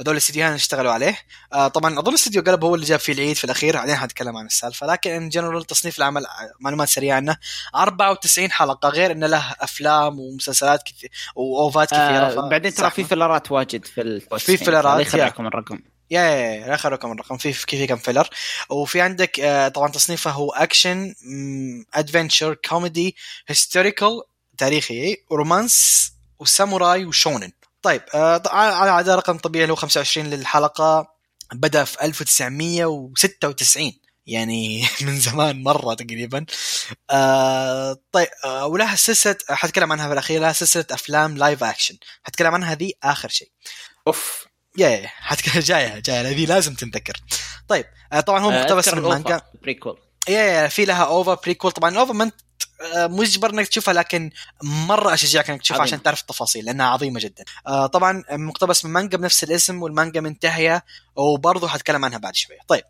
هذول 0.02 0.12
الاستديوهات 0.12 0.54
اشتغلوا 0.54 0.92
عليه. 0.92 1.18
آه 1.54 1.68
طبعا 1.68 2.00
أظن 2.00 2.14
استديو 2.14 2.42
Gallop 2.42 2.64
هو 2.64 2.76
اللي 2.76 2.86
جاب 2.86 3.00
فيه 3.00 3.14
العيد 3.14 3.36
في 3.36 3.44
الأخير. 3.44 3.76
بعدين 3.76 3.96
حنتكلم 3.96 4.38
عن 4.38 4.46
السالفة. 4.46 4.88
لكن 4.88 5.12
in 5.12 5.30
general 5.30 5.66
تصنيف 5.66 5.98
العمل 5.98 6.26
معلومات 6.60 6.90
سريعة 6.90 7.16
عنه. 7.16 7.38
94 7.76 8.52
حلقة. 8.52 8.90
غير 8.90 9.12
إنه 9.12 9.28
له 9.28 9.56
أفلام 9.60 10.20
ومسلسلات 10.20 10.84
كثير 10.84 11.12
وأوفات 11.36 11.88
كثيرة. 11.88 12.46
آه 12.46 12.50
بعدين 12.50 12.74
ترى 12.74 12.90
في 12.90 13.04
فيلرات 13.04 13.52
واجد 13.52 13.86
في 13.86 14.02
ال 14.02 14.10
post 14.10 14.46
في 14.46 14.58
فيلرات 14.58 15.02
يخرعكم 15.02 15.48
الرقم. 15.48 15.80
yeah 16.12 16.22
yeah 16.22 16.68
yeah 16.68 16.76
رقم 16.86 17.12
الرقم. 17.12 17.38
في 17.38 17.54
في 17.54 17.88
كم 17.88 17.96
filler 17.98 18.30
وفي 18.70 19.02
عندك 19.02 19.40
آه 19.40 19.68
طبعا 19.68 19.92
تصنيفه 19.92 20.32
هو 20.32 20.52
action 20.52 21.14
adventure 21.94 22.54
comedy 22.54 23.16
historical 23.48 24.22
تاريخي 24.58 25.18
romance 25.32 26.08
وساموراي 26.40 27.06
وشونن. 27.06 27.52
طيب 27.82 28.02
آه 28.16 28.42
على 28.48 28.92
عدد 28.92 29.10
رقم 29.10 29.38
طبيعي 29.38 29.64
اللي 29.64 29.72
هو 29.72 29.76
25 29.76 30.28
للحلقة. 30.30 31.08
بدأ 31.54 31.84
في 31.84 32.02
1996 32.06 33.94
يعني 34.28 34.86
من 35.02 35.20
زمان 35.20 35.64
مرة 35.64 35.94
تقريبا. 35.94 36.46
آه 37.12 37.98
طيب 38.12 38.28
آه 38.46 38.68
ولها 38.68 38.96
سلسلة 38.96 39.38
حتكلم 39.50 39.92
عنها 39.92 40.08
في 40.08 40.14
الأخير 40.14 40.42
لها 40.42 40.54
سلسلة 40.54 40.86
أفلام 40.92 41.38
live 41.38 41.64
action 41.64 41.98
حتكلم 42.24 42.54
عنها 42.54 42.76
ذي 42.76 42.94
آخر 43.04 43.30
شيء. 43.30 43.50
أوف. 44.08 44.47
yeah 44.78 44.90
yeah 44.90 45.08
حتكلم 45.08 45.62
جاية 45.62 46.00
جاية 46.00 46.22
ذي 46.22 46.46
لازم 46.46 46.74
تنذكر 46.74 47.22
طيب 47.68 47.86
آه 48.14 48.20
طبعا 48.20 48.40
هو 48.40 48.52
آه، 48.52 48.64
مقتبس 48.64 48.94
من 48.94 49.02
مانجا 49.02 49.42
prequel 49.62 50.00
yeah 50.30 50.42
yeah 50.42 50.68
في 50.68 50.86
لها 50.86 51.04
OVA 51.04 51.36
prequel 51.36 51.72
طبعا 51.72 51.90
ال 51.90 51.96
OVA 51.96 52.14
ما 52.14 52.32
آه، 52.96 53.08
مجبر 53.08 53.50
إنك 53.50 53.68
تشوفها 53.68 53.94
لكن 53.94 54.32
مرة 54.64 55.14
أشجعك 55.14 55.50
إنك 55.50 55.62
تشوفها 55.62 55.82
عشان 55.82 56.04
تعرف 56.04 56.22
التفاصيل 56.22 56.66
لأنها 56.66 56.86
عظيمة 56.86 57.20
جدا. 57.20 57.44
طبعا 57.88 58.24
مقتبس 58.32 58.86
من 58.86 58.92
مانجا 58.92 59.18
بنفس 59.18 59.44
الاسم 59.44 59.84
والمانجا 59.84 60.22
منتهية 60.22 60.86
وبرضه 61.16 61.68
حتكلم 61.68 62.06
عنها 62.06 62.18
بعد 62.18 62.36
شوية. 62.36 62.60
طيب 62.68 62.84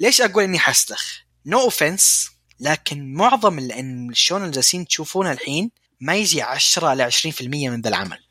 ليش 0.00 0.20
أقول 0.20 0.44
إني 0.44 0.58
حسلخ؟ 0.58 1.04
no 1.46 1.62
offense 1.62 2.30
لكن 2.60 3.14
معظم 3.14 3.58
الشونن 3.58 4.40
اللي 4.40 4.52
جالسين 4.52 4.86
تشوفونه 4.86 5.32
الحين 5.32 5.70
ما 6.00 6.14
يجي 6.14 6.42
10 6.42 6.94
ل 6.94 7.12
20% 7.12 7.42
من 7.42 7.80
ذا 7.80 7.88
العمل. 7.88 8.23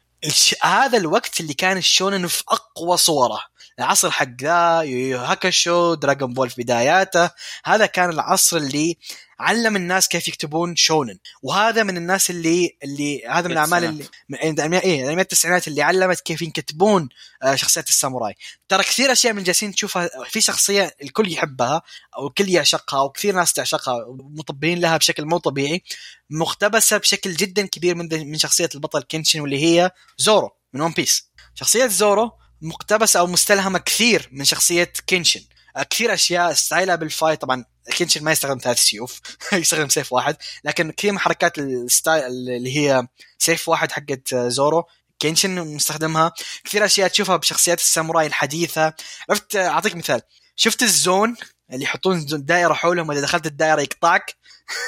هذا 0.61 0.97
الوقت 0.97 1.39
اللي 1.39 1.53
كان 1.53 1.77
الشونن 1.77 2.27
في 2.27 2.43
أقوى 2.49 2.97
صورة. 2.97 3.39
العصر 3.79 4.11
حق 4.11 4.41
ذا 4.41 4.83
هاكاشو 5.31 5.93
دراغون 5.93 6.33
بول 6.33 6.49
في 6.49 6.63
بداياته. 6.63 7.29
هذا 7.65 7.85
كان 7.85 8.09
العصر 8.09 8.57
اللي 8.57 8.97
علم 9.43 9.75
الناس 9.75 10.07
كيف 10.07 10.27
يكتبون 10.27 10.75
شونن. 10.75 11.17
وهذا 11.41 11.83
من 11.83 11.97
الناس 11.97 12.29
اللي 12.29 12.77
اللي 12.83 13.27
هذا 13.27 13.47
من 13.47 13.51
الأعمال 13.51 13.83
اللي 13.83 14.05
من 14.29 14.37
إيه 14.37 15.09
انميات 15.09 15.33
التسعينات 15.33 15.67
اللي 15.67 15.81
علمت 15.81 16.19
كيف 16.19 16.41
يكتبون 16.41 17.09
آه، 17.43 17.55
شخصيات 17.55 17.89
الساموراي. 17.89 18.35
ترى 18.69 18.83
كثير 18.83 19.11
أشياء 19.11 19.33
من 19.33 19.43
جالسين 19.43 19.75
تشوفها 19.75 20.09
في 20.29 20.41
شخصية 20.41 20.95
الكل 21.03 21.31
يحبها 21.31 21.81
أو 22.17 22.27
الكل 22.27 22.49
يعشقها 22.49 22.99
أو 22.99 23.09
كثير 23.09 23.35
ناس 23.35 23.53
تعشقها 23.53 24.05
مطبقين 24.09 24.79
لها 24.79 24.97
بشكل 24.97 25.25
مو 25.25 25.37
طبيعي 25.37 25.83
مقتبسة 26.29 26.97
بشكل 26.97 27.33
جدا 27.33 27.65
كبير 27.65 27.95
من 27.95 28.31
من 28.31 28.37
شخصية 28.37 28.69
البطل 28.75 29.01
كينشن 29.01 29.39
واللي 29.39 29.63
هي 29.63 29.91
زورو 30.17 30.49
من 30.73 30.81
ون 30.81 30.91
بيس. 30.91 31.29
شخصية 31.55 31.87
زورو 31.87 32.31
مقتبسة 32.61 33.19
أو 33.19 33.27
مستلهمة 33.27 33.79
كثير 33.79 34.29
من 34.31 34.45
شخصية 34.45 34.93
كينشن 35.07 35.41
كثير 35.89 36.13
أشياء 36.13 36.53
style 36.53 36.95
ها 36.95 37.01
بال 37.01 37.12
fight 37.12 37.41
طبعا 37.41 37.65
كينشن 37.91 38.23
ما 38.23 38.31
يستخدم 38.31 38.57
ثلاث 38.57 38.79
سيوف 38.79 39.21
يستخدم 39.53 39.89
سيف 39.89 40.13
واحد. 40.13 40.37
لكن 40.63 40.91
كثير 40.91 41.11
من 41.11 41.19
حركات 41.19 41.57
ال 41.57 41.68
style 41.68 42.23
اللي 42.25 42.77
هي 42.77 43.07
سيف 43.37 43.69
واحد 43.69 43.91
حقت 43.91 44.35
زورو 44.35 44.83
كينشن 45.19 45.75
مستخدمها. 45.75 46.33
كثير 46.63 46.85
أشياء 46.85 47.07
تشوفها 47.07 47.35
بشخصيات 47.35 47.79
الساموراي 47.79 48.27
الحديثة. 48.27 48.93
عرفت 49.29 49.55
أعطيك 49.55 49.95
مثال. 49.95 50.21
شفت 50.55 50.83
ال 50.83 50.93
zone 50.93 51.35
اللي 51.71 51.83
يحطون 51.83 52.25
دائرة 52.29 52.73
حولهم 52.73 53.11
اذا 53.11 53.21
دخلت 53.21 53.45
الدائرة 53.45 53.81
يقطعك؟ 53.81 54.35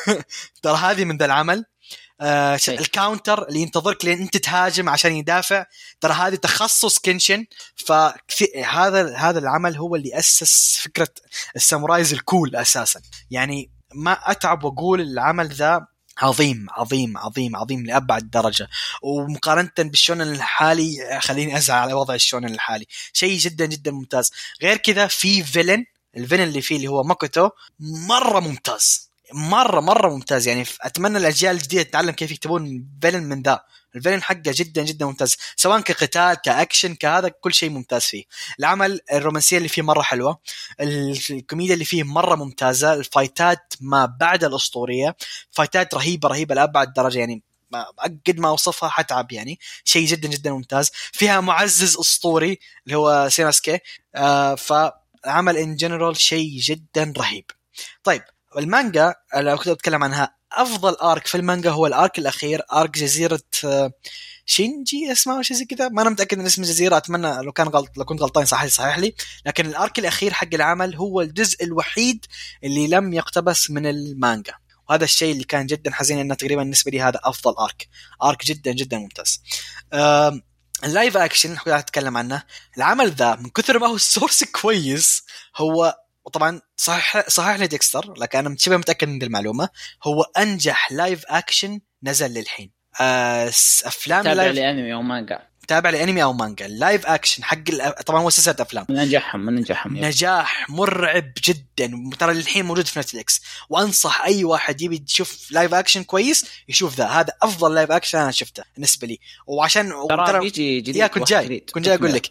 ترى 0.64 0.78
هذه 0.78 1.06
من 1.06 1.18
ذا 1.18 1.26
العمل. 1.26 1.66
آه 2.22 2.60
إيه. 2.68 2.80
ال 2.80 2.88
counter 2.88 3.48
اللي 3.48 3.62
ينتظرك 3.62 4.06
لين 4.06 4.22
انت 4.22 4.38
تهاجم 4.38 4.90
عشان 4.90 5.14
يدافع. 5.16 5.66
ترى 6.02 6.14
هذه 6.14 6.36
تخصص 6.36 7.00
كنشن 7.00 7.46
فهذا 7.76 9.16
هذا 9.18 9.40
العمل 9.40 9.78
هو 9.78 9.96
اللي 9.96 10.20
أسس 10.20 10.78
فكرة 10.84 11.10
ال 11.56 11.62
samurais 11.62 12.14
ال 12.14 12.22
cool 12.22 12.56
أساسا. 12.56 13.02
يعني 13.32 13.72
ما 13.94 14.32
أتعب 14.32 14.64
وأقول 14.64 15.02
العمل 15.02 15.48
ذا 15.48 15.88
عظيم 16.18 16.68
عظيم 16.72 17.18
عظيم 17.18 17.56
عظيم 17.56 17.86
لأبعد 17.86 18.30
درجة. 18.30 18.70
ومقارنة 19.02 19.72
بالشونن 19.78 20.32
الحالي 20.32 21.20
خليني 21.22 21.58
أزعل 21.58 21.80
على 21.80 21.94
وضع 21.94 22.14
الشونن 22.14 22.54
الحالي. 22.54 22.86
شيء 23.14 23.38
جدا 23.38 23.66
جدا 23.66 23.92
ممتاز. 23.92 24.32
غير 24.62 24.78
كذا 24.78 25.08
في 25.08 25.44
villain 25.44 25.86
ال 26.18 26.21
villain 26.21 26.44
اللي 26.44 26.62
فيه 26.62 26.76
اللي 26.76 26.88
هو 26.88 27.04
ماكوتو 27.04 27.50
مرة 27.80 28.40
ممتاز. 28.40 29.05
مره 29.34 29.80
مرة 29.80 30.10
ممتاز. 30.10 30.48
يعني 30.48 30.66
أتمنى 30.82 31.18
الأجيال 31.18 31.56
الجديدة 31.56 31.84
تتعلم 31.84 32.12
كيف 32.12 32.32
يكتبون 32.32 32.88
villain 33.02 33.24
من 33.24 33.42
ذا. 33.42 33.64
ال 33.96 33.99
villain 33.99 34.24
حقه 34.24 34.42
جدا 34.46 34.84
جدا 34.84 35.06
ممتاز. 35.06 35.38
سواء 35.56 35.82
كقتال 35.82 36.34
كأكشن 36.34 36.96
كهذا 36.96 37.30
كل 37.30 37.54
شيء 37.54 37.70
ممتاز 37.70 38.02
فيه. 38.02 38.24
العمل 38.60 39.00
الرومانسية 39.14 39.58
اللي 39.58 39.70
فيه 39.70 39.82
مرة 39.82 40.02
حلوة. 40.02 40.40
الكوميديا 40.80 41.74
اللي 41.74 41.86
فيه 41.86 42.04
مرة 42.04 42.36
ممتازة. 42.36 42.94
الفايتات 42.94 43.74
ما 43.82 44.06
بعد 44.06 44.44
الأسطورية. 44.44 45.16
فايتات 45.52 45.94
رهيبه 45.94 46.30
رهيبة 46.30 46.56
لأبعد 46.56 46.94
درجة. 46.94 47.20
يعني 47.20 47.44
قد 48.28 48.40
ما 48.40 48.50
أوصفها 48.50 48.90
حتعب 48.90 49.32
يعني. 49.32 49.60
شيء 49.84 50.08
جدا 50.08 50.28
جدا 50.28 50.52
ممتاز. 50.52 50.92
فيها 51.12 51.42
معزز 51.42 51.98
أسطوري 51.98 52.60
اللي 52.86 52.98
هو 52.98 53.30
سيناسكي. 53.30 53.80
آه 54.16 54.56
فالعمل 54.56 55.58
in 55.58 55.76
general 55.76 56.18
شيء 56.18 56.60
جدا 56.60 57.14
رهيب. 57.18 57.46
طيب 58.04 58.24
المانجا 58.57 59.15
لو 59.36 59.57
كنت 59.57 59.68
أتكلم 59.68 60.03
عنها. 60.03 60.36
أفضل 60.53 60.94
arc 60.94 61.28
في 61.27 61.36
المانجا 61.36 61.69
هو 61.72 61.88
ال 61.88 61.96
arc 61.96 62.20
الأخير 62.19 62.61
arc 62.74 62.98
جزيرة 62.98 63.41
آه، 63.65 63.91
شينجي 64.45 65.11
اسمه 65.11 65.38
أو 65.38 65.41
شيء 65.41 65.57
زي 65.57 65.65
كذا؟ 65.65 65.90
ما 65.90 66.02
أنا 66.02 66.10
متأكد 66.10 66.38
من 66.38 66.45
اسم 66.45 66.61
الجزيره 66.61 66.98
أتمنى 66.98 67.44
لو 67.44 67.52
كان 67.52 67.68
غلط 67.68 67.98
لو 67.98 68.06
كنت 68.06 68.22
غلطان 68.22 68.45
صحيح 68.45 68.72
صحيح 68.72 68.98
لي. 68.98 69.15
لكن 69.45 69.65
ال 69.66 69.74
arc 69.74 70.00
الأخير 69.99 70.34
حق 70.34 70.53
العمل 70.53 70.95
هو 70.95 71.22
الجزء 71.22 71.64
الوحيد 71.64 72.26
اللي 72.64 72.88
لم 72.88 73.14
يقتبس 73.14 73.72
من 73.72 73.86
المانجا. 73.86 74.53
وهذا 74.90 75.03
الشيء 75.03 75.32
اللي 75.32 75.44
كان 75.44 75.65
جدا 75.65 75.91
حزين 75.91 76.19
إنه 76.19 76.36
تقريبا 76.36 76.61
بالنسبة 76.61 76.91
لي 76.91 77.02
هذا 77.02 77.19
أفضل 77.23 77.56
arc 77.58 77.88
arc 78.24 78.46
جدا 78.45 78.72
جدا 78.72 78.98
ممتاز. 78.98 79.41
ال 80.84 80.90
live 80.90 81.18
action 81.18 81.58
اللي 81.65 81.80
أتكلم 81.80 82.18
عنه. 82.18 82.44
العمل 82.77 83.11
ذا 83.11 83.36
من 83.36 83.49
كثر 83.49 83.80
ما 83.80 83.88
هو 83.88 83.95
ال 83.96 84.02
source 84.02 84.44
كويس 84.44 85.23
هو 85.57 85.95
وطبعا 86.26 86.62
صحيح 86.78 87.30
صحيح 87.30 87.60
لي 87.60 87.68
ديكستر 87.68 88.14
لكن 88.18 88.38
أنا 88.40 88.56
شبه 88.60 88.78
متأكد 88.78 89.08
من 89.08 89.24
المعلومة 89.24 89.70
هو 90.04 90.24
أنجح 90.24 90.92
live 90.92 91.26
action 91.28 91.80
نزل 92.04 92.34
للحين. 92.34 92.72
آه 93.02 93.48
أفلام 93.86 94.24
تابع 94.24 94.34
live 94.34 94.56
لأنمي 94.56 94.94
أو 94.94 95.02
مانجا. 95.02 95.48
تابع 95.68 95.90
لانمي 95.90 96.24
أو 96.24 96.34
مانجا. 96.34 96.66
ال 96.66 96.74
live 96.74 97.06
action 97.06 97.44
حق 97.44 97.64
طبعا 98.06 98.22
هو 98.22 98.30
سلسلة 98.30 98.56
أفلام. 98.60 98.86
من 98.90 98.98
انجحهم 98.98 99.42
من 99.42 99.58
انجحهم 99.58 99.98
نجاح 99.98 100.70
مرعب 100.70 101.32
جدا. 101.44 102.10
ترى 102.20 102.32
الحين 102.32 102.66
موجود 102.66 102.86
في 102.86 103.00
نتفليكس. 103.00 103.42
وأنصح 103.70 104.22
أي 104.22 104.44
واحد 104.44 104.82
يبي 104.82 105.04
يشوف 105.10 105.52
live 105.52 105.74
action 105.74 106.04
كويس 106.04 106.46
يشوف 106.70 106.96
ذا. 106.96 107.06
هذا 107.06 107.34
أفضل 107.42 107.74
live 107.74 107.92
action 107.92 108.18
أنا 108.18 108.32
شفته 108.32 108.64
بالنسبة 108.76 109.08
لي. 109.08 109.20
وعشان 109.48 109.94
ترى 110.10 110.40
بيجي 110.40 110.82
جديد 110.82 110.96
يا 110.96 111.08
كنت 111.08 111.30
جاي. 111.30 111.60
كنت 111.60 111.86
جاي 111.86 111.96
أقول 111.96 112.14
لك 112.14 112.28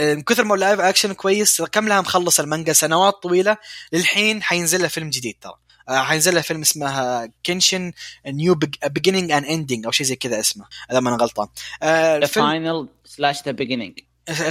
من 0.00 0.22
كثر 0.22 0.44
ما 0.44 0.54
ال 0.54 0.59
live 0.59 0.80
action 0.80 1.12
كويس 1.12 1.62
كم 1.62 1.88
لها 1.88 2.00
مخلص 2.00 2.40
المانجا؟ 2.40 2.72
سنوات 2.72 3.14
طويلة. 3.22 3.56
للحين 3.92 4.42
حينزل 4.42 4.82
له 4.82 4.88
فيلم 4.88 5.10
جديد 5.10 5.36
ترى. 5.40 5.54
حينزل 5.88 6.34
له 6.34 6.40
فيلم 6.40 6.60
اسمه 6.60 7.30
كنشن 7.46 7.92
new 8.26 8.54
beginning 8.84 9.30
and 9.30 9.46
ending 9.46 9.86
أو 9.86 9.90
شيء 9.90 10.06
زي 10.06 10.16
كذا 10.16 10.40
اسمه 10.40 10.66
إذا 10.90 11.00
ما 11.00 11.10
أنا 11.10 11.22
غلطان. 11.22 11.48
آه، 11.82 12.18
the 12.18 12.26
final 12.26 12.88
slash 13.04 13.42
the 13.44 13.50
beginning 13.52 13.98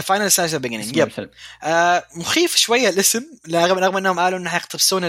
final 0.02 0.32
slash 0.32 0.54
beginning 0.56 0.86
اسم 0.86 1.00
yep. 1.00 1.08
الفيلم. 1.08 1.30
آه 1.64 2.06
مخيف 2.16 2.56
شوية 2.56 2.90
الاسم 2.90 3.24
رغم 3.50 3.78
رغم 3.78 3.98
إنهم 3.98 4.20
قالوا 4.20 4.40
إنه 4.40 4.50
حيقتبسون 4.50 5.04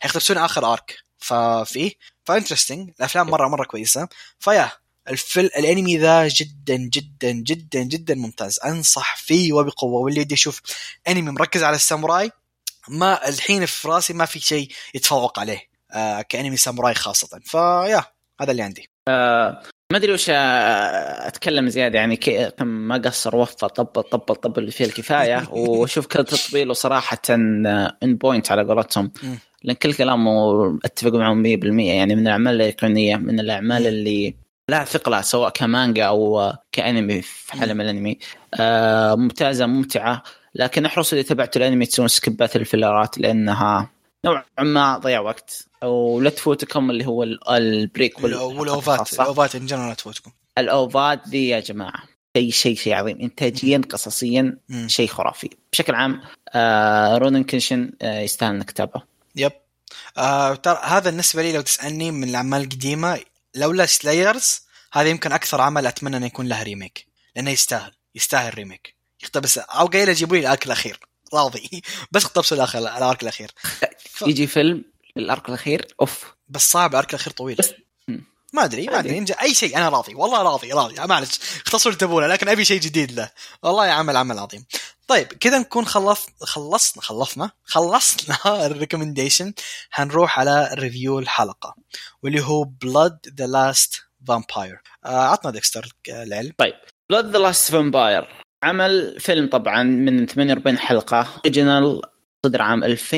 حيقتبسون 0.00 0.38
آخر 0.38 0.72
arc 0.72 0.98
ففيه 1.18 1.92
ف 2.24 2.30
interesting 2.30 2.90
الأفلام 2.98 3.30
مره 3.30 3.48
مرة 3.48 3.64
كويسة. 3.64 4.08
فيا 4.38 4.70
الفيلم 5.08 5.50
الأنمي 5.56 5.98
ذا 5.98 6.28
جدا 6.28 6.76
جدا 6.76 7.30
جدا 7.30 7.82
جدا 7.82 8.14
ممتاز. 8.14 8.60
أنصح 8.64 9.16
فيه 9.16 9.52
وبقوة. 9.52 10.00
واللي 10.00 10.20
يبي 10.20 10.34
يشوف 10.34 10.60
أنمي 11.08 11.30
مركز 11.30 11.62
على 11.62 11.76
الساموراي 11.76 12.30
ما 12.88 13.28
الحين 13.28 13.66
في 13.66 13.88
راسي 13.88 14.12
ما 14.12 14.24
في 14.24 14.40
شيء 14.40 14.68
يتفوق 14.94 15.38
عليه 15.38 15.60
آه 15.94 16.20
كأنمي 16.20 16.56
ساموراي 16.56 16.94
خاصة. 16.94 17.40
فيا 17.44 18.04
هذا 18.40 18.50
اللي 18.50 18.62
عندي. 18.62 18.90
ما 19.92 19.98
أدري 19.98 20.12
وش 20.12 20.30
آه، 20.30 20.34
أتكلم 21.28 21.68
زيادة 21.68 21.98
يعني 21.98 22.16
كم 22.16 22.66
ما 22.66 22.96
قصر 22.96 23.36
وفى 23.36 23.68
طبل 23.68 24.02
طبل 24.02 24.34
طبل 24.34 24.60
اللي 24.60 24.70
فيه 24.70 24.84
الكفاية. 24.84 25.48
وأشوف 25.52 26.06
كل 26.06 26.24
تطبيله 26.24 26.72
صراحة 26.74 27.18
ان 27.30 27.94
بوينت 28.02 28.52
على 28.52 28.62
قولتهم. 28.62 29.12
لأن 29.64 29.76
كل 29.76 29.94
كلامه 29.94 30.78
أتفق 30.84 31.12
معهم 31.12 31.44
100% 31.44 31.46
يعني 31.80 32.14
من 32.14 32.22
الأعمال 32.22 32.54
الايقونيه 32.54 33.16
من 33.16 33.40
الأعمال 33.40 33.86
اللي 33.86 34.34
لا 34.68 34.84
ثقلها 34.84 35.22
سواء 35.22 35.50
كمانجا 35.50 36.04
أو 36.04 36.52
كأنمي 36.72 37.22
في 37.22 37.60
عالم 37.60 37.80
الأنمي 37.80 38.18
آه 38.60 39.14
ممتازة 39.14 39.66
ممتعة. 39.66 40.22
لكن 40.54 40.86
احرصوا 40.86 41.18
إذا 41.18 41.28
تبعتوا 41.28 41.62
الأنمي 41.62 41.86
تسوون 41.86 42.08
سكبات 42.08 42.56
الفيلرات 42.56 43.18
لأنها 43.18 43.90
نوعا 44.24 44.44
ما 44.58 44.98
ضيع 44.98 45.20
وقت. 45.20 45.66
ولا 45.82 46.30
تفوتكم 46.30 46.90
اللي 46.90 47.06
هو 47.06 47.22
ال- 47.22 47.48
ال 47.50 47.62
break 47.62 48.24
وال- 48.24 48.34
والاوفات. 48.34 49.12
الأوفات 49.14 49.54
in 49.54 49.66
general 49.66 49.96
تفوتكم. 49.96 50.30
الأوفات 50.58 51.28
دي 51.28 51.48
يا 51.48 51.60
جماعة 51.60 52.02
شيء 52.36 52.50
شيء 52.50 52.76
شيء 52.76 52.94
عظيم. 52.94 53.20
انتاجيا 53.20 53.80
قصصيا. 53.90 54.58
شيء 54.86 55.08
خرافي. 55.08 55.50
بشكل 55.72 55.94
عام 55.94 56.20
آه 56.54 57.18
رونن 57.18 57.44
كنشن 57.44 57.92
آه 58.02 58.20
يستاهل 58.20 58.54
إنك 58.54 58.70
تتابعه. 58.70 59.06
yep. 59.36 59.52
آه 60.18 60.54
ترى 60.54 60.80
هذا 60.84 61.10
بالنسبة 61.10 61.42
لي 61.42 61.52
لو 61.52 61.60
تسألني 61.60 62.10
من 62.10 62.28
الأعمال 62.28 62.62
القديمة 62.62 63.20
لولا 63.54 63.86
سلايرز 63.86 64.60
هذا 64.92 65.08
يمكن 65.08 65.32
أكثر 65.32 65.60
عمل 65.60 65.86
أتمنى 65.86 66.16
إنه 66.16 66.26
يكون 66.26 66.48
له 66.48 66.62
remake 66.62 67.06
لأنه 67.36 67.50
يستاهل 67.50 67.92
يستاهل 68.14 68.54
remake 68.54 68.93
يقتبس 69.24 69.58
أو 69.58 69.86
قايل 69.86 70.08
يجيبوا 70.08 70.36
لي 70.36 70.42
ال 70.42 70.48
arc 70.48 70.66
الأخير. 70.66 71.00
راضي. 71.34 71.82
بس 72.12 72.24
اقتبسوا 72.24 72.56
الآخر 72.56 72.78
ال 72.78 72.89
arc 72.89 73.22
الأخير. 73.22 73.50
ف- 74.10 74.22
يجي 74.22 74.46
فيلم 74.46 74.84
ال 75.16 75.24
arc 75.24 75.48
الأخير 75.48 75.86
أوف. 76.00 76.34
بس 76.48 76.70
صعب 76.70 76.90
ال 76.90 76.95
arc 76.95 77.10
الأخير 77.10 77.32
طويل. 77.32 77.56
بس-. 77.56 77.74
ما 78.52 78.64
أدري 78.64 78.86
ما 78.86 78.98
أدري. 78.98 79.24
أي 79.42 79.54
شيء. 79.54 79.76
أنا 79.76 79.88
راضي. 79.88 80.14
والله 80.14 80.42
راضي 80.42 80.72
راضي. 80.72 81.06
معلش. 81.06 81.38
اختصروا 81.66 81.94
اللي 81.94 82.06
تبونه 82.06 82.26
لكن 82.26 82.48
أبي 82.48 82.64
شيء 82.64 82.80
جديد 82.80 83.12
له. 83.12 83.30
والله 83.62 83.86
يا 83.86 83.92
عمل 83.92 84.16
عمل 84.16 84.38
عظيم. 84.38 84.66
طيب 85.08 85.26
كذا 85.26 85.58
نكون 85.58 85.86
خلص 85.86 86.26
خلصنا 86.42 87.02
خلصنا. 87.02 87.50
خلصنا 87.64 88.36
ال 88.66 88.71
recommendation. 88.71 89.52
حنروح 89.90 90.38
على 90.38 90.70
review 90.74 91.18
الحلقة 91.18 91.74
واللي 92.22 92.42
هو 92.44 92.64
Blood 92.64 93.18
The 93.38 93.46
Last 93.46 94.00
Vampire 94.28 94.80
عطنا 95.04 95.50
ديكستر 95.50 95.88
العلم 96.08 96.52
Blood 97.10 97.30
The 97.32 97.38
Last 97.38 97.70
Vampire 97.72 98.43
عمل 98.64 99.16
فيلم 99.20 99.48
طبعا 99.48 99.82
من 99.82 100.26
48 100.26 100.78
حلقة 100.78 101.28
original 101.36 102.00
صدر 102.46 102.62
عام 102.62 102.84
2000 102.84 103.16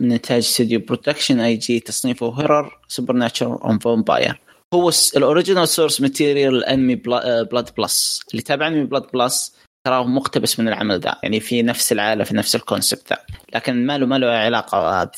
من 0.00 0.12
إنتاج 0.12 0.38
استوديو 0.38 0.80
Production 0.80 1.40
I.G 1.40 1.80
تصنيفه 1.80 2.26
horror 2.26 2.78
supernatural 2.88 3.62
and 3.62 3.78
vampire 3.78 4.40
هو 4.74 4.90
ال 5.16 5.22
original 5.22 5.68
source 5.68 6.00
material 6.00 6.54
الانمي 6.54 6.94
Blood 6.94 7.70
Plus 7.78 8.22
اللي 8.30 8.42
تابع 8.42 8.66
انمي 8.66 8.84
Blood 8.84 9.06
Plus 9.14 9.56
تراه 9.84 10.04
مقتبس 10.04 10.60
من 10.60 10.68
العمل 10.68 11.00
ذا 11.00 11.16
يعني 11.22 11.40
في 11.40 11.62
نفس 11.62 11.92
العائله 11.92 12.24
في 12.24 12.36
نفس 12.36 12.56
ال 12.56 12.63
concept 12.63 13.10
ذا 13.10 13.18
لكن 13.54 13.86
ما 13.86 13.98
له 13.98 14.06
ما 14.06 14.18
له 14.18 14.26
علاقه 14.26 15.10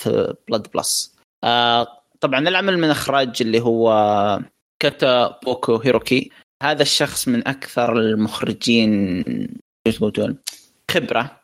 Blood 0.49 0.67
Plus 0.75 1.17
آه 1.45 1.87
طبعا 2.21 2.49
العمل 2.49 2.79
من 2.79 2.91
إخراج 2.91 3.37
اللي 3.41 3.61
هو 3.61 4.41
كيتاكوبو 4.83 5.77
هيروكي 5.77 6.31
هذا 6.63 6.83
الشخص 6.83 7.29
من 7.29 7.49
أكثر 7.49 7.99
المخرجين 7.99 9.25
تقول 9.85 10.37
خبرة 10.91 11.41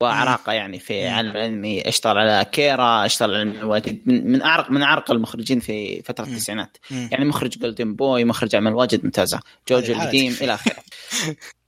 وعراقة 0.00 0.52
يعني 0.52 0.78
في. 0.78 1.06
عالم 1.06 1.30
الانمي 1.30 1.88
اشتغل 1.88 2.18
على 2.18 2.46
أكيرا 2.52 3.06
اشتغل 3.06 3.34
على 3.34 3.42
الواجد 3.42 4.02
من 4.06 4.32
من 4.32 4.42
أعرق 4.42 4.70
من 4.70 4.82
أعرق 4.82 5.10
المخرجين 5.10 5.60
في 5.60 6.02
فترة. 6.02 6.24
التسعينات. 6.24 6.76
يعني 6.90 7.24
مخرج 7.24 7.58
Golden 7.58 7.94
Boy 7.94 8.24
مخرج 8.24 8.54
أعمال 8.54 8.74
واجد 8.74 9.04
ممتازة 9.04 9.40
جوجو 9.68 9.92
القديم. 9.92 10.36
إلى 10.40 10.54
آخره 10.54 10.76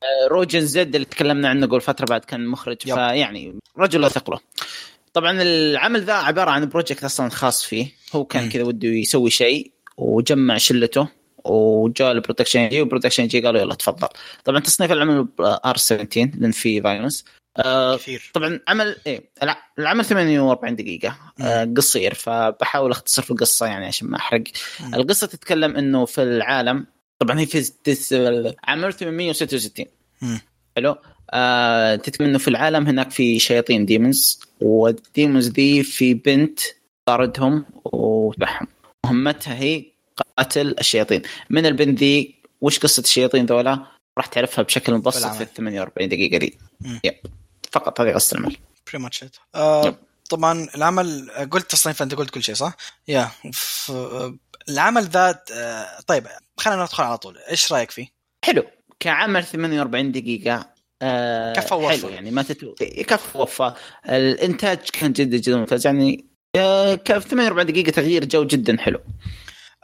آه، 0.03 0.29
روجن 0.29 0.61
زد 0.61 0.95
اللي 0.95 1.07
تكلمنا 1.07 1.49
عنه 1.49 1.67
قبل 1.67 1.81
فترة 1.81 2.07
بعد 2.07 2.21
كان 2.21 2.47
مخرج. 2.47 2.83
فيعني 2.83 3.59
رجل 3.79 4.01
له 4.01 4.09
ثقله 4.09 4.39
طبعا 5.13 5.43
العمل 5.43 6.03
ذا 6.05 6.13
عبارة 6.13 6.51
عن 6.51 6.69
project 6.69 7.05
أصلا 7.05 7.29
خاص 7.29 7.65
فيه 7.65 7.93
هو 8.15 8.25
كان. 8.25 8.49
كذا 8.49 8.63
وده 8.63 8.89
يسوي 8.89 9.31
شيء 9.31 9.73
وجمع 9.97 10.59
شلته 10.59 11.24
وجاء 11.45 12.13
ال 12.13 12.18
Production 12.18 12.69
I.G 12.69 12.81
وال 12.81 12.88
Production 12.88 13.27
I.G 13.27 13.41
قالوا 13.41 13.61
يلا 13.61 13.75
تفضل. 13.75 14.09
طبعا 14.45 14.61
تصنيف 14.61 14.93
العمل 14.93 15.27
R 15.41 15.77
17 15.77 16.31
لأن 16.41 16.51
في 16.51 16.83
violence 16.83 17.25
آه 17.59 17.97
كثير. 17.97 18.31
طبعا 18.35 18.61
عمل 18.69 18.97
إيه 19.07 19.21
الع- 19.43 19.63
العمل 19.79 20.05
48 20.05 20.77
دقيقة 20.77 21.19
آه 21.41 21.73
قصير 21.77 22.15
فبحاول 22.15 22.91
أختصر 22.91 23.23
في 23.23 23.31
القصة 23.31 23.67
يعني 23.67 23.87
عشان 23.87 24.09
ما 24.09 24.17
أحرق. 24.17 24.43
مم. 24.81 24.95
القصة 24.95 25.27
تتكلم 25.27 25.77
إنه 25.77 26.05
في 26.05 26.23
العالم 26.23 26.87
طبعا 27.19 27.41
هي 27.41 27.47
في. 27.47 28.55
عام 28.65 28.85
1866 28.85 29.87
مم. 30.23 30.41
حلو؟ 30.77 30.97
آه 31.31 31.97
تتكلم 31.97 32.29
إنه 32.29 32.39
في 32.39 32.49
العالم 32.49 32.87
هناك 32.87 33.11
في 33.11 33.39
شياطين 33.39 33.87
demons 33.87 34.41
وال 34.61 34.82
demons 34.82 35.47
دي 35.49 35.83
في 35.83 36.15
بنت 36.15 36.61
طاردهم 37.09 37.65
وذبحهم 37.85 38.67
مهمتها 39.07 39.55
هي 39.55 39.85
قتل 40.39 40.75
الشياطين 40.81 41.23
من 41.51 41.67
البنت 41.67 41.99
ذي 41.99 42.35
وش 42.61 42.79
قصة 42.79 43.01
الشياطين 43.01 43.47
ذولا 43.47 43.87
راح 44.19 44.27
تعرفها 44.27 44.63
بشكل 44.63 44.95
مبسط. 44.95 45.27
في 45.37 45.43
ال 45.43 45.55
48 45.55 46.09
دقيقة 46.09 46.39
دي. 46.39 46.59
yep. 47.05 47.15
فقط 47.73 48.01
هذه 48.01 48.13
قصة 48.15 48.37
العمل. 48.39 48.57
آه 49.55 49.87
yep. 49.87 49.95
طبعا 50.31 50.69
العمل 50.75 51.31
قلت 51.51 51.71
تصنيف 51.71 52.03
أنت 52.03 52.15
قلت 52.15 52.31
كل 52.31 52.43
شيء 52.43 52.55
صح؟ 52.55 52.77
يا 53.09 53.31
ف... 53.53 53.93
العمل 54.69 55.03
ذات 55.03 55.51
آه 55.53 55.87
طيب 56.07 56.27
خلينا 56.57 56.83
ندخل 56.83 57.05
على 57.05 57.19
طول 57.19 57.39
إيش 57.39 57.73
رأيك 57.73 57.91
فيه؟ 57.91 58.07
حلو 58.45 58.65
كعمل 59.01 59.45
48 59.45 60.13
دقيقة 60.13 60.71
آه 61.03 61.53
كفى 61.53 61.75
ووفى. 61.75 61.99
حلو 62.01 62.09
يعني 62.11 62.31
ما 62.31 62.43
تتو... 62.43 62.75
كفى 62.81 63.39
وفى 63.39 63.73
الإنتاج 64.09 64.79
كان 64.93 65.13
جدا 65.13 65.37
جدا 65.37 65.57
ممتاز 65.57 65.87
يعني 65.87 66.25
آه 66.57 66.95
ك- 66.95 67.19
في 67.19 67.29
48 67.29 67.67
دقيقة 67.73 67.91
تغيير 67.91 68.25
جو 68.25 68.45
جدا 68.45 68.77
حلو 68.81 69.01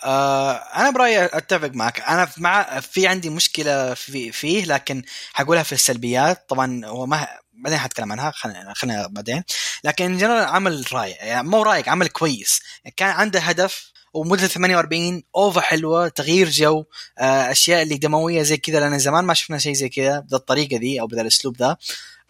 آه 0.04 0.52
أنا 0.52 0.90
برأيي 0.90 1.24
أتفق 1.24 1.70
معك. 1.74 2.00
أنا 2.00 2.28
مع 2.38 2.80
في 2.80 3.06
عندي 3.06 3.30
مشكلة 3.30 3.94
في 3.94 4.32
فيه 4.32 4.64
لكن 4.64 5.02
حقولها 5.32 5.62
في 5.62 5.72
السلبيات. 5.72 6.48
طبعا 6.48 6.86
هو 6.86 7.06
ما 7.06 7.28
بعدين 7.52 7.78
حتكلم 7.78 8.12
عنها 8.12 8.30
خلينا 8.30 8.74
خلينا 8.74 9.06
بعدين. 9.06 9.42
لكن 9.84 10.18
جنرال 10.18 10.44
عمل 10.44 10.84
رايق 10.92 11.16
يعني 11.24 11.48
مو 11.48 11.62
رايق 11.62 11.88
عمل 11.88 12.08
كويس. 12.08 12.62
كان 12.96 13.10
عنده 13.10 13.40
هدف 13.40 13.92
ومدة 14.14 14.46
48 14.46 15.22
OVA 15.36 15.60
حلوة 15.60 16.08
تغيير 16.08 16.48
جو 16.50 16.84
آه، 17.18 17.50
أشياء 17.50 17.82
اللي 17.82 17.96
دموية 17.98 18.42
زي 18.42 18.56
كذا 18.56 18.80
لأن 18.80 18.98
زمان 18.98 19.24
ما 19.24 19.34
شفنا 19.34 19.58
شيء 19.58 19.72
زي 19.72 19.88
كذا 19.88 20.20
بهذه 20.20 20.34
الطريقة 20.34 20.76
ذي 20.76 21.00
أو 21.00 21.06
بهذا 21.06 21.22
الأسلوب 21.22 21.56
ذا. 21.56 21.76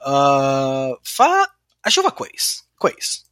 آه 0.06 0.98
فأشوفه 1.05 2.10
كويس 2.10 2.64
كويس. 2.78 3.26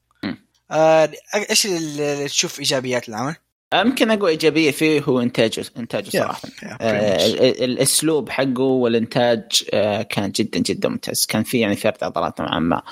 آه 0.71 1.13
إيش 1.35 1.67
اللي 1.67 2.29
تشوف 2.29 2.59
إيجابيات 2.59 3.09
العمل؟ 3.09 3.37
يمكن 3.75 4.11
اقوى 4.11 4.31
إيجابية 4.31 4.71
فيه 4.71 5.01
هو 5.01 5.21
إنتاجه 5.21 5.65
انتاجه 5.77 6.11
صراحة. 6.11 6.41
آه 6.81 7.27
ال- 7.27 7.41
ال- 7.41 7.65
الأسلوب 7.65 8.29
حقه 8.29 8.61
والإنتاج 8.63 9.45
آه 9.73 10.03
كان 10.03 10.31
جدا 10.31 10.59
جدا 10.59 10.89
ممتاز. 10.89 11.27
كان 11.27 11.43
في 11.43 11.59
يعني 11.59 11.77
فرد 11.77 12.05
عضلات 12.05 12.41
نوعا 12.41 12.59
ما. 12.59 12.83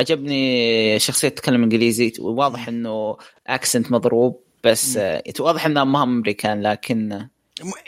عجبني 0.00 0.98
شخصية 0.98 1.28
تتكلم 1.28 1.62
إنجليزي. 1.62 2.12
واضح 2.18 2.68
إنه 2.68 3.16
اكسنت 3.46 3.92
مضروب 3.92 4.40
بس 4.64 4.96
آه 4.96 5.22
واضح 5.40 5.66
انهم 5.66 5.92
ما 5.92 6.04
هم 6.04 6.12
أمريكان 6.16 6.62
لكن 6.62 7.26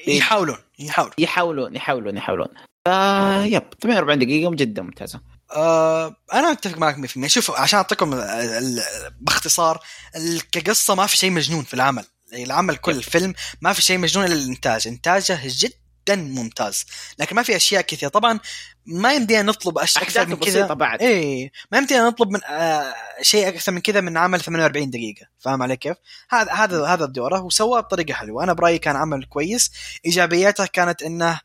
يحاولون 0.08 0.56
يحاولون 0.78 1.12
يحاولون. 1.18 1.74
يحاولون 1.76 2.16
يحاولون. 2.16 2.48
فيب 2.84 3.62
48 3.80 4.18
دقيقة 4.18 4.50
جدا 4.54 4.82
ممتازة. 4.82 5.20
آه 5.56 6.16
أنا 6.32 6.52
أتفق 6.52 6.78
معك 6.78 6.96
100% 6.96 7.26
شوف 7.26 7.50
عشان 7.50 7.76
أعطيكم 7.76 8.12
ال- 8.12 8.20
ال- 8.20 8.82
باختصار 9.20 9.80
ال- 10.16 10.50
كقصة 10.50 10.94
ما 10.94 11.06
في 11.06 11.16
شيء 11.16 11.30
مجنون 11.30 11.64
في 11.64 11.74
العمل. 11.74 12.04
العمل 12.32 12.76
كل 12.76 12.92
الفيلم 12.96 13.34
ما 13.60 13.72
في 13.72 13.82
شيء 13.82 13.98
مجنون 13.98 14.24
إلا 14.26 14.34
الإنتاج. 14.34 14.88
إنتاجه 14.88 15.40
جدا 15.44 16.16
ممتاز. 16.16 16.84
لكن 17.18 17.36
ما 17.36 17.42
في 17.42 17.56
أشياء 17.56 17.82
كثيرة. 17.82 18.10
طبعا 18.10 18.40
ما 18.86 19.12
يمدينا 19.14 19.42
نطلب 19.42 19.78
أشياء 19.78 20.04
أكثر 20.04 20.26
من 20.26 20.36
كذا. 20.36 20.60
بسيطه 20.60 20.74
بعد. 20.74 21.02
إيه. 21.02 21.52
ما 21.72 21.78
يمدينا 21.78 22.08
نطلب 22.08 22.30
من 22.30 22.44
آه 22.44 22.94
شيء 23.22 23.48
أكثر 23.48 23.72
من 23.72 23.80
كذا 23.80 24.00
من 24.00 24.16
عمل 24.16 24.40
48 24.40 24.90
دقيقة. 24.90 25.26
فاهم 25.38 25.62
علي 25.62 25.76
كيف؟ 25.76 25.96
هذا 26.30 26.52
هذا 26.52 26.86
هذا 26.86 27.04
دوره 27.06 27.40
وسواه 27.40 27.80
بطريقة 27.80 28.14
حلوة. 28.14 28.44
أنا 28.44 28.52
برأيي 28.52 28.78
كان 28.78 28.96
عمل 28.96 29.24
كويس. 29.24 29.70
إيجابياته 30.06 30.66
كانت 30.66 31.02
إنه 31.02 31.30
آه، 31.30 31.40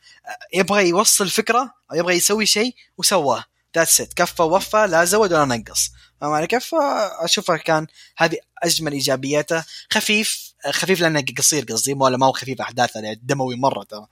يبغى 0.53 0.89
يوصل 0.89 1.29
فكرة 1.29 1.73
أو 1.91 1.95
يبغى 1.95 2.15
يسوي 2.15 2.45
شيء 2.45 2.75
وسواه. 2.97 3.43
ذاتس 3.75 4.01
ات 4.01 4.13
كفى 4.13 4.41
ووفى 4.41 4.87
لا 4.89 5.05
زود 5.05 5.33
ولا 5.33 5.45
نقص. 5.45 5.89
فاهم 6.21 6.31
علي 6.31 6.47
كيف؟ 6.47 6.75
اشوفها 7.19 7.57
كان 7.57 7.87
هذه 8.17 8.37
أجمل 8.63 8.91
إيجابياته. 8.91 9.63
خفيف 9.91 10.47
خفيف 10.71 11.01
لأنه 11.01 11.23
قصير 11.37 11.63
قصدي 11.63 11.93
ولا 11.93 12.17
ما 12.17 12.25
هو 12.25 12.31
خفيف 12.31 12.61
أحداثه 12.61 12.99
يعني 12.99 13.19
دموي 13.23 13.55
مرة 13.55 13.83
ترى. 13.83 14.07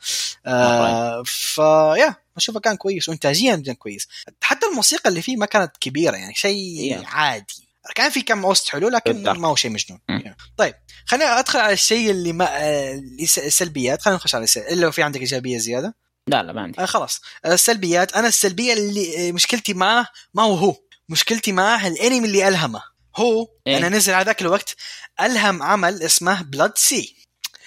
آه 0.45 1.23
فيا 1.25 2.15
أشوفه 2.37 2.59
كان 2.59 2.75
كويس 2.75 3.09
وانتاجيا 3.09 3.55
جدا 3.55 3.73
كويس. 3.73 4.07
حتى 4.41 4.65
الموسيقى 4.65 5.09
اللي 5.09 5.21
فيه 5.21 5.37
ما 5.37 5.45
كانت 5.45 5.77
كبيرة 5.77 6.15
يعني 6.15 6.35
شيء 6.35 7.01
Yeah. 7.01 7.05
عادي. 7.05 7.67
كان 7.95 8.09
في 8.09 8.21
كم 8.21 8.45
أوست 8.45 8.69
حلو 8.69 8.89
لكن 8.89 9.13
بالضبط. 9.13 9.37
ما 9.37 9.47
هو 9.47 9.55
شيء 9.55 9.71
مجنون. 9.71 9.99
Yeah. 10.11 10.29
طيب 10.57 10.75
خلينا 11.05 11.39
أدخل 11.39 11.59
على 11.59 11.73
الشيء 11.73 12.11
اللي 12.11 12.33
ما 12.33 12.47
آه، 12.49 13.01
السلبيات 13.19 14.01
خلينا 14.01 14.17
نخش 14.17 14.35
على 14.35 14.43
السلبيات 14.43 14.73
إلا 14.73 14.81
لو 14.81 14.91
في 14.91 15.03
عندك 15.03 15.19
إيجابية 15.19 15.57
زيادة. 15.57 15.95
لا 16.27 16.43
لا 16.43 16.53
ما 16.53 16.61
عندي. 16.61 16.81
آه 16.81 16.85
خلاص. 16.85 17.21
آه، 17.45 17.53
السلبيات 17.53 18.13
أنا 18.13 18.27
السلبية 18.27 18.73
اللي 18.73 19.29
آه، 19.29 19.31
مشكلتي 19.31 19.73
معه 19.73 20.07
ما 20.33 20.43
هو 20.43 20.53
هو. 20.55 20.75
مشكلتي 21.09 21.51
معه 21.51 21.87
الانمي 21.87 22.27
اللي 22.27 22.47
ألهمه. 22.47 22.81
هو 23.17 23.47
إيه؟ 23.67 23.77
أنا 23.77 23.89
نزل 23.89 24.13
على 24.13 24.25
ذاك 24.25 24.41
الوقت 24.41 24.75
ألهم 25.21 25.63
عمل 25.63 26.03
اسمه 26.03 26.41
Blood-C 26.41 27.15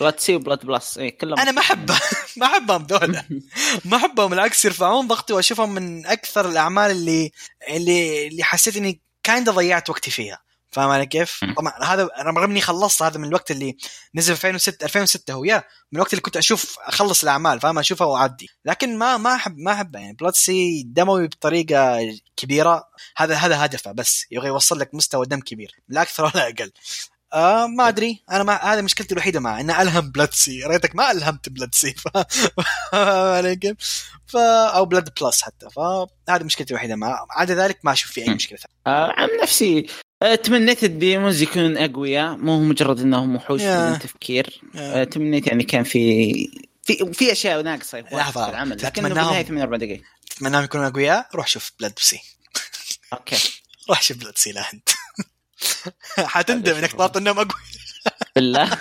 Blood-C 0.01 0.35
و 0.37 0.42
Blood 0.42 0.67
Plus 0.67 0.99
اي 0.99 1.11
كلهم. 1.11 1.39
أنا 1.39 1.51
ما 1.51 1.61
أحبه. 1.61 2.01
ما 2.37 2.47
أحبهم 2.47 2.87
ذولا 2.87 3.25
ما 3.85 3.97
أحبهم. 3.97 4.31
بالعكس 4.31 4.65
يرفعون 4.65 5.09
ضغطي 5.09 5.33
وأشوفهم 5.33 5.75
من 5.75 6.07
أكثر 6.07 6.49
الأعمال 6.49 6.91
اللي 6.91 7.33
اللي 7.69 8.27
اللي 8.27 8.45
حسيت 8.45 8.77
إني 8.77 9.01
kind 9.23 9.51
ضيعت 9.51 9.91
وقتي 9.91 10.11
فيها. 10.11 10.39
فاهم 10.71 10.91
علي 10.91 11.07
كيف؟ 11.07 11.41
طبعا 11.57 11.73
هذا 11.85 12.09
أنا 12.19 12.31
رغم 12.31 12.51
إني 12.51 12.61
خلصت 12.61 13.03
هذا 13.03 13.19
من 13.19 13.29
الوقت 13.29 13.51
اللي 13.51 13.77
نزل 14.15 14.33
2006 14.33 14.85
2006 14.85 15.35
هو 15.35 15.45
yeah 15.45 15.57
من 15.93 15.97
الوقت 15.99 16.13
اللي 16.13 16.23
كنت 16.23 16.37
أشوف 16.37 16.77
أخلص 16.81 17.23
الأعمال 17.23 17.61
فاهم؟ 17.61 17.79
اشوفها 17.79 18.07
وأعدي. 18.07 18.49
لكن 18.65 18.99
ما 18.99 19.17
ما 19.17 19.35
أحب 19.35 19.59
ما 19.59 19.73
أحبه. 19.73 19.99
يعني 19.99 20.13
Blood-C 20.13 20.83
دموي 20.87 21.27
بطريقة 21.27 21.99
كبيرة. 22.37 22.85
هذا 23.17 23.35
هذا 23.35 23.65
هدفه 23.65 23.93
بس. 23.93 24.27
يبغى 24.31 24.49
يوصل 24.49 24.79
لك 24.79 24.95
مستوى 24.95 25.27
دم 25.27 25.41
كبير. 25.41 25.75
لا 25.89 26.03
أكثر 26.03 26.25
ولا 26.25 26.49
أقل. 26.49 26.73
آه 27.33 27.67
ما 27.67 27.89
أدري. 27.89 28.25
أنا 28.31 28.43
ما 28.43 28.55
هذه 28.55 28.83
مشكلتي 28.83 29.15
الوحيدة 29.15 29.41
معه. 29.41 29.61
إنه 29.61 29.83
ألهم 29.83 30.11
Blood-C 30.11 30.65
ريتك 30.65 30.97
ما 30.97 31.11
ألهمت 31.11 31.49
Blood-C 31.49 31.95
ف... 31.95 32.09
ف 34.27 34.37
أو 34.37 34.85
Blood 34.85 35.11
Plus 35.21 35.43
حتى. 35.43 35.71
فهذه 35.71 36.45
مشكلتي 36.45 36.71
الوحيدة 36.71 36.97
معه. 36.97 37.27
عدا 37.31 37.55
ذلك 37.55 37.79
ما 37.85 37.93
أشوف 37.93 38.11
في 38.13 38.23
أي. 38.23 38.35
مشكلة 38.35 38.59
ثانية. 38.59 38.75
آه 38.87 39.13
عن 39.17 39.29
نفسي 39.43 39.87
تمنيت 40.35 40.85
ال 40.85 40.93
demons 40.93 41.43
يكونون 41.43 41.77
أقوياء 41.77 42.37
مو 42.37 42.61
مجرد 42.61 43.01
إنهم 43.01 43.37
وحوش. 43.37 43.63
بدون 43.63 43.99
تفكير. 43.99 44.61
آه 44.77 45.05
تمنيت 45.05 45.47
يعني 45.47 45.65
كان 45.65 45.85
في 45.85 46.33
في 46.85 47.13
في 47.13 47.33
أشياء 47.33 47.63
ناقصة 47.63 48.03
في. 48.03 48.15
العمل 48.51 48.77
لكنه 48.77 48.89
تتمناهم- 48.91 49.03
بالنهاية 49.15 49.43
48 49.45 49.79
دقيقة. 49.79 50.03
تتمناهم 50.31 50.65
يكونوا 50.65 50.87
أقوياء 50.87 51.29
روح 51.35 51.47
شوف 51.47 51.73
Blood-C. 51.81 52.21
okay. 53.13 53.37
روح 53.89 54.03
شوف 54.03 54.17
Blood-C 54.17 54.53
لا 54.53 54.65
أنت. 54.75 54.89
حتندم 56.35 56.75
إنك 56.75 56.93
طلبت 56.93 57.17
إنهم 57.17 57.39
أقوياء. 57.39 57.59
بالله. 58.37 58.79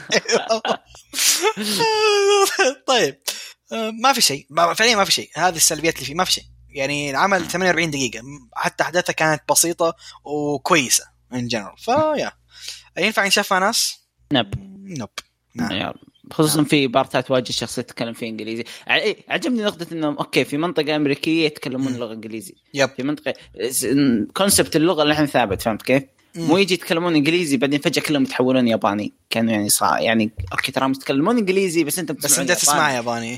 طيب. 2.88 3.18
آه، 3.72 3.92
ما 3.92 4.14
في 4.14 4.22
شيء. 4.22 4.48
فعليا 4.76 4.96
ما 4.96 5.04
في 5.06 5.12
شيء. 5.12 5.30
هذه 5.36 5.56
السلبيات 5.56 5.96
اللي 5.96 6.06
فيه 6.06 6.14
ما 6.14 6.24
في 6.24 6.32
شيء. 6.32 6.44
يعني 6.70 7.10
العمل 7.10 7.48
48 7.48 7.92
دقيقة. 7.92 8.22
حتى 8.56 8.84
أحداثها 8.84 9.14
كانت 9.14 9.42
بسيطة 9.50 9.96
وكويسة. 10.24 11.17
in 11.34 11.48
general 11.48 11.78
ف 11.78 11.89
yeah 11.89 12.32
ينفع 12.98 13.26
ينشاف 13.26 13.54
مع 13.54 13.60
ناس؟ 13.60 14.00
nope. 14.34 14.54
nope 15.00 15.10
نعم. 15.56 15.72
يلا. 15.72 15.94
خصوصا 16.32 16.64
في 16.64 16.88
بارتات 16.88 17.32
واجد 17.32 17.52
شخصيه 17.52 17.82
تتكلم 17.82 18.14
فيها 18.14 18.30
إنجليزي. 18.30 18.64
إيه، 18.90 19.18
عجبني 19.30 19.64
نقطة 19.64 19.88
إنهم 19.92 20.18
okay 20.18 20.46
في 20.46 20.58
منطقة 20.58 20.96
أمريكية 20.96 21.46
يتكلمون. 21.46 21.98
لغة 21.98 22.14
إنجليزي. 22.14 22.56
yep. 22.74 22.90
في 22.98 23.04
منطقة 23.04 23.34
concept 24.34 24.76
اللغة 24.76 25.04
اللي 25.04 25.14
إحنا 25.14 25.26
ثابت 25.26 25.62
فهمت 25.62 25.82
كيف؟ 25.82 26.04
مو 26.36 26.58
يجي 26.58 26.74
يتكلمون 26.74 27.16
إنجليزي 27.16 27.58
بعدين 27.58 27.80
فجأة 27.80 28.02
كلهم 28.02 28.24
يتحولون 28.24 28.68
ياباني. 28.68 29.14
كانوا 29.30 29.54
يعني 29.54 29.70
صع... 29.70 30.00
يعني 30.00 30.32
okay 30.52 30.72
تراهم 30.72 30.92
يتكلمون 30.92 31.38
إنجليزي 31.38 31.84
بس 31.84 32.00
أنت 32.00 32.12
بس 32.12 32.40
أنت 32.40 32.52
تسمع 32.52 32.94
ياباني. 32.94 33.38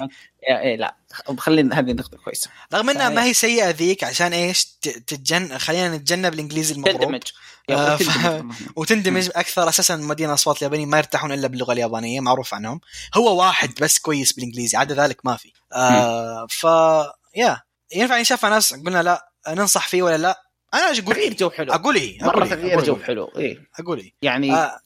إيه 0.49 0.59
إيه، 0.59 0.75
لا. 0.75 0.95
خلينا 1.37 1.79
هذه 1.79 1.91
نقطة 1.91 2.17
كويسة. 2.17 2.49
رغم 2.73 2.89
إنها. 2.89 3.09
ما 3.09 3.23
هي 3.23 3.33
سيئة 3.33 3.69
ذيك 3.69 4.03
عشان 4.03 4.33
إيش؟ 4.33 4.65
تتجن 4.81 5.57
خلينا 5.57 5.97
نتجنب 5.97 6.33
الإنجليزي 6.33 6.73
المضروب 6.73 7.01
تندمج. 7.01 7.23
آه، 7.77 7.95
ف- 7.95 8.03
تندمج. 8.27 8.55
وتندمج 8.75 9.29
أكثر 9.35 9.69
أساسا 9.69 9.95
مؤدين 9.95 10.33
أصوات 10.33 10.57
اليابانيين 10.57 10.89
ما 10.89 10.97
يرتاحون 10.97 11.31
إلا 11.31 11.47
باللغة 11.47 11.73
اليابانية 11.73 12.19
معروف 12.19 12.53
عنهم. 12.53 12.79
هو 13.17 13.39
واحد 13.39 13.69
بس 13.81 13.99
كويس 13.99 14.33
بالإنجليزي 14.33 14.77
عدا 14.77 14.95
ذلك 14.95 15.25
ما 15.25 15.35
في. 15.37 15.51
آه 15.73 16.47
ف 16.49 16.63
yeah. 17.35 17.61
ينفع 17.95 18.17
ينشاف 18.17 18.43
مع 18.45 18.49
ناس؟ 18.51 18.73
قلنا 18.73 19.03
لا. 19.03 19.31
ننصح 19.49 19.87
فيه 19.87 20.03
ولا 20.03 20.17
لا؟ 20.17 20.41
أنا 20.73 20.83
أقول 20.83 20.95
تغيير 21.15 21.33
جو 21.33 21.49
حلو. 21.49 21.73
أقول 21.73 21.95
إيه 21.95 22.23
مرة 22.23 22.43
إيه؟ 22.43 22.49
تغيير 22.49 22.83
جو 22.83 22.95
إيه؟ 22.95 23.03
حلو 23.03 23.31
إيه. 23.37 23.57
أقول 23.79 23.99
إيه. 23.99 24.13
يعني 24.21 24.53
آه 24.55 24.79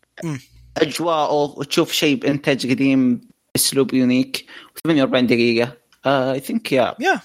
اجواءه 0.78 1.34
وتشوف 1.34 1.92
شيء 1.92 2.16
بإنتاج 2.16 2.70
قديم 2.72 3.22
باسلوب 3.56 3.94
unique 3.94 4.46
48 4.88 5.28
دقيقة. 5.28 5.78
I 6.06 6.40
think 6.40 6.72
yeah 6.72 6.96
yeah. 7.00 7.22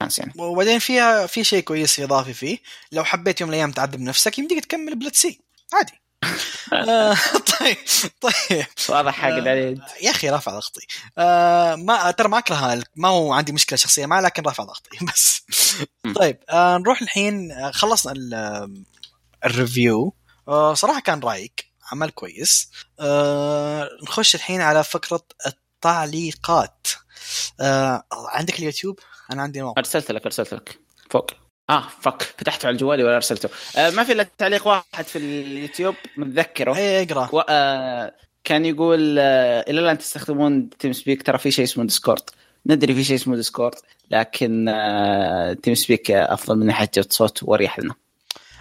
ناس 0.00 0.18
يعني 0.18 0.32
وبعدين 0.36 0.78
فيها 0.78 1.26
في 1.26 1.44
شيء 1.44 1.62
كويس 1.62 2.00
إضافي 2.00 2.32
فيه. 2.34 2.58
لو 2.92 3.04
حبيت 3.04 3.40
يوم 3.40 3.48
من 3.50 3.54
الأيام 3.54 3.72
تعذب 3.72 4.00
نفسك 4.00 4.38
يمديك 4.38 4.64
تكمل 4.64 4.98
Blood-C. 4.98 5.40
عادي. 5.74 5.92
آه 6.90 7.16
طيب 7.60 7.76
طيب. 8.20 8.66
واضح 8.88 9.14
حاقد 9.14 9.46
آه، 9.46 9.50
عليه 9.50 9.76
يا 10.02 10.10
أخي 10.10 10.28
رافع 10.30 10.52
ضغطي. 10.52 10.86
آه 11.18 11.74
ما 11.74 12.10
ترى 12.10 12.28
ما 12.28 12.38
أكره 12.38 12.82
ما 12.96 13.08
هو 13.08 13.32
عندي 13.32 13.52
مشكلة 13.52 13.76
شخصية 13.76 14.06
معه 14.06 14.20
لكن 14.20 14.42
رافع 14.42 14.64
ضغطي. 14.64 15.04
بس. 15.12 15.42
طيب 16.16 16.38
آه 16.50 16.78
نروح 16.78 17.02
الحين 17.02 17.52
آه، 17.52 17.70
خلصنا 17.70 18.12
ال- 18.12 18.34
آه، 18.34 18.70
ال 19.44 19.53
review. 19.53 20.14
آه 20.48 20.74
صراحة 20.74 21.00
كان 21.00 21.20
رايق 21.20 21.52
عمل 21.92 22.10
كويس. 22.10 22.70
آه 23.00 23.88
نخش 24.02 24.34
الحين 24.34 24.60
على 24.60 24.84
فقره 24.84 25.22
التعليقات. 25.46 26.86
آه 27.60 28.04
عندك 28.12 28.58
اليوتيوب؟ 28.58 28.98
أنا 29.32 29.42
عندي 29.42 29.62
موقع 29.62 29.78
ارسلت 29.78 30.10
لك 30.10 30.24
ارسلت 30.24 30.54
لك 30.54 30.78
فوق. 31.10 31.30
آه 31.70 31.88
فك 32.00 32.22
فتحته 32.22 32.66
على 32.66 32.76
جوالي 32.76 33.04
ولا 33.04 33.16
أرسلته. 33.16 33.48
آه 33.76 33.90
ما 33.90 34.04
في 34.04 34.12
إلا 34.12 34.26
تعليق 34.38 34.66
واحد 34.66 35.04
في 35.04 35.18
اليوتيوب 35.18 35.94
متذكره. 36.16 36.76
إيه 36.76 37.02
اقرأ. 37.02 37.28
و... 37.32 37.40
آه 37.48 38.14
كان 38.44 38.64
يقول 38.64 39.16
آه 39.18 39.64
إلى 39.68 39.80
الآن 39.80 39.98
تستخدمون 39.98 40.70
TeamSpeak 40.70 41.22
ترى 41.22 41.38
في 41.38 41.50
شيء 41.50 41.64
اسمه 41.64 41.84
Discord 41.84 42.22
ندري 42.66 42.94
في 42.94 43.04
شيء 43.04 43.16
اسمه 43.16 43.36
Discord 43.36 43.74
لكن 44.10 44.68
آه 44.68 45.52
TeamSpeak 45.52 46.10
أفضل 46.10 46.58
من 46.58 46.66
ناحيه 46.66 46.90
جوده 46.94 47.08
صوت 47.10 47.42
واريح 47.42 47.78
لنا. 47.78 47.94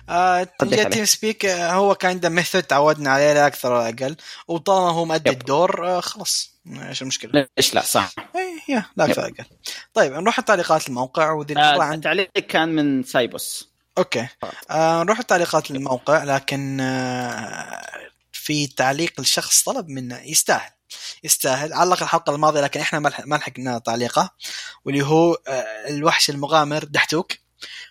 آه؟ 0.10 0.44
TeamSpeak 0.91 1.46
آه، 1.46 1.74
هو 1.74 1.96
كان 1.96 2.12
عنده 2.12 2.30
method 2.30 2.64
تعودنا 2.64 3.10
عليه 3.10 3.34
لا 3.34 3.48
أكثر 3.48 3.72
ولا 3.72 3.90
أقل. 3.90 4.16
وطالما 4.48 4.91
هو 4.91 5.06
مؤدي. 5.06 5.30
الدور 5.30 5.88
آه 5.88 6.00
خلاص. 6.00 6.59
إيش 6.68 7.02
المشكلة؟ 7.02 7.48
ليش 7.57 7.73
لا؟ 7.73 7.81
صح. 7.81 8.11
اي 8.36 8.61
yeah 8.70 8.86
لا 8.95 9.03
ولا 9.03 9.26
أقل 9.26 9.45
طيب 9.94 10.14
نروح 10.14 10.40
لتعليقات 10.40 10.88
الموقع 10.88 11.31
وذي 11.31 11.57
آه 11.57 11.84
عند 11.84 11.94
التعليق 11.94 12.30
كان 12.31 12.69
من 12.69 13.03
سايبوس. 13.03 13.69
okay. 13.98 14.28
آه 14.72 15.03
نروح 15.03 15.19
لتعليقات 15.19 15.72
الموقع 15.72 16.23
لكن 16.23 16.77
آه 16.81 17.81
في 18.31 18.68
تعليق 18.68 19.19
الشخص 19.19 19.64
طلب 19.64 19.90
منه 19.90 20.19
يستاهل. 20.19 20.72
يستاهل. 21.23 21.73
علق 21.73 22.03
الحلقة 22.03 22.36
الماضية 22.36 22.61
لكن 22.61 22.80
إحنا 22.80 22.99
ما 23.26 23.36
لحقنا 23.36 23.80
تعليقه 23.80 24.30
واللي 24.86 25.06
هو 25.06 25.34
آه 25.34 25.88
الوحش 25.90 26.30
المغامر 26.30 26.84
دحتوك. 26.84 27.31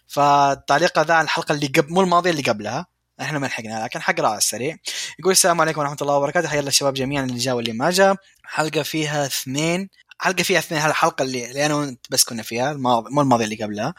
فالتعليق 0.07 0.99
ذا 0.99 1.15
عن 1.15 1.25
الحلقة 1.25 1.53
اللي 1.53 1.67
قبل 1.67 1.93
مو 1.93 2.01
الماضية 2.01 2.31
اللي 2.31 2.43
قبلها. 2.43 2.87
إحنا 3.21 3.39
ما 3.39 3.47
لحقنا 3.47 3.85
لكن 3.85 4.03
حقرا 4.03 4.29
على 4.29 4.39
السريع. 4.39 4.77
يقول 5.19 5.33
السلام 5.33 5.61
عليكم 5.61 5.81
ورحمة 5.81 5.97
الله 6.03 6.15
وبركاته. 6.15 6.49
حيا 6.49 6.59
الله 6.59 6.69
الشباب 6.69 6.95
جميعا 6.95 7.25
اللي 7.25 7.39
جاء 7.39 7.55
واللي 7.55 7.73
ما 7.73 7.91
جاء 7.91 8.17
حلقة 8.45 8.83
فيها 8.83 9.27
اثنين. 9.27 9.89
حلقة 10.21 10.43
فيها 10.43 10.59
اثنين 10.59 10.81
هالحلقه 10.81 11.23
اللي, 11.23 11.51
اللي 11.51 11.67
أنا 11.67 11.75
وانت 11.75 12.07
بس 12.11 12.25
كنا 12.25 12.43
فيها 12.43 12.73
الماضي 12.73 13.11
مو 13.11 13.21
الماضيه 13.21 13.45
اللي 13.45 13.57
قبلها. 13.57 13.95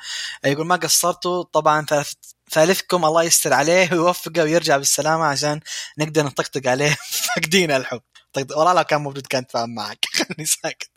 يقول 0.46 0.68
ما 0.68 0.76
قصرتوا 0.76 1.44
طبعا 1.44 1.86
ثالث 1.86 2.14
ثالثكم 2.52 3.06
الله 3.06 3.24
يستر 3.24 3.54
عليه 3.54 3.90
ويوفقه 3.92 4.44
ويرجع 4.44 4.78
بالسلامة 4.78 5.26
عشان 5.26 5.60
نقدر 5.98 6.26
نطقطق 6.26 6.68
عليه. 6.68 6.98
فاقدين 7.36 7.72
الحب. 7.72 8.02
طقطق 8.34 8.58
والله 8.58 8.74
لو 8.74 8.84
كان 8.84 9.02
موجود 9.02 9.28
كان 9.28 9.46
فاهم 9.50 9.76
معك. 9.76 10.06
خلني 10.18 10.46
ساكت. 10.46 10.90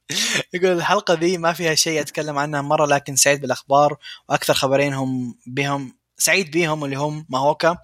يقول 0.54 0.72
الحلقة 0.76 1.14
ذي 1.14 1.38
ما 1.38 1.52
فيها 1.52 1.74
شيء 1.74 2.00
أتكلم 2.00 2.38
عنها 2.38 2.62
مرة 2.62 2.86
لكن 2.86 3.16
سعيد 3.16 3.40
بالأخبار 3.40 3.96
وأكثر 4.28 4.54
خبرين 4.54 4.94
هم 4.94 5.38
بهم. 5.46 6.01
سعيد 6.24 6.50
بيهم 6.50 6.84
اللي 6.84 6.96
هم 6.96 7.26
ماهوكا 7.28 7.76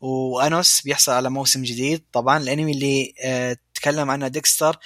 وأنوس. 0.00 0.80
بيحصل 0.80 1.12
على 1.12 1.30
موسم 1.30 1.62
جديد. 1.62 2.04
طبعا 2.12 2.38
الأنمي 2.38 2.72
اللي 2.72 3.14
آه، 3.24 3.56
تكلم 3.74 4.10
عنه 4.10 4.28
ديكستر 4.28 4.78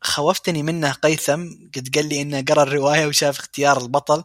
خوفتني 0.00 0.62
منه 0.62 0.92
قيثم. 0.92 1.48
قد 1.76 1.88
قال 1.94 2.08
لي 2.08 2.22
إنه 2.22 2.44
قرأ 2.48 2.62
الرواية 2.62 3.06
وشاف 3.06 3.38
اختيار 3.38 3.78
البطل. 3.78 4.24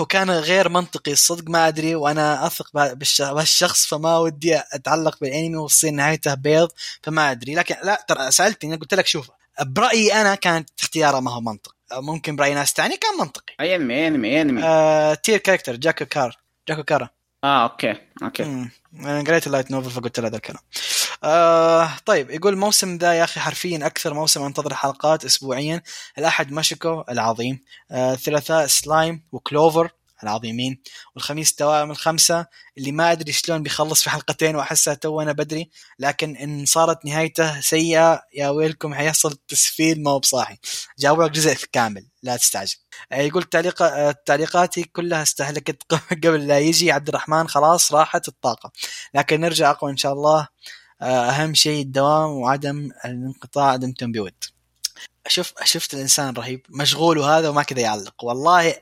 وكان 0.00 0.30
غير 0.30 0.68
منطقي. 0.68 1.12
الصدق 1.12 1.50
ما 1.50 1.68
أدري 1.68 1.94
وأنا 1.94 2.46
أثق 2.46 2.70
بهالشخص 2.72 3.86
فما 3.86 4.18
ودي 4.18 4.60
أتعلق 4.72 5.18
بالأنمي 5.20 5.56
وتصير 5.56 5.90
نهايته 5.90 6.34
بيض 6.34 6.68
فما 7.02 7.30
أدري. 7.30 7.54
لكن 7.54 7.74
لا 7.84 8.04
ترى 8.08 8.30
سألتني 8.30 8.76
قلت 8.76 8.94
لك 8.94 9.06
شوف 9.06 9.30
برأيي 9.60 10.12
أنا 10.20 10.34
كانت 10.34 10.70
اختياره 10.80 11.20
ما 11.20 11.30
هو 11.30 11.40
منطق. 11.40 11.74
ممكن 11.92 12.36
برأي 12.36 12.54
ناس 12.54 12.72
تاني 12.72 12.96
كان 12.96 13.18
منطقي. 13.18 13.54
أي 13.60 13.76
أنمي 13.76 14.06
أنمي 14.06 14.42
أنمي. 14.42 14.62
آه 14.64 15.14
tier 15.14 15.38
character 15.38 15.76
Jaku 15.76 16.04
Chara. 16.04 16.36
Jaku 16.68 16.82
Chara. 16.82 17.08
آه 17.44 17.62
okay 17.62 17.94
okay. 18.22 18.44
مم. 18.44 18.70
أنا 19.00 19.22
قريت 19.22 19.46
ال 19.46 19.50
light 19.50 19.70
novel 19.70 19.90
فقلت 19.90 20.20
له 20.20 20.28
هذا 20.28 20.36
الكلام. 20.36 20.62
آه 21.24 21.90
طيب 22.06 22.30
يقول 22.30 22.52
الموسم 22.52 22.96
ذا 22.96 23.14
يا 23.14 23.24
أخي 23.24 23.40
حرفيا 23.40 23.86
أكثر 23.86 24.14
موسم 24.14 24.42
أنتظر 24.42 24.74
حلقات 24.74 25.24
اسبوعيا. 25.24 25.82
الأحد 26.18 26.52
موشوكو 26.52 27.04
العظيم. 27.08 27.60
آه 27.90 28.12
الثلاثاء 28.12 28.66
Slime 28.66 29.22
و 29.32 29.39
Clover. 29.39 29.90
العظيمين 30.22 30.82
والخميس 31.14 31.54
توائم 31.54 31.90
الخمسة 31.90 32.46
اللي 32.78 32.92
ما 32.92 33.12
أدري 33.12 33.32
شلون 33.32 33.62
بيخلص 33.62 34.02
في 34.02 34.10
حلقتين 34.10 34.56
وأحسها 34.56 34.94
تو 34.94 35.20
أنا 35.20 35.32
بدري 35.32 35.70
لكن 35.98 36.36
إن 36.36 36.66
صارت 36.66 37.04
نهايته 37.04 37.60
سيئة 37.60 38.22
يا 38.34 38.48
ويلكم 38.48 38.94
حيحصل 38.94 39.36
تسفيل 39.48 40.02
ما 40.02 40.10
هو 40.10 40.18
بصاحي. 40.18 40.58
جابوا 40.98 41.24
لك 41.24 41.30
جزء 41.30 41.54
كامل 41.72 42.06
لا 42.22 42.36
تستعجل. 42.36 42.76
آه، 43.12 43.16
يقول 43.20 43.42
تعليق 43.42 43.82
آه، 43.82 44.14
تعليقاتي 44.26 44.82
كلها 44.84 45.22
استهلكت 45.22 45.82
قبل 46.24 46.46
لا 46.46 46.58
يجي. 46.58 46.92
عبد 46.92 47.08
الرحمن 47.08 47.48
خلاص 47.48 47.92
راحت 47.92 48.28
الطاقة. 48.28 48.72
لكن 49.14 49.40
نرجع 49.40 49.70
أقوى 49.70 49.90
إن 49.90 49.96
شاء 49.96 50.12
الله. 50.12 50.48
آه، 51.02 51.30
أهم 51.30 51.54
شيء 51.54 51.82
الدوام 51.82 52.30
وعدم 52.30 52.90
الانقطاع 53.04 53.76
دمتم 53.76 54.12
بود 54.12 54.34
شوف 55.28 55.52
شفت 55.64 55.94
الإنسان 55.94 56.34
رهيب 56.34 56.66
مشغول 56.70 57.18
وهذا 57.18 57.48
وما 57.48 57.62
كذا 57.62 57.80
يعلق. 57.80 58.24
والله 58.24 58.74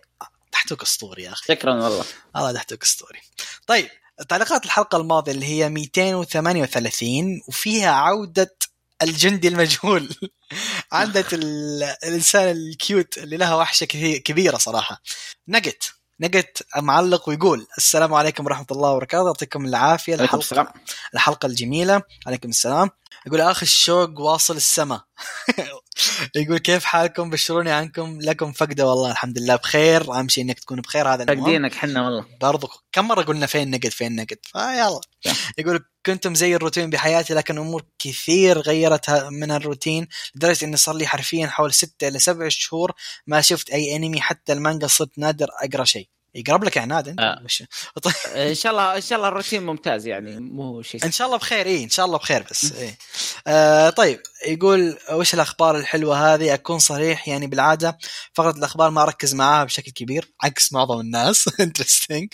تحتك 0.53 0.83
أسطوري 0.83 1.23
يا 1.23 1.33
أخي. 1.33 1.55
شكرا 1.55 1.75
والله. 1.75 2.05
الله 2.37 2.53
تحتك 2.53 2.83
أسطوري. 2.83 3.19
طيب 3.67 3.89
تعليقات 4.29 4.65
الحلقة 4.65 4.99
الماضية 4.99 5.33
اللي 5.33 5.47
هي 5.47 5.69
238 5.69 7.43
وفيها 7.49 7.91
عودة 7.91 8.57
الجندي 9.03 9.49
المجهول. 9.49 10.15
ال- 11.33 11.83
الإنسان 12.05 12.49
الكيوت 12.57 13.19
اللي 13.19 13.37
لها 13.37 13.55
وحشة 13.55 13.85
كثير 13.85 14.19
كبيرة 14.19 14.57
صراحة. 14.59 15.03
نقت 15.49 15.93
نقت 16.21 16.63
معلق 16.77 17.29
ويقول 17.29 17.67
السلام 17.79 18.15
عليكم 18.15 18.45
ورحمة 18.45 18.67
الله 18.71 18.91
وبركاته. 18.91 19.27
يعطيكم 19.27 19.67
العافية. 19.67 20.15
الحلقة 20.15 20.39
السلام. 20.39 20.67
الحلقة 21.15 21.47
الجميلة. 21.47 22.03
عليكم 22.27 22.49
السلام. 22.49 22.91
يقول 23.27 23.41
اخ 23.41 23.63
الشوق 23.63 24.21
واصل 24.21 24.57
السما. 24.57 25.01
يقول 26.37 26.59
كيف 26.59 26.85
حالكم؟ 26.85 27.31
بشروني 27.31 27.71
عنكم. 27.71 28.19
لكم 28.21 28.53
فقدة 28.53 28.87
والله 28.87 29.11
الحمد 29.11 29.39
لله 29.39 29.57
بخير. 29.57 30.13
أهم 30.13 30.29
شيء 30.29 30.45
إنك 30.45 30.59
تكون 30.59 30.81
بخير 30.81 31.09
هذا 31.09 31.25
فاقدينك 31.25 31.75
حنا 31.75 32.05
والله. 32.05 32.27
برضو 32.41 32.69
كم 32.93 33.09
مرة 33.09 33.23
قلنا 33.23 33.47
فين 33.47 33.71
نقد 33.71 33.89
فين 33.89 34.17
نقد 34.17 34.39
فيلا 34.43 35.01
صح. 35.25 35.51
يقول 35.59 35.85
كنتم 36.07 36.35
زي 36.35 36.57
الروتين 36.57 36.91
بحياتي 36.91 37.35
لكن 37.35 37.59
أمور 37.59 37.85
كثير 37.99 38.59
غيرت 38.59 39.11
من 39.11 39.51
الروتين 39.51 40.09
لدرجة 40.35 40.65
إني 40.65 40.77
صار 40.77 40.95
لي 40.97 41.07
حرفيا 41.07 41.47
حول 41.47 41.73
ستة 41.75 42.09
إلى 42.09 42.19
سبع 42.19 42.49
شهور 42.49 42.93
ما 43.27 43.41
شفت 43.41 43.71
أي 43.71 43.97
أنمي 43.97 44.21
حتى 44.21 44.53
المانجا 44.53 44.87
صرت 44.87 45.19
نادر 45.19 45.49
أقرأ 45.63 45.85
شيء. 45.85 46.09
يقرب 46.35 46.65
لك 46.65 46.79
عناد 46.79 47.09
انت؟ 47.09 47.21
آه. 47.21 47.43
وش- 47.45 47.63
إن 48.37 48.55
شاء 48.55 48.73
الله 48.73 48.97
إن 48.97 49.01
شاء 49.01 49.17
الله 49.19 49.29
الروتين 49.29 49.63
ممتاز 49.67 50.07
يعني 50.07 50.41
مو 50.41 50.83
شيء 50.83 51.05
إن 51.05 51.13
شاء 51.13 51.27
الله 51.27 51.39
بخير 51.39 51.67
اي 51.67 51.85
إن 51.85 51.89
شاء 51.91 52.07
الله 52.07 52.19
بخير 52.19 52.45
بس 52.51 52.73
إيه. 52.73 52.99
آه 53.47 53.91
طيب 53.91 54.21
يقول 54.47 54.99
وش 55.13 55.35
الأخبار 55.35 55.77
الحلوة 55.77 56.35
هذه؟ 56.35 56.55
أكون 56.55 56.79
صريح 56.79 57.29
يعني 57.29 57.47
بالعادة 57.47 57.99
فقرة 58.35 58.51
الأخبار 58.59 58.91
ما 58.91 59.03
أركز 59.03 59.35
معاها 59.35 59.65
بشكل 59.65 59.93
كبير 59.93 60.31
عكس 60.43 60.73
معظم 60.73 61.01
الناس 61.01 61.49
interesting 61.61 62.29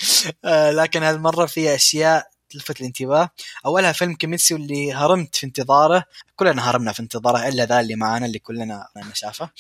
آه 0.45 0.71
لكن 0.71 1.03
هالمرة 1.03 1.47
في 1.47 1.75
أشياء 1.75 2.27
تلفت 2.51 2.81
الانتباه. 2.81 3.31
أولها 3.67 3.93
فيلم 3.93 4.15
كيميتسو 4.15 4.57
اللي 4.57 4.93
هرمت 4.93 5.37
في 5.37 5.47
انتظاره. 5.47 6.05
كلنا 6.37 6.71
هرمنا 6.71 6.93
في 6.93 7.01
انتظاره 7.01 7.49
إلا 7.49 7.65
ذا 7.65 7.81
اللي 7.81 7.95
معانا 7.97 8.27
اللي 8.27 8.39
كلنا 8.39 8.87
شافه. 9.13 9.51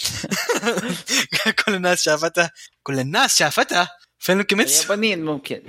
كل 1.67 1.75
الناس 1.75 2.03
شافته 2.03 2.51
كل 2.83 3.01
الناس 3.01 3.37
شافته. 3.39 3.89
فيلم 4.27 4.43
كيميتسو 4.43 4.79
اليابانيين 4.81 5.25
ممكن. 5.25 5.63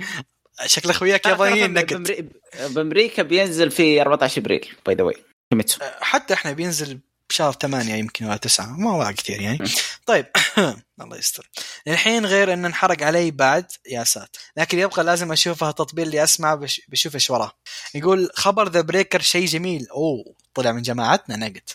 شكل 0.66 0.90
أخوياك 0.90 1.26
يابانيين 1.26 1.80
بأمري- 1.80 2.22
بأمريكا 2.70 3.22
بينزل 3.22 3.70
في 3.70 4.00
14 4.02 4.40
إبريل 4.40 4.74
by 4.86 4.94
the 4.94 5.02
way 5.02 5.14
كيميتسو. 5.50 5.78
حتى 6.00 6.34
إحنا 6.34 6.52
بينزل 6.52 6.98
بشهر 7.30 7.52
ثمانية 7.52 7.94
يمكن 7.94 8.24
ولا 8.24 8.36
تسعة 8.36 8.66
ما 8.66 8.90
هو 8.90 9.12
كثير 9.12 9.40
يعني. 9.40 9.58
طيب 10.06 10.26
الله 11.00 11.16
يستر. 11.18 11.50
الحين 11.88 12.26
غير 12.26 12.52
إن 12.52 12.64
انحرق 12.64 13.02
علي 13.02 13.30
بعد 13.30 13.66
يا 13.90 14.04
ساتر. 14.04 14.40
لكن 14.56 14.78
يبقى 14.78 15.04
لازم 15.04 15.32
اشوفها 15.32 15.70
تطبيل 15.72 16.06
اللي 16.06 16.22
اسمع 16.24 16.54
بش 16.54 16.82
بشوف 16.88 17.14
إيش 17.14 17.30
وراه. 17.30 17.52
يقول 17.94 18.30
خبر 18.34 18.68
The 18.68 18.80
Breaker 18.80 19.20
شيء 19.20 19.46
جميل. 19.46 19.86
أوه 19.90 20.34
طلع 20.54 20.72
من 20.72 20.82
جماعتنا 20.82 21.36
نقد. 21.36 21.70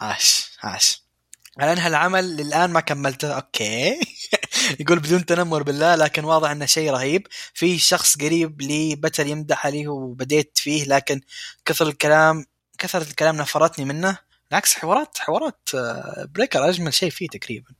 عاش 0.00 0.50
عاش. 0.62 1.02
على 1.58 1.72
أنها 1.72 1.88
العمل 1.88 2.36
للآن 2.36 2.70
ما 2.70 2.80
كملته. 2.80 3.32
okay. 3.32 4.00
يقول 4.80 4.98
بدون 4.98 5.26
تنمر 5.26 5.62
بالله 5.62 5.94
لكن 5.94 6.24
واضح 6.24 6.50
إنه 6.50 6.66
شيء 6.66 6.90
رهيب 6.90 7.26
في 7.54 7.78
شخص 7.78 8.18
قريب 8.18 8.62
لي 8.62 8.96
بتل 8.96 9.26
يمدح 9.26 9.66
عليه 9.66 9.88
وبديت 9.88 10.58
فيه 10.58 10.84
لكن 10.84 11.20
كثر 11.64 11.88
الكلام 11.88 12.44
كثرة 12.78 13.02
الكلام 13.02 13.36
نفرتني 13.36 13.84
منه 13.84 14.18
بالعكس 14.50 14.74
حوارات 14.74 15.18
حوارات 15.18 15.68
آه، 15.74 16.28
بريكر 16.34 16.68
أجمل 16.68 16.94
شيء 16.94 17.10
فيه 17.10 17.28
تقريبا 17.28 17.70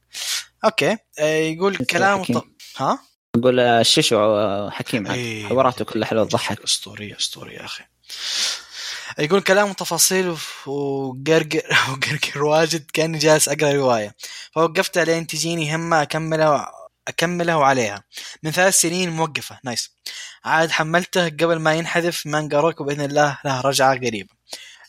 okay 0.65 0.97
آه، 1.19 1.37
يقول 1.37 1.77
كلام 1.77 2.23
حكيم. 2.23 2.39
ط... 2.39 2.47
ها 2.77 2.99
أقول 3.37 3.61
آه، 3.61 3.81
الشيشو 3.81 4.17
آه، 4.17 4.71
حكيم. 4.71 5.07
إيه. 5.07 5.47
حواراته 5.47 5.85
كلها 5.85 6.09
حلوة 6.09 6.25
تضحك 6.25 6.63
اسطوري 6.63 7.17
اسطوري 7.19 7.55
يا 7.55 7.65
أخي 7.65 7.85
يقول 9.19 9.41
كلام 9.41 9.71
وتفاصيل 9.71 10.37
وقرقر 10.67 11.63
وقرقر 11.91 12.45
واجد 12.51 12.91
كأني 12.93 13.19
جالس 13.19 13.49
أقرأ 13.49 13.73
رواية 13.73 14.15
فوقفتها 14.53 15.05
لين 15.05 15.27
تجيني 15.27 15.75
همة 15.75 16.03
أكملها 16.03 16.73
اكملها 17.09 17.55
وعليها 17.55 18.05
من 18.43 18.51
ثلاث 18.51 18.75
سنين 18.75 19.11
موقفة. 19.11 19.59
nice 19.65 19.91
عاد 20.45 20.71
حملته 20.71 21.29
قبل 21.29 21.59
ما 21.59 21.75
ينحذف 21.75 22.27
مانجا 22.27 22.61
روكو 22.61 22.85
باذن 22.85 23.01
الله 23.01 23.39
له 23.45 23.61
رجعة 23.61 23.95
قريبة. 23.97 24.35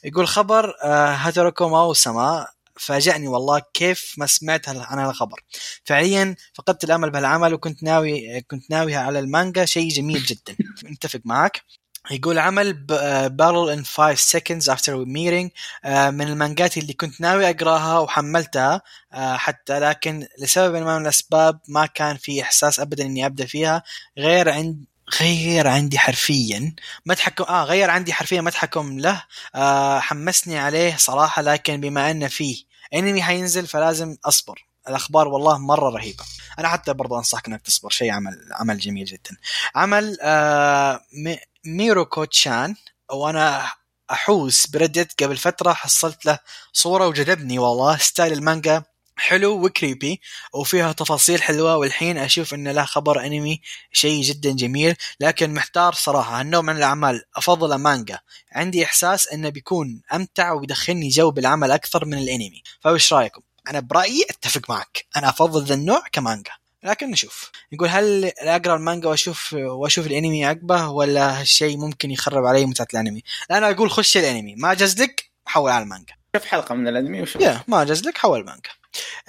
يقول 0.04 0.28
خبر 0.28 0.74
آه، 0.84 1.14
هاتوروكو 1.16 1.70
ماو 1.70 1.94
سما. 1.94 2.48
فاجأني 2.80 3.28
والله 3.28 3.62
كيف 3.74 4.16
ما 4.18 4.26
سمعت 4.26 4.70
عن 4.70 5.00
هذا 5.00 5.10
الخبر. 5.10 5.40
فعليا 5.86 6.36
فقدت 6.54 6.84
الأمل 6.84 7.10
بهالعمل 7.10 7.54
وكنت 7.54 7.84
ناوي 7.84 8.42
كنت 8.42 8.72
ناوي 8.72 8.96
على 8.96 9.20
المانجا. 9.20 9.66
شيء 9.66 9.90
جميل 9.90 10.24
جدا. 10.24 10.56
متفق 10.92 11.22
معك؟ 11.26 11.62
يقول 12.12 12.40
عمل 12.40 12.74
بارل 13.30 13.70
ان 13.70 13.86
5 13.86 14.40
seconds 14.40 14.64
after 14.76 14.92
meeting 15.06 15.50
آه، 15.86 16.10
من 16.10 16.28
المانجات 16.28 16.78
اللي 16.78 16.94
كنت 16.94 17.22
ناوي 17.22 17.50
أقراها 17.50 18.00
وحملتها 18.00 18.82
آه، 19.14 19.38
حتى 19.38 19.80
لكن 19.80 20.28
لسبب 20.40 20.76
ما 20.76 20.98
من 20.98 21.02
الأسباب 21.02 21.60
ما 21.68 21.86
كان 21.86 22.18
في 22.18 22.42
إحساس 22.42 22.80
ابدا 22.80 23.06
إني 23.06 23.26
أبدأ 23.26 23.46
فيها. 23.46 23.84
غير 24.18 24.50
عند 24.50 24.86
غير 25.22 25.68
عندي 25.68 26.00
حرفيا 26.00 26.76
ما 27.06 27.14
تحكم 27.14 27.44
آه 27.44 27.64
غير 27.64 27.90
عندي 27.90 28.14
حرفيا 28.14 28.42
ما 28.42 28.50
تحكم 28.52 29.00
له 29.00 29.24
آه 29.56 30.00
حمسني 30.00 30.58
عليه 30.60 30.96
صراحة 30.98 31.42
لكن 31.42 31.82
بما 31.82 32.12
أنه 32.12 32.28
فيه 32.28 32.64
انمي 32.94 33.24
حينزل 33.24 33.68
فلازم 33.68 34.18
أصبر. 34.26 34.67
الأخبار 34.90 35.28
والله 35.28 35.58
مرة 35.58 35.90
رهيبة. 35.90 36.24
أنا 36.60 36.68
حتى 36.68 36.94
برضو 36.94 37.18
أنصحك 37.18 37.48
إنك 37.48 37.62
تصبر 37.62 37.90
شيء 37.90 38.12
عمل 38.12 38.50
عمل 38.52 38.80
جميل 38.80 39.06
جدا. 39.06 39.38
عمل 39.76 40.18
آه 40.22 41.02
ميروكو 41.66 42.24
تشان 42.24 42.76
وأنا 43.12 43.72
أحوس 44.12 44.68
بردت 44.68 45.24
قبل 45.24 45.38
فترة 45.38 45.74
حصلت 45.74 46.26
له 46.26 46.40
صورة 46.74 47.08
وجذبني 47.08 47.60
والله. 47.60 47.98
style 47.98 48.34
المانجا 48.34 48.84
حلو 49.20 49.66
و 49.66 49.74
creepy 49.74 50.22
وفيها 50.54 50.92
تفاصيل 50.92 51.42
حلوة 51.42 51.78
والحين 51.78 52.18
أشوف 52.18 52.54
إنه 52.54 52.72
له 52.72 52.86
خبر 52.86 53.26
أنمي 53.26 53.62
شيء 53.92 54.22
جدا 54.22 54.52
جميل 54.52 54.96
لكن 55.20 55.54
محتار 55.54 55.94
صراحة. 55.94 56.40
هالنوع 56.40 56.62
من 56.62 56.78
الأعمال 56.78 57.24
أفضل 57.36 57.76
مانجا. 57.76 58.20
عندي 58.52 58.84
إحساس 58.84 59.28
إنه 59.28 59.50
بيكون 59.50 60.02
أمتع 60.14 60.52
وبيدخلني 60.52 61.10
جو 61.10 61.32
بالعمل 61.32 61.72
أكثر 61.72 62.06
من 62.06 62.18
الأنمي. 62.18 62.64
فايش 62.82 63.14
رأيكم؟ 63.14 63.42
أنا 63.70 63.80
برأيي 63.80 64.26
أتفق 64.30 64.70
معك. 64.70 65.06
أنا 65.16 65.30
أفضل 65.30 65.64
ذا 65.64 65.74
النوع 65.74 66.04
كمانجا. 66.12 66.52
لكن 66.84 67.12
نشوف. 67.12 67.52
يقول 67.72 67.90
هل 67.90 68.32
أقرأ 68.40 68.76
المانجا 68.76 69.10
وأشوف 69.10 69.54
وأشوف 69.54 70.08
الأنمي 70.08 70.46
عقبه 70.46 70.90
ولا 70.90 71.42
هالشيء 71.42 71.78
ممكن 71.78 72.12
يخرب 72.12 72.46
علي 72.46 72.66
متعة 72.66 72.88
الأنمي؟ 72.94 73.24
أنا 73.52 73.70
أقول 73.70 73.92
خش 73.92 74.18
الأنمي. 74.18 74.56
ما 74.56 74.74
جاز 74.74 75.02
لك 75.02 75.30
حول 75.46 75.72
على 75.72 75.84
المانجا. 75.84 76.14
شوف 76.36 76.46
حلقة 76.46 76.76
من 76.76 76.88
الأنمي 76.88 77.22
وشوف. 77.22 77.42
يا 77.42 77.64
ما 77.68 77.84
جاز 77.84 78.01
لك 78.01 78.18
حول 78.18 78.40
المانجا. 78.40 78.70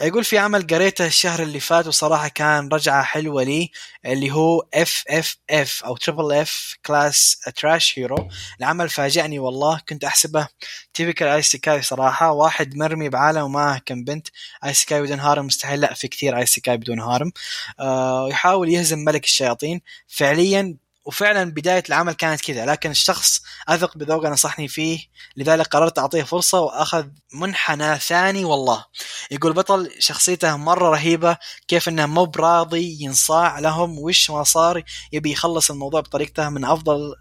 يقول 0.00 0.24
في 0.24 0.38
عمل 0.38 0.66
قريته 0.66 1.06
الشهر 1.06 1.42
اللي 1.42 1.60
فات 1.60 1.86
وصراحة 1.86 2.28
كان 2.28 2.68
رجعة 2.72 3.02
حلوة 3.02 3.42
لي 3.42 3.70
اللي 4.06 4.30
هو 4.30 4.66
FFF 4.74 5.84
أو 5.84 5.96
triple 5.96 6.32
F 6.32 6.76
class 6.86 7.38
trash 7.56 7.98
hero 7.98 8.28
العمل 8.60 8.88
فاجأني 8.88 9.38
والله 9.38 9.80
كنت 9.88 10.04
أحسبه 10.04 10.48
typical 10.94 11.28
isekai 11.28 11.82
صراحة. 11.82 12.32
واحد 12.32 12.76
مرمي 12.76 13.08
بعالم 13.08 13.42
ومعه 13.42 13.78
كم 13.86 14.04
بنت. 14.04 14.28
isekai 14.64 15.02
بدون 15.02 15.20
harem 15.20 15.46
مستحيل 15.46 15.80
لا 15.80 15.94
في 15.94 16.08
كثير 16.08 16.38
isekai 16.38 16.76
بدون 16.76 17.00
harem. 17.00 17.32
آه 17.80 18.28
يحاول 18.28 18.68
يهزم 18.68 18.98
ملك 18.98 19.24
الشياطين. 19.24 19.80
فعليا 20.08 20.76
وفعلا 21.08 21.50
بداية 21.52 21.82
العمل 21.88 22.12
كانت 22.12 22.40
كذا 22.40 22.66
لكن 22.66 22.90
الشخص 22.90 23.42
أثق 23.68 23.98
بذوقه 23.98 24.28
نصحني 24.28 24.68
فيه 24.68 24.98
لذلك 25.36 25.66
قررت 25.66 25.98
أعطيه 25.98 26.22
فرصة 26.22 26.60
وأخذ 26.60 27.06
منحنى 27.32 27.98
ثاني 27.98 28.44
والله. 28.44 28.84
يقول 29.30 29.52
بطل 29.52 29.90
شخصيته 29.98 30.56
مرة 30.56 30.88
رهيبة 30.90 31.36
كيف 31.68 31.88
إنه 31.88 32.06
مو 32.06 32.24
براضي 32.24 32.96
ينصاع 33.00 33.58
لهم 33.58 33.98
وش 33.98 34.30
ما 34.30 34.44
صار 34.44 34.82
يبي 35.12 35.30
يخلص 35.32 35.70
الموضوع 35.70 36.00
بطريقته 36.00 36.48
من 36.48 36.64
أفضل 36.64 37.14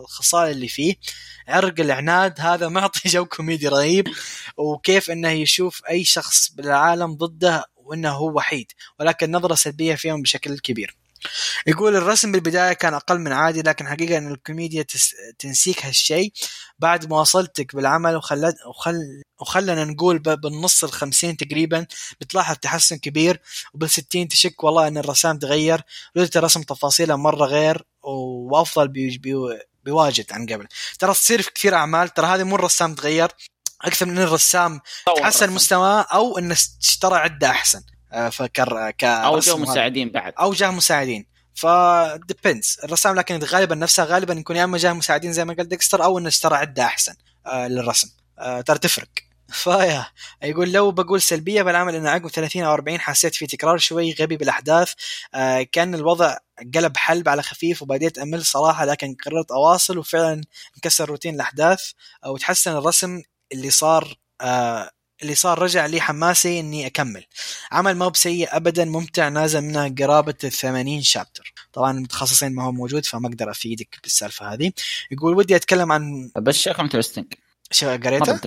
الخصال 0.00 0.50
اللي 0.50 0.68
فيه. 0.68 0.94
عرق 1.48 1.80
العناد 1.80 2.40
هذا 2.40 2.68
معطي 2.68 3.08
جو 3.08 3.24
كوميدي 3.24 3.68
رهيب 3.68 4.08
وكيف 4.56 5.10
إنه 5.10 5.30
يشوف 5.30 5.82
أي 5.90 6.04
شخص 6.04 6.50
بالعالم 6.50 7.14
ضده 7.14 7.64
وإنه 7.76 8.10
هو 8.10 8.36
وحيد. 8.36 8.72
ولكن 9.00 9.30
نظرة 9.32 9.54
سلبية 9.54 9.94
فيهم 9.94 10.22
بشكل 10.22 10.58
كبير. 10.58 11.01
يقول 11.66 11.96
الرسم 11.96 12.32
بالبداية 12.32 12.72
كان 12.72 12.94
أقل 12.94 13.18
من 13.18 13.32
عادي 13.32 13.62
لكن 13.62 13.88
حقيقة 13.88 14.18
أن 14.18 14.32
الكوميديا 14.32 14.84
تنسيك 15.38 15.86
هالشيء. 15.86 16.32
بعد 16.78 17.08
مواصلتك 17.08 17.76
بالعمل 17.76 18.16
وخلت 18.16 18.56
وخل 18.66 19.22
وخلنا 19.40 19.84
نقول 19.84 20.18
بالنص 20.18 20.84
الخمسين 20.84 21.36
تقريبا 21.36 21.86
بتلاحظ 22.20 22.56
تحسن 22.56 22.96
كبير 22.96 23.40
وبالستين 23.74 24.28
تشك 24.28 24.64
والله 24.64 24.88
أن 24.88 24.98
الرسام 24.98 25.38
تغير. 25.38 25.82
لذلك 26.16 26.36
الرسم 26.36 26.62
تفاصيله 26.62 27.16
مرة 27.16 27.44
غير 27.44 27.86
وأفضل 28.02 28.88
بي 28.88 29.18
بي 29.18 29.34
بواجد 29.84 30.32
عن 30.32 30.46
قبل. 30.46 30.66
ترى 30.98 31.12
تصير 31.12 31.42
في 31.42 31.50
كثير 31.50 31.74
أعمال 31.74 32.08
ترى 32.08 32.26
هذه 32.26 32.42
مو 32.42 32.56
الرسام 32.56 32.94
تغير 32.94 33.28
أكثر 33.82 34.06
من 34.06 34.18
الرسام 34.18 34.80
تحسن 35.16 35.50
مستواه 35.50 36.00
أو 36.00 36.38
أنه 36.38 36.56
اشترى 36.82 37.14
عدة 37.14 37.50
أحسن. 37.50 37.82
فكر 38.32 38.90
ك 38.90 39.04
أو 39.04 39.38
جو 39.38 39.56
مساعدين 39.56 40.08
بعد. 40.10 40.32
أو 40.40 40.52
جاه 40.52 40.70
مساعدين. 40.70 41.26
ف 41.54 41.66
depends 42.28 42.78
الرسام 42.84 43.16
لكن 43.16 43.38
غالبا 43.38 43.74
نفسها 43.74 44.04
غالبا 44.04 44.34
يكون 44.34 44.56
يا 44.56 44.64
إما 44.64 44.78
جاه 44.78 44.92
مساعدين 44.92 45.32
زي 45.32 45.44
ما 45.44 45.54
قال 45.54 45.68
ديكستر 45.68 46.04
أو 46.04 46.18
إنه 46.18 46.28
اشترى 46.28 46.56
عدة 46.56 46.84
أحسن 46.84 47.14
آه 47.46 47.68
للرسم. 47.68 48.08
آه 48.38 48.60
ترى 48.60 48.78
تفرق. 48.78 49.08
فيا 49.62 50.06
يقول 50.42 50.72
لو 50.72 50.90
بقول 50.90 51.22
سلبية 51.22 51.62
بالعمل 51.62 51.94
إنه 51.94 52.10
عقب 52.10 52.28
30 52.28 52.62
أو 52.62 52.72
40 52.72 53.00
حسيت 53.00 53.34
في 53.34 53.46
تكرار 53.46 53.78
شوي 53.78 54.14
غبي 54.20 54.36
بالأحداث. 54.36 54.92
آه 55.34 55.62
كان 55.72 55.94
الوضع 55.94 56.36
قلب 56.74 56.96
حلب 56.96 57.28
على 57.28 57.42
خفيف 57.42 57.82
وبديت 57.82 58.18
أمل 58.18 58.44
صراحة 58.44 58.84
لكن 58.84 59.16
قررت 59.24 59.50
أواصل 59.50 59.98
وفعلا 59.98 60.40
انكسر 60.76 61.08
روتين 61.08 61.34
الأحداث. 61.34 61.80
وتحسن 62.26 62.76
الرسم 62.76 63.22
اللي 63.52 63.70
صار 63.70 64.14
آه 64.40 64.90
اللي 65.22 65.34
صار 65.34 65.58
رجع 65.58 65.86
لي 65.86 66.00
حماسي 66.00 66.60
إني 66.60 66.86
أكمل. 66.86 67.24
عمل 67.72 67.96
ما 67.96 68.08
بسيء 68.08 68.56
ابدا 68.56 68.84
ممتع 68.84 69.28
نازل 69.28 69.60
منه 69.60 69.94
قرابة 69.98 70.34
ال 70.44 70.52
80 70.52 71.02
شابتر. 71.02 71.52
طبعا 71.72 71.90
المتخصصين 71.90 72.54
ما 72.54 72.64
هو 72.64 72.72
موجود 72.72 73.06
فما 73.06 73.28
أقدر 73.28 73.50
أفيدك 73.50 73.98
بالسالفة 74.02 74.52
هذه. 74.52 74.72
يقول 75.10 75.36
ودي 75.36 75.56
أتكلم 75.56 75.92
عن 75.92 76.30
بس 76.36 76.54
شكله 76.54 76.84
interesting 76.84 77.26
شو 77.70 77.86
قريته؟ 77.90 78.40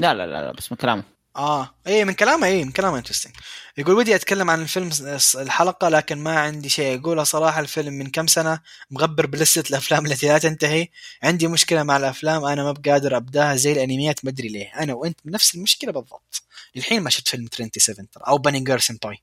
لا 0.00 0.14
لا 0.14 0.26
لا, 0.26 0.26
لا 0.26 0.52
بس 0.52 0.72
من 0.72 0.78
كلامه. 0.78 1.19
آه. 1.40 1.74
اي 1.86 2.04
من 2.04 2.12
كلامه 2.12 2.46
اي 2.46 2.64
من 2.64 2.70
كلامه 2.72 2.98
interesting 2.98 3.32
يقول 3.78 3.94
ودي 3.94 4.14
أتكلم 4.14 4.50
عن 4.50 4.62
الفيلم 4.62 4.90
الحلقة 5.34 5.88
لكن 5.88 6.18
ما 6.18 6.40
عندي 6.40 6.68
شيء 6.68 7.00
أقوله 7.00 7.24
صراحة. 7.24 7.60
الفيلم 7.60 7.94
من 7.94 8.10
كم 8.10 8.26
سنة؟ 8.26 8.60
مغبر 8.90 9.26
بلستة 9.26 9.70
الأفلام 9.70 10.06
التي 10.06 10.28
لا 10.28 10.38
تنتهي. 10.38 10.88
عندي 11.22 11.46
مشكلة 11.46 11.82
مع 11.82 11.96
الأفلام 11.96 12.44
أنا 12.44 12.62
ما 12.62 12.72
بقادر 12.72 13.16
أبداها 13.16 13.56
زي 13.56 13.72
الأنميات 13.72 14.24
ما 14.24 14.30
أدري 14.30 14.48
ليه. 14.48 14.66
أنا 14.82 14.94
وأنت 14.94 15.18
بنفس 15.24 15.54
المشكلة 15.54 15.92
بالضبط. 15.92 16.42
للحين 16.74 17.02
ما 17.02 17.10
شفت 17.10 17.28
فيلم 17.28 17.48
27 17.52 18.06
أو 18.28 18.38
Bunny 18.38 18.60
Girl 18.60 18.78
Senpai 18.78 19.18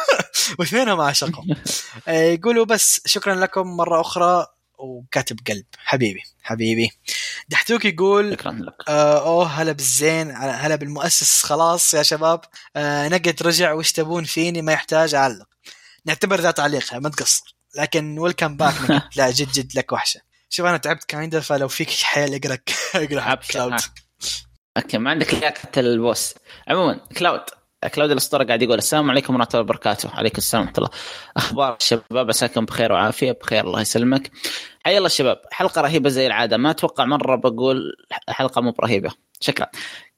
واثنينهم 0.58 1.00
اعشقهم 1.00 1.46
يقولوا 2.08 2.64
بس 2.64 3.00
شكرا 3.06 3.34
لكم 3.34 3.76
مرة 3.76 4.00
أخرى. 4.00 4.46
وكاتب 4.84 5.38
قلب. 5.48 5.64
حبيبي 5.78 6.22
حبيبي. 6.42 6.90
دحتوك 7.48 7.84
يقول 7.84 8.32
شكرا 8.32 8.52
لك. 8.52 8.74
آه 8.88 9.26
أوه 9.26 9.46
هلا 9.46 9.72
بالزين 9.72 10.30
هلا 10.36 10.76
بالمؤسس 10.76 11.42
خلاص 11.42 11.94
يا 11.94 12.02
شباب. 12.02 12.40
آه 12.76 13.08
نقد 13.08 13.42
رجع 13.42 13.72
وش 13.72 13.92
تبون 13.92 14.24
فيني؟ 14.24 14.62
ما 14.62 14.72
يحتاج 14.72 15.14
أعلق. 15.14 15.46
نعتبر 16.04 16.40
ذا 16.40 16.50
تعليق 16.50 16.94
ما 16.94 17.08
تقصر. 17.08 17.56
لكن 17.78 18.18
ويلكم 18.18 18.56
باك 18.56 18.74
لا 19.16 19.30
جد 19.30 19.52
جد 19.52 19.78
لك 19.78 19.92
وحشة. 19.92 20.20
شوف 20.48 20.66
أنا 20.66 20.76
تعبت 20.76 21.04
كايندر 21.04 21.40
فلو 21.40 21.68
فيك 21.68 21.90
حيل 21.90 22.34
اقرا 22.34 22.58
اقرا 22.94 23.34
كلاود 23.34 23.80
أوكي 24.76 24.98
ما 24.98 25.10
عندك 25.10 25.44
حتى 25.58 25.80
البوس. 25.80 26.34
عموما 26.68 27.00
كلاود 27.16 27.40
كلاود 27.94 28.10
الأسطورة 28.10 28.44
قاعد 28.44 28.62
يقول 28.62 28.78
السلام 28.78 29.10
عليكم 29.10 29.34
ورحمة 29.34 29.48
الله 29.54 29.60
وبركاته. 29.60 30.10
عليكم 30.10 30.38
السلام 30.38 30.62
ورحمة 30.62 30.78
الله. 30.78 30.90
أخبار 31.36 31.76
الشباب 31.80 32.28
عساكم 32.28 32.64
بخير 32.64 32.92
وعافية. 32.92 33.32
بخير 33.32 33.64
الله 33.64 33.80
يسلمك. 33.80 34.30
حيا 34.84 34.96
الله 34.96 35.06
الشباب 35.06 35.40
حلقة 35.52 35.80
رهيبة 35.80 36.08
زي 36.08 36.26
العادة 36.26 36.56
ما 36.56 36.70
أتوقع 36.70 37.04
مرة 37.04 37.36
بقول 37.36 37.96
حلقة 38.28 38.60
مو 38.60 38.70
برهيبة. 38.70 39.10
شكرا. 39.40 39.66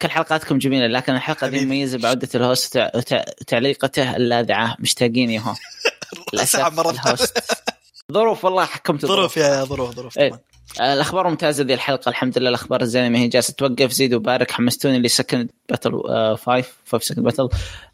كل 0.02 0.10
حلقاتكم 0.10 0.59
جميلة 0.59 0.86
لكن 0.86 1.14
الحلقة 1.14 1.47
دي 1.48 1.64
مميزة 1.64 1.98
بعودة 1.98 2.28
ال 2.35 2.43
host 2.43 2.77
وتعليقته 2.94 4.16
اللاذعة 4.16 4.76
مشتاقين 4.78 5.30
يا 5.30 5.40
هو 5.40 5.55
للأسف 6.32 6.80
ال 6.81 6.90
host. 6.90 7.39
ظروف 8.12 8.44
والله 8.44 8.64
حكمت 8.64 9.06
ظروف 9.06 9.36
يا 9.36 9.64
ظروف 9.64 9.94
ظروف 9.94 10.18
إيه. 10.18 10.43
الأخبار 10.80 11.28
ممتازة 11.28 11.64
ذي 11.64 11.74
الحلقة 11.74 12.09
الحمد 12.09 12.38
لله 12.38 12.48
الأخبار 12.48 12.82
الزينة 12.82 13.09
ما 13.09 13.18
هي 13.18 13.28
جالسة 13.28 13.55
توقف. 13.59 13.93
زيد 13.93 14.14
وبارك 14.14 14.51
حمستوني 14.51 14.98
ل 14.98 15.06
second 15.06 15.51
battle 15.69 15.93
5 16.36 16.68
5 16.86 17.09
second 17.09 17.24
battle 17.24 17.48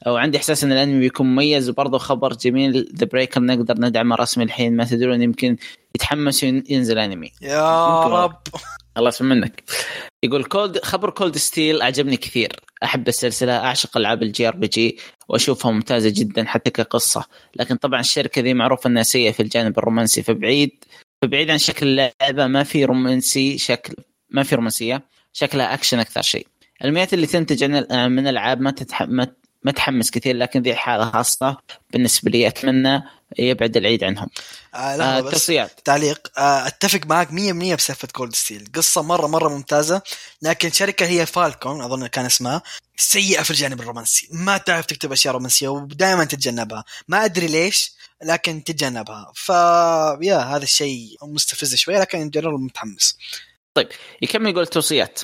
وعندي 0.06 0.38
إحساس 0.38 0.64
إن 0.64 0.72
الأنمي 0.72 1.00
بيكون 1.00 1.26
مميز 1.26 1.68
وبرضه 1.70 1.98
خبر 1.98 2.32
جميل. 2.32 2.92
The 2.96 3.06
Breaker 3.06 3.40
نقدر 3.40 3.74
ندعمه 3.78 4.16
رسمي 4.16 4.44
الحين؟ 4.44 4.76
ما 4.76 4.84
تدرون 4.84 5.22
يمكن 5.22 5.56
يتحمس 5.94 6.42
ينزل 6.42 6.98
أنمي. 6.98 7.32
يا 7.42 8.04
رب. 8.04 8.38
الله 8.96 9.08
يسلم 9.08 9.28
منك. 9.28 9.62
يقول 10.22 10.44
Cold 10.44 10.78
خبر 10.78 11.10
Cold 11.10 11.36
Steel 11.36 11.82
عجبني 11.82 12.16
كثير. 12.16 12.60
أحب 12.84 13.08
السلسلة 13.08 13.56
أعشق 13.56 13.96
ألعاب 13.96 14.22
ال 14.22 14.48
JRPG 14.48 14.98
وأشوفها 15.28 15.72
ممتازة 15.72 16.12
جدا 16.16 16.44
حتى 16.44 16.70
كقصة. 16.70 17.24
لكن 17.56 17.76
طبعا 17.76 18.00
الشركة 18.00 18.42
ذي 18.42 18.54
معروفة 18.54 18.88
انها 18.88 19.02
سيئه 19.02 19.32
في 19.32 19.42
الجانب 19.42 19.78
الرومانسي 19.78 20.22
فبعيد 20.22 20.84
فبعيد 21.22 21.50
عن 21.50 21.58
شكل 21.58 21.86
اللعبة 21.86 22.46
ما 22.46 22.64
في 22.64 22.84
رومانسي 22.84 23.58
شكل 23.58 23.94
ما 24.30 24.42
في 24.42 24.54
رومانسية 24.54 25.02
شكلها 25.32 25.74
اكشن 25.74 25.98
أكثر 25.98 26.22
شيء. 26.22 26.46
الانميات 26.84 27.14
اللي 27.14 27.26
تنتج 27.26 27.64
من 27.64 28.26
الألعاب 28.28 28.60
ما 28.60 28.70
تتح... 28.70 29.02
ما 29.02 29.26
متحمس 29.64 30.10
كثير 30.10 30.36
لكن 30.36 30.62
ذي 30.62 30.74
حالة 30.74 31.10
خاصة 31.10 31.56
بالنسبة 31.90 32.30
لي 32.30 32.46
أتمنى 32.46 33.02
يبعد 33.38 33.76
العيد 33.76 34.04
عنهم. 34.04 34.28
آه 34.74 34.96
لا 34.96 35.18
آه 35.18 35.20
بس. 35.20 35.52
تعليق. 35.84 36.38
آه 36.38 36.66
أتفق 36.66 37.06
معك 37.06 37.28
100% 37.28 37.32
بسالفه 37.74 38.08
Cold 38.12 38.34
Steel 38.34 38.68
قصة 38.74 39.02
مره 39.02 39.26
مرة 39.26 39.48
ممتازة 39.48 40.02
لكن 40.42 40.70
شركة 40.70 41.06
هي 41.06 41.26
فالكوم 41.26 41.82
أظن 41.82 42.06
كان 42.06 42.24
اسمها 42.24 42.62
سيئة 42.96 43.42
في 43.42 43.50
الجانب 43.50 43.80
الرومانسي. 43.80 44.28
ما 44.32 44.58
تعرف 44.58 44.86
تكتب 44.86 45.12
أشياء 45.12 45.34
رومانسية 45.34 45.68
ودائما 45.68 46.24
تتجنبها. 46.24 46.84
ما 47.08 47.24
أدري 47.24 47.46
ليش 47.46 47.92
لكن 48.24 48.64
تتجنبها 48.64 49.32
ف 49.34 49.48
يا 50.22 50.36
هذا 50.36 50.62
الشيء 50.62 51.16
مستفز 51.22 51.74
شوي 51.74 51.98
لكن 51.98 52.30
جنرال 52.30 52.60
متحمس. 52.64 53.18
يكمل 54.22 54.50
يقول 54.50 54.66
توصيات. 54.66 55.20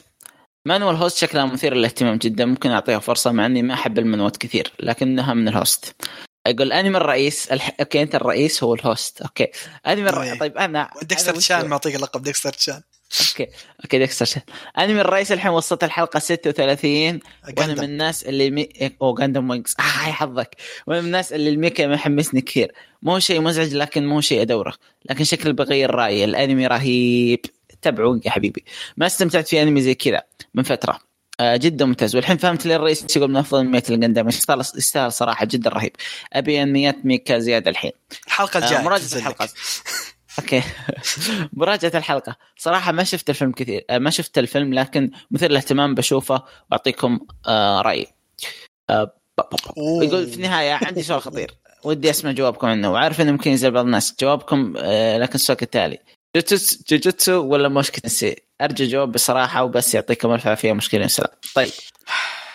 مانوال 0.67 0.97
هوست 0.97 1.17
شكلها 1.19 1.45
مثير 1.45 1.75
للاهتمام 1.75 2.17
جدا. 2.17 2.45
ممكن 2.45 2.71
أعطيها 2.71 2.99
فرصة 2.99 3.33
مع 3.33 3.47
إني 3.47 3.63
ما 3.63 3.75
أحب 3.75 3.99
المنوات 3.99 4.37
كثير 4.37 4.73
لكنها 4.81 5.35
من 5.35 5.49
الهوست 5.49 5.95
أقول 6.47 6.73
انمي 6.73 6.97
الرئيس 6.97 7.53
الح... 7.53 7.77
أوكي 7.81 8.03
أنت 8.03 8.15
الرئيس 8.15 8.63
هو 8.63 8.75
الهوست 8.75 9.23
أوكي. 9.23 9.47
انمي 9.87 10.09
الرئيس 10.09 10.33
إيه. 10.33 10.39
طيب 10.39 10.59
أنا 10.59 10.91
ديكستر 11.03 11.35
تشان 11.35 11.67
معطيك 11.67 11.95
اللقب 11.95 12.23
ديكستر 12.23 12.53
تشان 12.53 12.83
أوكي. 13.31 13.47
أوكي 13.85 13.99
ديكستر 13.99 14.25
شان. 14.25 14.43
انمي 14.79 15.01
الرئيس 15.01 15.33
الحين 15.33 15.51
وصلت 15.51 15.85
الحلقة 15.85 16.19
36 16.19 17.21
وأنا 17.59 17.75
من. 17.75 17.85
الناس 17.85 18.23
اللي 18.25 18.51
مي... 18.51 18.69
أو 19.03 19.15
جاندم 19.15 19.51
وينجز 19.51 19.75
آه 19.79 19.83
حظك. 19.83 20.57
وأنا 20.87 21.01
من 21.01 21.07
الناس 21.07 21.33
اللي 21.33 21.51
الميكا 21.51 21.87
ما 21.87 21.95
يحمسني 21.95 22.41
كثير. 22.41 22.73
مو 23.03 23.19
شيء 23.19 23.41
مزعج 23.41 23.75
لكن 23.75 24.07
مو 24.07 24.21
شيء 24.21 24.43
ادوره 24.43 24.75
لكن 25.11 25.25
شكل 25.25 25.53
بغير 25.53 25.91
رأيي. 25.91 26.25
الأنمي 26.25 26.67
رهيب. 26.67 27.41
تابعوا 27.83 28.19
يا 28.25 28.31
حبيبي. 28.31 28.65
ما 28.97 29.07
استمتعت 29.07 29.49
في 29.49 29.63
أنمي 29.63 29.81
زي 29.81 29.95
كذا 29.95 30.23
من 30.55 30.63
فترة. 30.63 30.99
آه 31.41 31.57
جدا 31.57 31.85
ممتاز. 31.85 32.17
والحين 32.17 32.37
فهمت 32.37 32.67
ليه 32.67 32.77
الرئيس 32.77 33.17
يقول 33.17 33.31
من 33.31 33.37
أفضل 33.37 33.61
انميات 33.61 33.91
الجندم 33.91 34.29
يستاهل 34.29 35.13
صراحة 35.13 35.47
جدا 35.47 35.71
رهيب. 35.71 35.93
أبي 36.33 36.63
انميات 36.63 36.97
ميكا 37.05 37.39
زيادة 37.39 37.71
الحين. 37.71 37.93
الحلقة 38.27 38.59
آه 38.61 38.65
الجاية 38.65 38.99
تنزل 38.99 39.17
لك. 39.19 39.27
الحلقة. 39.27 39.49
أوكي. 40.39 40.63
مراجعة 41.53 41.93
الحلقة. 41.95 42.37
صراحة 42.57 42.93
ما 42.93 43.05
شفت 43.05 43.31
الفيلم 43.31 43.53
كثير 43.53 43.85
آه، 43.91 43.99
ما 43.99 44.11
شفت 44.11 44.39
الفيلم 44.39 44.75
لكن 44.75 45.11
مثير 45.31 45.51
للاهتمام 45.51 45.95
بشوفه 45.95 46.43
واعطيكم 46.71 47.21
آه 47.47 47.83
رأيي. 47.83 48.07
آه. 48.91 49.15
يقول 49.79 50.27
في 50.27 50.37
النهاية 50.37 50.73
عندي 50.73 51.03
سؤال 51.03 51.23
خطير. 51.23 51.55
ودي 51.85 52.11
أسمع 52.11 52.33
جوابكم 52.33 52.67
عنه. 52.67 52.93
وعارف 52.93 53.21
إنه 53.21 53.33
ممكن 53.33 53.51
يزعل 53.51 53.71
بعض 53.71 53.85
الناس. 53.85 54.15
جوابكم 54.21 54.73
لكن 55.17 55.35
السؤال 55.35 55.59
التالي. 55.63 55.99
جوجوتسو 56.91 57.33
ولا 57.33 57.69
موشكي 57.69 58.01
تنسي 58.01 58.37
أرجو 58.61 58.85
جواب 58.85 59.13
بصراحة 59.13 59.65
وبس 59.65 59.95
يعطيكم 59.95 60.35
الف 60.35 60.47
عافية 60.47 60.73
مشكلة 60.73 61.07
سلام. 61.07 61.31
طيب. 61.55 61.71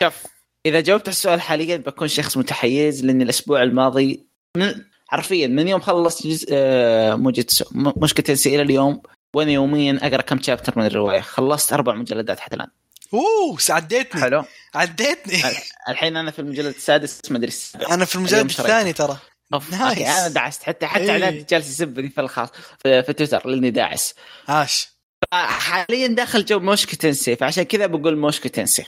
شوف 0.04 0.24
إذا 0.66 0.82
جاوبت 0.82 1.08
على 1.08 1.14
السؤال 1.14 1.42
حاليا 1.42 1.78
بكون 1.78 2.08
شخص 2.08 2.38
متحيز 2.38 3.06
لاني 3.06 3.24
الأسبوع 3.24 3.64
الماضي 3.64 4.28
من 4.58 4.74
حرفيا 5.08 5.48
من 5.48 5.68
يوم 5.68 5.82
خلصت 5.82 6.28
جزء 6.28 6.48
آه، 6.52 7.16
موجيتسو 7.16 7.66
م- 7.72 7.92
موشكي 8.00 8.22
تنسي 8.22 8.56
إلى 8.56 8.62
اليوم 8.62 9.02
وأنا 9.36 9.52
يوميا 9.52 10.00
أقرأ 10.02 10.22
كم 10.22 10.42
chapter 10.42 10.74
من 10.80 10.86
الرواية؟ 10.86 11.22
خلصت 11.22 11.74
أربع 11.74 11.94
مجلدات 11.94 12.40
حتى 12.40 12.56
الآن. 12.56 12.68
أوه 13.14 13.58
عديتني 13.70 14.22
حلو. 14.22 14.44
عديتني. 14.76 15.42
الحين 15.90 16.18
أنا 16.18 16.32
في 16.32 16.40
المجلد 16.40 16.76
السادس 16.76 17.20
ما 17.32 17.38
أدري 17.38 17.48
السابع. 17.48 17.94
أنا 17.94 18.06
في 18.06 18.16
المجلد. 18.16 18.46
الثاني 18.46 18.94
ترى. 18.94 19.18
أوف، 19.54 19.72
nice. 19.74 19.98
أنا 20.08 20.28
دعست. 20.28 20.64
حتى 20.64 20.86
حتى 20.86 21.04
إيه. 21.04 21.12
عناد 21.12 21.46
جالس 21.46 21.68
يسبني 21.70 22.10
في 22.10 22.22
الخاص 22.22 22.50
في, 22.84 23.04
في 23.04 23.14
تويتر 23.14 23.48
لأني 23.48 23.72
داعس. 23.72 24.14
عاش. 24.48 24.94
حاليا 25.34 26.08
داخل 26.08 26.46
جو 26.46 26.60
Mushoku 26.60 26.96
Tensei 26.96 27.36
فعشان 27.36 27.64
كذا 27.64 27.86
بقول 27.86 28.18
Mushoku 28.18 28.50
Tensei 28.50 28.86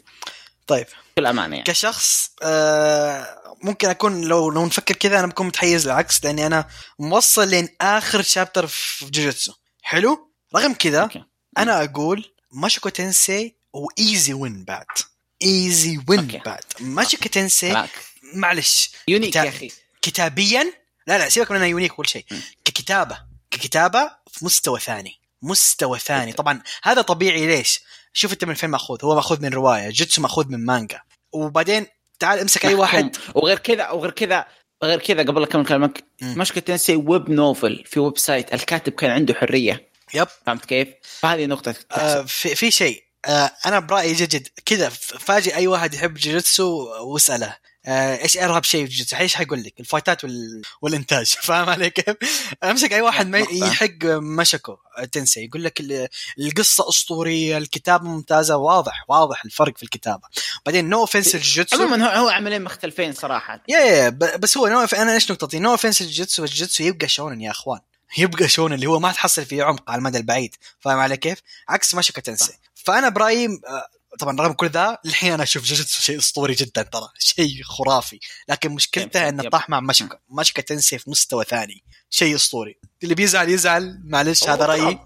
طيب. 0.67 0.85
بكل 1.17 1.25
أمانة 1.25 1.55
يعني. 1.55 1.63
كشخص 1.67 2.31
آه 2.43 3.27
ممكن 3.63 3.89
أكون 3.89 4.21
لو 4.21 4.49
لو 4.49 4.65
نفكر 4.65 4.95
كذا 4.95 5.19
أنا 5.19 5.27
بكون 5.27 5.47
متحيز 5.47 5.85
للعكس 5.85 6.23
لأني 6.23 6.45
أنا 6.45 6.67
موصل 6.99 7.47
لين 7.47 7.69
آخر 7.81 8.21
chapter 8.21 8.67
في 8.67 9.05
جوجوتسو 9.05 9.53
حلو؟ 9.81 10.31
رغم 10.55 10.73
كذا. 10.73 11.09
أنا 11.57 11.83
أقول 11.83 12.33
Mushoku 12.51 12.89
Tensei 12.89 13.55
و 13.73 13.85
easy 13.85 14.33
win 14.33 14.63
بعد. 14.63 14.85
Easy 15.43 15.99
win. 16.07 16.41
بعد. 16.45 16.63
Mushoku 16.79 17.29
Tensei. 17.29 17.87
معلش. 18.33 18.91
Unique 19.07 19.29
كتاب. 19.29 19.45
يا 19.45 19.49
أخي. 19.49 19.71
كتابيا؟ 20.01 20.73
لا 21.07 21.17
لا 21.17 21.29
سيبك 21.29 21.51
من 21.51 21.57
إنه 21.57 21.65
unique 21.65 21.91
كل 21.91 22.07
شيء. 22.07 22.25
ككتابة. 22.65 23.17
ككتابة 23.51 24.11
في 24.31 24.45
مستوى 24.45 24.79
ثاني. 24.79 25.21
مستوى 25.41 25.99
ثاني. 25.99 26.33
طبعا 26.33 26.61
هذا 26.83 27.01
طبيعي 27.01 27.47
ليش؟ 27.47 27.81
شوف 28.13 28.33
أنت 28.33 28.45
من 28.45 28.53
فين 28.53 28.69
مأخوذ. 28.69 28.97
هو 29.03 29.15
مأخوذ 29.15 29.41
من 29.41 29.49
رواية. 29.49 29.89
جوتسو 29.89 30.21
مأخوذ 30.21 30.47
من 30.47 30.65
مانجا. 30.65 31.01
وبعدين 31.31 31.87
تعال 32.19 32.39
امسك 32.39 32.65
أي 32.65 32.73
واحد. 32.73 33.15
وغير 33.35 33.59
كذا 33.59 33.89
وغير 33.89 34.11
كذا 34.11 34.45
غير 34.83 34.99
كذا 34.99 35.21
قبل 35.21 35.43
أكمل 35.43 35.65
كلامك 35.65 36.03
مم. 36.21 36.35
Mushoku 36.37 36.63
Tensei 36.63 36.95
web 36.95 37.29
novel 37.29 37.83
في 37.85 37.99
website 37.99 38.53
الكاتب 38.53 38.91
كان 38.93 39.11
عنده 39.11 39.33
حرية 39.33 39.89
yep 40.13 40.27
فهمت 40.45 40.65
كيف؟ 40.65 40.87
فهذه 41.19 41.45
نقطة 41.45 41.75
آه. 41.91 42.21
في, 42.21 42.55
في 42.55 42.71
شيء 42.71 43.03
آه 43.25 43.51
أنا 43.65 43.79
برأيي 43.79 44.13
جد 44.13 44.29
جد 44.29 44.47
كذا 44.65 44.89
فاجئ 44.89 45.55
أي 45.55 45.67
واحد 45.67 45.93
يحب 45.93 46.13
جوجوتسو 46.13 46.87
واسأله 47.01 47.55
إيش 47.87 48.37
ارهب 48.37 48.63
شيء 48.63 48.85
في 48.85 48.91
جوجوتسو 48.91 49.17
إيش 49.17 49.35
حيقول 49.35 49.63
لك؟ 49.63 49.79
ال 49.79 49.85
fight 49.85 50.17
ات 50.17 50.23
وال... 50.23 50.61
والإنتاج 50.81 51.25
فاهم 51.43 51.69
علي 51.69 51.89
كيف 51.89 52.15
أمسك 52.63 52.93
أي 52.93 53.01
واحد 53.01 53.27
ما. 53.27 53.39
يحب 53.51 54.03
Mushoku 54.03 54.77
Tensei 55.11 55.45
يقول 55.45 55.63
لك 55.63 55.79
ال- 55.79 56.07
القصة 56.39 56.89
أسطورية 56.89 57.57
الكتابة 57.57 58.05
ممتازة 58.05 58.57
واضح 58.57 59.05
واضح 59.07 59.45
الفرق 59.45 59.77
في 59.77 59.83
الكتابة. 59.83 60.27
بعدين 60.65 60.89
no 60.89 60.99
offense 60.99 61.35
ل 61.35 61.40
Jujutsu 61.40 61.75
عموما 61.83 62.17
هو 62.17 62.29
عملين 62.29 62.63
مختلفين 62.63 63.13
صراحة. 63.13 63.63
yeah 63.67 63.79
yeah 63.79 64.09
بس 64.09 64.57
هو 64.57 64.67
no 64.67 64.79
أنا 64.81 65.13
إيش 65.13 65.31
نقطتي؟ 65.31 65.59
no 65.59 65.71
offense 65.71 66.01
لل 66.01 66.10
Jujutsu 66.10 66.43
ال 66.43 66.48
Jujutsu 66.48 66.83
يبقى 66.83 67.07
shonen 67.07 67.41
يا 67.41 67.51
أخوان. 67.51 67.79
يبقى 68.17 68.47
shonen 68.47 68.73
اللي 68.73 68.85
هو 68.85 68.99
ما 68.99 69.11
تحصل 69.11 69.45
فيه 69.45 69.63
عمق 69.63 69.91
على 69.91 69.99
المدى 69.99 70.17
البعيد 70.17 70.55
فاهم 70.79 70.99
علي 70.99 71.17
كيف؟ 71.17 71.39
عكس 71.69 71.95
Mushoku 71.95 72.21
Tensei 72.21 72.53
فأنا 72.75 73.09
برأيي 73.09 73.45
آه، 73.45 73.87
طبعا 74.19 74.41
رغم 74.41 74.53
كل 74.53 74.67
ذا 74.69 74.97
الحين 75.05 75.33
أنا 75.33 75.43
أشوف 75.43 75.63
جوجوتسو 75.63 76.01
شيء 76.01 76.17
أسطوري 76.17 76.53
جدا 76.53 76.81
ترى 76.81 77.09
شيء 77.19 77.63
خرافي. 77.63 78.19
لكن 78.49 78.71
مشكلته 78.71 79.29
إنه. 79.29 79.49
طاح 79.49 79.69
مع 79.69 79.79
Mushoku 79.79 80.19
Mushoku 80.29 80.61
Tensei 80.61 80.97
في 80.97 81.09
مستوى 81.09 81.43
ثاني. 81.43 81.83
شيء 82.09 82.35
أسطوري. 82.35 82.79
اللي 83.03 83.15
بيزعل 83.15 83.49
يزعل. 83.49 84.01
معلش 84.03 84.43
هذا 84.43 84.65
رأيي. 84.65 84.99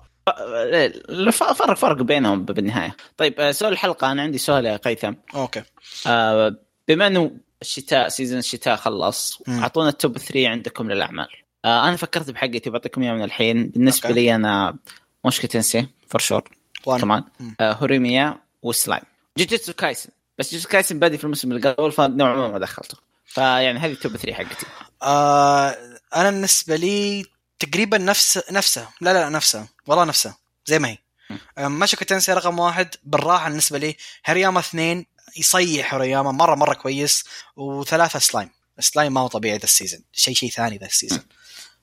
فرق 1.32 1.74
فرق 1.74 2.02
بينهم 2.02 2.46
بالنهاية. 2.46 2.96
طيب 3.18 3.40
آه، 3.40 3.52
سؤال 3.52 3.74
الحلقة. 3.74 4.12
أنا 4.12 4.22
عندي 4.22 4.38
سؤال 4.38 4.66
يا 4.66 4.78
هيثم. 4.78 5.14
Okay. 5.36 5.64
آه، 6.08 6.56
بما 6.88 7.08
أنه 7.08 7.32
الشتاء 7.62 8.10
season 8.10 8.40
الشتاء 8.40 8.76
خلص 8.76 9.38
مم. 9.48 9.60
أعطونا 9.60 9.90
ال 9.90 9.97
top 9.97 10.18
3 10.18 10.48
عندكم 10.48 10.92
للأعمال. 10.92 11.28
آه، 11.66 11.88
أنا 11.88 11.96
فكرت 11.98 12.30
بحقتي 12.30 12.70
بعطيكم 12.70 13.02
إياها 13.04 13.14
من 13.14 13.24
الحين. 13.24 13.70
بالنسبة 13.70 14.10
okay. 14.10 14.22
لي 14.22 14.36
أنا 14.36 14.78
Mushoku 15.26 15.50
Tensei 15.50 15.88
for 16.10 16.22
sure. 16.22 16.50
كمان. 16.86 17.24
آه 17.60 17.74
Horimiya 17.74 18.38
و 18.62 18.68
Slime. 18.68 19.04
Jujutsu 19.38 19.74
Kaisen. 19.74 20.10
بس 20.38 20.52
جوجيتسو 20.52 20.70
كايسن 20.70 21.00
بادي 21.00 21.18
في 21.18 21.24
الموسم 21.24 21.52
اللي 21.52 21.70
قبل 21.70 21.92
فنوعا 21.92 22.36
ما 22.36 22.48
ما 22.48 22.60
دخلته. 22.60 22.98
فيعني 23.26 23.80
هذه 23.80 23.92
ال 23.92 23.98
top 23.98 24.18
3 24.18 24.34
حقتي. 24.34 24.66
آه 25.04 25.78
أنا 26.16 26.32
بالنسبة 26.32 26.76
لي 26.76 27.26
تقريبا 27.60 27.98
نفس 27.98 28.52
نفسها 28.52 28.94
لا 29.02 29.14
لا 29.14 29.30
نفسها 29.30 29.68
والله 29.88 30.04
نفسها 30.04 30.38
زي 30.66 30.80
ما 30.80 30.90
هي. 30.90 30.98
آه، 31.58 31.68
Mushoku 31.68 32.06
Tensei 32.06 32.34
رقم 32.34 32.60
واحد 32.60 32.96
بالراحة 33.04 33.50
بالنسبة 33.50 33.78
لي 33.78 33.96
Horimiya 34.26 34.60
اثنين 34.60 35.06
يصيح 35.38 35.94
Horimiya 35.94 36.32
مرة 36.32 36.56
مرة 36.56 36.74
كويس. 36.74 37.24
وثلاثة 37.56 38.20
Slime. 38.20 38.50
Slime 38.80 39.14
ما 39.14 39.22
هو 39.22 39.28
طبيعي 39.28 39.58
ذا 39.58 39.64
ال 39.64 39.69
season 39.69 40.02
شيء 40.14 40.34
شيء 40.34 40.50
ثاني 40.50 40.78
ذا 40.78 40.86
ال 40.86 40.91
season 40.91 41.24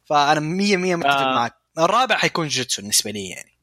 فأنا 0.05 0.41
100 0.41 0.77
100 0.77 0.97
متفق 0.97 1.11
آه. 1.11 1.35
معك. 1.35 1.55
الرابع 1.79 2.17
حيكون 2.17 2.49
جوجوتسو 2.49 2.83
بالنسبة 2.83 3.11
لي 3.11 3.29
يعني. 3.29 3.56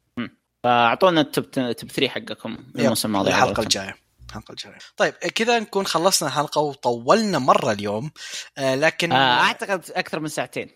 فأعطونا 0.64 1.22
ال 1.22 1.29
top 1.29 1.52
top 1.52 1.92
3 1.92 2.08
حقكم 2.08 2.58
الموسم 2.76 3.08
الماضي 3.08 3.30
الحلقة. 3.30 3.64
الجاية 3.64 3.96
الحلقة 4.30 4.52
الجاية. 4.52 4.78
طيب 4.98 5.14
كذا 5.14 5.60
نكون 5.60 5.86
خلصنا 5.86 6.30
الحلقة 6.30 6.62
وطولنا 6.62 7.40
مرة 7.40 7.72
اليوم 7.72 8.12
آه 8.58 8.76
لكن 8.76 9.12
آه 9.12 9.42
أعتقد 9.42 9.92
أكثر 9.92 10.20
من 10.20 10.28
ساعتين. 10.28 10.70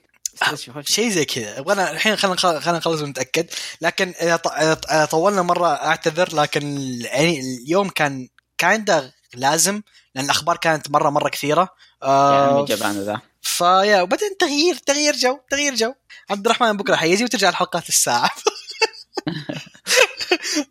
آه، 0.43 0.81
شيء 0.81 1.09
زي 1.09 1.25
كذا. 1.25 1.57
يبغانا 1.57 1.91
الحين 1.91 2.15
خلينا 2.15 2.37
خلينا 2.37 2.77
نخلص 2.77 3.01
ونتأكد. 3.01 3.47
لكن 3.81 4.13
طولنا 5.11 5.41
مرة 5.41 5.67
أعتذر 5.67 6.35
لكن 6.35 6.77
يعني 7.01 7.39
اليوم 7.39 7.89
كان 7.89 8.27
كان 8.57 9.11
لازم 9.33 9.81
لأن 10.15 10.25
الأخبار 10.25 10.57
كانت 10.57 10.91
مرة 10.91 11.09
مرة 11.09 11.29
كثيرة. 11.29 11.69
آه 12.03 12.65
جبان 12.65 13.01
ذا. 13.01 13.21
ف 13.41 13.53
yeah 13.53 14.01
وبعدين 14.01 14.37
تغيير 14.39 14.75
تغيير 14.75 15.15
جو 15.15 15.39
تغيير 15.51 15.75
جو. 15.75 15.93
عبد 16.29 16.45
الرحمن 16.45 16.77
بكرة 16.77 16.95
حيجي 16.95 17.23
وترجع 17.23 17.49
الحلقات 17.49 17.89
الساعة. 17.89 18.31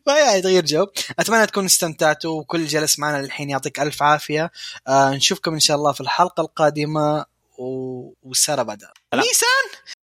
ف 0.05 0.12
yeah 0.12 0.41
تغيير 0.41 0.65
جو. 0.65 0.87
أتمنى 1.19 1.47
تكونوا 1.47 1.67
استمتعتوا 1.67 2.41
وكل 2.41 2.67
جلس 2.67 2.99
معنا 2.99 3.23
للحين 3.23 3.51
يعطيك 3.51 3.81
ألف 3.81 4.03
عافية. 4.03 4.51
آه 4.89 5.11
نشوفكم 5.11 5.53
إن 5.53 5.61
شاء 5.61 5.77
الله 5.77 5.93
في 5.93 6.01
الحلقة 6.01 6.41
القادمة 6.41 7.25
و... 7.59 8.13
وسارة 8.23 8.63
بدر. 8.63 8.93
نيسان! 9.15 9.96